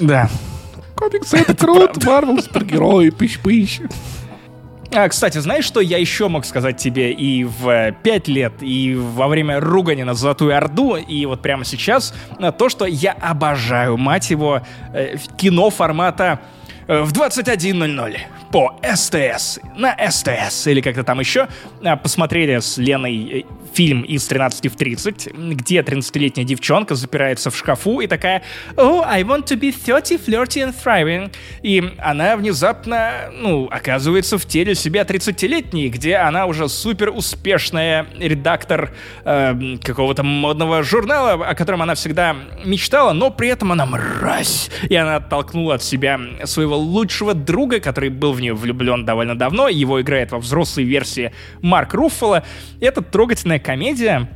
Да. 0.00 0.30
Комиксы— 0.96 1.36
это 1.38 1.54
круто, 1.58 2.00
Марвел, 2.06 2.40
супергерои, 2.40 3.10
пыщ-пыщ. 3.10 3.82
А, 4.90 5.06
кстати, 5.06 5.36
знаешь, 5.36 5.66
что 5.66 5.80
я 5.80 5.98
еще 5.98 6.28
мог 6.28 6.46
сказать 6.46 6.78
тебе 6.78 7.12
и 7.12 7.44
в 7.44 7.92
5 8.02 8.28
лет, 8.28 8.54
и 8.62 8.94
во 8.94 9.28
время 9.28 9.60
ругани 9.60 10.02
на 10.04 10.14
Золотую 10.14 10.56
Орду, 10.56 10.96
и 10.96 11.26
вот 11.26 11.42
прямо 11.42 11.66
сейчас? 11.66 12.14
То, 12.56 12.70
что 12.70 12.86
я 12.86 13.12
обожаю, 13.12 13.98
мать 13.98 14.30
его, 14.30 14.62
э, 14.94 15.16
кино 15.36 15.68
формата 15.68 16.40
э, 16.40 16.63
в 16.86 17.12
21.00 17.12 18.18
по 18.52 18.78
СТС, 18.82 19.58
на 19.76 19.96
СТС 20.10 20.66
или 20.68 20.80
как-то 20.80 21.02
там 21.02 21.18
еще, 21.18 21.48
а, 21.82 21.96
посмотрели 21.96 22.60
с 22.60 22.78
Леной 22.78 23.40
э, 23.40 23.42
фильм 23.74 24.02
из 24.02 24.26
13 24.26 24.70
в 24.70 24.76
30, 24.76 25.28
где 25.34 25.80
13-летняя 25.80 26.44
девчонка 26.44 26.94
запирается 26.94 27.50
в 27.50 27.56
шкафу 27.56 28.00
и 28.00 28.06
такая 28.06 28.42
«Oh, 28.76 29.02
I 29.04 29.22
want 29.22 29.46
to 29.46 29.58
be 29.58 29.72
30, 29.72 30.20
flirty 30.20 30.64
and 30.64 30.74
thriving». 30.74 31.32
И 31.62 31.94
она 31.98 32.36
внезапно, 32.36 33.30
ну, 33.32 33.68
оказывается 33.70 34.38
в 34.38 34.46
теле 34.46 34.76
себя 34.76 35.02
30-летней, 35.02 35.88
где 35.88 36.16
она 36.16 36.46
уже 36.46 36.68
супер 36.68 37.10
успешная 37.10 38.06
редактор 38.18 38.92
э, 39.24 39.78
какого-то 39.82 40.22
модного 40.22 40.82
журнала, 40.82 41.44
о 41.44 41.54
котором 41.54 41.82
она 41.82 41.94
всегда 41.96 42.36
мечтала, 42.64 43.12
но 43.12 43.30
при 43.30 43.48
этом 43.48 43.72
она 43.72 43.86
мразь. 43.86 44.70
И 44.88 44.94
она 44.94 45.16
оттолкнула 45.16 45.74
от 45.74 45.82
себя 45.82 46.20
своего 46.44 46.73
лучшего 46.74 47.34
друга, 47.34 47.80
который 47.80 48.10
был 48.10 48.32
в 48.32 48.40
нее 48.40 48.54
влюблен 48.54 49.04
довольно 49.04 49.36
давно. 49.36 49.68
Его 49.68 50.00
играет 50.00 50.32
во 50.32 50.38
взрослой 50.38 50.84
версии 50.84 51.32
Марк 51.62 51.94
Руффало. 51.94 52.44
Это 52.80 53.02
трогательная 53.02 53.58
комедия, 53.58 54.28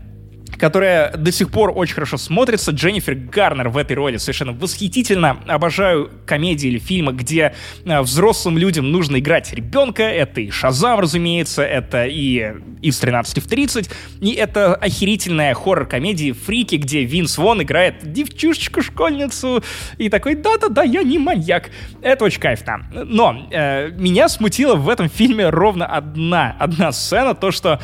которая 0.59 1.17
до 1.17 1.33
сих 1.33 1.51
пор 1.51 1.73
очень 1.75 1.95
хорошо 1.95 2.17
смотрится. 2.17 2.73
Дженнифер 2.73 3.15
Гарнер 3.15 3.69
в 3.69 3.77
этой 3.77 3.95
роли 3.95 4.17
совершенно 4.17 4.53
восхитительно. 4.53 5.39
Обожаю 5.47 6.11
комедии 6.27 6.69
или 6.69 6.79
фильмы, 6.79 7.13
где 7.13 7.55
э, 7.85 8.01
взрослым 8.01 8.59
людям 8.59 8.91
нужно 8.91 9.19
играть 9.19 9.53
ребенка. 9.53 10.03
Это 10.03 10.41
и 10.41 10.51
Шазам, 10.51 11.01
разумеется, 11.01 11.63
это 11.63 12.07
и 12.07 12.55
из 12.83 12.99
13 12.99 13.43
в 13.43 13.49
30. 13.49 13.91
И 14.21 14.33
это 14.33 14.75
охерительная 14.75 15.55
хоррор-комедия 15.55 16.33
«Фрики», 16.33 16.77
где 16.77 17.05
Винс 17.05 17.39
Вон 17.39 17.63
играет 17.63 18.13
девчушечку-школьницу 18.13 19.63
и 19.99 20.09
такой 20.09 20.35
«да-да-да, 20.35 20.83
я 20.83 21.03
не 21.03 21.19
маньяк». 21.19 21.71
Это 22.03 22.25
очень 22.25 22.41
кайфно. 22.41 22.87
Но 22.93 23.49
э, 23.51 23.91
меня 23.91 24.29
смутила 24.29 24.75
в 24.75 24.89
этом 24.89 25.09
фильме 25.09 25.49
ровно 25.49 25.87
одна, 25.87 26.57
одна 26.59 26.93
сцена, 26.93 27.35
то, 27.35 27.51
что 27.51 27.81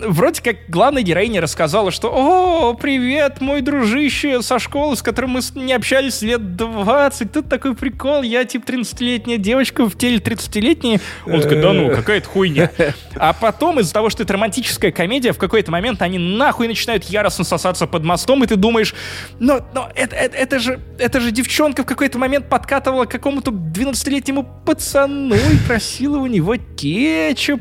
вроде 0.00 0.42
как 0.42 0.56
главная 0.68 1.02
героиня 1.02 1.40
рассказала, 1.40 1.90
что 1.90 2.12
«О, 2.12 2.74
привет, 2.74 3.40
мой 3.40 3.60
дружище 3.60 4.42
со 4.42 4.58
школы, 4.58 4.96
с 4.96 5.02
которым 5.02 5.30
мы 5.30 5.40
не 5.54 5.72
общались 5.72 6.22
лет 6.22 6.56
20, 6.56 7.32
тут 7.32 7.48
такой 7.48 7.74
прикол, 7.74 8.22
я 8.22 8.44
типа 8.44 8.70
13-летняя 8.70 9.38
девочка 9.38 9.88
в 9.88 9.96
теле 9.96 10.18
30-летней». 10.18 11.00
Он 11.26 11.40
такой 11.40 11.60
«Да 11.60 11.72
ну, 11.72 11.90
какая-то 11.90 12.28
хуйня». 12.28 12.70
А 13.16 13.32
потом 13.32 13.80
из-за 13.80 13.92
того, 13.92 14.10
что 14.10 14.22
это 14.22 14.32
романтическая 14.32 14.92
комедия, 14.92 15.32
в 15.32 15.38
какой-то 15.38 15.70
момент 15.70 16.02
они 16.02 16.18
нахуй 16.18 16.68
начинают 16.68 17.04
яростно 17.04 17.44
сосаться 17.44 17.86
под 17.86 18.04
мостом, 18.04 18.42
и 18.44 18.46
ты 18.46 18.56
думаешь 18.56 18.94
«Но, 19.38 19.60
но 19.74 19.90
это, 19.94 20.16
это, 20.16 20.36
это, 20.36 20.58
же, 20.58 20.80
это 20.98 21.20
же 21.20 21.30
девчонка 21.30 21.82
в 21.82 21.86
какой-то 21.86 22.18
момент 22.18 22.48
подкатывала 22.48 23.04
к 23.04 23.10
какому-то 23.10 23.50
12-летнему 23.50 24.48
пацану 24.64 25.34
и 25.34 25.56
просила 25.66 26.18
у 26.18 26.26
него 26.26 26.56
кетчуп 26.76 27.60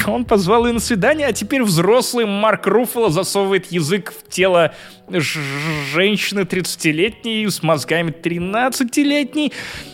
он 0.06 0.24
позвал 0.24 0.66
ее 0.66 0.72
на 0.72 0.80
свидание, 0.80 1.26
а 1.26 1.32
теперь 1.32 1.62
взрослый 1.62 2.26
Марк 2.26 2.66
Руффало 2.66 3.10
засовывает 3.10 3.72
язык 3.72 4.12
в 4.12 4.30
тело 4.30 4.74
женщины 5.08 6.40
30-летней 6.40 7.48
с 7.48 7.62
мозгами 7.62 8.10
13-летней. 8.10 9.52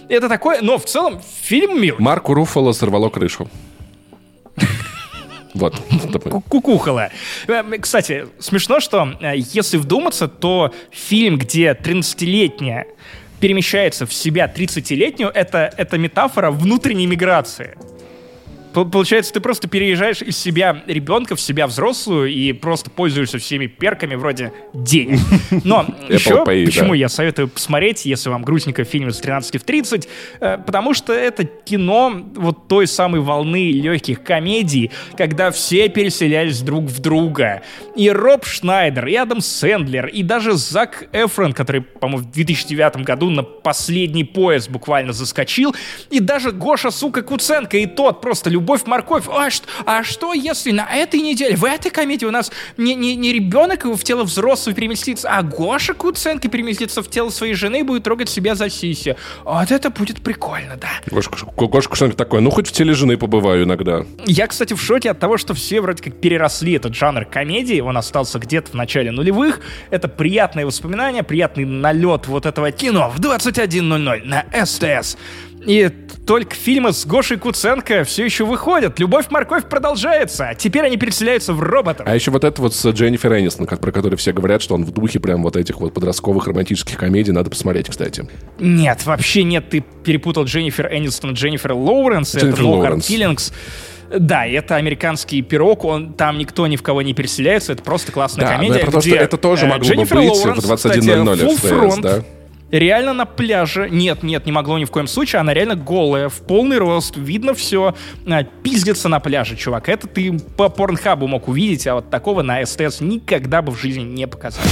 Это 0.08 0.28
такое... 0.28 0.60
Но 0.62 0.78
в 0.78 0.84
целом 0.84 1.20
фильм 1.42 1.80
мил. 1.80 1.96
Марку 1.98 2.34
Руффало 2.34 2.72
сорвало 2.72 3.08
крышу. 3.08 3.48
Вот. 5.54 5.74
Кукухала. 6.50 7.08
Эм, 7.46 7.80
кстати, 7.80 8.26
смешно, 8.38 8.78
что 8.78 9.16
э, 9.22 9.38
если 9.38 9.78
вдуматься, 9.78 10.28
то 10.28 10.74
фильм, 10.90 11.38
где 11.38 11.70
13-летняя 11.72 12.86
перемещается 13.40 14.04
в 14.04 14.12
себя 14.12 14.52
30-летнюю, 14.54 15.30
это, 15.30 15.72
это 15.78 15.96
метафора 15.96 16.50
внутренней 16.50 17.06
миграции. 17.06 17.74
Получается, 18.84 19.32
ты 19.32 19.40
просто 19.40 19.68
переезжаешь 19.68 20.22
из 20.22 20.36
себя 20.36 20.82
ребенка 20.86 21.36
в 21.36 21.40
себя 21.40 21.66
взрослую 21.66 22.30
и 22.30 22.52
просто 22.52 22.90
пользуешься 22.90 23.38
всеми 23.38 23.66
перками 23.66 24.14
вроде 24.14 24.52
денег. 24.74 25.20
Но 25.64 25.86
еще, 26.08 26.44
почему 26.44 26.94
я 26.94 27.08
советую 27.08 27.48
посмотреть, 27.48 28.04
если 28.04 28.28
вам 28.28 28.42
грустненько 28.42 28.84
фильм 28.84 29.10
с 29.10 29.18
13 29.18 29.60
в 29.60 29.64
30, 29.64 30.08
э, 30.40 30.58
потому 30.58 30.94
что 30.94 31.12
это 31.12 31.44
кино 31.44 32.26
вот 32.34 32.68
той 32.68 32.86
самой 32.86 33.20
волны 33.20 33.72
легких 33.72 34.22
комедий, 34.22 34.90
когда 35.16 35.50
все 35.50 35.88
переселялись 35.88 36.60
друг 36.60 36.84
в 36.84 37.00
друга. 37.00 37.62
И 37.96 38.10
Роб 38.10 38.44
Шнайдер, 38.44 39.06
и 39.06 39.14
Адам 39.14 39.40
Сэндлер, 39.40 40.06
и 40.06 40.22
даже 40.22 40.52
Зак 40.52 41.08
Эфрон, 41.12 41.52
который, 41.52 41.80
по-моему, 41.80 42.26
в 42.26 42.30
2009 42.30 42.96
году 42.98 43.30
на 43.30 43.42
последний 43.42 44.24
пояс 44.24 44.68
буквально 44.68 45.12
заскочил, 45.12 45.74
и 46.10 46.20
даже 46.20 46.52
Гоша, 46.52 46.90
сука, 46.90 47.22
Куценко, 47.22 47.76
и 47.78 47.86
тот 47.86 48.20
просто 48.20 48.50
любой 48.50 48.65
любовь-морковь. 48.66 49.24
А 49.28 49.48
что, 49.48 49.68
а 49.84 50.02
что, 50.02 50.32
если 50.32 50.72
на 50.72 50.88
этой 50.92 51.20
неделе, 51.20 51.56
в 51.56 51.64
этой 51.64 51.90
комедии 51.90 52.26
у 52.26 52.32
нас 52.32 52.50
не, 52.76 52.96
не, 52.96 53.14
не 53.14 53.32
ребенок 53.32 53.84
в 53.84 54.02
тело 54.02 54.24
взрослого 54.24 54.74
переместится, 54.74 55.28
а 55.30 55.42
Гоша 55.42 55.94
Куценко 55.94 56.48
переместится 56.48 57.02
в 57.02 57.08
тело 57.08 57.30
своей 57.30 57.54
жены 57.54 57.80
и 57.80 57.82
будет 57.82 58.02
трогать 58.02 58.28
себя 58.28 58.56
за 58.56 58.68
сиси. 58.68 59.16
Вот 59.44 59.70
это 59.70 59.90
будет 59.90 60.20
прикольно, 60.20 60.76
да. 60.76 60.88
Гоша, 61.06 61.30
Гоша 61.30 61.88
Куценко 61.88 62.16
такой, 62.16 62.40
ну 62.40 62.50
хоть 62.50 62.66
в 62.66 62.72
теле 62.72 62.92
жены 62.94 63.16
побываю 63.16 63.64
иногда. 63.64 64.04
Я, 64.24 64.48
кстати, 64.48 64.74
в 64.74 64.82
шоке 64.82 65.10
от 65.12 65.20
того, 65.20 65.38
что 65.38 65.54
все 65.54 65.80
вроде 65.80 66.02
как 66.02 66.20
переросли 66.20 66.72
этот 66.72 66.94
жанр 66.94 67.24
комедии, 67.24 67.80
он 67.80 67.96
остался 67.96 68.40
где-то 68.40 68.72
в 68.72 68.74
начале 68.74 69.12
нулевых. 69.12 69.60
Это 69.90 70.08
приятные 70.08 70.66
воспоминания, 70.66 71.22
приятный 71.22 71.64
налет 71.64 72.26
вот 72.26 72.46
этого 72.46 72.72
кино 72.72 73.12
в 73.14 73.20
21.00 73.20 74.24
на 74.24 74.44
СТС. 74.66 75.16
И 75.66 75.90
только 76.26 76.54
фильмы 76.54 76.92
с 76.92 77.04
Гошей 77.04 77.36
Куценко 77.38 78.04
все 78.04 78.24
еще 78.24 78.44
выходят. 78.44 78.98
Любовь-морковь 78.98 79.68
продолжается. 79.68 80.48
А 80.50 80.54
теперь 80.54 80.84
они 80.84 80.96
переселяются 80.96 81.52
в 81.52 81.60
роботов. 81.60 82.06
А 82.08 82.14
еще 82.14 82.30
вот 82.30 82.44
это 82.44 82.62
вот 82.62 82.74
с 82.74 82.88
Дженнифер 82.88 83.36
Энистон, 83.36 83.66
как, 83.66 83.80
про 83.80 83.92
который 83.92 84.16
все 84.16 84.32
говорят, 84.32 84.62
что 84.62 84.74
он 84.74 84.84
в 84.84 84.92
духе 84.92 85.20
прям 85.20 85.42
вот 85.42 85.56
этих 85.56 85.80
вот 85.80 85.92
подростковых 85.92 86.46
романтических 86.46 86.96
комедий. 86.96 87.32
Надо 87.32 87.50
посмотреть, 87.50 87.88
кстати. 87.88 88.28
Нет, 88.58 89.04
вообще 89.04 89.42
нет. 89.42 89.68
Ты 89.68 89.84
перепутал 90.04 90.44
Дженнифер 90.44 90.92
Энистон 90.92 91.32
Дженнифер 91.32 91.72
Лоуренс. 91.72 92.34
Дженнифер 92.34 92.60
это 92.60 92.62
Hard 92.62 92.98
Feelings. 92.98 93.52
Да, 94.16 94.46
это 94.46 94.76
американский 94.76 95.42
пирог, 95.42 95.84
он 95.84 96.12
там 96.12 96.38
никто 96.38 96.68
ни 96.68 96.76
в 96.76 96.82
кого 96.82 97.02
не 97.02 97.12
переселяется, 97.12 97.72
это 97.72 97.82
просто 97.82 98.12
классная 98.12 98.46
да, 98.46 98.54
комедия. 98.54 98.86
Да, 98.88 98.98
где, 99.00 99.16
это 99.16 99.36
тоже 99.36 99.66
могло 99.66 99.84
Дженнифер 99.84 100.16
бы 100.16 100.22
быть 100.22 100.30
Лоуренс, 100.30 100.64
в 100.64 100.70
21.00 100.70 101.90
ФС, 101.90 101.98
да? 101.98 102.22
Реально 102.70 103.12
на 103.12 103.26
пляже. 103.26 103.88
Нет, 103.90 104.22
нет, 104.22 104.46
не 104.46 104.52
могло 104.52 104.78
ни 104.78 104.84
в 104.84 104.90
коем 104.90 105.06
случае. 105.06 105.40
Она 105.40 105.54
реально 105.54 105.76
голая, 105.76 106.28
в 106.28 106.40
полный 106.40 106.78
рост. 106.78 107.16
Видно 107.16 107.54
все. 107.54 107.94
А, 108.26 108.44
пиздится 108.44 109.08
на 109.08 109.20
пляже, 109.20 109.56
чувак. 109.56 109.88
Это 109.88 110.06
ты 110.06 110.38
по 110.56 110.68
порнхабу 110.68 111.26
мог 111.26 111.48
увидеть, 111.48 111.86
а 111.86 111.96
вот 111.96 112.10
такого 112.10 112.42
на 112.42 112.64
СТС 112.64 113.00
никогда 113.00 113.62
бы 113.62 113.72
в 113.72 113.80
жизни 113.80 114.02
не 114.02 114.26
показали. 114.26 114.68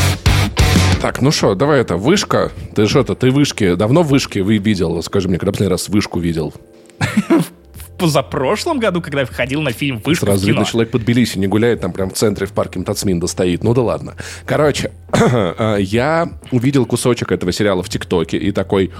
Так, 1.00 1.20
ну 1.20 1.30
что, 1.30 1.54
давай 1.54 1.80
это, 1.80 1.96
вышка. 1.96 2.50
Ты 2.74 2.86
что-то, 2.86 3.14
ты 3.14 3.30
вышки, 3.30 3.74
давно 3.74 4.02
вышки 4.02 4.38
вы 4.38 4.58
видел? 4.58 5.02
Скажи 5.02 5.28
мне, 5.28 5.38
когда 5.38 5.52
последний 5.52 5.70
раз 5.70 5.88
вышку 5.88 6.18
видел? 6.18 6.54
позапрошлом 7.96 8.78
году, 8.78 9.00
когда 9.00 9.20
я 9.20 9.26
входил 9.26 9.62
на 9.62 9.72
фильм 9.72 10.00
«Вышка» 10.04 10.26
Сразу 10.26 10.46
видно, 10.46 10.64
человек 10.64 10.90
под 10.90 11.02
Тбилиси 11.02 11.38
не 11.38 11.46
гуляет, 11.46 11.80
там 11.80 11.92
прям 11.92 12.10
в 12.10 12.14
центре 12.14 12.46
в 12.46 12.52
парке 12.52 12.78
Мтацминда 12.78 13.26
стоит. 13.26 13.64
Ну 13.64 13.74
да 13.74 13.82
ладно. 13.82 14.14
Короче, 14.46 14.92
я 15.78 16.30
увидел 16.50 16.86
кусочек 16.86 17.32
этого 17.32 17.52
сериала 17.52 17.82
в 17.82 17.88
ТикТоке 17.88 18.38
и 18.38 18.52
такой... 18.52 18.90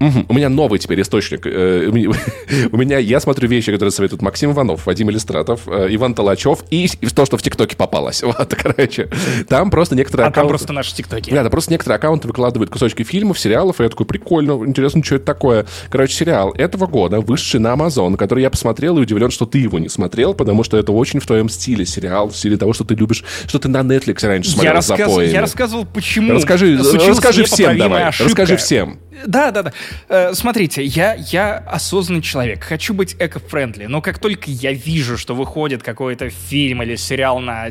Угу. 0.00 0.26
У 0.28 0.34
меня 0.34 0.48
новый 0.48 0.78
теперь 0.78 1.02
источник. 1.02 1.46
Э, 1.46 1.88
у 1.88 2.76
меня, 2.76 2.98
я 2.98 3.20
смотрю 3.20 3.48
вещи, 3.48 3.70
которые 3.70 3.92
советуют 3.92 4.22
Максим 4.22 4.52
Иванов, 4.52 4.86
Вадим 4.86 5.10
Илистратов, 5.10 5.62
э, 5.66 5.88
Иван 5.90 6.14
Толачев 6.14 6.64
и, 6.70 6.88
то, 7.14 7.26
что 7.26 7.36
в 7.36 7.42
ТикТоке 7.42 7.76
попалось. 7.76 8.22
Вот, 8.30 8.54
короче. 8.54 9.10
Там 9.48 9.70
просто 9.70 9.96
некоторые 9.96 10.26
а 10.26 10.28
аккаунты... 10.28 10.40
там 10.40 10.48
просто 10.48 10.72
наши 10.72 10.94
ТикТоки. 10.94 11.30
Да, 11.30 11.42
да, 11.42 11.50
просто 11.50 11.72
некоторые 11.72 11.96
аккаунты 11.96 12.28
выкладывают 12.28 12.70
кусочки 12.70 13.02
фильмов, 13.02 13.40
сериалов, 13.40 13.80
и 13.80 13.82
я 13.82 13.88
такой, 13.88 14.06
прикольно, 14.06 14.52
интересно, 14.64 15.02
что 15.02 15.16
это 15.16 15.24
такое. 15.24 15.66
Короче, 15.90 16.14
сериал 16.14 16.52
этого 16.52 16.86
года, 16.86 17.20
вышедший 17.20 17.58
на 17.58 17.74
Amazon, 17.74 18.16
который 18.16 18.42
я 18.42 18.50
посмотрел 18.50 18.98
и 18.98 19.00
удивлен, 19.00 19.30
что 19.30 19.46
ты 19.46 19.58
его 19.58 19.80
не 19.80 19.88
смотрел, 19.88 20.32
потому 20.32 20.62
что 20.62 20.76
это 20.76 20.92
очень 20.92 21.18
в 21.18 21.26
твоем 21.26 21.48
стиле 21.48 21.84
сериал, 21.84 22.28
в 22.28 22.36
стиле 22.36 22.56
того, 22.56 22.72
что 22.72 22.84
ты 22.84 22.94
любишь, 22.94 23.24
что 23.48 23.58
ты 23.58 23.68
на 23.68 23.80
Netflix 23.80 24.24
раньше 24.26 24.52
смотрел 24.52 24.70
я 24.70 24.76
рассказ... 24.76 25.18
Я 25.18 25.40
рассказывал, 25.40 25.84
почему. 25.84 26.32
Расскажи, 26.32 26.78
расскажи 26.78 27.44
всем 27.44 27.76
давай. 27.76 28.04
Ошибка. 28.04 28.30
Расскажи 28.30 28.56
всем. 28.56 29.00
Да, 29.26 29.50
да, 29.50 29.62
да. 29.62 29.72
Э, 30.08 30.34
смотрите, 30.34 30.84
я, 30.84 31.14
я 31.14 31.56
осознанный 31.58 32.22
человек, 32.22 32.64
хочу 32.64 32.94
быть 32.94 33.16
эко-френдли, 33.18 33.86
но 33.86 34.00
как 34.00 34.18
только 34.18 34.50
я 34.50 34.72
вижу, 34.72 35.16
что 35.16 35.34
выходит 35.34 35.82
какой-то 35.82 36.30
фильм 36.30 36.82
или 36.82 36.96
сериал 36.96 37.38
на 37.40 37.70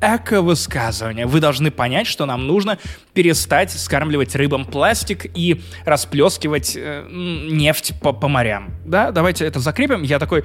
эко-высказывание. 0.00 1.26
Вы 1.26 1.40
должны 1.40 1.70
понять, 1.70 2.06
что 2.06 2.26
нам 2.26 2.46
нужно 2.46 2.78
перестать 3.12 3.70
скармливать 3.70 4.34
рыбам 4.34 4.64
пластик 4.64 5.26
и 5.36 5.60
расплескивать 5.84 6.74
э, 6.76 7.06
нефть 7.10 7.94
по, 8.00 8.12
по 8.12 8.28
морям. 8.28 8.70
Да, 8.86 9.10
давайте 9.10 9.44
это 9.44 9.60
закрепим. 9.60 10.02
Я 10.02 10.18
такой, 10.18 10.44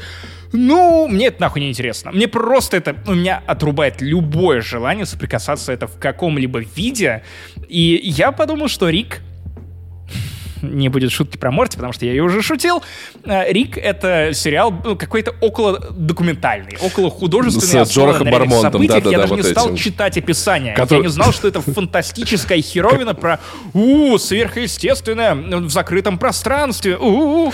ну, 0.51 1.07
мне 1.07 1.27
это 1.27 1.41
нахуй 1.41 1.61
не 1.61 1.69
интересно. 1.69 2.11
Мне 2.11 2.27
просто 2.27 2.77
это, 2.77 2.97
у 3.07 3.13
меня 3.13 3.41
отрубает 3.47 4.01
любое 4.01 4.61
желание 4.61 5.05
соприкасаться 5.05 5.71
это 5.71 5.87
в 5.87 5.97
каком-либо 5.99 6.59
виде. 6.59 7.23
И 7.69 8.01
я 8.03 8.31
подумал, 8.31 8.67
что 8.67 8.89
Рик 8.89 9.21
не 10.73 10.89
будет 10.89 11.11
шутки 11.11 11.37
про 11.37 11.51
Морти, 11.51 11.75
потому 11.75 11.93
что 11.93 12.05
я 12.05 12.11
ее 12.11 12.23
уже 12.23 12.41
шутил. 12.41 12.83
Э, 13.23 13.51
Рик— 13.51 13.77
это 13.79 14.31
сериал 14.33 14.73
ну, 14.83 14.95
какой-то 14.95 15.33
около 15.41 15.79
документальный, 15.91 16.77
около 16.81 17.09
художественный. 17.09 17.85
С 17.85 17.91
Джорахом 17.91 18.29
Бармонтом, 18.29 18.85
да, 18.87 18.99
да, 18.99 19.09
Я 19.09 19.17
да, 19.17 19.21
даже 19.23 19.35
вот 19.35 19.37
не 19.37 19.43
стал 19.43 19.67
этим. 19.67 19.77
читать 19.77 20.17
описание. 20.17 20.73
Который... 20.73 20.99
Я 20.99 21.03
не 21.03 21.09
знал, 21.09 21.31
что 21.31 21.47
это 21.47 21.61
фантастическая 21.61 22.61
херовина 22.61 23.13
про 23.13 23.39
у 23.73 24.17
сверхъестественное 24.17 25.35
в 25.35 25.69
закрытом 25.69 26.17
пространстве. 26.17 26.97
У 26.97 27.51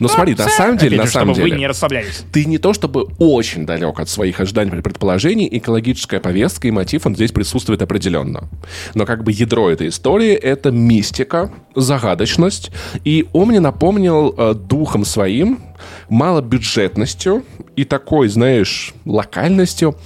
ну 0.00 0.08
смотри, 0.08 0.34
на 0.34 0.48
самом 0.48 0.78
деле, 0.78 0.96
на 0.98 1.06
самом 1.06 1.34
деле, 1.34 1.52
вы 1.52 1.58
не 1.58 1.66
расслаблялись. 1.66 2.24
Ты 2.32 2.44
не 2.44 2.58
то 2.58 2.72
чтобы 2.72 3.04
очень 3.18 3.66
далек 3.66 4.00
от 4.00 4.08
своих 4.08 4.40
ожиданий 4.40 4.82
предположений, 4.82 5.48
экологическая 5.50 6.20
повестка 6.20 6.68
и 6.68 6.70
мотив, 6.70 7.06
он 7.06 7.14
здесь 7.14 7.32
присутствует 7.32 7.82
определенно. 7.82 8.48
Но 8.94 9.06
как 9.06 9.24
бы 9.24 9.32
ядро 9.32 9.70
этой 9.70 9.88
истории— 9.88 10.32
это 10.32 10.70
мистика, 10.70 11.52
загадочность. 11.84 12.72
И 13.04 13.26
он 13.32 13.48
мне 13.48 13.60
напомнил 13.60 14.34
э, 14.36 14.54
духом 14.54 15.04
своим, 15.04 15.60
малобюджетностью 16.08 17.44
и 17.76 17.84
такой, 17.84 18.28
знаешь, 18.28 18.94
локальностью. 19.04 19.96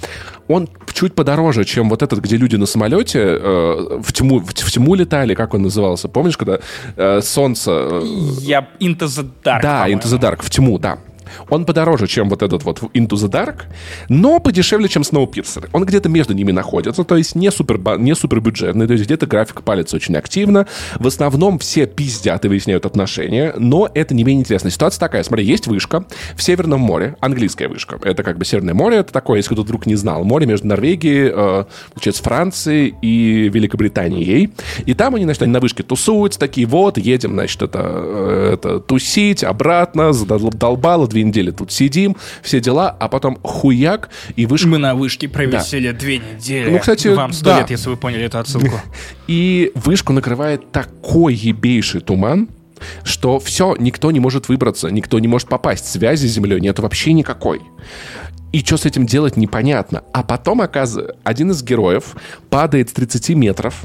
Он 0.47 0.67
чуть 0.93 1.13
подороже, 1.13 1.63
чем 1.63 1.89
вот 1.89 2.01
этот, 2.01 2.19
где 2.19 2.37
люди 2.37 2.55
на 2.55 2.65
самолете 2.65 3.19
э, 3.19 3.99
в, 4.01 4.11
тьму, 4.11 4.39
в, 4.39 4.49
в 4.49 4.71
тьму 4.71 4.95
летали, 4.95 5.35
как 5.35 5.53
он 5.53 5.61
назывался. 5.61 6.07
Помнишь, 6.07 6.37
когда 6.37 6.59
э, 6.97 7.21
солнце... 7.21 7.71
Э, 7.71 8.01
Я 8.41 8.67
Into 8.79 9.05
the 9.05 9.29
Dark, 9.43 9.61
Да, 9.61 9.87
Into 9.87 10.05
the 10.05 10.19
Dark, 10.19 10.41
в 10.41 10.49
тьму, 10.49 10.79
да. 10.79 10.97
Он 11.49 11.65
подороже, 11.65 12.07
чем 12.07 12.29
вот 12.29 12.41
этот 12.41 12.63
вот 12.63 12.81
Into 12.93 13.15
the 13.15 13.29
Dark, 13.29 13.63
но 14.09 14.39
подешевле, 14.39 14.87
чем 14.87 15.03
Snowpiercer. 15.03 15.69
Он 15.73 15.85
где-то 15.85 16.09
между 16.09 16.33
ними 16.33 16.51
находится, 16.51 17.03
то 17.03 17.15
есть 17.15 17.35
не 17.35 17.51
супер, 17.51 17.79
не 17.97 18.15
супер 18.15 18.39
бюджетный, 18.39 18.87
то 18.87 18.93
есть 18.93 19.05
где-то 19.05 19.27
графика 19.27 19.61
палится 19.61 19.95
очень 19.95 20.15
активно. 20.15 20.67
В 20.95 21.07
основном 21.07 21.59
все 21.59 21.85
пиздят 21.85 22.45
и 22.45 22.47
выясняют 22.47 22.85
отношения, 22.85 23.53
но 23.57 23.89
это 23.93 24.13
не 24.13 24.23
менее 24.23 24.41
интересная 24.41 24.71
ситуация 24.71 24.99
такая. 24.99 25.23
Смотри, 25.23 25.45
есть 25.45 25.67
вышка 25.67 26.05
в 26.35 26.41
Северном 26.41 26.81
море, 26.81 27.15
английская 27.19 27.67
вышка. 27.67 27.99
Это 28.03 28.23
как 28.23 28.37
бы 28.37 28.45
Северное 28.45 28.73
море, 28.73 28.97
это 28.97 29.11
такое, 29.13 29.37
если 29.37 29.49
кто-то 29.49 29.63
вдруг 29.63 29.85
не 29.85 29.95
знал, 29.95 30.23
море 30.23 30.45
между 30.45 30.67
Норвегией, 30.67 31.31
э, 31.33 31.65
получается, 31.93 32.23
Францией 32.23 32.95
и 33.01 33.49
Великобританией. 33.49 34.51
И 34.85 34.93
там 34.93 35.15
они, 35.15 35.25
значит, 35.25 35.43
они 35.43 35.51
на 35.51 35.59
вышке 35.59 35.83
тусуются, 35.83 36.39
такие, 36.39 36.67
вот, 36.67 36.97
едем, 36.97 37.33
значит, 37.33 37.61
это, 37.61 37.79
э, 37.83 38.51
это 38.53 38.79
тусить, 38.79 39.43
обратно, 39.43 40.13
задолбало, 40.13 41.07
две 41.19 41.23
недели 41.23 41.51
тут 41.51 41.71
сидим, 41.71 42.15
все 42.41 42.59
дела, 42.59 42.89
а 42.89 43.07
потом 43.09 43.37
хуяк, 43.43 44.09
и 44.35 44.45
вышка... 44.45 44.67
Мы 44.67 44.77
на 44.77 44.95
вышке 44.95 45.27
провисели 45.27 45.91
да. 45.91 45.97
две 45.97 46.17
недели. 46.19 46.69
Ну, 46.69 46.79
кстати, 46.79 47.09
Вам 47.09 47.33
сто 47.33 47.45
да. 47.45 47.59
лет, 47.59 47.69
если 47.69 47.89
вы 47.89 47.97
поняли 47.97 48.23
эту 48.23 48.39
отсылку. 48.39 48.79
И 49.27 49.71
вышку 49.75 50.13
накрывает 50.13 50.71
такой 50.71 51.33
ебейший 51.33 52.01
туман, 52.01 52.47
что 53.03 53.39
все, 53.39 53.75
никто 53.77 54.11
не 54.11 54.19
может 54.19 54.47
выбраться, 54.47 54.89
никто 54.89 55.19
не 55.19 55.27
может 55.27 55.49
попасть. 55.49 55.85
Связи 55.85 56.27
с 56.27 56.31
Землей 56.31 56.61
нет 56.61 56.79
вообще 56.79 57.13
никакой. 57.13 57.61
И 58.51 58.59
что 58.59 58.77
с 58.77 58.85
этим 58.85 59.05
делать, 59.05 59.37
непонятно. 59.37 60.03
А 60.13 60.23
потом, 60.23 60.61
оказывается, 60.61 61.17
один 61.23 61.51
из 61.51 61.61
героев 61.61 62.15
падает 62.49 62.89
с 62.89 62.93
30 62.93 63.29
метров. 63.35 63.83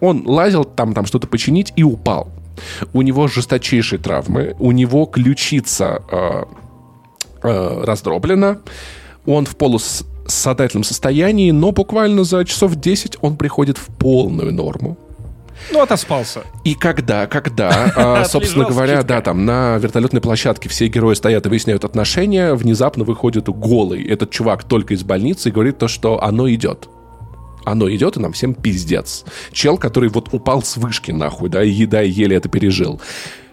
Он 0.00 0.24
лазил 0.26 0.64
там, 0.64 0.92
там 0.92 1.06
что-то 1.06 1.26
починить 1.26 1.72
и 1.74 1.82
упал. 1.82 2.30
У 2.92 3.02
него 3.02 3.28
жесточайшие 3.28 3.98
травмы, 3.98 4.54
у 4.58 4.72
него 4.72 5.06
ключица 5.06 6.02
э, 6.10 6.44
э, 7.42 7.82
раздроблена, 7.84 8.58
он 9.26 9.44
в 9.44 9.56
полусознательном 9.56 10.84
состоянии, 10.84 11.50
но 11.50 11.72
буквально 11.72 12.24
за 12.24 12.44
часов 12.44 12.76
10 12.76 13.18
он 13.20 13.36
приходит 13.36 13.78
в 13.78 13.86
полную 13.86 14.52
норму. 14.52 14.96
Ну, 15.72 15.82
отоспался. 15.82 16.42
И 16.64 16.74
когда, 16.74 17.26
когда, 17.26 17.92
а, 17.96 18.24
собственно 18.24 18.64
говоря, 18.64 19.02
да, 19.02 19.20
там 19.20 19.44
на 19.44 19.76
вертолетной 19.78 20.20
площадке 20.20 20.68
все 20.68 20.86
герои 20.86 21.14
стоят 21.14 21.46
и 21.46 21.48
выясняют 21.48 21.84
отношения, 21.84 22.54
внезапно 22.54 23.04
выходит 23.04 23.48
голый 23.48 24.04
этот 24.04 24.30
чувак 24.30 24.64
только 24.64 24.94
из 24.94 25.02
больницы 25.02 25.48
и 25.48 25.52
говорит 25.52 25.78
то, 25.78 25.88
что 25.88 26.22
оно 26.22 26.48
идет 26.50 26.88
оно 27.64 27.90
идет, 27.90 28.16
и 28.16 28.20
нам 28.20 28.32
всем 28.32 28.54
пиздец. 28.54 29.24
Чел, 29.52 29.76
который 29.78 30.08
вот 30.08 30.28
упал 30.32 30.62
с 30.62 30.76
вышки 30.76 31.10
нахуй, 31.10 31.48
да, 31.48 31.62
и 31.62 31.70
еда 31.70 32.00
еле 32.00 32.36
это 32.36 32.48
пережил. 32.48 33.00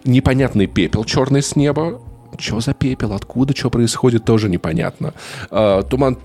Непонятный 0.04 0.68
пепел 0.68 1.04
черный 1.04 1.42
с 1.42 1.56
неба. 1.56 2.00
Что 2.38 2.60
за 2.60 2.74
пепел? 2.74 3.14
Откуда 3.14 3.56
что 3.56 3.70
происходит, 3.70 4.26
тоже 4.26 4.50
непонятно. 4.50 5.14
А, 5.50 5.84
туман 5.84 6.18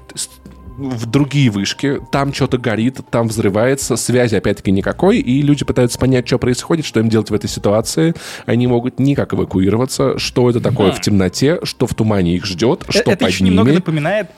в 0.77 1.07
другие 1.07 1.51
вышки, 1.51 2.01
там 2.11 2.33
что-то 2.33 2.57
горит, 2.57 3.01
там 3.11 3.29
взрывается, 3.29 3.97
связи 3.97 4.35
опять-таки 4.35 4.71
никакой, 4.71 5.19
и 5.19 5.43
люди 5.43 5.65
пытаются 5.65 5.99
понять, 5.99 6.27
что 6.27 6.39
происходит, 6.39 6.87
что 6.87 7.01
им 7.01 7.11
делать 7.11 7.29
в 7.31 7.35
этой 7.35 7.51
ситуации. 7.51 8.15
Они 8.47 8.67
могут 8.67 8.99
никак 8.99 9.35
эвакуироваться, 9.35 10.19
что 10.19 10.49
это 10.49 10.61
такое 10.61 10.93
в 10.93 11.01
темноте, 11.01 11.61
что 11.65 11.87
в 11.87 11.95
тумане 11.95 12.35
их 12.35 12.47
ждет, 12.47 12.85
Э, 12.89 12.93
что 12.93 13.11
Это 13.11 13.17
под 13.17 13.29
еще 13.29 13.45
ними. 13.45 13.51
немного 13.53 13.73
напоминает 13.75 14.31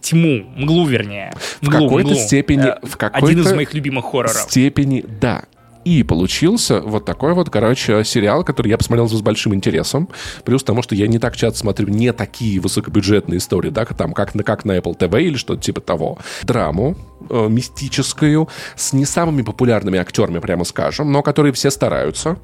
тьму, 0.00 0.44
мглу 0.56 0.86
вернее. 0.86 1.32
В 1.60 1.66
Мглу, 1.68 1.86
какой-то 1.88 2.10
мглу. 2.10 2.20
степени- 2.20 2.68
Э, 2.68 2.78
в 2.86 2.96
какой-то 2.96 3.26
Один 3.26 3.40
из 3.40 3.52
моих 3.52 3.74
любимых 3.74 4.04
хорроров. 4.06 4.32
степени 4.32 5.04
да. 5.20 5.44
И 5.84 6.02
получился 6.02 6.80
вот 6.80 7.04
такой 7.04 7.32
вот, 7.32 7.48
короче, 7.48 8.04
сериал, 8.04 8.44
который 8.44 8.68
я 8.68 8.76
посмотрел 8.78 9.08
с 9.08 9.22
большим 9.22 9.54
интересом. 9.54 10.08
Плюс 10.44 10.62
тому, 10.62 10.82
что 10.82 10.94
я 10.94 11.06
не 11.06 11.18
так 11.18 11.36
часто 11.36 11.58
смотрю 11.58 11.88
не 11.88 12.12
такие 12.12 12.60
высокобюджетные 12.60 13.38
истории, 13.38 13.70
да, 13.70 13.84
там, 13.86 14.12
как, 14.12 14.32
как 14.32 14.64
на 14.64 14.76
Apple 14.76 14.96
TV 14.96 15.22
или 15.22 15.36
что-то 15.36 15.62
типа 15.62 15.80
того. 15.80 16.18
Драму 16.42 16.96
э, 17.28 17.48
мистическую 17.48 18.48
с 18.76 18.92
не 18.92 19.06
самыми 19.06 19.42
популярными 19.42 19.98
актерами, 19.98 20.38
прямо 20.38 20.64
скажем, 20.64 21.10
но 21.10 21.22
которые 21.22 21.52
все 21.52 21.70
стараются. 21.70 22.38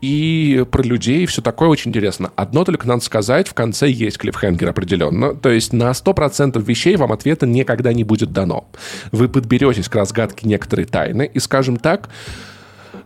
И 0.00 0.64
про 0.70 0.82
людей 0.82 1.26
все 1.26 1.40
такое 1.40 1.68
очень 1.68 1.90
интересно. 1.90 2.32
Одно 2.34 2.64
только 2.64 2.88
надо 2.88 3.02
сказать, 3.04 3.46
в 3.46 3.54
конце 3.54 3.88
есть 3.88 4.18
клиффхенгер 4.18 4.68
определенно. 4.68 5.34
То 5.34 5.50
есть 5.50 5.72
на 5.72 5.90
100% 5.90 6.60
вещей 6.62 6.96
вам 6.96 7.12
ответа 7.12 7.46
никогда 7.46 7.92
не 7.92 8.02
будет 8.02 8.32
дано. 8.32 8.68
Вы 9.12 9.28
подберетесь 9.28 9.88
к 9.88 9.94
разгадке 9.94 10.48
некоторой 10.48 10.86
тайны 10.86 11.30
и, 11.32 11.38
скажем 11.38 11.76
так, 11.76 12.08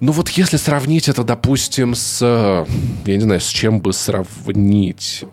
ну 0.01 0.12
вот 0.12 0.28
если 0.31 0.56
сравнить 0.56 1.09
это, 1.09 1.24
допустим, 1.24 1.94
с... 1.94 2.18
э, 2.23 2.66
Я 3.06 3.14
не 3.16 3.23
знаю, 3.23 3.40
с 3.40 3.48
чем 3.48 3.81
бы 3.81 3.93
сравнить... 3.93 5.24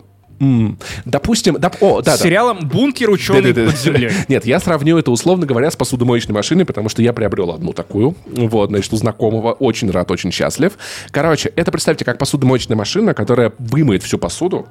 Допустим... 1.04 1.56
доп- 1.56 1.76
О, 1.80 2.02
да, 2.02 2.16
С 2.16 2.18
да. 2.18 2.24
сериалом 2.24 2.60
«Бункер. 2.68 3.10
Ученый 3.10 3.52
Да-да-да. 3.52 3.70
под 3.70 3.80
землей». 3.80 4.10
Нет, 4.28 4.46
я 4.46 4.60
сравню 4.60 4.98
это, 4.98 5.10
условно 5.10 5.46
говоря, 5.46 5.70
с 5.70 5.76
посудомоечной 5.76 6.34
машиной, 6.34 6.64
потому 6.64 6.88
что 6.88 7.02
я 7.02 7.12
приобрел 7.12 7.50
одну 7.50 7.72
такую. 7.72 8.14
Вот, 8.26 8.70
значит, 8.70 8.92
у 8.92 8.96
знакомого. 8.96 9.52
Очень 9.52 9.90
рад, 9.90 10.10
очень 10.10 10.32
счастлив. 10.32 10.72
Короче, 11.10 11.52
это 11.56 11.70
представьте 11.70 12.04
как 12.04 12.18
посудомоечная 12.18 12.76
машина, 12.76 13.14
которая 13.14 13.52
вымоет 13.58 14.02
всю 14.02 14.18
посуду, 14.18 14.66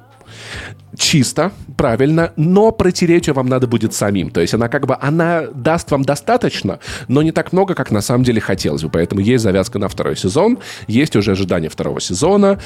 чисто, 0.96 1.52
правильно, 1.76 2.32
но 2.36 2.70
протереть 2.72 3.26
ее 3.26 3.34
вам 3.34 3.46
надо 3.48 3.66
будет 3.66 3.94
самим. 3.94 4.30
То 4.30 4.40
есть 4.40 4.54
она 4.54 4.68
как 4.68 4.86
бы, 4.86 4.96
она 5.00 5.44
даст 5.54 5.90
вам 5.90 6.02
достаточно, 6.02 6.78
но 7.08 7.22
не 7.22 7.32
так 7.32 7.52
много, 7.52 7.74
как 7.74 7.90
на 7.90 8.00
самом 8.00 8.24
деле 8.24 8.40
хотелось 8.40 8.82
бы. 8.82 8.90
Поэтому 8.90 9.20
есть 9.20 9.42
завязка 9.42 9.78
на 9.78 9.88
второй 9.88 10.16
сезон, 10.16 10.58
есть 10.86 11.16
уже 11.16 11.32
ожидание 11.32 11.70
второго 11.70 12.00
сезона, 12.00 12.60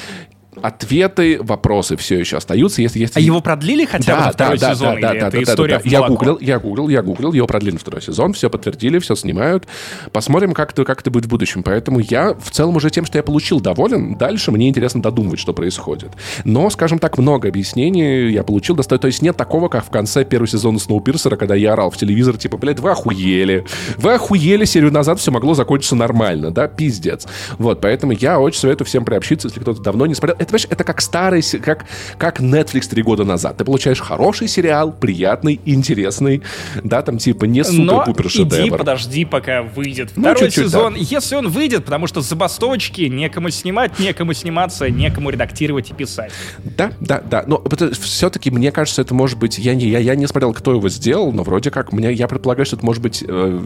ответы, 0.61 1.39
вопросы 1.41 1.95
все 1.97 2.19
еще 2.19 2.37
остаются. 2.37 2.81
Если, 2.81 2.99
если... 2.99 3.19
А 3.19 3.21
его 3.21 3.41
продлили 3.41 3.85
хотя 3.85 4.15
бы 4.15 4.21
на 4.25 4.31
второй 4.31 4.59
сезон? 4.59 4.97
или 4.97 5.17
это 5.17 5.43
история 5.43 5.79
в 5.79 5.85
Я 5.85 5.99
молоко? 5.99 6.15
гуглил, 6.15 6.37
я 6.41 6.59
гуглил, 6.59 6.89
я 6.89 7.01
гуглил, 7.01 7.33
его 7.33 7.47
продлили 7.47 7.73
на 7.73 7.79
второй 7.79 8.01
сезон, 8.01 8.33
все 8.33 8.49
подтвердили, 8.49 8.99
все 8.99 9.15
снимают. 9.15 9.67
Посмотрим, 10.11 10.53
как 10.53 10.71
это, 10.71 10.85
как 10.85 11.01
это 11.01 11.11
будет 11.11 11.25
в 11.25 11.29
будущем. 11.29 11.63
Поэтому 11.63 11.99
я 11.99 12.33
в 12.33 12.51
целом 12.51 12.75
уже 12.75 12.89
тем, 12.89 13.05
что 13.05 13.17
я 13.17 13.23
получил, 13.23 13.59
доволен. 13.59 14.15
Дальше 14.15 14.51
мне 14.51 14.69
интересно 14.69 15.01
додумывать, 15.01 15.39
что 15.39 15.53
происходит. 15.53 16.09
Но, 16.43 16.69
скажем 16.69 16.99
так, 16.99 17.17
много 17.17 17.47
объяснений 17.47 18.31
я 18.31 18.43
получил. 18.43 18.75
То 18.75 19.07
есть 19.07 19.21
нет 19.21 19.37
такого, 19.37 19.69
как 19.69 19.85
в 19.85 19.89
конце 19.89 20.25
первого 20.25 20.47
сезона 20.47 20.79
Сноупирсера, 20.79 21.35
когда 21.35 21.55
я 21.55 21.73
орал 21.73 21.91
в 21.91 21.97
телевизор, 21.97 22.37
типа, 22.37 22.57
блядь, 22.57 22.79
вы 22.79 22.91
охуели. 22.91 23.65
Вы 23.97 24.13
охуели, 24.13 24.65
серию 24.65 24.91
назад 24.91 25.19
все 25.19 25.31
могло 25.31 25.53
закончиться 25.53 25.95
нормально, 25.95 26.51
да, 26.51 26.67
пиздец. 26.67 27.27
Вот, 27.57 27.81
поэтому 27.81 28.13
я 28.13 28.39
очень 28.39 28.59
советую 28.59 28.87
всем 28.87 29.05
приобщиться, 29.05 29.47
если 29.47 29.59
кто-то 29.59 29.81
давно 29.81 30.05
не 30.05 30.15
смотрел. 30.15 30.37
Это, 30.39 30.45
понимаешь, 30.47 30.67
это 30.69 30.83
как 30.83 31.01
старый, 31.01 31.43
как, 31.61 31.85
как 32.17 32.39
Netflix 32.39 32.89
три 32.89 33.03
года 33.03 33.23
назад. 33.23 33.57
Ты 33.57 33.65
получаешь 33.65 33.99
хороший 33.99 34.47
сериал, 34.47 34.91
приятный, 34.91 35.59
интересный, 35.65 36.41
да, 36.83 37.01
там 37.01 37.17
типа 37.17 37.45
не 37.45 37.63
супер-пупер 37.63 38.27
иди, 38.27 38.29
шедевр. 38.29 38.77
подожди, 38.77 39.25
пока 39.25 39.63
выйдет 39.63 40.11
Ну, 40.15 40.23
второй 40.23 40.45
чуть-чуть, 40.45 40.65
сезон. 40.65 40.95
Если 40.95 41.35
он 41.35 41.49
выйдет, 41.49 41.85
потому 41.85 42.07
что 42.07 42.21
забастовочки, 42.21 43.01
некому 43.01 43.49
снимать, 43.49 43.99
некому 43.99 44.33
сниматься, 44.33 44.89
некому 44.89 45.29
редактировать 45.29 45.91
и 45.91 45.93
писать. 45.93 46.31
Да, 46.63 46.93
да, 46.99 47.21
да. 47.21 47.43
Но 47.45 47.63
все-таки, 48.01 48.49
мне 48.49 48.71
кажется, 48.71 49.01
это 49.01 49.13
может 49.13 49.37
быть... 49.37 49.57
Я 49.57 49.75
не, 49.75 49.87
я, 49.87 49.99
я 49.99 50.15
не 50.15 50.27
смотрел, 50.27 50.53
кто 50.53 50.71
его 50.71 50.87
сделал, 50.89 51.31
но 51.31 51.43
вроде 51.43 51.69
как 51.71 51.91
мне, 51.91 52.13
я 52.13 52.27
предполагаю, 52.27 52.65
что 52.65 52.77
это 52.77 52.85
может 52.85 53.01
быть 53.01 53.23
э, 53.27 53.59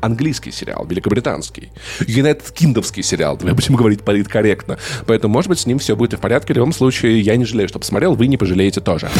английский 0.00 0.50
сериал, 0.50 0.86
великобританский. 0.86 1.70
Юнайтед 2.06 2.50
Киндовский 2.50 3.02
сериал, 3.02 3.38
мы 3.42 3.54
будем 3.54 3.76
говорить 3.76 4.02
политкорректно. 4.02 4.78
Поэтому, 5.06 5.34
может 5.34 5.48
быть, 5.48 5.58
с 5.60 5.66
ним 5.66 5.78
все 5.78 5.96
будет 5.96 6.14
и 6.14 6.16
в 6.16 6.20
порядке. 6.20 6.52
В 6.52 6.56
любом 6.56 6.72
случае, 6.72 7.20
я 7.20 7.36
не 7.36 7.44
жалею, 7.44 7.68
что 7.68 7.78
посмотрел, 7.78 8.14
вы 8.14 8.26
не 8.26 8.36
пожалеете 8.36 8.80
тоже. 8.80 9.10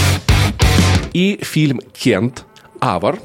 И 1.12 1.40
фильм 1.43 1.81
«Кент», 1.93 2.44
«Авар», 2.81 3.19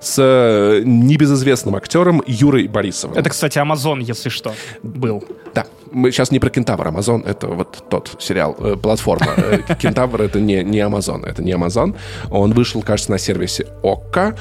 с 0.00 0.16
э, 0.18 0.82
небезызвестным 0.84 1.76
актером 1.76 2.22
Юрой 2.26 2.66
Борисовым. 2.66 3.16
Это, 3.16 3.30
кстати, 3.30 3.58
Амазон, 3.58 4.00
если 4.00 4.28
что, 4.28 4.54
был. 4.82 5.24
Да, 5.54 5.66
мы 5.92 6.10
сейчас 6.10 6.30
не 6.30 6.38
про 6.38 6.50
Кентавр, 6.50 6.88
Амазон 6.88 7.22
это 7.22 7.48
вот 7.48 7.84
тот 7.88 8.16
сериал, 8.18 8.56
э, 8.58 8.76
платформа. 8.76 9.32
Э, 9.36 9.58
Кентавр 9.78 10.22
это 10.22 10.40
не, 10.40 10.64
не 10.64 10.80
Амазон, 10.80 11.24
это 11.24 11.42
не 11.42 11.52
Амазон. 11.52 11.94
Он 12.30 12.52
вышел, 12.52 12.82
кажется, 12.82 13.12
на 13.12 13.18
сервисе 13.18 13.66
ОККО. 13.82 14.36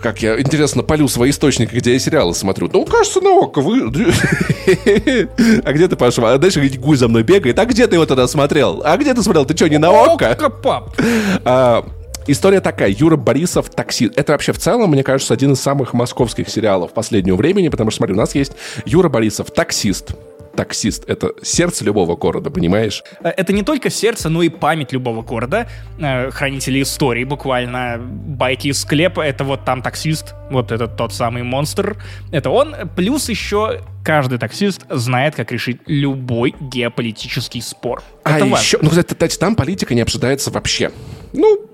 Как 0.00 0.22
я, 0.22 0.40
интересно, 0.40 0.82
полю 0.82 1.08
свои 1.08 1.30
источники, 1.30 1.74
где 1.74 1.94
я 1.94 1.98
сериалы 1.98 2.34
смотрю. 2.34 2.68
Ну, 2.72 2.84
кажется, 2.84 3.20
на 3.20 3.30
ОККО. 3.30 3.60
Вы... 3.60 3.90
А 5.64 5.72
где 5.72 5.88
ты, 5.88 5.96
Паша? 5.96 6.34
А 6.34 6.38
дальше 6.38 6.60
гусь 6.78 6.98
за 6.98 7.08
мной 7.08 7.22
бегает. 7.22 7.58
А 7.58 7.64
где 7.64 7.86
ты 7.86 7.96
его 7.96 8.06
тогда 8.06 8.26
смотрел? 8.26 8.82
А 8.84 8.96
где 8.96 9.14
ты 9.14 9.22
смотрел? 9.22 9.44
Ты 9.46 9.56
что, 9.56 9.68
не 9.68 9.78
на 9.78 9.90
ОККО? 9.90 10.30
Окко, 10.30 10.50
пап! 10.50 10.96
А, 11.44 11.84
История 12.28 12.60
такая. 12.60 12.90
Юра 12.90 13.16
Борисов 13.16 13.70
«Такси». 13.70 14.10
Это 14.16 14.32
вообще 14.32 14.52
в 14.52 14.58
целом, 14.58 14.90
мне 14.90 15.04
кажется, 15.04 15.32
один 15.32 15.52
из 15.52 15.60
самых 15.60 15.92
московских 15.92 16.48
сериалов 16.48 16.92
последнего 16.92 17.36
времени, 17.36 17.68
потому 17.68 17.90
что, 17.90 17.98
смотри, 17.98 18.14
у 18.14 18.18
нас 18.18 18.34
есть 18.34 18.52
Юра 18.84 19.08
Борисов 19.08 19.52
«Таксист». 19.52 20.10
Таксист— 20.56 21.04
это 21.08 21.32
сердце 21.42 21.84
любого 21.84 22.16
города, 22.16 22.50
понимаешь? 22.50 23.02
Э, 23.22 23.28
Это 23.28 23.52
не 23.52 23.62
только 23.62 23.90
сердце, 23.90 24.28
но 24.28 24.42
и 24.42 24.48
память 24.48 24.92
любого 24.92 25.22
города. 25.22 25.68
Э, 25.98 26.30
Хранители 26.30 26.82
истории 26.82 27.24
буквально. 27.24 27.98
Байки 27.98 28.68
из 28.68 28.80
склепа— 28.80 29.20
это 29.22 29.44
вот 29.44 29.64
там 29.64 29.82
таксист, 29.82 30.34
вот 30.50 30.72
этот 30.72 30.96
тот 30.96 31.12
самый 31.12 31.42
монстр. 31.42 31.96
Это 32.32 32.50
он. 32.50 32.74
Плюс 32.96 33.28
еще 33.28 33.80
каждый 34.04 34.38
таксист 34.38 34.82
знает, 34.88 35.34
как 35.34 35.52
решить 35.52 35.80
любой 35.86 36.54
геополитический 36.60 37.60
спор. 37.60 38.02
А 38.24 38.36
это 38.36 38.46
важно. 38.46 38.62
еще, 38.64 38.78
ну, 38.80 38.88
кстати, 38.90 39.12
кстати, 39.12 39.36
там 39.38 39.54
политика 39.56 39.94
не 39.94 40.00
обсуждается 40.00 40.50
вообще. 40.50 40.90
Ну, 41.32 41.68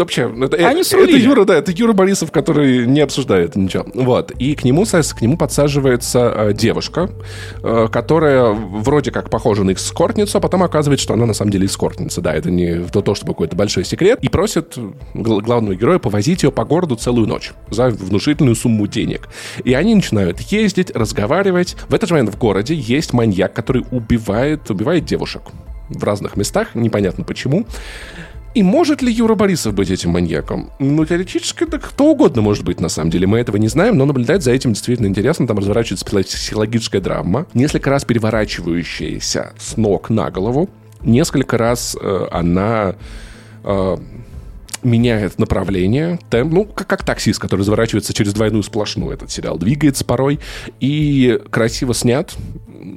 вообще, 0.00 0.32
это, 0.42 0.56
Они 0.56 0.78
э, 0.78 0.80
это 0.80 0.84
срулили. 0.84 1.18
Юра, 1.18 1.44
да, 1.44 1.56
это 1.56 1.72
Юра 1.72 1.92
Борисов, 1.92 2.30
который 2.30 2.86
не 2.86 3.00
обсуждает 3.00 3.56
ничего. 3.56 3.86
Вот. 3.94 4.30
И 4.32 4.54
к 4.54 4.64
нему, 4.64 4.84
к 4.84 5.22
нему 5.22 5.36
подсаживается 5.36 6.32
э, 6.34 6.52
девушка, 6.52 7.10
э, 7.62 7.88
которая 7.90 8.52
вроде 8.52 9.10
как 9.10 9.30
похожа 9.30 9.64
на 9.64 9.72
эскортницу, 9.72 10.38
а 10.38 10.40
потом 10.40 10.62
оказывается, 10.62 11.04
что 11.04 11.14
она 11.14 11.26
на 11.26 11.34
самом 11.34 11.50
деле 11.50 11.66
эскортница. 11.66 12.20
Да, 12.20 12.34
это 12.34 12.50
не 12.50 12.84
то, 12.88 13.00
то 13.00 13.14
чтобы 13.14 13.32
какой-то 13.32 13.56
большой 13.56 13.84
секрет. 13.84 14.18
И 14.22 14.28
просит 14.28 14.76
гл- 15.14 15.40
главного 15.40 15.74
героя 15.74 15.98
повозить 15.98 16.42
ее 16.42 16.52
по 16.52 16.64
городу 16.64 16.96
целую 16.96 17.26
ночь 17.26 17.52
за 17.70 17.88
внушительную 17.88 18.56
сумму 18.56 18.86
денег. 18.86 19.28
И 19.64 19.74
они 19.74 19.94
начинают 19.94 20.40
ездить, 20.40 20.90
разговаривать. 20.90 21.76
В 21.88 21.94
этот 21.94 22.08
же 22.08 22.14
момент 22.14 22.34
в 22.34 22.38
городе 22.38 22.74
есть 22.74 23.12
маньяк, 23.12 23.52
который 23.52 23.84
убивает, 23.90 24.70
убивает 24.70 25.04
девушек 25.04 25.42
в 25.88 26.02
разных 26.02 26.36
местах, 26.36 26.74
непонятно 26.74 27.24
почему. 27.24 27.66
И 28.56 28.62
может 28.62 29.02
ли 29.02 29.12
Юра 29.12 29.34
Борисов 29.34 29.74
быть 29.74 29.90
этим 29.90 30.12
маньяком? 30.12 30.70
Ну, 30.78 31.04
теоретически, 31.04 31.64
да 31.64 31.78
кто 31.78 32.12
угодно 32.12 32.40
может 32.40 32.64
быть, 32.64 32.80
на 32.80 32.88
самом 32.88 33.10
деле. 33.10 33.26
Мы 33.26 33.38
этого 33.38 33.58
не 33.58 33.68
знаем, 33.68 33.98
но 33.98 34.06
наблюдать 34.06 34.42
за 34.42 34.52
этим 34.52 34.72
действительно 34.72 35.08
интересно. 35.08 35.46
Там 35.46 35.58
разворачивается 35.58 36.06
психо- 36.06 36.22
психологическая 36.22 37.02
драма, 37.02 37.46
несколько 37.52 37.90
раз 37.90 38.06
переворачивающаяся 38.06 39.52
с 39.58 39.76
ног 39.76 40.08
на 40.08 40.30
голову. 40.30 40.70
Несколько 41.02 41.58
раз 41.58 41.98
э, 42.00 42.28
она 42.30 42.94
э, 43.62 43.96
меняет 44.82 45.38
направление, 45.38 46.18
темп, 46.30 46.54
ну, 46.54 46.64
как, 46.64 46.86
как 46.86 47.04
таксист, 47.04 47.38
который 47.38 47.60
разворачивается 47.60 48.14
через 48.14 48.32
двойную 48.32 48.62
сплошную, 48.62 49.12
этот 49.12 49.30
сериал 49.30 49.58
двигается 49.58 50.06
порой, 50.06 50.40
и 50.80 51.38
красиво 51.50 51.92
снят, 51.92 52.34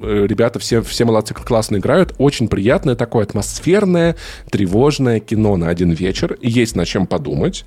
ребята 0.03 0.59
все, 0.59 0.81
все 0.81 1.05
молодцы, 1.05 1.33
классно 1.33 1.77
играют, 1.77 2.13
очень 2.17 2.47
приятное 2.47 2.95
такое 2.95 3.23
атмосферное, 3.23 4.15
тревожное 4.49 5.19
кино 5.19 5.57
на 5.57 5.69
один 5.69 5.91
вечер, 5.91 6.37
есть 6.41 6.75
над 6.75 6.87
чем 6.87 7.07
подумать. 7.07 7.65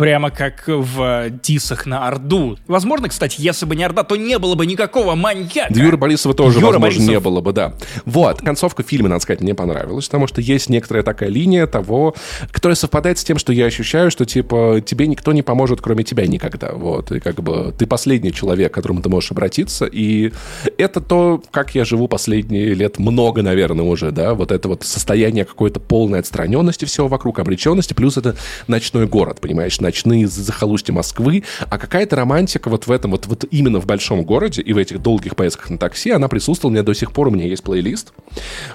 Прямо 0.00 0.30
как 0.30 0.64
в 0.66 1.28
дисах 1.42 1.84
на 1.84 2.08
Орду. 2.08 2.56
Возможно, 2.66 3.10
кстати, 3.10 3.36
если 3.38 3.66
бы 3.66 3.76
не 3.76 3.84
Орда, 3.84 4.02
то 4.02 4.16
не 4.16 4.38
было 4.38 4.54
бы 4.54 4.64
никакого 4.64 5.14
маньяка. 5.14 5.66
Да 5.68 5.78
Юра 5.78 5.98
Борисова 5.98 6.34
тоже, 6.34 6.58
Юра 6.58 6.72
возможно, 6.72 6.80
Борисов. 6.86 7.06
не 7.06 7.20
было 7.20 7.42
бы, 7.42 7.52
да. 7.52 7.74
Вот, 8.06 8.40
концовка 8.40 8.82
фильма, 8.82 9.10
надо 9.10 9.20
сказать, 9.20 9.42
мне 9.42 9.54
понравилась, 9.54 10.06
потому 10.06 10.26
что 10.26 10.40
есть 10.40 10.70
некоторая 10.70 11.02
такая 11.02 11.28
линия 11.28 11.66
того, 11.66 12.14
которая 12.50 12.76
совпадает 12.76 13.18
с 13.18 13.24
тем, 13.24 13.36
что 13.36 13.52
я 13.52 13.66
ощущаю, 13.66 14.10
что, 14.10 14.24
типа, 14.24 14.82
тебе 14.82 15.06
никто 15.06 15.34
не 15.34 15.42
поможет, 15.42 15.82
кроме 15.82 16.02
тебя 16.02 16.26
никогда, 16.26 16.72
вот, 16.72 17.12
и 17.12 17.20
как 17.20 17.42
бы 17.42 17.74
ты 17.78 17.86
последний 17.86 18.32
человек, 18.32 18.72
к 18.72 18.74
которому 18.76 19.02
ты 19.02 19.10
можешь 19.10 19.30
обратиться, 19.32 19.84
и 19.84 20.32
это 20.78 21.02
то, 21.02 21.42
как 21.50 21.74
я 21.74 21.84
живу 21.84 22.08
последние 22.08 22.72
лет 22.72 22.98
много, 22.98 23.42
наверное, 23.42 23.84
уже, 23.84 24.12
да, 24.12 24.32
вот 24.32 24.50
это 24.50 24.66
вот 24.66 24.82
состояние 24.82 25.44
какой-то 25.44 25.78
полной 25.78 26.20
отстраненности 26.20 26.86
всего 26.86 27.06
вокруг, 27.06 27.38
обреченности, 27.38 27.92
плюс 27.92 28.16
это 28.16 28.34
ночной 28.66 29.06
город, 29.06 29.40
понимаешь, 29.42 29.78
ночные 29.90 30.28
захолустья 30.28 30.92
Москвы, 30.92 31.42
а 31.68 31.78
какая-то 31.78 32.16
романтика 32.16 32.68
вот 32.70 32.86
в 32.86 32.92
этом, 32.92 33.10
вот, 33.10 33.26
вот 33.26 33.44
именно 33.50 33.80
в 33.80 33.86
большом 33.86 34.22
городе 34.22 34.62
и 34.62 34.72
в 34.72 34.78
этих 34.78 35.02
долгих 35.02 35.34
поездках 35.34 35.70
на 35.70 35.78
такси, 35.78 36.10
она 36.10 36.28
присутствовала 36.28 36.70
у 36.70 36.74
меня 36.74 36.84
до 36.84 36.94
сих 36.94 37.12
пор. 37.12 37.28
У 37.28 37.30
меня 37.30 37.46
есть 37.46 37.62
плейлист 37.64 38.12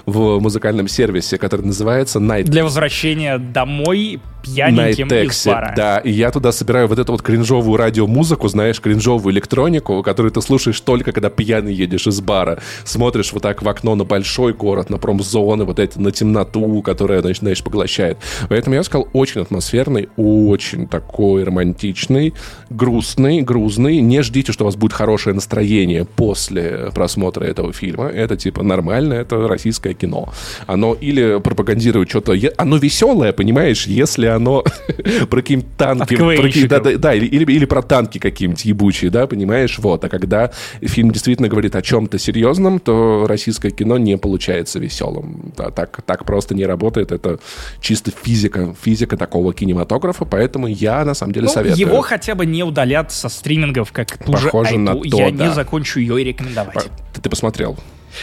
в 0.04 0.38
музыкальном 0.40 0.88
сервисе, 0.88 1.38
который 1.38 1.64
называется 1.64 2.18
Night. 2.18 2.44
Для 2.44 2.64
возвращения 2.64 3.38
домой 3.38 4.20
пьяненьким 4.46 5.08
из 5.08 5.46
бара. 5.46 5.72
Да, 5.76 5.98
и 5.98 6.10
я 6.10 6.30
туда 6.30 6.52
собираю 6.52 6.88
вот 6.88 6.98
эту 6.98 7.12
вот 7.12 7.22
кринжовую 7.22 7.76
радиомузыку, 7.76 8.48
знаешь, 8.48 8.80
кринжовую 8.80 9.32
электронику, 9.34 10.02
которую 10.02 10.32
ты 10.32 10.40
слушаешь 10.40 10.80
только 10.80 11.12
когда 11.12 11.30
пьяный 11.30 11.74
едешь 11.74 12.06
из 12.06 12.20
бара. 12.20 12.60
Смотришь 12.84 13.32
вот 13.32 13.42
так 13.42 13.62
в 13.62 13.68
окно 13.68 13.94
на 13.94 14.04
большой 14.04 14.52
город, 14.52 14.90
на 14.90 14.98
промзоны, 14.98 15.64
вот 15.64 15.78
эти, 15.78 15.98
на 15.98 16.12
темноту, 16.12 16.82
которая, 16.82 17.20
значит, 17.20 17.40
знаешь, 17.40 17.62
поглощает. 17.62 18.18
Поэтому 18.48 18.76
я 18.76 18.82
сказал, 18.84 19.08
очень 19.12 19.42
атмосферный, 19.42 20.08
очень 20.16 20.86
такой 21.06 21.44
романтичный, 21.44 22.34
грустный, 22.70 23.42
грузный. 23.42 24.00
Не 24.00 24.22
ждите, 24.22 24.52
что 24.52 24.64
у 24.64 24.66
вас 24.66 24.76
будет 24.76 24.92
хорошее 24.92 25.34
настроение 25.34 26.04
после 26.04 26.90
просмотра 26.94 27.44
этого 27.44 27.72
фильма. 27.72 28.08
Это 28.08 28.36
типа 28.36 28.62
нормально, 28.62 29.14
это 29.14 29.48
российское 29.48 29.94
кино. 29.94 30.32
Оно 30.66 30.94
или 30.94 31.40
пропагандирует 31.40 32.10
что-то... 32.10 32.34
Оно 32.58 32.76
веселое, 32.76 33.32
понимаешь, 33.32 33.86
если 33.86 34.26
оно 34.26 34.64
про 35.30 35.40
какие-то 35.40 35.66
танки... 35.78 36.16
Про 36.16 36.68
да, 36.68 36.80
да, 36.80 36.98
да, 36.98 37.14
или, 37.14 37.26
или, 37.26 37.52
или 37.52 37.64
про 37.64 37.82
танки 37.82 38.18
какие-нибудь 38.18 38.64
ебучие, 38.64 39.10
да, 39.10 39.26
понимаешь? 39.26 39.78
Вот. 39.78 40.04
А 40.04 40.08
когда 40.08 40.50
фильм 40.82 41.10
действительно 41.12 41.48
говорит 41.48 41.76
о 41.76 41.82
чем-то 41.82 42.18
серьезном, 42.18 42.78
то 42.78 43.26
российское 43.26 43.70
кино 43.70 43.96
не 43.98 44.18
получается 44.18 44.78
веселым. 44.78 45.52
Да, 45.56 45.70
так, 45.70 46.02
так 46.04 46.24
просто 46.24 46.54
не 46.54 46.66
работает. 46.66 47.12
Это 47.12 47.38
чисто 47.80 48.10
физика, 48.10 48.74
физика 48.82 49.16
такого 49.16 49.54
кинематографа, 49.54 50.24
поэтому 50.24 50.66
я 50.66 50.85
на 51.04 51.14
самом 51.14 51.32
деле 51.32 51.46
ну, 51.46 51.52
советую. 51.52 51.78
Его 51.78 52.02
хотя 52.02 52.34
бы 52.34 52.46
не 52.46 52.62
удалят 52.62 53.12
со 53.12 53.28
стримингов, 53.28 53.92
как 53.92 54.18
ту 54.18 54.32
Похоже 54.32 54.70
же 54.70 54.78
на 54.78 54.94
то, 54.94 55.02
Я 55.04 55.30
да. 55.30 55.46
не 55.46 55.52
закончу 55.52 56.00
ее 56.00 56.20
и 56.20 56.24
рекомендовать. 56.24 56.90
Ты, 57.12 57.20
ты 57.20 57.30
посмотрел? 57.30 57.76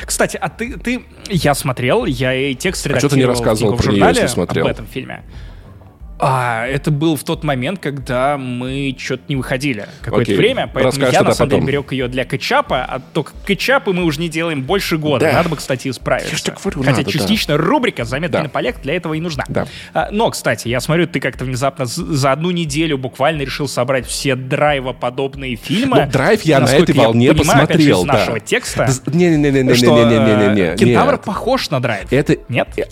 Кстати, 0.06 0.38
а 0.38 0.50
ты, 0.50 0.78
ты... 0.78 1.04
Я 1.30 1.54
смотрел, 1.56 2.06
я 2.06 2.34
и 2.34 2.56
текст 2.56 2.86
редактировал 2.86 2.98
а 2.98 3.10
что 3.10 3.16
ты 3.16 3.18
не 3.18 3.26
рассказывал 3.26 3.76
в 3.76 3.84
журнале 3.84 4.14
нее, 4.14 4.22
если 4.24 4.34
смотрел? 4.34 4.66
об 4.66 4.72
этом 4.72 4.88
фильме. 4.88 5.24
А, 6.26 6.66
это 6.66 6.90
был 6.90 7.16
в 7.16 7.24
тот 7.24 7.44
момент, 7.44 7.80
когда 7.80 8.38
мы 8.38 8.96
что-то 8.98 9.24
не 9.28 9.36
выходили 9.36 9.88
какое-то 10.02 10.32
Окей. 10.32 10.38
время, 10.38 10.70
поэтому 10.74 10.92
Расскажешь 10.92 11.14
я 11.14 11.24
на 11.24 11.34
самом 11.34 11.50
деле 11.50 11.64
берег 11.64 11.92
ее 11.92 12.08
для 12.08 12.24
кетчапа, 12.24 12.86
а 12.86 13.00
только 13.00 13.34
кетчапы 13.46 13.92
мы 13.92 14.04
уже 14.04 14.22
не 14.22 14.30
делаем 14.30 14.64
больше 14.64 14.98
года. 14.98 15.26
Да. 15.26 15.34
Надо 15.34 15.50
бы, 15.50 15.58
кстати, 15.58 15.90
исправить. 15.90 16.32
Я 16.32 16.38
же 16.38 16.44
говорю, 16.62 16.84
Хотя 16.84 16.98
надо, 16.98 17.12
частично 17.12 17.58
да. 17.58 17.64
рубрика 17.64 18.06
«Заметки 18.06 18.34
да. 18.34 18.44
на 18.44 18.50
полях» 18.50 18.82
для 18.82 18.96
этого 18.96 19.14
и 19.14 19.20
нужна. 19.20 19.44
Да. 19.50 19.68
А, 19.94 20.10
но, 20.12 20.30
кстати, 20.30 20.70
я 20.70 20.80
смотрю, 20.80 21.08
ты 21.08 21.20
как-то 21.20 21.44
внезапно 21.46 21.86
за 21.86 22.32
одну 22.32 22.52
неделю 22.52 22.98
буквально 22.98 23.42
решил 23.42 23.68
собрать 23.68 24.06
все 24.08 24.36
драйва-подобные 24.36 25.56
фильмы. 25.58 26.06
Ну, 26.06 26.12
драйв 26.12 26.44
я 26.44 26.60
Насколько 26.62 26.94
на 26.94 26.96
этой 26.96 27.06
волне 27.06 27.26
я 27.26 27.34
понимаю, 27.34 27.68
посмотрел. 27.68 28.02
Из 28.02 28.08
да. 28.08 28.14
нашего 28.14 28.40
текста. 28.40 28.90
Не-не-не-не-не-не-не-не. 29.08 30.78
Кентавр 30.78 31.18
похож 31.18 31.70
на 31.70 31.82
драйв. 31.82 32.12
Это... 32.12 32.38
Нет? 32.48 32.70
Э, 32.78 32.84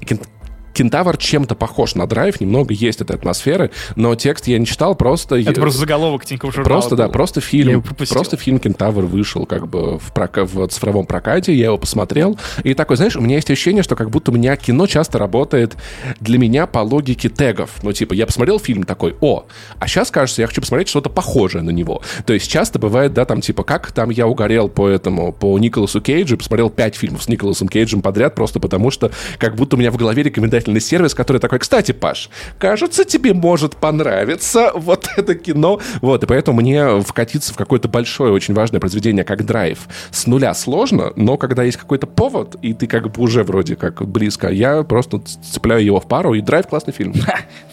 Кентавр 0.74 1.18
чем-то 1.18 1.56
похож 1.56 1.96
на 1.96 2.08
драйв, 2.08 2.40
немного 2.42 2.74
есть 2.74 3.02
этой 3.02 3.16
атмосферы, 3.16 3.72
но 3.96 4.16
текст 4.16 4.48
я 4.48 4.58
не 4.60 4.66
читал, 4.66 4.96
просто... 4.96 5.36
Это 5.36 5.60
просто 5.60 5.80
заголовок 5.82 6.26
Тинькофф 6.26 6.54
журнала 6.54 6.72
Просто, 6.72 6.90
был. 6.92 6.98
да, 6.98 7.10
просто 7.10 7.42
фильм, 7.42 7.84
просто 8.10 8.38
фильм 8.38 8.60
Кентавр 8.60 9.04
вышел 9.06 9.46
как 9.46 9.68
бы 9.68 10.00
в, 10.00 10.14
прока- 10.14 10.46
в 10.46 10.68
цифровом 10.68 11.06
прокате, 11.06 11.54
я 11.54 11.66
его 11.66 11.78
посмотрел, 11.78 12.38
и 12.64 12.74
такой, 12.74 12.98
знаешь, 12.98 13.16
у 13.16 13.22
меня 13.22 13.36
есть 13.36 13.50
ощущение, 13.52 13.84
что 13.84 13.96
как 13.96 14.10
будто 14.10 14.32
у 14.32 14.34
меня 14.34 14.56
кино 14.56 14.88
часто 14.88 15.18
работает 15.18 15.76
для 16.20 16.38
меня 16.38 16.68
по 16.68 16.80
логике 16.80 17.30
тегов. 17.30 17.72
Ну, 17.84 17.92
типа, 17.94 18.14
я 18.14 18.26
посмотрел 18.26 18.60
фильм 18.60 18.84
такой, 18.84 19.16
о, 19.22 19.46
а 19.80 19.88
сейчас, 19.88 20.12
кажется, 20.12 20.42
я 20.42 20.48
хочу 20.48 20.62
посмотреть 20.62 20.88
что-то 20.90 21.10
похожее 21.10 21.64
на 21.64 21.72
него. 21.72 22.02
То 22.26 22.34
есть 22.34 22.50
часто 22.50 22.80
бывает, 22.80 23.14
да, 23.14 23.26
там, 23.26 23.42
типа, 23.42 23.64
как 23.64 23.92
там 23.92 24.10
я 24.10 24.28
угорел 24.28 24.70
по 24.70 24.88
этому, 24.88 25.32
по 25.34 25.58
Николасу 25.60 26.02
Кейджу, 26.02 26.38
посмотрел 26.38 26.70
пять 26.70 26.96
фильмов 26.96 27.24
с 27.24 27.28
Николасом 27.28 27.68
Кейджем 27.68 28.02
подряд, 28.02 28.36
просто 28.36 28.60
потому 28.60 28.92
что 28.92 29.12
как 29.38 29.56
будто 29.56 29.76
у 29.76 29.80
меня 29.80 29.92
в 29.92 29.98
голове 29.98 30.24
рекомендательный 30.24 30.61
развлекательный 30.62 30.82
сервис, 30.82 31.14
который 31.14 31.40
такой, 31.40 31.60
кстати, 31.60 31.92
Паш, 31.92 32.30
кажется, 32.60 33.04
тебе 33.04 33.34
может 33.34 33.76
понравиться 33.76 34.72
вот 34.76 35.10
это 35.18 35.36
кино. 35.36 35.80
Вот, 36.02 36.24
и 36.24 36.28
поэтому 36.28 36.62
мне 36.62 37.02
вкатиться 37.02 37.54
в 37.54 37.58
какое-то 37.58 37.88
большое, 37.88 38.32
очень 38.32 38.54
важное 38.54 38.80
произведение, 38.80 39.24
как 39.24 39.46
«Драйв», 39.46 39.80
с 40.12 40.28
нуля 40.28 40.54
сложно, 40.54 41.12
но 41.16 41.38
когда 41.38 41.64
есть 41.64 41.78
какой-то 41.78 42.08
повод, 42.08 42.56
и 42.62 42.74
ты 42.74 42.88
как 42.88 43.12
бы 43.12 43.24
уже 43.24 43.44
вроде 43.44 43.76
как 43.76 44.08
близко, 44.08 44.50
я 44.50 44.84
просто 44.84 45.20
цепляю 45.20 45.84
его 45.84 46.00
в 46.00 46.08
пару, 46.08 46.34
и 46.34 46.42
«Драйв»— 46.42 46.68
классный 46.70 46.94
фильм. 46.94 47.14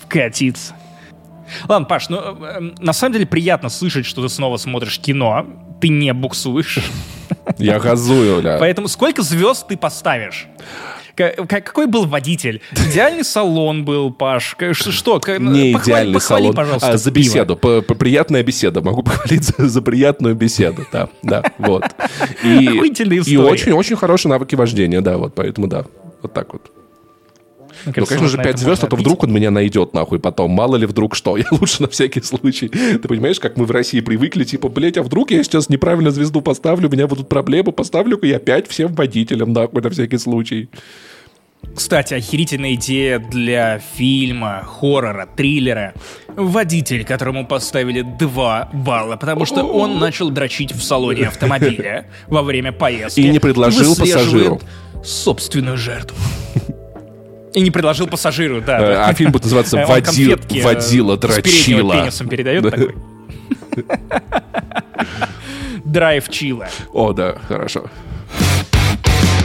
Вкатиться. 0.00 0.74
Ладно, 1.66 1.86
Паш, 1.86 2.08
ну, 2.10 2.18
э, 2.18 2.60
на 2.78 2.92
самом 2.92 3.14
деле 3.14 3.26
приятно 3.26 3.70
слышать, 3.70 4.04
что 4.04 4.22
ты 4.22 4.28
снова 4.28 4.58
смотришь 4.58 4.98
кино. 4.98 5.46
Ты 5.80 5.88
не 5.88 6.12
буксуешь. 6.12 6.78
Я 7.58 7.78
газую, 7.78 8.42
да. 8.42 8.58
Поэтому 8.58 8.88
сколько 8.88 9.22
звезд 9.22 9.66
ты 9.66 9.76
поставишь? 9.76 10.46
Какой 11.18 11.86
был 11.86 12.06
водитель? 12.06 12.60
Идеальный 12.72 13.24
салон 13.24 13.84
был, 13.84 14.12
Паш. 14.12 14.56
Что? 14.72 15.20
Не 15.38 15.72
идеальный 15.72 16.14
похвали, 16.14 16.18
салон. 16.18 16.54
пожалуйста. 16.54 16.90
А, 16.90 16.96
за 16.96 17.10
беседу. 17.10 17.56
Приятная 17.56 18.42
беседа. 18.42 18.80
Могу 18.80 19.02
похвалить 19.04 19.44
за, 19.44 19.68
за 19.68 19.82
приятную 19.82 20.34
беседу. 20.34 20.86
Да, 20.92 21.08
да, 21.22 21.42
вот. 21.58 21.84
И, 22.42 22.64
и 23.26 23.36
очень-очень 23.36 23.96
хорошие 23.96 24.30
навыки 24.30 24.54
вождения, 24.54 25.00
да, 25.00 25.18
вот, 25.18 25.34
поэтому 25.34 25.66
да. 25.66 25.84
Вот 26.22 26.32
так 26.32 26.52
вот. 26.52 26.70
Ну, 27.86 27.92
ну 27.96 28.06
конечно 28.06 28.28
же, 28.28 28.38
5 28.38 28.58
звезд, 28.58 28.84
а 28.84 28.86
то 28.86 28.96
вдруг 28.96 29.24
он 29.24 29.32
меня 29.32 29.50
найдет 29.50 29.94
нахуй 29.94 30.18
потом. 30.18 30.50
Мало 30.50 30.76
ли 30.76 30.86
вдруг 30.86 31.14
что. 31.14 31.36
Я 31.36 31.46
лучше 31.50 31.82
на 31.82 31.88
всякий 31.88 32.22
случай. 32.22 32.68
Ты 32.68 33.08
понимаешь, 33.08 33.40
как 33.40 33.56
мы 33.56 33.64
в 33.64 33.70
России 33.70 34.00
привыкли, 34.00 34.44
типа, 34.44 34.68
блядь, 34.68 34.98
а 34.98 35.02
вдруг 35.02 35.30
я 35.30 35.42
сейчас 35.42 35.68
неправильно 35.68 36.10
звезду 36.10 36.40
поставлю, 36.40 36.88
у 36.88 36.92
меня 36.92 37.06
будут 37.06 37.28
проблемы, 37.28 37.72
поставлю-ка 37.72 38.26
я 38.26 38.38
5 38.38 38.68
всем 38.68 38.94
водителям, 38.94 39.52
нахуй, 39.52 39.82
на 39.82 39.90
всякий 39.90 40.18
случай. 40.18 40.68
Кстати, 41.74 42.14
охерительная 42.14 42.74
идея 42.74 43.18
для 43.18 43.80
фильма, 43.96 44.64
хоррора, 44.64 45.26
триллера. 45.36 45.92
Водитель, 46.28 47.04
которому 47.04 47.46
поставили 47.46 48.02
2 48.02 48.70
балла, 48.72 49.16
потому 49.16 49.44
что 49.44 49.64
он 49.64 49.98
начал 49.98 50.30
дрочить 50.30 50.72
в 50.72 50.82
салоне 50.82 51.26
автомобиля 51.28 52.06
во 52.28 52.42
время 52.42 52.72
поездки. 52.72 53.20
И 53.20 53.28
не 53.28 53.38
предложил 53.38 53.96
пассажиру. 53.96 54.60
собственную 55.04 55.76
жертву. 55.76 56.16
И 57.58 57.60
не 57.60 57.72
предложил 57.72 58.06
пассажиру, 58.06 58.60
да. 58.60 58.78
Э, 58.78 58.94
а 59.08 59.12
фильм 59.14 59.32
будет 59.32 59.42
называться 59.42 59.84
«Водила, 59.84 60.38
водила 60.62 61.16
дрочила». 61.16 61.92
С 61.92 61.96
пенисом 61.96 62.28
передает 62.28 62.62
такой. 62.62 62.94
Драйв 65.84 66.28
чила. 66.28 66.68
О, 66.92 67.12
да, 67.12 67.36
хорошо. 67.48 67.90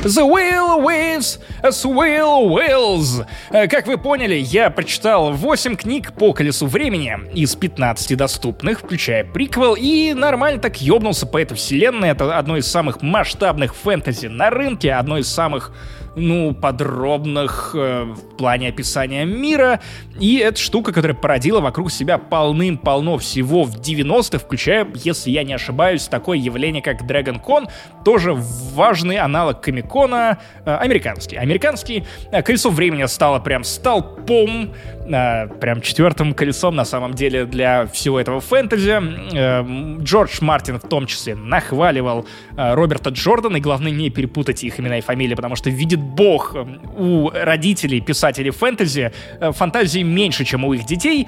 The 0.03 0.22
Will 0.22 0.84
Wins 0.84 1.40
as 1.64 1.84
Will. 1.85 3.26
Э, 3.49 3.68
как 3.68 3.88
вы 3.88 3.98
поняли, 3.98 4.35
я 4.35 4.69
прочитал 4.69 5.31
8 5.31 5.76
книг 5.76 6.14
по 6.14 6.34
колесу 6.34 6.68
времени 6.68 7.18
из 7.34 7.56
15 7.56 8.15
доступных, 8.15 8.81
включая 8.81 9.23
приквел, 9.23 9.73
и 9.76 10.14
нормально 10.14 10.60
так 10.61 10.81
ёбнулся 10.81 11.26
по 11.26 11.41
этой 11.41 11.56
вселенной. 11.56 12.10
Это 12.10 12.38
одно 12.38 12.57
из 12.57 12.68
самых 12.68 13.02
масштабных 13.02 13.73
фэнтези 13.73 14.27
на 14.27 14.52
рынке, 14.52 14.94
одно 14.94 15.18
из 15.18 15.27
самых 15.27 15.72
ну, 16.15 16.53
подробных 16.53 17.72
э, 17.76 18.03
в 18.03 18.38
плане 18.38 18.69
описания 18.69 19.26
мира. 19.26 19.80
И 20.19 20.38
это 20.38 20.60
штука, 20.60 20.91
которая 20.94 21.18
породила 21.18 21.60
вокруг 21.60 21.91
себя 21.91 22.18
полным-полно 22.18 23.18
всего 23.18 23.64
в 23.64 23.80
90-х, 23.80 24.40
включая, 24.40 24.88
если 24.95 25.31
я 25.31 25.44
не 25.44 25.53
ошибаюсь, 25.53 26.07
такое 26.07 26.38
явление, 26.38 26.81
как 26.81 27.02
Dragon 27.02 27.41
Con, 27.44 27.69
тоже 28.06 28.34
важный 28.34 29.18
аналог 29.18 29.61
Комикона, 29.61 30.40
э, 30.65 30.76
американский. 30.76 31.38
Американский 31.38 32.03
э, 32.31 32.41
колесо 32.41 32.69
времени 32.69 33.06
стало 33.06 33.40
прям 33.40 33.64
столпом, 33.64 34.73
прям 35.05 35.81
четвертым 35.81 36.34
колесом 36.34 36.75
на 36.75 36.85
самом 36.85 37.13
деле 37.13 37.45
для 37.45 37.85
всего 37.88 38.19
этого 38.19 38.39
фэнтези. 38.39 38.99
Э, 39.35 40.01
Джордж 40.01 40.38
Мартин 40.41 40.80
в 40.80 40.88
том 40.88 41.05
числе 41.07 41.35
нахваливал 41.35 42.25
э, 42.55 42.73
Роберта 42.73 43.09
Джордана, 43.09 43.57
и 43.57 43.61
главное 43.61 43.91
не 43.91 44.09
перепутать 44.09 44.63
их 44.63 44.80
имена 44.80 44.97
и 44.97 45.01
фамилии, 45.01 45.35
потому 45.35 45.55
что 45.55 45.69
видит 45.69 45.99
бог 45.99 46.55
эм, 46.55 46.81
у 46.97 47.30
родителей 47.30 48.01
писателей 48.01 48.51
фэнтези 48.51 49.11
э, 49.39 49.51
фантазии 49.51 50.01
меньше, 50.01 50.45
чем 50.45 50.65
у 50.65 50.73
их 50.73 50.85
детей. 50.85 51.27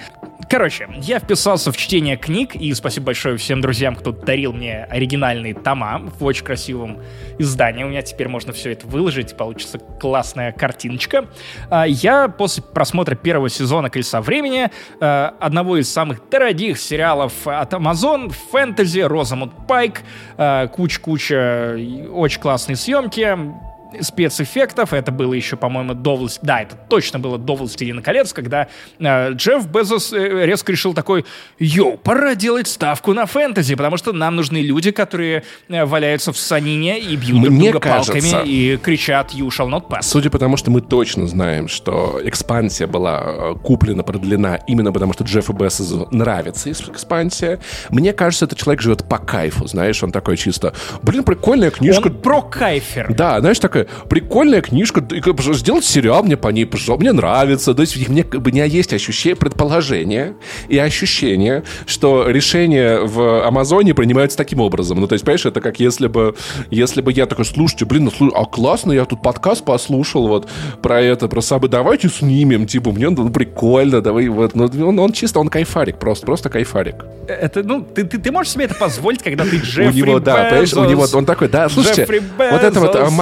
Короче, 0.50 0.88
я 1.02 1.20
вписался 1.20 1.72
в 1.72 1.78
чтение 1.78 2.18
книг, 2.18 2.56
и 2.56 2.74
спасибо 2.74 3.08
большое 3.08 3.38
всем 3.38 3.62
друзьям, 3.62 3.96
кто 3.96 4.12
дарил 4.12 4.54
мне 4.54 4.84
оригинальные 4.84 5.56
тома 5.56 6.02
в 6.20 6.24
очень 6.24 6.46
красивом 6.46 7.02
издании. 7.40 7.84
У 7.84 7.88
меня 7.88 8.02
теперь 8.04 8.28
можно 8.28 8.54
все 8.54 8.72
это 8.72 8.86
выложить, 8.86 9.36
получится 9.36 9.80
классная 9.80 10.52
картиночка. 10.52 11.26
А, 11.70 11.86
я 11.86 12.28
после 12.28 12.64
просмотра 12.64 13.16
первого 13.16 13.50
сезона 13.50 13.90
«Колеса 13.90 14.22
времени», 14.22 14.70
э, 15.00 15.32
одного 15.40 15.78
из 15.78 15.92
самых 15.92 16.30
дорогих 16.30 16.80
сериалов 16.80 17.34
от 17.48 17.74
Amazon, 17.74 18.32
фэнтези, 18.52 19.00
Розамунд 19.00 19.68
Пайк, 19.68 20.02
э, 20.38 20.68
куча-куча 20.68 21.78
очень 22.12 22.42
классные 22.42 22.76
съемки, 22.76 23.38
спецэффектов. 24.02 24.94
Это 24.94 25.12
было 25.12 25.34
еще, 25.34 25.56
по-моему, 25.58 25.94
до 25.94 26.16
власти... 26.16 26.40
Да, 26.44 26.62
это 26.62 26.76
точно 26.90 27.20
было 27.20 27.38
до 27.38 27.56
«Властелина 27.56 28.02
колец», 28.02 28.34
когда 28.34 28.68
э, 29.00 29.32
Джефф 29.34 29.68
Безос 29.68 30.14
э, 30.14 30.46
резко 30.46 30.72
решил 30.72 30.94
такой, 30.94 31.26
йоу, 31.60 31.98
пора 31.98 32.36
делать 32.36 32.68
ставку 32.68 33.14
на 33.14 33.26
фэнтези, 33.26 33.76
потому 33.76 33.98
что 33.98 34.14
нам 34.14 34.36
нужны 34.36 34.58
люди, 34.58 34.92
которые 34.92 35.44
э, 35.68 35.86
валяются 35.86 36.32
в 36.32 36.38
санине 36.38 37.00
и 37.00 37.16
бьют 37.16 37.42
друг 37.42 37.54
Мне 37.54 37.72
друга 37.72 37.90
кажется, 37.90 38.14
палками 38.14 38.48
и 38.48 38.78
кричат 38.78 39.34
«You 39.34 39.48
shall 39.48 39.70
not 39.70 39.88
pass». 39.88 40.04
Судя 40.04 40.30
по 40.30 40.40
тому, 40.40 40.58
что 40.58 40.72
мы 40.72 40.82
точно 40.82 41.28
знаем, 41.28 41.68
что 41.68 42.20
экспансия 42.24 42.88
была 42.88 43.24
э, 43.26 43.56
куплена, 43.64 44.04
продлена 44.04 44.56
именно 44.68 44.92
потому, 44.92 45.14
что 45.14 45.24
Джеффу 45.24 45.54
Безосу 45.54 46.08
нравится 46.12 46.72
экспансия, 46.72 47.60
мне 47.90 48.14
кажется, 48.14 48.46
этот 48.46 48.60
человек 48.60 48.82
живет 48.82 49.08
по 49.08 49.18
кайфу, 49.18 49.68
знаешь, 49.68 50.04
он 50.04 50.12
такой 50.12 50.38
чисто, 50.38 50.74
блин, 51.02 51.24
прикольная 51.24 51.72
книжка. 51.72 52.08
Он 52.08 52.22
про 52.22 52.42
кайфер. 52.42 53.14
Да, 53.14 53.40
знаешь, 53.40 53.60
такая 53.86 54.08
прикольная 54.10 54.62
книжка, 54.62 55.06
сделать 55.54 55.86
сериал 55.86 56.24
мне 56.24 56.38
по 56.38 56.50
ней, 56.50 56.66
пожалуйста, 56.66 57.02
мне 57.02 57.12
нравится. 57.12 57.74
То 57.74 57.82
есть 57.82 58.08
мне, 58.08 58.26
у 58.34 58.40
меня 58.40 58.66
есть 58.66 58.94
ощущение, 58.94 59.36
предположение 59.36 60.36
и 60.68 60.78
ощущение, 60.78 61.64
что 61.86 62.30
решения 62.30 63.00
в 63.00 63.46
Амазоне 63.46 63.94
принимаются 63.94 64.38
таким 64.38 64.60
образом. 64.62 65.00
Ну, 65.00 65.08
то 65.08 65.14
есть, 65.14 65.26
понимаешь, 65.26 65.46
это 65.46 65.62
как 65.62 65.80
если 65.80 66.08
бы, 66.08 66.36
если 66.70 67.02
бы 67.02 67.12
я 67.12 67.26
такой, 67.26 67.46
слушайте, 67.46 67.86
блин, 67.86 68.10
ну, 68.20 68.32
а 68.36 68.46
классно, 68.46 68.92
я 68.92 69.06
тут 69.06 69.22
подкаст 69.22 69.64
послушал 69.66 70.28
вот 70.28 70.48
про 70.82 71.02
это, 71.02 71.28
про 71.28 71.42
сабы, 71.42 71.68
давайте 71.68 72.10
снимем, 72.10 72.66
типа, 72.66 72.92
мне 72.92 73.10
ну, 73.10 73.30
прикольно, 73.30 74.02
давай, 74.02 74.28
вот. 74.28 74.56
Ну, 74.56 74.70
он, 74.88 75.00
он 75.00 75.12
чисто, 75.12 75.40
он 75.40 75.50
кайфарик, 75.50 75.98
просто, 75.98 76.26
просто 76.26 76.50
кайфарик. 76.50 77.06
Это, 77.28 77.64
ну, 77.64 77.82
ты, 77.82 78.04
ты, 78.04 78.18
ты 78.18 78.32
можешь 78.32 78.54
себе 78.54 78.66
это 78.66 78.76
позволить, 78.76 79.24
когда 79.24 79.44
ты 79.44 79.58
Джеффри 79.58 80.02
у 80.02 80.06
него, 80.06 80.20
да, 80.20 80.46
понимаешь, 80.46 80.74
у 80.74 80.86
него, 80.86 81.06
он 81.14 81.26
такой, 81.26 81.50
да, 81.50 81.70
слушайте, 81.70 82.04
Джеффри 82.04 82.22
вот 82.38 82.64
это 82.64 82.80
вот 82.80 82.96
Безос. 82.96 83.14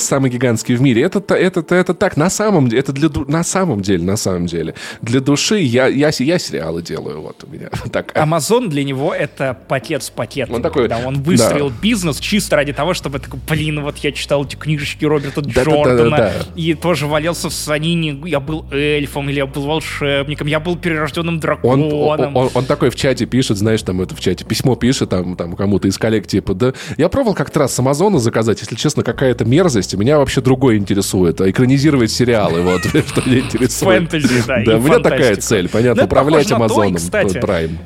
Marketplace 0.00 0.10
самый 0.10 0.30
гигантский 0.30 0.74
в 0.74 0.80
мире, 0.82 1.02
это, 1.02 1.18
это, 1.34 1.60
это, 1.60 1.74
это 1.74 1.94
так, 1.94 2.16
на 2.16 2.30
самом 2.30 2.68
деле, 2.68 2.80
это 2.80 2.92
для, 2.92 3.08
на 3.28 3.44
самом 3.44 3.80
деле, 3.80 4.04
на 4.04 4.16
самом 4.16 4.46
деле, 4.46 4.74
для 5.02 5.20
души 5.20 5.58
я, 5.60 5.86
я, 5.86 6.10
я 6.18 6.38
сериалы 6.38 6.82
делаю, 6.82 7.20
вот 7.22 7.44
у 7.44 7.50
меня 7.52 7.68
так. 7.92 8.16
Амазон 8.16 8.68
для 8.68 8.84
него 8.84 9.14
это 9.14 9.56
пакет 9.68 10.02
с 10.02 10.10
пакетом. 10.10 10.56
Он 10.56 10.62
такой, 10.62 10.88
Да, 10.88 10.98
он 10.98 11.22
выстроил 11.22 11.68
да. 11.70 11.74
бизнес 11.80 12.18
чисто 12.18 12.56
ради 12.56 12.72
того, 12.72 12.94
чтобы 12.94 13.18
такой, 13.18 13.40
блин, 13.48 13.82
вот 13.82 13.98
я 13.98 14.12
читал 14.12 14.44
эти 14.44 14.56
книжечки 14.56 15.04
Роберта 15.04 15.40
Да-да-да-да-да. 15.42 15.70
Джордана 15.72 16.32
и 16.56 16.74
тоже 16.74 17.06
валялся 17.06 17.48
в 17.48 17.54
санине, 17.54 18.20
я 18.26 18.40
был 18.40 18.66
эльфом 18.72 19.28
или 19.30 19.36
я 19.38 19.46
был 19.46 19.62
волшебником, 19.62 20.46
я 20.46 20.60
был 20.60 20.76
перерожденным 20.76 21.34
Он, 21.34 21.40
драконом. 21.40 21.92
он, 21.94 22.36
он- 22.36 22.50
он 22.54 22.64
такой 22.64 22.90
в 22.90 22.96
чате 22.96 23.26
пишет, 23.26 23.56
знаешь, 23.58 23.82
там 23.82 24.00
это 24.00 24.14
в 24.14 24.20
чате 24.20 24.44
письмо 24.44 24.74
пишет 24.76 25.10
там, 25.10 25.36
там 25.36 25.54
кому-то 25.56 25.88
из 25.88 25.98
коллег, 25.98 26.26
типа, 26.26 26.54
да, 26.54 26.72
я 26.96 27.08
пробовал 27.08 27.34
как-то 27.34 27.60
раз 27.60 27.74
с 27.74 27.78
Амазона 27.78 28.18
заказать, 28.18 28.60
если 28.60 28.74
честно, 28.74 29.02
какая-то 29.02 29.44
мерзость, 29.44 29.79
меня 29.96 30.18
вообще 30.18 30.40
другое 30.40 30.76
интересует, 30.76 31.40
а 31.40 31.50
экранизировать 31.50 32.10
сериалы, 32.10 32.62
вот, 32.62 32.82
что 32.84 33.28
меня 33.28 33.40
интересует. 33.40 34.10
Фэнтези, 34.10 34.42
да, 34.46 34.62
Да, 34.64 34.76
у 34.76 34.80
меня 34.80 34.98
такая 34.98 35.36
цель, 35.36 35.68
понятно, 35.68 36.04
управлять 36.04 36.50
Амазоном, 36.52 36.94
кстати, 36.96 37.38
Prime. 37.38 37.76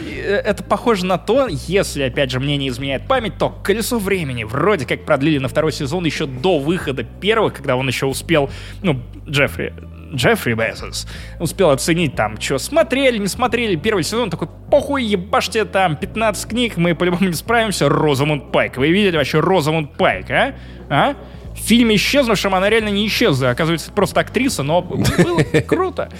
Э, 0.00 0.36
Это 0.44 0.62
похоже 0.62 1.06
на 1.06 1.18
то, 1.18 1.48
если, 1.48 2.02
опять 2.02 2.30
же, 2.30 2.40
мне 2.40 2.56
не 2.56 2.68
изменяет 2.68 3.06
память, 3.08 3.38
то 3.38 3.50
«Колесо 3.50 3.98
времени» 3.98 4.44
вроде 4.44 4.86
как 4.86 5.04
продлили 5.04 5.38
на 5.38 5.48
второй 5.48 5.72
сезон 5.72 6.04
еще 6.04 6.26
до 6.26 6.58
выхода 6.58 7.02
первого, 7.02 7.50
когда 7.50 7.76
он 7.76 7.88
еще 7.88 8.06
успел, 8.06 8.50
ну, 8.82 9.00
Джеффри, 9.28 9.72
Джеффри 10.14 10.54
Безос 10.54 11.06
успел 11.38 11.70
оценить 11.70 12.14
там, 12.14 12.40
что 12.40 12.58
смотрели, 12.58 13.18
не 13.18 13.26
смотрели. 13.26 13.76
Первый 13.76 14.04
сезон 14.04 14.30
такой, 14.30 14.48
похуй, 14.70 15.04
ебашьте 15.04 15.64
там 15.64 15.96
15 15.96 16.48
книг, 16.48 16.76
мы 16.76 16.94
по-любому 16.94 17.26
не 17.28 17.34
справимся. 17.34 17.88
Розамунд 17.88 18.50
Пайк. 18.52 18.76
Вы 18.76 18.88
видели 18.90 19.16
вообще 19.16 19.40
Розамунд 19.40 19.96
Пайк, 19.96 20.30
а? 20.30 20.54
А? 20.88 21.14
В 21.62 21.66
фильме 21.68 21.96
«Исчезнувшем» 21.96 22.54
она 22.54 22.70
реально 22.70 22.88
не 22.88 23.06
исчезла. 23.06 23.50
Оказывается, 23.50 23.88
это 23.88 23.94
просто 23.94 24.20
актриса, 24.20 24.62
но 24.62 24.82
было 24.82 25.42
круто. 25.66 26.10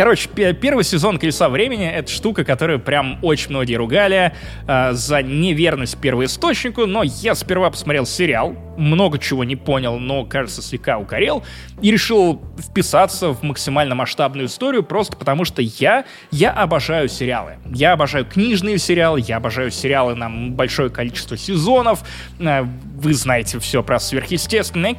Короче, 0.00 0.30
пе- 0.30 0.54
первый 0.54 0.82
сезон 0.82 1.18
«Колеса 1.18 1.50
времени»— 1.50 1.86
это 1.94 2.10
штука, 2.10 2.42
которую 2.42 2.80
прям 2.80 3.18
очень 3.20 3.50
многие 3.50 3.74
ругали 3.74 4.32
э, 4.66 4.92
за 4.94 5.22
неверность 5.22 5.98
первоисточнику, 5.98 6.86
но 6.86 7.02
я 7.02 7.34
сперва 7.34 7.68
посмотрел 7.68 8.06
сериал, 8.06 8.56
много 8.78 9.18
чего 9.18 9.44
не 9.44 9.56
понял, 9.56 9.98
но, 9.98 10.24
кажется, 10.24 10.62
слегка 10.62 10.96
укорел, 10.96 11.44
и 11.82 11.90
решил 11.90 12.40
вписаться 12.58 13.34
в 13.34 13.42
максимально 13.42 13.94
масштабную 13.94 14.46
историю 14.46 14.84
просто 14.84 15.18
потому, 15.18 15.44
что 15.44 15.60
я, 15.60 16.06
я 16.30 16.50
обожаю 16.50 17.10
сериалы. 17.10 17.58
Я 17.66 17.92
обожаю 17.92 18.24
книжные 18.24 18.78
сериалы, 18.78 19.20
я 19.20 19.36
обожаю 19.36 19.70
сериалы 19.70 20.14
на 20.14 20.30
большое 20.30 20.88
количество 20.88 21.36
сезонов. 21.36 22.04
Э, 22.38 22.62
Вы 22.62 23.12
знаете 23.12 23.58
все 23.58 23.82
про 23.82 24.00
сверхъестественное. 24.00 24.96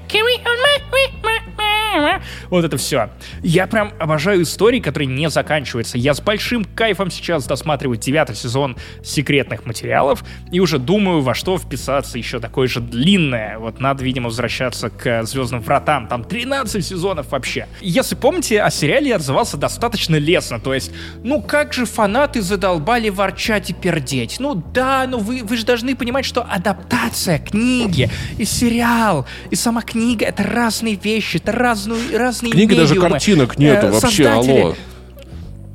Вот 2.50 2.66
это 2.66 2.78
все. 2.78 3.10
Я 3.42 3.68
прям 3.68 3.94
обожаю 4.00 4.44
истории, 4.44 4.80
которые 4.80 5.08
не 5.08 5.30
заканчиваются. 5.30 5.98
Я 5.98 6.14
с 6.14 6.22
большим 6.22 6.66
кайфом 6.66 7.12
сейчас 7.12 7.46
досматриваю 7.46 7.98
девятый 7.98 8.36
сезон 8.36 8.78
секретных 9.04 9.66
материалов 9.66 10.24
и 10.52 10.60
уже 10.60 10.80
думаю, 10.80 11.22
во 11.22 11.34
что 11.34 11.58
вписаться 11.58 12.18
еще 12.18 12.40
такое 12.40 12.68
же 12.68 12.80
длинное. 12.80 13.58
Вот 13.58 13.80
надо, 13.80 14.04
видимо, 14.04 14.26
возвращаться 14.26 14.90
к 14.90 15.24
Звездным 15.24 15.62
вратам. 15.62 16.08
Там 16.08 16.24
13 16.24 16.86
сезонов 16.86 17.32
вообще. 17.32 17.68
Если 17.82 18.16
помните, 18.16 18.62
о 18.62 18.70
сериале 18.70 19.10
я 19.10 19.16
отзывался 19.16 19.58
достаточно 19.58 20.16
лестно. 20.16 20.60
То 20.60 20.74
есть, 20.74 20.92
ну 21.24 21.42
как 21.42 21.74
же 21.74 21.86
фанаты 21.86 22.42
задолбали 22.42 23.10
ворчать 23.10 23.70
и 23.70 23.74
пердеть. 23.74 24.38
Ну 24.40 24.56
да, 24.56 25.06
но 25.08 25.18
вы, 25.18 25.44
вы 25.44 25.58
же 25.58 25.66
должны 25.66 25.96
понимать, 25.96 26.26
что 26.26 26.44
адаптация 26.44 27.40
книги 27.40 28.10
и 28.38 28.46
сериал, 28.46 29.26
и 29.50 29.56
сама 29.56 29.82
книга— 29.82 30.26
это 30.28 30.44
разные 30.44 30.96
вещи, 30.96 31.38
это 31.38 31.52
разные, 31.52 31.81
разные 31.88 32.52
Книги 32.52 32.76
даже 32.76 32.94
медиумы. 32.96 33.10
картинок 33.10 33.58
нету 33.58 33.88
Э, 33.88 33.92
вообще, 33.92 34.24
создатели- 34.24 34.60
алло. 34.62 34.76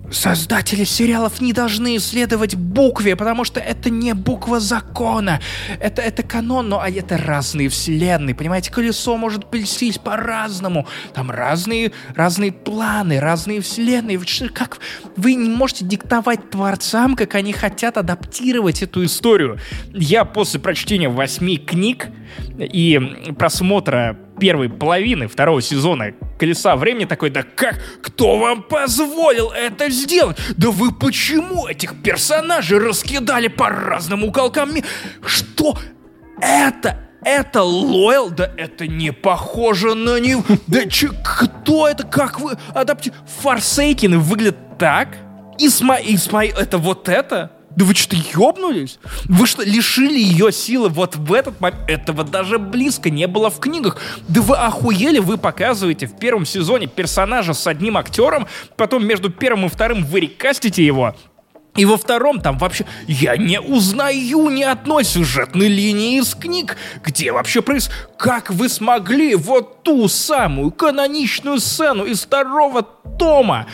Создатели 0.08 0.84
сериалов 0.84 1.40
не 1.40 1.52
должны 1.52 1.96
исследовать 1.96 2.54
букве, 2.54 3.16
потому 3.16 3.42
что 3.42 3.58
это 3.58 3.90
не 3.90 4.14
буква 4.14 4.60
закона. 4.60 5.40
Это, 5.80 6.00
это 6.00 6.22
канон, 6.22 6.68
но 6.68 6.80
а 6.80 6.88
это 6.88 7.18
разные 7.18 7.68
вселенные. 7.68 8.32
Понимаете, 8.32 8.70
колесо 8.70 9.16
может 9.16 9.50
пельсить 9.50 10.00
по-разному. 10.00 10.86
Там 11.12 11.28
разные, 11.32 11.90
разные 12.14 12.52
планы, 12.52 13.18
разные 13.18 13.60
вселенные. 13.60 14.20
Как 14.54 14.78
вы 15.16 15.34
не 15.34 15.50
можете 15.50 15.84
диктовать 15.84 16.50
творцам, 16.50 17.16
как 17.16 17.34
они 17.34 17.52
хотят 17.52 17.96
адаптировать 17.98 18.82
эту 18.82 19.04
историю? 19.04 19.58
Я 19.92 20.24
после 20.24 20.60
прочтения 20.60 21.08
восьми 21.08 21.56
книг 21.56 22.06
и 22.56 23.34
просмотра 23.36 24.16
первой 24.38 24.68
половины 24.68 25.28
второго 25.28 25.62
сезона 25.62 26.12
«Колеса 26.38 26.76
времени» 26.76 27.04
такой, 27.04 27.30
да 27.30 27.42
как, 27.42 27.80
кто 28.02 28.38
вам 28.38 28.62
позволил 28.62 29.50
это 29.50 29.90
сделать? 29.90 30.36
Да 30.56 30.70
вы 30.70 30.92
почему 30.92 31.66
этих 31.66 32.02
персонажей 32.02 32.78
раскидали 32.78 33.48
по 33.48 33.68
разным 33.68 34.24
уголкам 34.24 34.70
Что 35.24 35.78
это? 36.40 37.02
Это 37.24 37.62
Лойл? 37.62 38.30
Да 38.30 38.52
это 38.56 38.86
не 38.86 39.12
похоже 39.12 39.94
на 39.94 40.20
него. 40.20 40.44
Да 40.68 40.84
че, 40.86 41.10
кто 41.24 41.88
это? 41.88 42.06
Как 42.06 42.38
вы 42.38 42.56
адапти... 42.72 43.12
Форсейкины 43.40 44.18
выглядят 44.18 44.78
так? 44.78 45.16
Исма... 45.58 45.96
Исмаил, 46.00 46.56
это 46.56 46.78
вот 46.78 47.08
это? 47.08 47.55
Да 47.76 47.84
вы 47.84 47.94
что, 47.94 48.16
ёбнулись? 48.16 48.98
Вы 49.26 49.46
что, 49.46 49.62
лишили 49.62 50.18
ее 50.18 50.50
силы 50.50 50.88
вот 50.88 51.16
в 51.16 51.32
этот 51.32 51.60
момент? 51.60 51.88
Этого 51.88 52.24
даже 52.24 52.58
близко 52.58 53.10
не 53.10 53.26
было 53.26 53.50
в 53.50 53.60
книгах. 53.60 53.98
Да 54.28 54.40
вы 54.40 54.56
охуели, 54.56 55.18
вы 55.18 55.36
показываете 55.36 56.06
в 56.06 56.18
первом 56.18 56.46
сезоне 56.46 56.86
персонажа 56.86 57.52
с 57.52 57.66
одним 57.66 57.98
актером, 57.98 58.48
потом 58.76 59.06
между 59.06 59.28
первым 59.28 59.66
и 59.66 59.68
вторым 59.68 60.04
вы 60.04 60.20
рекастите 60.20 60.84
его, 60.84 61.14
и 61.76 61.84
во 61.84 61.96
втором 61.96 62.40
там 62.40 62.58
вообще 62.58 62.86
я 63.06 63.36
не 63.36 63.60
узнаю 63.60 64.48
ни 64.50 64.62
одной 64.62 65.04
сюжетной 65.04 65.68
линии 65.68 66.18
из 66.18 66.34
книг. 66.34 66.76
Где 67.04 67.32
вообще 67.32 67.62
проис... 67.62 67.90
Как 68.16 68.50
вы 68.50 68.68
смогли 68.68 69.34
вот 69.34 69.82
ту 69.82 70.08
самую 70.08 70.70
каноничную 70.70 71.60
сцену 71.60 72.04
из 72.04 72.22
второго 72.22 72.82
тома? 73.18 73.66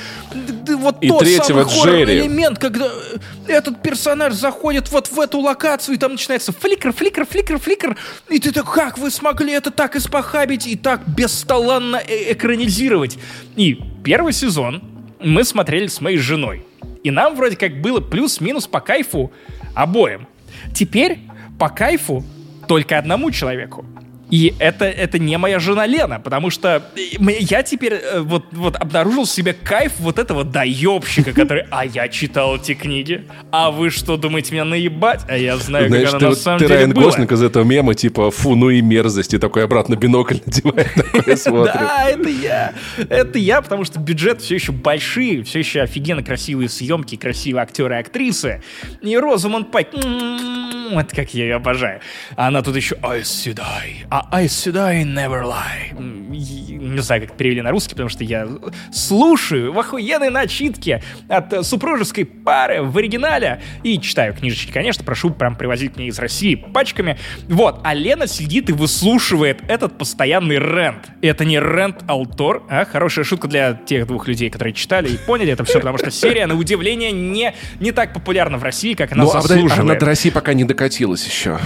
Вот 0.66 0.96
И 1.00 1.08
тот 1.08 1.26
самый 1.26 1.64
хоррорный 1.64 2.20
элемент, 2.20 2.58
когда 2.58 2.86
э, 2.86 3.18
этот 3.46 3.82
персонаж 3.82 4.34
заходит 4.34 4.90
вот 4.90 5.08
в 5.08 5.20
эту 5.20 5.38
локацию, 5.38 5.94
и 5.94 5.98
там 5.98 6.12
начинается 6.12 6.52
фликер, 6.52 6.92
фликер, 6.92 7.24
фликер, 7.24 7.58
фликер. 7.58 7.96
И 8.28 8.40
ты 8.40 8.52
так, 8.52 8.70
как 8.70 8.98
вы 8.98 9.10
смогли 9.10 9.52
это 9.52 9.70
так 9.70 9.94
испохабить 9.96 10.66
и 10.66 10.76
так 10.76 11.06
бесталанно 11.06 11.96
э- 11.96 12.32
экранизировать? 12.32 13.18
И 13.56 13.78
первый 14.04 14.32
сезон 14.32 14.82
мы 15.20 15.44
смотрели 15.44 15.86
с 15.86 16.00
моей 16.00 16.18
женой. 16.18 16.66
И 17.02 17.10
нам 17.10 17.34
вроде 17.34 17.56
как 17.56 17.80
было 17.80 18.00
плюс-минус 18.00 18.66
по 18.66 18.80
кайфу 18.80 19.32
обоим. 19.74 20.28
Теперь 20.74 21.18
по 21.58 21.68
кайфу 21.68 22.24
только 22.68 22.98
одному 22.98 23.30
человеку. 23.30 23.84
И 24.32 24.54
это, 24.58 24.86
это 24.86 25.18
не 25.18 25.36
моя 25.36 25.58
жена 25.58 25.84
Лена, 25.86 26.18
потому 26.18 26.48
что 26.48 26.82
я 26.96 27.62
теперь 27.62 27.92
э, 27.92 28.20
вот, 28.20 28.46
вот 28.52 28.76
обнаружил 28.76 29.24
в 29.26 29.28
себе 29.28 29.52
кайф 29.52 29.92
вот 29.98 30.18
этого 30.18 30.42
доебщика, 30.42 31.32
который, 31.34 31.66
а 31.70 31.84
я 31.84 32.08
читал 32.08 32.56
эти 32.56 32.72
книги, 32.72 33.24
а 33.50 33.70
вы 33.70 33.90
что, 33.90 34.16
думаете 34.16 34.54
меня 34.54 34.64
наебать? 34.64 35.20
А 35.28 35.36
я 35.36 35.58
знаю, 35.58 35.88
Знаешь, 35.88 36.10
как 36.10 36.12
ты, 36.12 36.16
оно 36.16 36.24
на 36.24 36.28
вот- 36.30 36.38
самом 36.38 36.58
ты 36.60 36.64
деле 36.64 36.74
Райан. 36.76 36.92
Гослинг 36.94 37.30
из 37.32 37.42
этого 37.42 37.62
мема, 37.62 37.94
типа, 37.94 38.30
фу, 38.30 38.54
ну 38.56 38.70
и 38.70 38.80
мерзость, 38.80 39.34
и 39.34 39.38
такой 39.38 39.64
обратно 39.64 39.96
бинокль 39.96 40.36
надевает, 40.46 40.88
такой 40.94 41.36
смотрит. 41.36 41.74
Да, 41.74 42.08
это 42.08 42.28
я. 42.30 42.72
Это 43.10 43.38
я, 43.38 43.60
потому 43.60 43.84
что 43.84 44.00
бюджет 44.00 44.40
все 44.40 44.54
еще 44.54 44.72
большие, 44.72 45.42
все 45.44 45.58
еще 45.58 45.82
офигенно 45.82 46.22
красивые 46.22 46.70
съемки, 46.70 47.16
красивые 47.16 47.62
актеры 47.64 47.96
и 47.96 47.98
актрисы. 47.98 48.62
И 49.02 49.14
Розамонд 49.14 49.70
Пайк, 49.70 49.88
м, 49.92 50.98
это 50.98 51.14
как 51.14 51.34
я 51.34 51.44
ее 51.44 51.54
обожаю. 51.56 52.00
А 52.36 52.46
она 52.48 52.62
тут 52.62 52.76
еще 52.76 52.96
I 53.02 53.20
should 53.20 53.56
die, 53.56 54.06
а 54.30 54.38
I 54.38 54.46
should 54.46 54.74
die 54.74 55.04
never 55.04 55.42
lie. 55.42 55.92
Не 55.98 57.00
знаю, 57.00 57.22
как 57.22 57.36
перевели 57.36 57.62
на 57.62 57.70
русский, 57.70 57.94
потому 57.94 58.08
что 58.08 58.24
я 58.24 58.46
слушаю 58.92 59.72
в 59.72 59.78
охуенной 59.78 60.30
начитке 60.30 61.02
от 61.28 61.64
супружеской 61.66 62.24
пары 62.24 62.82
в 62.82 62.96
оригинале 62.98 63.62
и 63.82 63.98
читаю 64.00 64.34
книжечки, 64.34 64.72
конечно, 64.72 65.04
прошу 65.04 65.30
прям 65.30 65.56
привозить 65.56 65.96
мне 65.96 66.08
из 66.08 66.18
России 66.18 66.54
пачками. 66.54 67.18
Вот, 67.48 67.80
а 67.84 67.94
Лена 67.94 68.26
сидит 68.26 68.68
и 68.68 68.72
выслушивает 68.72 69.62
этот 69.68 69.96
постоянный 69.98 70.58
рент. 70.58 71.10
Это 71.22 71.44
не 71.44 71.58
рент 71.58 72.02
Алтор, 72.06 72.64
а 72.68 72.84
хорошая 72.84 73.24
шутка 73.24 73.48
для 73.48 73.74
тех 73.74 74.06
двух 74.06 74.28
людей, 74.28 74.50
которые 74.50 74.74
читали 74.74 75.08
и 75.08 75.16
поняли 75.16 75.52
это 75.52 75.64
все, 75.64 75.78
потому 75.78 75.98
что 75.98 76.10
серия, 76.10 76.46
на 76.46 76.56
удивление, 76.56 77.12
не, 77.12 77.54
не 77.80 77.92
так 77.92 78.12
популярна 78.12 78.58
в 78.58 78.62
России, 78.62 78.94
как 78.94 79.12
она 79.12 79.24
Ну, 79.24 79.30
а 79.30 79.34
подожди, 79.42 79.54
заслуживает. 79.54 79.90
она 79.90 79.98
до 79.98 80.06
России 80.06 80.30
пока 80.30 80.52
не 80.54 80.64
докатилась 80.64 81.26
еще. 81.26 81.58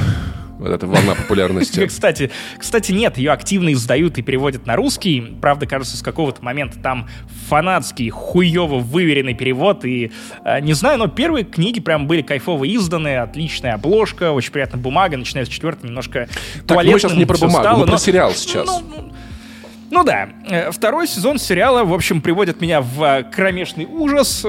Вот 0.59 0.70
эта 0.70 0.87
волна 0.87 1.15
популярности. 1.15 1.87
Кстати, 1.87 2.31
кстати, 2.59 2.93
нет, 2.93 3.19
ее 3.19 3.33
активно 3.33 3.73
издают 3.73 4.19
и 4.19 4.23
переводят 4.23 4.66
на 4.66 4.77
русский. 4.77 5.37
Правда, 5.41 5.66
кажется, 5.66 5.97
с 5.97 6.03
какого-то 6.03 6.43
момента 6.43 6.78
там 6.78 7.09
фанатский, 7.49 8.09
хуево 8.09 8.78
выверенный 8.78 9.35
перевод. 9.35 9.85
И 9.85 10.12
э, 10.45 10.61
не 10.61 10.73
знаю, 10.73 10.99
но 10.99 11.09
первые 11.09 11.45
книги 11.45 11.81
прям 11.81 12.07
были 12.07 12.23
кайфово 12.23 12.65
изданы, 12.65 13.19
отличная 13.19 13.74
обложка, 13.74 14.33
очень 14.33 14.53
приятная 14.53 14.81
бумага. 14.81 15.16
Начиная 15.16 15.45
с 15.45 15.49
четвертой 15.49 15.89
немножко 15.91 16.28
Так, 16.66 16.85
мы 16.85 16.99
сейчас 16.99 17.15
не 17.15 17.27
про 17.27 17.37
бумагу, 17.37 17.62
стало, 17.62 17.78
мы 17.78 17.85
про 17.85 17.93
но- 17.93 17.99
сериал 17.99 18.33
сейчас. 18.33 18.66
Ну, 18.66 18.81
ну, 18.81 19.12
ну 19.91 20.05
да, 20.05 20.28
Э, 20.49 20.70
второй 20.70 21.07
сезон 21.09 21.39
сериала, 21.39 21.85
в 21.85 21.93
общем, 21.93 22.20
приводит 22.20 22.61
меня 22.61 22.81
в 22.81 23.03
э, 23.03 23.24
кромешный 23.24 23.85
ужас. 23.85 24.47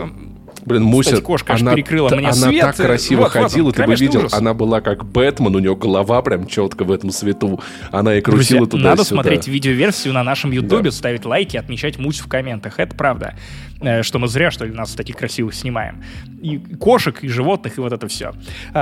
Блин, 0.68 0.84
Муся, 0.84 1.12
Кстати, 1.12 1.24
кошка 1.24 1.54
она, 1.54 1.74
перекрыла 1.74 2.10
мне 2.10 2.28
она 2.28 2.34
свет. 2.34 2.62
так 2.62 2.76
красиво 2.76 3.22
Вот, 3.22 3.34
вот 3.34 3.44
ходила, 3.44 3.72
ты 3.72 3.86
бы 3.86 3.96
видел, 3.96 4.20
ужас. 4.20 4.34
она 4.34 4.54
была 4.54 4.82
как 4.82 5.06
Бэтмен, 5.06 5.56
у 5.56 5.60
нее 5.60 5.78
голова 5.78 6.22
прям 6.22 6.46
четко 6.46 6.84
в 6.84 6.92
этом 6.92 7.10
свету. 7.12 7.62
Она 7.90 8.16
и 8.16 8.22
Друзья, 8.22 8.58
крутила 8.58 8.68
туда 8.68 8.90
надо 8.90 9.06
смотреть 9.06 9.48
видеоверсию 9.48 10.14
на 10.14 10.24
нашем 10.24 10.52
ютубе, 10.52 10.92
ставить 10.92 11.24
лайки, 11.24 11.56
отмечать 11.56 11.98
муть 12.00 12.18
в 12.18 12.28
комментах. 12.28 12.80
Это 12.80 12.94
правда. 12.96 13.36
Э, 13.80 14.04
Что 14.04 14.20
мы 14.20 14.28
зря, 14.28 14.52
что 14.52 14.66
ли, 14.66 14.74
нас 14.74 14.92
таких 14.94 15.16
красивых 15.16 15.56
снимаем. 15.56 16.04
И 16.42 16.58
кошек, 16.58 17.24
и 17.24 17.30
животных, 17.30 17.78
и 17.78 17.82
вот 17.82 17.94
это 17.94 18.10
все. 18.10 18.34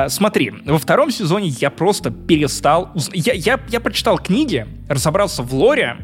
Смотри, 0.07 0.53
во 0.65 0.79
втором 0.79 1.11
сезоне 1.11 1.49
я 1.49 1.69
просто 1.69 2.09
перестал... 2.09 2.93
Я, 3.13 3.33
я, 3.33 3.59
я 3.69 3.79
прочитал 3.79 4.17
книги, 4.17 4.65
разобрался 4.89 5.43
в 5.43 5.53
лоре, 5.53 5.97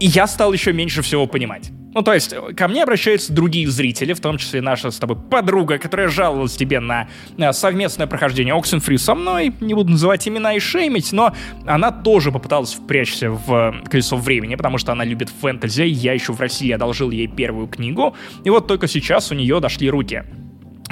и 0.00 0.06
я 0.06 0.26
стал 0.26 0.52
еще 0.52 0.72
меньше 0.72 1.02
всего 1.02 1.28
понимать. 1.28 1.70
Ну, 1.94 2.02
то 2.02 2.14
есть, 2.14 2.34
ко 2.56 2.68
мне 2.68 2.82
обращаются 2.82 3.32
другие 3.32 3.68
зрители, 3.68 4.14
в 4.14 4.20
том 4.20 4.38
числе 4.38 4.62
наша 4.62 4.90
с 4.90 4.98
тобой 4.98 5.16
подруга, 5.16 5.78
которая 5.78 6.08
жаловалась 6.08 6.56
тебе 6.56 6.80
на 6.80 7.08
э, 7.36 7.52
совместное 7.52 8.06
прохождение 8.06 8.54
Oxenfree 8.54 8.96
со 8.96 9.14
мной. 9.14 9.52
Не 9.60 9.74
буду 9.74 9.90
называть 9.90 10.26
имена 10.26 10.54
и 10.54 10.58
шеймить, 10.58 11.12
но 11.12 11.34
она 11.66 11.90
тоже 11.90 12.32
попыталась 12.32 12.72
впрячься 12.72 13.30
в 13.30 13.52
э, 13.52 13.88
колесо 13.88 14.16
времени, 14.16 14.54
потому 14.54 14.78
что 14.78 14.92
она 14.92 15.04
любит 15.04 15.28
фэнтези. 15.28 15.82
Я 15.82 16.14
еще 16.14 16.32
в 16.32 16.40
России 16.40 16.70
одолжил 16.70 17.10
ей 17.10 17.26
первую 17.26 17.66
книгу, 17.66 18.16
и 18.44 18.50
вот 18.50 18.66
только 18.66 18.88
сейчас 18.88 19.30
у 19.30 19.34
нее 19.34 19.60
дошли 19.60 19.90
руки. 19.90 20.24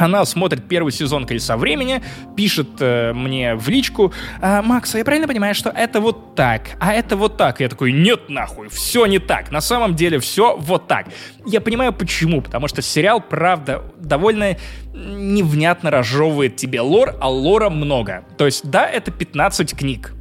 Она 0.01 0.24
смотрит 0.24 0.66
первый 0.66 0.93
сезон 0.93 1.27
«Колеса 1.27 1.56
времени», 1.56 2.02
пишет 2.36 2.68
э, 2.81 3.12
мне 3.12 3.55
в 3.55 3.68
личку, 3.68 4.12
«А, 4.40 4.62
«Макс, 4.62 4.94
а 4.94 4.98
я 4.98 5.05
правильно 5.05 5.28
понимаю, 5.28 5.55
что 5.55 5.70
это 5.70 6.01
вот 6.01 6.35
так, 6.35 6.70
а 6.81 6.94
это 6.94 7.16
вот 7.16 7.36
так?» 7.36 7.60
Я 7.60 7.68
такой, 7.68 7.93
нет 7.93 8.28
нахуй, 8.28 8.68
все 8.68 9.05
не 9.06 9.18
так, 9.18 9.51
на 9.51 9.60
самом 9.60 9.94
деле 9.94 10.18
все 10.18 10.56
вот 10.56 10.89
так. 10.89 11.06
Я 11.44 11.60
понимаю 11.60 11.93
почему, 11.93 12.40
потому 12.40 12.66
что 12.66 12.81
сериал, 12.81 13.20
правда, 13.20 13.82
довольно 13.98 14.56
невнятно 14.94 15.90
разжевывает 15.90 16.56
тебе 16.56 16.81
лор, 16.81 17.16
а 17.20 17.28
лора 17.28 17.68
много. 17.68 18.24
То 18.39 18.47
есть, 18.47 18.68
да, 18.68 18.86
это 18.89 19.10
15 19.10 19.77
книг, 19.77 20.14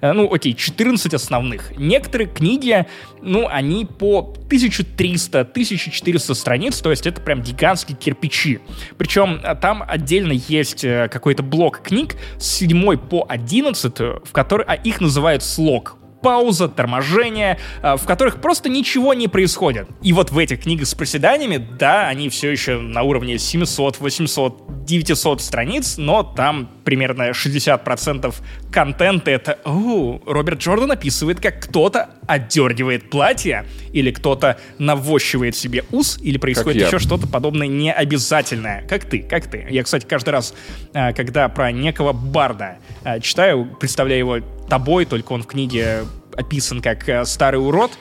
ну, 0.00 0.32
окей, 0.32 0.54
14 0.54 1.14
основных. 1.14 1.76
Некоторые 1.76 2.28
книги, 2.28 2.86
ну, 3.22 3.46
они 3.48 3.84
по 3.84 4.34
1300-1400 4.48 6.34
страниц, 6.34 6.80
то 6.80 6.90
есть 6.90 7.06
это 7.06 7.20
прям 7.20 7.42
гигантские 7.42 7.96
кирпичи. 7.96 8.60
Причем 8.96 9.40
э, 9.42 9.54
там 9.56 9.84
отдельно 9.86 10.32
есть 10.32 10.84
э, 10.84 11.08
какой-то 11.08 11.42
блок 11.42 11.80
книг 11.82 12.16
с 12.38 12.46
7 12.56 12.96
по 12.96 13.26
11, 13.28 13.98
в 13.98 14.32
который, 14.32 14.64
а 14.66 14.74
их 14.74 15.00
называют 15.00 15.42
слог 15.42 15.96
пауза, 16.22 16.68
торможение, 16.68 17.58
э, 17.82 17.96
в 17.96 18.04
которых 18.04 18.40
просто 18.40 18.68
ничего 18.68 19.14
не 19.14 19.28
происходит. 19.28 19.88
И 20.02 20.12
вот 20.12 20.30
в 20.30 20.38
этих 20.38 20.62
книгах 20.62 20.86
с 20.86 20.94
проседаниями, 20.94 21.56
да, 21.78 22.08
они 22.08 22.28
все 22.28 22.50
еще 22.50 22.78
на 22.78 23.02
уровне 23.02 23.38
700, 23.38 24.00
800, 24.00 24.75
900 24.86 25.42
страниц, 25.42 25.98
но 25.98 26.22
там 26.22 26.70
примерно 26.84 27.30
60% 27.30 28.34
контента 28.70 29.30
это 29.30 29.58
«О, 29.64 30.20
Роберт 30.24 30.60
Джордан 30.60 30.92
описывает, 30.92 31.40
как 31.40 31.60
кто-то 31.60 32.10
отдергивает 32.26 33.10
платье, 33.10 33.66
или 33.92 34.10
кто-то 34.10 34.58
навощивает 34.78 35.56
себе 35.56 35.84
ус, 35.90 36.18
или 36.22 36.38
происходит 36.38 36.86
еще 36.86 36.98
что-то 36.98 37.26
подобное 37.26 37.66
необязательное. 37.66 38.86
Как 38.88 39.04
ты, 39.04 39.20
как 39.20 39.50
ты. 39.50 39.66
Я, 39.68 39.82
кстати, 39.82 40.06
каждый 40.06 40.30
раз, 40.30 40.54
э, 40.94 41.12
когда 41.12 41.48
про 41.48 41.72
некого 41.72 42.12
барда 42.12 42.78
э, 43.04 43.20
читаю, 43.20 43.76
представляю 43.80 44.20
его 44.20 44.38
тобой, 44.68 45.04
только 45.04 45.32
он 45.32 45.42
в 45.42 45.46
книге 45.46 46.04
описан 46.36 46.80
как 46.80 47.08
э, 47.08 47.24
старый 47.24 47.60
урод, 47.60 47.92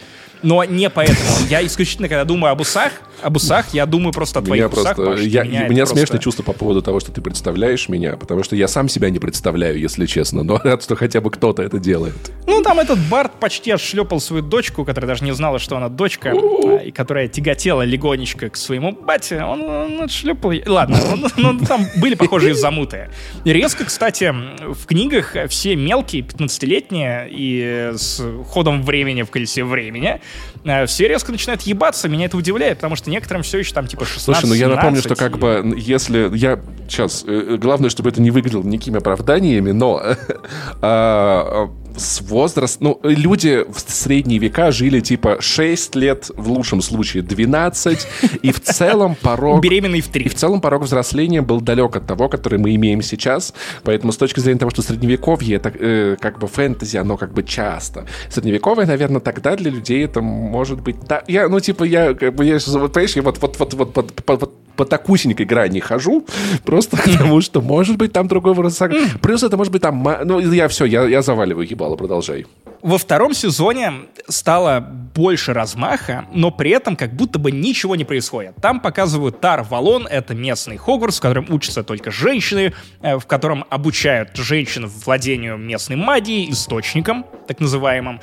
но 0.44 0.64
не 0.64 0.90
поэтому. 0.90 1.48
Я 1.50 1.66
исключительно, 1.66 2.08
когда 2.08 2.24
думаю 2.26 2.52
об 2.52 2.62
усах, 2.62 2.92
об 3.22 3.36
усах, 3.36 3.74
я 3.74 3.86
думаю 3.86 4.12
просто 4.14 4.40
о 4.40 4.42
твоих 4.42 4.64
Меня 4.64 4.68
усах. 4.82 4.96
просто, 4.96 5.12
Паш, 5.18 5.22
я, 5.22 5.44
меня 5.44 5.66
у 5.66 5.70
меня 5.70 5.84
просто- 5.86 5.96
смешное 5.98 6.20
чувство 6.20 6.44
по 6.44 6.54
поводу 6.54 6.82
того, 6.82 7.00
что 7.00 7.12
ты 7.12 7.22
представляешь 7.22 7.90
меня, 7.90 8.18
потому 8.18 8.44
что 8.44 8.56
я 8.56 8.68
сам 8.68 8.90
себя 8.90 9.10
не 9.10 9.20
представляю, 9.20 9.80
если 9.80 10.06
честно, 10.06 10.44
но 10.44 10.58
рад, 10.64 10.84
что 10.84 10.96
хотя 10.96 11.22
бы 11.22 11.32
кто-то 11.32 11.62
это 11.64 11.80
делает. 11.80 12.16
Ну, 12.48 12.62
там 12.62 12.80
этот 12.80 13.00
Барт 13.10 13.34
почти 13.40 13.72
отшлепал 13.72 14.20
свою 14.20 14.42
дочку, 14.44 14.86
которая 14.86 15.08
даже 15.10 15.24
не 15.24 15.34
знала, 15.34 15.60
что 15.60 15.78
она 15.78 15.90
дочка, 15.90 16.32
а, 16.34 16.78
и 16.78 16.92
которая 16.92 17.28
тяготела 17.28 17.82
легонечко 17.84 18.50
к 18.50 18.56
своему 18.58 18.92
бате. 18.92 19.42
Он, 19.44 19.62
он 19.62 20.02
отшлепал. 20.04 20.52
Ладно, 20.66 20.98
он- 21.12 21.26
ну, 21.38 21.60
там 21.66 21.86
были 21.98 22.16
похожие 22.16 22.54
замуты. 22.56 23.10
И 23.44 23.52
резко, 23.54 23.86
кстати, 23.86 24.34
в 24.62 24.86
книгах 24.86 25.36
все 25.50 25.76
мелкие, 25.76 26.22
15-летние, 26.24 27.28
и 27.30 27.92
с 27.96 28.22
ходом 28.48 28.84
времени 28.84 29.22
в 29.24 29.30
колесе 29.32 29.64
времени, 29.64 30.20
э, 30.64 30.86
все 30.86 31.08
резко 31.08 31.32
начинают 31.32 31.62
ебаться. 31.64 32.10
Меня 32.10 32.26
это 32.26 32.38
удивляет, 32.38 32.78
потому 32.78 32.96
что 32.96 33.05
некоторым 33.10 33.44
все 33.44 33.60
еще 33.60 33.74
там 33.74 33.88
типа 33.88 34.06
16 34.06 34.24
Слушай, 34.24 34.46
ну 34.50 34.54
я 34.56 34.68
напомню, 34.68 35.00
что 35.00 35.16
17, 35.16 35.20
как 35.20 35.38
и- 35.38 35.42
бы, 35.42 35.76
если 35.80 36.30
я 36.36 36.60
сейчас, 36.88 37.24
э, 37.28 37.58
главное, 37.60 37.90
чтобы 37.90 38.10
это 38.10 38.22
не 38.22 38.32
выглядело 38.32 38.64
никакими 38.64 38.98
оправданиями, 38.98 39.72
но 39.72 40.02
а, 40.82 41.70
с 41.98 42.22
возраст, 42.22 42.82
ну, 42.82 43.00
люди 43.04 43.64
в 43.70 43.80
средние 43.80 44.40
века 44.40 44.72
жили 44.72 45.00
типа 45.00 45.38
6 45.40 45.96
лет, 45.96 46.30
в 46.36 46.50
лучшем 46.52 46.82
случае 46.82 47.24
12, 47.24 48.08
и 48.42 48.52
в 48.52 48.60
целом 48.62 49.16
порог... 49.22 49.62
Беременный 49.62 50.02
в 50.02 50.08
И 50.08 50.12
три. 50.12 50.30
в 50.30 50.36
целом 50.36 50.62
порог 50.62 50.84
взросления 50.84 51.42
был 51.42 51.62
далек 51.62 51.96
от 51.96 52.06
того, 52.08 52.30
который 52.30 52.60
мы 52.60 52.76
имеем 52.76 53.02
сейчас. 53.02 53.54
Поэтому 53.84 54.12
с 54.12 54.18
точки 54.18 54.40
зрения 54.40 54.60
того, 54.60 54.72
что 54.72 54.82
средневековье, 54.82 55.58
это 55.58 55.72
э, 55.78 56.16
как 56.20 56.40
бы 56.40 56.48
фэнтези, 56.48 56.98
оно 56.98 57.18
как 57.18 57.34
бы 57.34 57.44
часто. 57.44 58.06
Средневековье, 58.30 58.86
наверное, 58.86 59.22
тогда 59.22 59.56
для 59.56 59.72
людей 59.72 60.04
это 60.06 60.22
может 60.22 60.82
быть... 60.82 61.00
та- 61.08 61.24
Я, 61.28 61.48
ну, 61.50 61.60
типа, 61.60 61.84
я, 61.84 62.14
как 62.14 62.36
бы, 62.36 62.46
я, 62.46 62.58
вот, 62.66 62.94
понимаешь, 62.94 63.16
я 63.16 63.22
вот, 63.22 63.38
вот, 63.42 63.60
вот, 63.60 63.74
вот, 63.74 63.96
вот, 63.96 64.14
по, 64.24 64.36
вот 64.36 64.54
по 64.76 64.86
такусенькой 64.86 65.46
грани 65.46 65.80
хожу, 65.80 66.26
просто 66.64 66.98
потому 66.98 67.42
что, 67.42 67.62
может 67.62 67.98
быть, 67.98 68.14
там 68.14 68.28
другой 68.28 68.54
возраст. 68.54 68.82
Плюс 69.22 69.44
это 69.44 69.58
может 69.58 69.72
быть 69.72 69.82
там... 69.82 70.04
Ну, 70.24 70.40
я 70.40 70.68
все, 70.68 70.86
я, 70.86 71.06
я 71.06 71.22
заваливаю 71.22 71.68
ебало, 71.68 71.96
продолжай. 71.96 72.46
Во 72.82 72.98
втором 73.00 73.34
сезоне 73.34 73.94
стало 74.28 74.80
больше 74.80 75.54
размаха, 75.54 76.26
но 76.34 76.52
при 76.52 76.70
этом 76.70 76.96
как 76.96 77.16
будто 77.16 77.40
бы 77.40 77.52
ничего 77.52 77.96
не 77.96 78.04
происходит. 78.04 78.56
Там 78.62 78.80
показывают 78.80 79.42
Тар 79.42 79.64
Валон, 79.64 80.06
это 80.06 80.36
местный 80.36 80.78
Хогвартс, 80.78 81.18
в 81.18 81.22
котором 81.22 81.48
учатся 81.50 81.84
только 81.84 82.12
женщины, 82.12 82.74
э, 83.02 83.18
в 83.18 83.26
котором 83.26 83.66
обучают 83.70 84.36
женщин 84.36 84.86
владению 84.86 85.58
местной 85.58 85.96
магией, 85.96 86.52
источником, 86.52 87.26
так 87.48 87.60
называемым. 87.60 88.20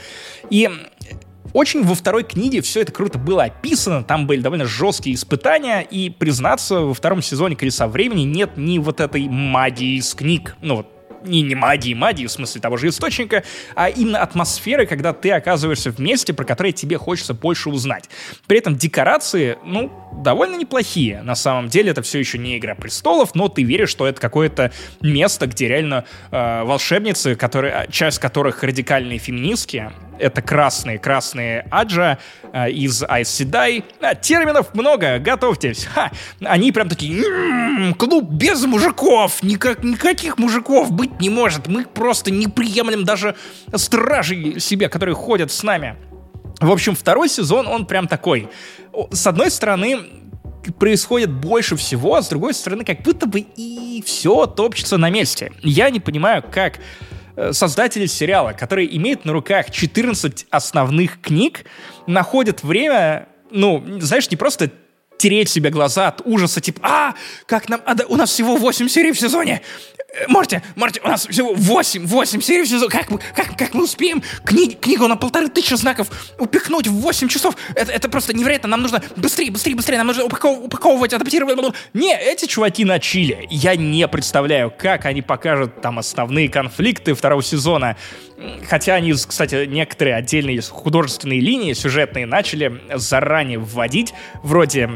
И 0.49 0.71
очень 1.53 1.85
во 1.85 1.95
второй 1.95 2.25
книге 2.25 2.61
все 2.63 2.81
это 2.81 2.93
круто 2.93 3.19
было 3.19 3.45
описано, 3.45 4.03
там 4.03 4.27
были 4.27 4.41
довольно 4.41 4.67
жесткие 4.67 5.15
испытания, 5.15 5.81
и, 5.81 6.11
признаться, 6.11 6.81
во 6.81 6.95
втором 6.95 7.23
сезоне 7.23 7.57
«Колеса 7.57 7.89
времени» 7.89 8.23
нет 8.23 8.57
ни 8.57 8.79
вот 8.79 9.01
этой 9.01 9.29
магии 9.29 9.99
из 9.99 10.15
книг, 10.15 10.57
ну 10.61 10.77
вот 10.77 10.92
не, 11.25 11.43
не 11.43 11.55
магии, 11.55 11.95
магии, 11.95 12.27
в 12.27 12.33
смысле 12.33 12.61
того 12.61 12.77
же 12.77 12.89
источника, 12.89 13.43
а 13.75 13.89
именно 13.89 14.21
атмосферы, 14.21 14.87
когда 14.87 15.13
ты 15.13 15.31
оказываешься 15.31 15.91
в 15.91 15.99
месте, 15.99 16.33
про 16.33 16.45
которое 16.45 16.73
тебе 16.73 16.99
хочется 16.99 17.35
больше 17.35 17.71
узнать. 17.71 18.09
При 18.47 18.59
этом 18.59 18.77
декорации, 18.77 19.59
ну, 19.65 19.93
довольно 20.13 20.57
неплохие. 20.57 21.23
На 21.23 21.35
самом 21.35 21.69
деле 21.69 21.91
это 21.91 22.03
все 22.03 22.19
еще 22.19 22.39
не 22.39 22.59
«Игра 22.59 22.75
престолов», 22.75 23.35
но 23.35 23.49
ты 23.49 23.63
веришь, 23.63 23.91
что 23.91 24.07
это 24.07 24.21
какое-то 24.21 24.73
место, 25.01 25.47
где 25.47 25.69
реально 25.69 26.05
э, 26.31 26.63
волшебницы, 26.65 27.35
которые, 27.35 27.87
часть 27.91 28.19
которых 28.19 28.63
радикальные 28.63 29.19
феминистки, 29.19 29.91
это 30.19 30.41
красные, 30.41 30.99
красные 30.99 31.67
Аджа 31.71 32.19
э, 32.53 32.71
из 32.71 33.03
Ice 33.03 33.23
Sedai. 33.23 33.85
А, 34.01 34.15
терминов 34.15 34.75
много, 34.75 35.19
готовьтесь. 35.19 35.85
Ха. 35.85 36.13
Они 36.45 36.71
прям 36.71 36.89
такие, 36.89 37.25
м-м, 37.25 37.95
клуб 37.95 38.31
без 38.31 38.65
мужиков, 38.65 39.43
никак, 39.43 39.83
никаких 39.83 40.39
мужиков 40.39 40.93
быть 40.93 41.12
не 41.21 41.31
может. 41.31 41.69
Мы 41.69 41.85
просто 41.85 42.31
не 42.31 42.47
приемлем 42.47 43.05
даже 43.05 43.37
стражей 43.75 44.61
себе, 44.61 44.89
которые 44.89 45.15
ходят 45.15 45.51
с 45.51 45.63
нами. 45.63 45.97
В 46.61 46.71
общем, 46.71 46.95
второй 46.95 47.29
сезон, 47.29 47.67
он 47.67 47.87
прям 47.87 48.09
такой. 48.09 48.49
С 49.11 49.27
одной 49.27 49.51
стороны, 49.51 49.99
происходит 50.79 51.31
больше 51.31 51.77
всего, 51.77 52.15
а 52.15 52.23
с 52.23 52.29
другой 52.29 52.55
стороны, 52.55 52.85
как 52.85 53.03
будто 53.03 53.27
бы 53.27 53.41
и 53.41 54.03
все 54.07 54.47
топчется 54.47 54.97
на 54.97 55.11
месте. 55.11 55.53
Я 55.63 55.91
не 55.91 55.99
понимаю, 55.99 56.45
как 56.49 56.79
Э, 57.35 57.53
создатели 57.53 58.07
сериала, 58.07 58.53
которые 58.53 58.95
имеют 58.97 59.25
на 59.25 59.33
руках 59.33 59.71
14 59.71 60.47
основных 60.51 61.21
книг, 61.21 61.65
находят 62.07 62.63
время, 62.63 63.29
ну, 63.51 63.83
знаешь, 64.01 64.31
не 64.31 64.37
просто 64.37 64.71
тереть 65.17 65.49
себе 65.49 65.71
глаза 65.71 66.09
от 66.09 66.21
ужаса, 66.27 66.61
типа, 66.61 66.81
а, 66.83 67.15
как 67.47 67.71
нам, 67.71 67.81
а, 67.87 67.95
да, 67.95 68.05
у 68.07 68.17
нас 68.17 68.31
всего 68.31 68.57
8 68.57 68.89
серий 68.89 69.13
в 69.13 69.19
сезоне, 69.19 69.63
Марти, 70.29 70.63
Марти, 70.77 71.01
у 71.03 71.09
нас 71.09 71.27
всего 71.27 71.55
8, 71.55 72.07
8 72.07 72.41
серий 72.41 72.65
в 72.65 72.69
сезон. 72.69 72.91
Как 72.91 73.11
мы, 73.11 73.19
как, 73.35 73.57
как 73.57 73.73
мы 73.73 73.85
успеем 73.85 74.23
кни, 74.45 74.75
книгу 74.75 75.07
на 75.09 75.17
полторы 75.17 75.49
тысячи 75.49 75.75
знаков 75.75 76.09
упихнуть 76.39 76.87
в 76.87 76.93
8 76.93 77.29
часов? 77.29 77.57
Это, 77.75 77.93
это 77.93 78.09
просто 78.09 78.35
невероятно. 78.35 78.69
Нам 78.69 78.83
нужно 78.83 79.03
быстрее, 79.17 79.51
быстрее, 79.51 79.75
быстрее. 79.75 79.97
Нам 79.97 80.07
нужно 80.07 80.25
упаков, 80.25 80.59
упаковывать, 80.59 81.15
адаптировать. 81.15 81.59
Не, 81.95 82.15
эти 82.15 82.47
чуваки 82.47 82.85
на 82.85 82.99
чили. 82.99 83.47
Я 83.51 83.75
не 83.77 84.07
представляю, 84.07 84.73
как 84.77 85.07
они 85.07 85.23
покажут 85.23 85.81
там 85.81 85.99
основные 85.99 86.49
конфликты 86.49 87.15
второго 87.15 87.43
сезона. 87.43 87.97
Хотя 88.69 88.95
они, 88.95 89.13
кстати, 89.13 89.67
некоторые 89.67 90.17
отдельные 90.17 90.61
художественные 90.61 91.41
линии 91.41 91.73
сюжетные 91.73 92.27
начали 92.27 92.83
заранее 92.95 93.59
вводить. 93.59 94.13
Вроде 94.43 94.91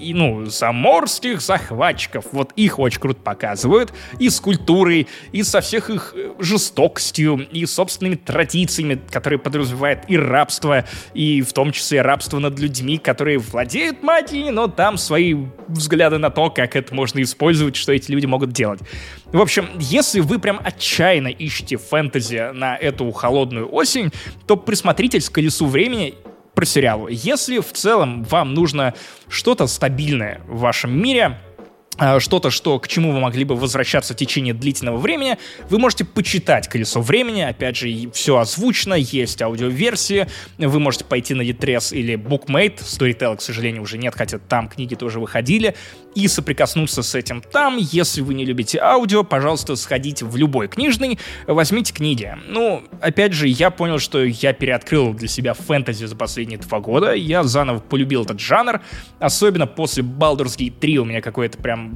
и, 0.00 0.14
ну, 0.14 0.46
заморских 0.46 1.40
захватчиков. 1.40 2.26
Вот 2.32 2.52
их 2.56 2.78
очень 2.78 3.00
круто 3.00 3.20
показывают. 3.20 3.92
И 4.18 4.30
с 4.30 4.40
культурой, 4.40 5.06
и 5.32 5.42
со 5.42 5.60
всех 5.60 5.90
их 5.90 6.14
э, 6.16 6.32
жестокостью, 6.38 7.46
и 7.50 7.66
собственными 7.66 8.16
традициями, 8.16 9.00
которые 9.10 9.38
подразумевают 9.38 10.00
и 10.08 10.16
рабство, 10.16 10.84
и 11.14 11.42
в 11.42 11.52
том 11.52 11.72
числе 11.72 12.02
рабство 12.02 12.38
над 12.38 12.58
людьми, 12.58 12.98
которые 12.98 13.38
владеют 13.38 14.02
магией, 14.02 14.50
но 14.50 14.66
там 14.68 14.96
свои 14.96 15.34
взгляды 15.68 16.18
на 16.18 16.30
то, 16.30 16.50
как 16.50 16.76
это 16.76 16.94
можно 16.94 17.20
использовать, 17.22 17.76
что 17.76 17.92
эти 17.92 18.10
люди 18.10 18.26
могут 18.26 18.52
делать. 18.52 18.80
В 19.32 19.40
общем, 19.40 19.68
если 19.78 20.20
вы 20.20 20.38
прям 20.38 20.60
отчаянно 20.62 21.28
ищете 21.28 21.76
фэнтези 21.76 22.52
на 22.52 22.76
эту 22.76 23.10
холодную 23.12 23.72
осень, 23.72 24.10
то 24.46 24.56
присмотритесь 24.56 25.28
к 25.28 25.34
колесу 25.34 25.66
времени 25.66 26.14
про 26.54 26.64
сериал. 26.64 27.08
Если 27.08 27.58
в 27.58 27.72
целом 27.72 28.24
вам 28.24 28.54
нужно 28.54 28.94
что-то 29.28 29.66
стабильное 29.66 30.40
в 30.46 30.60
вашем 30.60 30.96
мире, 31.00 31.38
что-то, 32.18 32.50
что, 32.50 32.78
к 32.78 32.88
чему 32.88 33.12
вы 33.12 33.20
могли 33.20 33.44
бы 33.44 33.56
возвращаться 33.56 34.14
в 34.14 34.16
течение 34.16 34.54
длительного 34.54 34.96
времени, 34.96 35.38
вы 35.68 35.78
можете 35.78 36.04
почитать 36.04 36.68
«Колесо 36.68 37.00
времени». 37.00 37.42
Опять 37.42 37.76
же, 37.76 38.10
все 38.12 38.38
озвучено, 38.38 38.94
есть 38.94 39.40
аудиоверсии. 39.42 40.26
Вы 40.58 40.80
можете 40.80 41.04
пойти 41.04 41.34
на 41.34 41.42
Litres 41.42 41.94
или 41.94 42.14
Bookmate. 42.14 42.78
Storytel, 42.78 43.36
к 43.36 43.42
сожалению, 43.42 43.82
уже 43.82 43.98
нет, 43.98 44.14
хотя 44.16 44.38
там 44.38 44.68
книги 44.68 44.94
тоже 44.94 45.20
выходили. 45.20 45.74
И 46.14 46.26
соприкоснуться 46.26 47.02
с 47.02 47.14
этим 47.14 47.40
там. 47.40 47.76
Если 47.78 48.20
вы 48.20 48.34
не 48.34 48.44
любите 48.44 48.78
аудио, 48.80 49.22
пожалуйста, 49.22 49.76
сходите 49.76 50.24
в 50.24 50.36
любой 50.36 50.68
книжный, 50.68 51.18
возьмите 51.46 51.92
книги. 51.92 52.36
Ну, 52.48 52.82
опять 53.00 53.32
же, 53.32 53.46
я 53.46 53.70
понял, 53.70 53.98
что 53.98 54.24
я 54.24 54.52
переоткрыл 54.52 55.14
для 55.14 55.28
себя 55.28 55.54
фэнтези 55.54 56.06
за 56.06 56.16
последние 56.16 56.58
два 56.58 56.80
года. 56.80 57.12
Я 57.12 57.44
заново 57.44 57.78
полюбил 57.78 58.24
этот 58.24 58.40
жанр. 58.40 58.80
Особенно 59.18 59.66
после 59.66 60.02
Baldur's 60.02 60.56
Gate 60.56 60.78
3 60.80 60.98
у 60.98 61.04
меня 61.04 61.20
какое-то 61.20 61.58
прям 61.58 61.89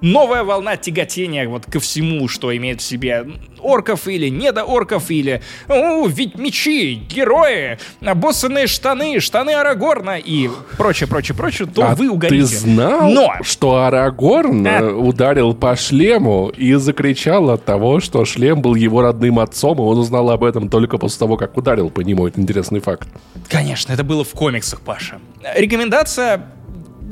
новая 0.00 0.44
волна 0.44 0.76
тяготения 0.76 1.48
вот 1.48 1.66
ко 1.66 1.80
всему, 1.80 2.28
что 2.28 2.54
имеет 2.56 2.80
в 2.80 2.84
себе 2.84 3.26
орков 3.60 4.08
или 4.08 4.28
недоорков, 4.28 5.10
или 5.10 5.42
о, 5.68 6.06
ведь 6.06 6.36
мечи, 6.36 6.94
герои, 6.94 7.78
обоссанные 8.00 8.66
штаны, 8.66 9.20
штаны 9.20 9.50
Арагорна 9.50 10.18
и 10.18 10.50
прочее, 10.76 11.08
прочее, 11.08 11.36
прочее, 11.36 11.68
то 11.72 11.90
а 11.90 11.94
вы 11.94 12.10
угорите. 12.10 12.42
ты 12.42 12.44
знал, 12.44 13.10
Но... 13.10 13.32
что 13.42 13.76
Арагорн 13.84 14.66
а... 14.66 14.90
ударил 14.90 15.54
по 15.54 15.76
шлему 15.76 16.48
и 16.48 16.74
закричал 16.74 17.50
от 17.50 17.64
того, 17.64 18.00
что 18.00 18.24
шлем 18.24 18.62
был 18.62 18.74
его 18.74 19.02
родным 19.02 19.38
отцом, 19.38 19.78
и 19.78 19.82
он 19.82 19.98
узнал 19.98 20.30
об 20.30 20.44
этом 20.44 20.68
только 20.68 20.98
после 20.98 21.18
того, 21.18 21.36
как 21.36 21.56
ударил 21.56 21.90
по 21.90 22.00
нему. 22.00 22.26
Это 22.26 22.40
интересный 22.40 22.80
факт. 22.80 23.08
Конечно, 23.48 23.92
это 23.92 24.04
было 24.04 24.24
в 24.24 24.30
комиксах, 24.30 24.80
Паша. 24.80 25.18
Рекомендация 25.54 26.46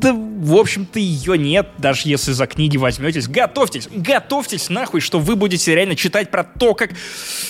да, 0.00 0.14
в 0.14 0.56
общем-то, 0.56 0.98
ее 0.98 1.36
нет, 1.36 1.68
даже 1.78 2.08
если 2.08 2.32
за 2.32 2.46
книги 2.46 2.76
возьметесь. 2.78 3.28
Готовьтесь, 3.28 3.88
готовьтесь 3.90 4.70
нахуй, 4.70 5.00
что 5.00 5.18
вы 5.18 5.36
будете 5.36 5.74
реально 5.74 5.94
читать 5.94 6.30
про 6.30 6.42
то, 6.42 6.74
как 6.74 6.90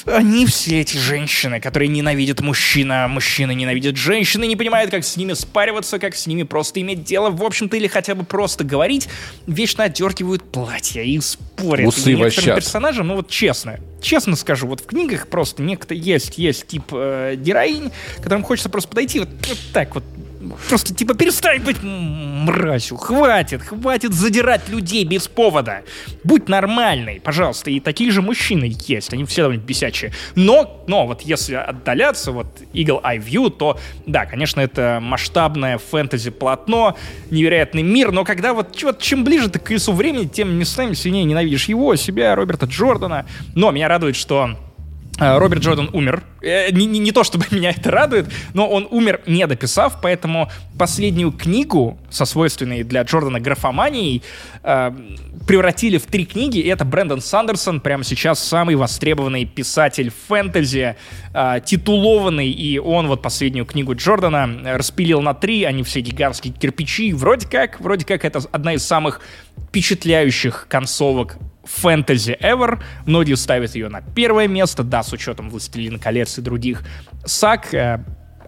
они 0.06 0.44
все 0.46 0.80
эти 0.80 0.96
женщины, 0.96 1.60
которые 1.60 1.88
ненавидят 1.88 2.40
мужчина, 2.40 3.06
мужчины 3.08 3.54
ненавидят 3.54 3.96
женщины, 3.96 4.46
не 4.46 4.56
понимают, 4.56 4.90
как 4.90 5.04
с 5.04 5.16
ними 5.16 5.34
спариваться, 5.34 5.98
как 6.00 6.16
с 6.16 6.26
ними 6.26 6.42
просто 6.42 6.80
иметь 6.80 7.04
дело, 7.04 7.30
в 7.30 7.42
общем-то, 7.42 7.76
или 7.76 7.86
хотя 7.86 8.14
бы 8.14 8.24
просто 8.24 8.64
говорить, 8.64 9.08
вечно 9.46 9.84
отдергивают 9.84 10.42
платья 10.50 11.02
и 11.02 11.20
спорят. 11.20 11.86
Усы 11.86 12.12
и 12.12 12.16
некоторым 12.16 12.56
персонажам, 12.56 13.06
ну 13.06 13.16
вот 13.16 13.30
честно, 13.30 13.78
честно 14.02 14.34
скажу, 14.34 14.66
вот 14.66 14.80
в 14.80 14.86
книгах 14.86 15.28
просто 15.28 15.62
некто 15.62 15.94
есть, 15.94 16.38
есть 16.38 16.66
тип 16.66 16.84
э, 16.92 17.36
героинь, 17.36 17.92
которым 18.16 18.42
хочется 18.42 18.68
просто 18.68 18.88
подойти 18.88 19.20
вот, 19.20 19.28
вот 19.28 19.58
так 19.72 19.94
вот 19.94 20.04
Просто 20.68 20.94
типа 20.94 21.14
перестань 21.14 21.60
быть 21.60 21.82
мразью. 21.82 22.96
Хватит, 22.96 23.62
хватит 23.62 24.14
задирать 24.14 24.68
людей 24.68 25.04
без 25.04 25.28
повода. 25.28 25.82
Будь 26.24 26.48
нормальной, 26.48 27.20
пожалуйста. 27.20 27.70
И 27.70 27.80
такие 27.80 28.10
же 28.10 28.22
мужчины 28.22 28.74
есть. 28.86 29.12
Они 29.12 29.24
все 29.24 29.42
довольно 29.42 29.60
бесячие. 29.60 30.12
Но, 30.34 30.82
но 30.86 31.06
вот 31.06 31.22
если 31.22 31.54
отдаляться, 31.54 32.32
вот 32.32 32.46
Eagle 32.72 33.02
Eye 33.02 33.22
View, 33.22 33.50
то 33.50 33.78
да, 34.06 34.24
конечно, 34.24 34.60
это 34.60 34.98
масштабное 35.02 35.78
фэнтези-полотно, 35.78 36.96
невероятный 37.30 37.82
мир. 37.82 38.10
Но 38.12 38.24
когда 38.24 38.54
вот, 38.54 38.82
вот 38.82 39.00
чем 39.00 39.24
ближе 39.24 39.50
ты 39.50 39.58
к 39.58 39.64
колесу 39.64 39.92
времени, 39.92 40.24
тем 40.24 40.52
местами 40.54 40.94
сильнее 40.94 41.24
ненавидишь 41.24 41.66
его, 41.66 41.94
себя, 41.96 42.34
Роберта 42.34 42.66
Джордана. 42.66 43.26
Но 43.54 43.70
меня 43.70 43.88
радует, 43.88 44.16
что 44.16 44.56
Э, 44.60 44.69
Роберт 45.20 45.62
Джордан 45.62 45.90
умер. 45.92 46.22
Э, 46.42 46.70
не, 46.70 46.86
не, 46.86 46.98
не 46.98 47.12
то, 47.12 47.24
чтобы 47.24 47.46
меня 47.50 47.70
это 47.70 47.90
радует, 47.90 48.26
но 48.54 48.68
он 48.68 48.88
умер, 48.90 49.20
не 49.26 49.46
дописав, 49.46 50.00
поэтому 50.00 50.50
последнюю 50.78 51.32
книгу 51.32 51.98
со 52.10 52.24
свойственной 52.24 52.82
для 52.82 53.02
Джордана 53.02 53.38
графоманией 53.38 54.22
э, 54.62 54.92
превратили 55.46 55.98
в 55.98 56.06
три 56.06 56.24
книги, 56.24 56.58
и 56.58 56.68
это 56.68 56.84
Брэндон 56.84 57.20
Сандерсон, 57.20 57.80
прямо 57.80 58.04
сейчас 58.04 58.42
самый 58.42 58.76
востребованный 58.76 59.44
писатель 59.44 60.10
фэнтези, 60.28 60.96
э, 61.34 61.60
титулованный, 61.64 62.50
и 62.50 62.78
он 62.78 63.06
вот 63.08 63.20
последнюю 63.20 63.66
книгу 63.66 63.94
Джордана 63.94 64.76
распилил 64.76 65.20
на 65.20 65.34
три, 65.34 65.64
они 65.64 65.82
все 65.82 66.00
гигантские 66.00 66.54
кирпичи, 66.54 67.12
вроде 67.12 67.46
как, 67.46 67.80
вроде 67.80 68.06
как 68.06 68.24
это 68.24 68.40
одна 68.52 68.74
из 68.74 68.84
самых 68.84 69.20
впечатляющих 69.68 70.66
концовок 70.68 71.36
фэнтези 71.64 72.36
ever. 72.40 72.80
Многие 73.06 73.34
ставят 73.34 73.74
ее 73.74 73.88
на 73.88 74.00
первое 74.00 74.48
место, 74.48 74.82
да, 74.82 75.02
с 75.02 75.12
учетом 75.12 75.50
«Властелина 75.50 75.98
колец» 75.98 76.38
и 76.38 76.42
других 76.42 76.82
саг. 77.24 77.68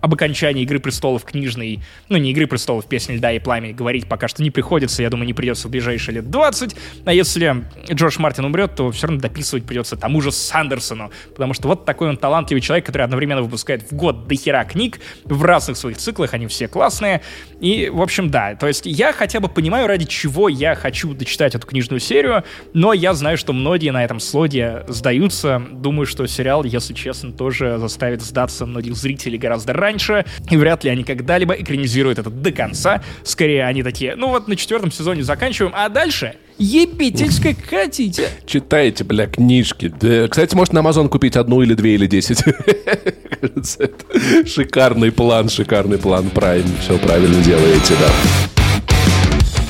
Об 0.02 0.14
окончании 0.14 0.64
«Игры 0.64 0.80
престолов» 0.80 1.24
книжной, 1.24 1.80
ну, 2.08 2.16
не 2.16 2.32
«Игры 2.32 2.48
престолов», 2.48 2.86
«Песни 2.86 3.14
льда 3.14 3.30
и 3.32 3.38
пламени» 3.38 3.72
говорить 3.72 4.08
пока 4.08 4.26
что 4.26 4.42
не 4.42 4.50
приходится, 4.50 5.00
я 5.00 5.10
думаю, 5.10 5.26
не 5.28 5.32
придется 5.32 5.68
в 5.68 5.70
ближайшие 5.70 6.16
лет 6.16 6.28
20, 6.28 6.74
а 7.04 7.12
если 7.12 7.64
Джордж 7.88 8.16
Мартин 8.18 8.44
умрет, 8.44 8.74
то 8.74 8.90
все 8.90 9.06
равно 9.06 9.20
дописывать 9.20 9.64
придется 9.64 9.96
тому 9.96 10.20
же 10.20 10.32
Сандерсону, 10.32 11.12
потому 11.30 11.54
что 11.54 11.68
вот 11.68 11.84
такой 11.84 12.08
он 12.08 12.16
талантливый 12.16 12.60
человек, 12.60 12.84
который 12.84 13.02
одновременно 13.02 13.42
выпускает 13.42 13.90
в 13.90 13.94
год 13.94 14.26
до 14.26 14.34
хера 14.34 14.64
книг 14.64 14.98
в 15.24 15.44
разных 15.44 15.76
своих 15.76 15.98
циклах, 15.98 16.34
они 16.34 16.48
все 16.48 16.66
классные, 16.66 17.22
и, 17.60 17.88
в 17.88 18.02
общем, 18.02 18.28
да, 18.28 18.56
то 18.56 18.66
есть 18.66 18.86
я 18.86 19.12
хотя 19.12 19.38
бы 19.38 19.48
понимаю, 19.48 19.86
ради 19.86 20.04
чего 20.04 20.48
я 20.48 20.74
хочу 20.74 21.14
дочитать 21.14 21.54
эту 21.54 21.64
книжную 21.64 22.00
серию, 22.00 22.42
но 22.74 22.92
я 22.92 23.14
знаю, 23.14 23.36
что 23.38 23.52
многие 23.52 23.90
на 23.90 24.04
этом 24.04 24.18
слоде 24.18 24.84
сдаются, 24.88 25.62
думаю, 25.70 26.06
что 26.06 26.26
сериал, 26.26 26.64
если 26.64 26.92
честно, 26.92 27.30
тоже 27.32 27.78
заставит 27.78 28.20
сдаться 28.20 28.66
многих 28.66 28.96
зрителей 28.96 29.38
гораздо 29.38 29.72
раньше, 29.72 29.91
раньше, 29.92 30.24
и 30.50 30.56
вряд 30.56 30.84
ли 30.84 30.90
они 30.90 31.04
когда-либо 31.04 31.54
экранизируют 31.54 32.18
это 32.18 32.30
до 32.30 32.50
конца. 32.50 33.02
Скорее, 33.24 33.64
они 33.64 33.82
такие, 33.82 34.16
ну 34.16 34.28
вот 34.28 34.48
на 34.48 34.56
четвертом 34.56 34.90
сезоне 34.90 35.22
заканчиваем, 35.22 35.72
а 35.76 35.88
дальше 35.88 36.34
ебительской 36.58 37.54
катите. 37.54 38.28
Читайте, 38.46 39.04
бля, 39.04 39.26
книжки. 39.26 39.92
Да, 40.00 40.28
кстати, 40.28 40.54
может 40.54 40.72
на 40.72 40.78
Amazon 40.78 41.08
купить 41.08 41.36
одну 41.36 41.62
или 41.62 41.74
две 41.74 41.94
или 41.94 42.06
десять. 42.06 42.42
Шикарный 44.46 45.12
план, 45.12 45.48
шикарный 45.48 45.98
план 45.98 46.30
Prime. 46.32 46.68
Все 46.80 46.98
правильно 46.98 47.42
делаете, 47.42 47.94
да. 48.00 48.10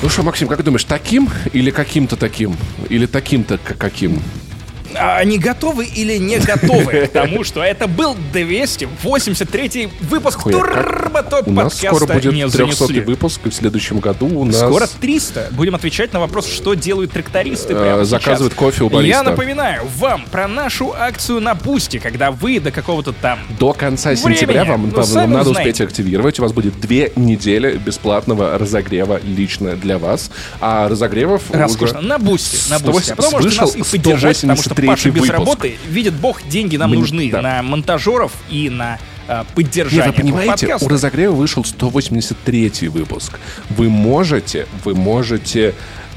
Ну 0.01 0.09
что, 0.09 0.23
Максим, 0.23 0.47
как 0.47 0.63
думаешь, 0.63 0.83
таким 0.83 1.29
или 1.53 1.71
каким-то 1.71 2.15
таким? 2.15 2.55
Или 2.89 3.05
таким-то 3.05 3.57
каким? 3.57 4.21
А 4.95 5.17
они 5.17 5.37
готовы 5.37 5.85
или 5.85 6.17
не 6.17 6.39
готовы 6.39 7.07
к 7.07 7.11
тому, 7.11 7.43
что 7.43 7.63
это 7.63 7.87
был 7.87 8.15
283 8.31 9.89
выпуск 10.01 10.43
Турбо 10.43 11.23
Топ 11.23 11.47
У 11.47 11.51
нас 11.51 11.77
скоро 11.77 12.05
будет 12.05 12.51
300 12.51 12.85
выпуск, 13.05 13.41
и 13.45 13.49
в 13.49 13.53
следующем 13.53 13.99
году 13.99 14.27
у 14.27 14.45
нас... 14.45 14.57
Скоро 14.57 14.87
300. 14.87 15.49
Будем 15.51 15.75
отвечать 15.75 16.13
на 16.13 16.19
вопрос, 16.19 16.47
что 16.47 16.73
делают 16.73 17.11
трактористы 17.11 17.75
прямо 17.75 18.05
Заказывают 18.05 18.53
кофе 18.53 18.83
у 18.83 18.89
бариста. 18.89 19.17
Я 19.17 19.23
напоминаю 19.23 19.87
вам 19.97 20.25
про 20.31 20.47
нашу 20.47 20.93
акцию 20.93 21.39
на 21.41 21.55
Бусти, 21.55 21.99
когда 21.99 22.31
вы 22.31 22.59
до 22.59 22.71
какого-то 22.71 23.13
там 23.13 23.39
До 23.59 23.73
конца 23.73 24.15
сентября 24.15 24.65
вам, 24.65 24.91
ну, 24.93 25.27
надо 25.27 25.51
успеть 25.51 25.81
активировать. 25.81 26.39
У 26.39 26.43
вас 26.43 26.53
будет 26.53 26.79
две 26.79 27.11
недели 27.15 27.77
бесплатного 27.77 28.57
разогрева 28.57 29.19
лично 29.23 29.75
для 29.75 29.97
вас. 29.97 30.31
А 30.59 30.87
разогревов 30.89 31.43
Роскошно. 31.49 32.01
На 32.01 32.17
Бусти. 32.17 32.69
На 32.69 32.79
Бусти. 32.79 33.11
А 33.11 33.15
потом 33.15 33.31
можете 33.33 33.61
нас 33.61 33.75
и 33.75 33.83
поддержать, 33.83 34.41
потому 34.41 34.61
что 34.61 34.75
Паша 34.87 35.09
без 35.09 35.21
выпуск. 35.21 35.31
работы, 35.33 35.75
видит 35.87 36.13
бог, 36.13 36.41
деньги 36.47 36.77
нам 36.77 36.89
Мы, 36.89 36.97
нужны 36.97 37.29
да. 37.31 37.41
на 37.41 37.63
монтажеров 37.63 38.31
и 38.49 38.69
на 38.69 38.99
э, 39.27 39.43
поддержание. 39.55 40.07
Нет, 40.07 40.15
вы 40.17 40.21
понимаете, 40.21 40.67
подкаста. 40.67 40.85
у 40.85 40.89
разогрева 40.89 41.33
вышел 41.33 41.63
183 41.63 42.89
выпуск. 42.89 43.39
Вы 43.69 43.89
можете, 43.89 44.67
вы 44.83 44.95
можете 44.95 45.73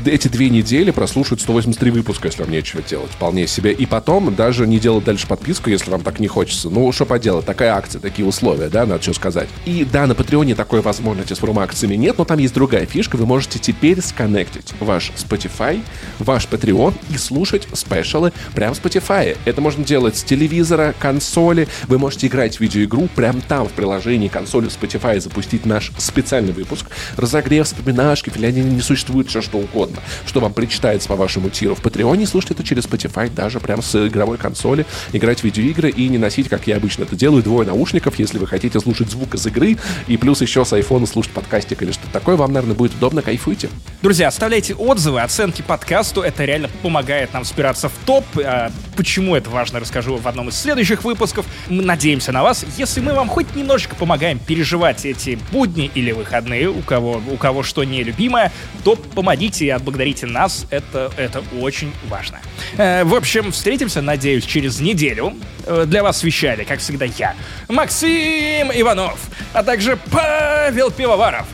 эти 0.06 0.28
две 0.28 0.50
недели 0.50 0.90
прослушать 0.90 1.40
183 1.40 1.90
выпуска, 1.90 2.28
если 2.28 2.42
вам 2.42 2.52
нечего 2.52 2.82
делать, 2.82 3.10
вполне 3.10 3.46
себе. 3.46 3.72
И 3.72 3.86
потом 3.86 4.34
даже 4.34 4.66
не 4.66 4.78
делать 4.78 5.04
дальше 5.04 5.26
подписку, 5.26 5.70
если 5.70 5.90
вам 5.90 6.02
так 6.02 6.20
не 6.20 6.28
хочется. 6.28 6.70
Ну, 6.70 6.90
что 6.92 7.04
поделать, 7.06 7.44
такая 7.44 7.74
акция, 7.74 8.00
такие 8.00 8.26
условия, 8.26 8.68
да, 8.68 8.86
надо 8.86 9.02
что 9.02 9.14
сказать. 9.14 9.48
И 9.64 9.84
да, 9.84 10.06
на 10.06 10.14
Патреоне 10.14 10.54
такой 10.54 10.80
возможности 10.80 11.32
с 11.32 11.38
промо-акциями 11.38 11.96
нет, 11.96 12.18
но 12.18 12.24
там 12.24 12.38
есть 12.38 12.54
другая 12.54 12.86
фишка. 12.86 13.16
Вы 13.16 13.26
можете 13.26 13.58
теперь 13.58 14.00
сконнектить 14.00 14.72
ваш 14.80 15.12
Spotify, 15.16 15.82
ваш 16.18 16.46
Patreon 16.46 16.94
и 17.10 17.18
слушать 17.18 17.66
спешалы 17.72 18.32
прямо 18.54 18.74
в 18.74 18.82
Spotify. 18.82 19.36
Это 19.44 19.60
можно 19.60 19.84
делать 19.84 20.16
с 20.16 20.24
телевизора, 20.24 20.94
консоли. 20.98 21.68
Вы 21.88 21.98
можете 21.98 22.26
играть 22.26 22.56
в 22.56 22.60
видеоигру 22.60 23.08
прямо 23.14 23.40
там, 23.40 23.68
в 23.68 23.72
приложении 23.72 24.28
консоли 24.28 24.68
Spotify, 24.68 25.20
запустить 25.20 25.66
наш 25.66 25.92
специальный 25.98 26.52
выпуск. 26.52 26.86
Разогрев, 27.16 27.66
вспоминашки, 27.66 28.30
филиане 28.30 28.62
не 28.62 28.80
существует, 28.80 29.28
все 29.28 29.42
что 29.42 29.58
угодно 29.58 29.95
угодно, 29.97 30.27
что 30.27 30.40
вам 30.40 30.52
причитается 30.52 31.09
по 31.09 31.16
вашему 31.16 31.51
тиру 31.51 31.74
в 31.74 31.81
Патреоне, 31.81 32.27
слушать 32.27 32.52
это 32.52 32.64
через 32.64 32.85
Spotify, 32.85 33.32
даже 33.32 33.60
прямо 33.60 33.82
с 33.82 34.06
игровой 34.06 34.39
консоли, 34.39 34.86
играть 35.12 35.40
в 35.40 35.44
видеоигры 35.44 35.90
и 35.90 36.09
не 36.09 36.18
носить, 36.18 36.48
как 36.48 36.66
я 36.66 36.77
обычно 36.77 37.05
это 37.05 37.16
делаю, 37.16 37.43
двое 37.43 37.66
наушников, 37.66 38.18
если 38.18 38.39
вы 38.39 38.47
хотите 38.47 38.81
слушать 38.81 39.10
звук 39.10 39.35
из 39.35 39.47
игры, 39.47 39.77
и 40.06 40.16
плюс 40.16 40.40
еще 40.40 40.64
с 40.64 40.73
айфона 40.73 41.06
слушать 41.06 41.32
подкастик 41.32 41.82
или 41.82 41.93
что-то 41.93 42.12
такое, 42.12 42.36
вам, 42.36 42.52
наверное, 42.52 42.77
будет 42.77 42.94
удобно, 42.94 43.23
кайфуйте. 43.23 43.68
Друзья, 44.02 44.28
оставляйте 44.28 44.74
отзывы, 44.74 45.20
оценки 45.20 45.62
подкасту, 45.62 46.23
это 46.23 46.44
реально 46.44 46.68
помогает 46.82 47.32
нам 47.32 47.44
спираться 47.44 47.89
в 47.89 47.94
топ. 48.05 48.24
А 48.44 48.70
почему 48.97 49.35
это 49.35 49.51
важно, 49.51 49.81
расскажу 49.81 50.16
в 50.16 50.28
одном 50.28 50.48
из 50.48 50.56
следующих 50.56 51.05
выпусков. 51.05 51.47
Мы 51.68 51.82
надеемся 51.82 52.32
на 52.32 52.43
вас. 52.43 52.64
Если 52.78 53.01
мы 53.01 53.14
вам 53.14 53.28
хоть 53.28 53.55
немножечко 53.55 53.94
помогаем 53.97 54.39
переживать 54.39 55.05
эти 55.05 55.39
будни 55.52 55.90
или 55.94 56.12
выходные, 56.12 56.68
у 56.68 56.81
кого, 56.82 57.20
у 57.31 57.36
кого 57.36 57.62
что 57.62 57.85
нелюбимое, 57.85 58.52
то 58.85 58.97
помогите 58.97 59.74
отблагодарите 59.86 60.26
нас, 60.26 60.66
это, 60.70 61.12
это 61.16 61.42
очень 61.60 61.92
важно. 62.08 62.40
Э, 62.76 63.04
в 63.04 63.14
общем, 63.14 63.52
встретимся, 63.52 64.02
надеюсь, 64.02 64.44
через 64.44 64.80
неделю. 64.80 65.34
Э, 65.64 65.84
для 65.86 66.02
вас 66.02 66.24
вещали, 66.24 66.64
как 66.64 66.80
всегда, 66.80 67.04
я, 67.04 67.34
Максим 67.68 68.72
Иванов, 68.74 69.18
а 69.52 69.62
также 69.62 69.96
Павел 70.10 70.90
Пивоваров. 70.90 71.46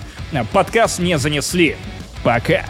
Подкаст 0.52 0.98
не 0.98 1.18
занесли. 1.18 1.76
Пока. 2.24 2.64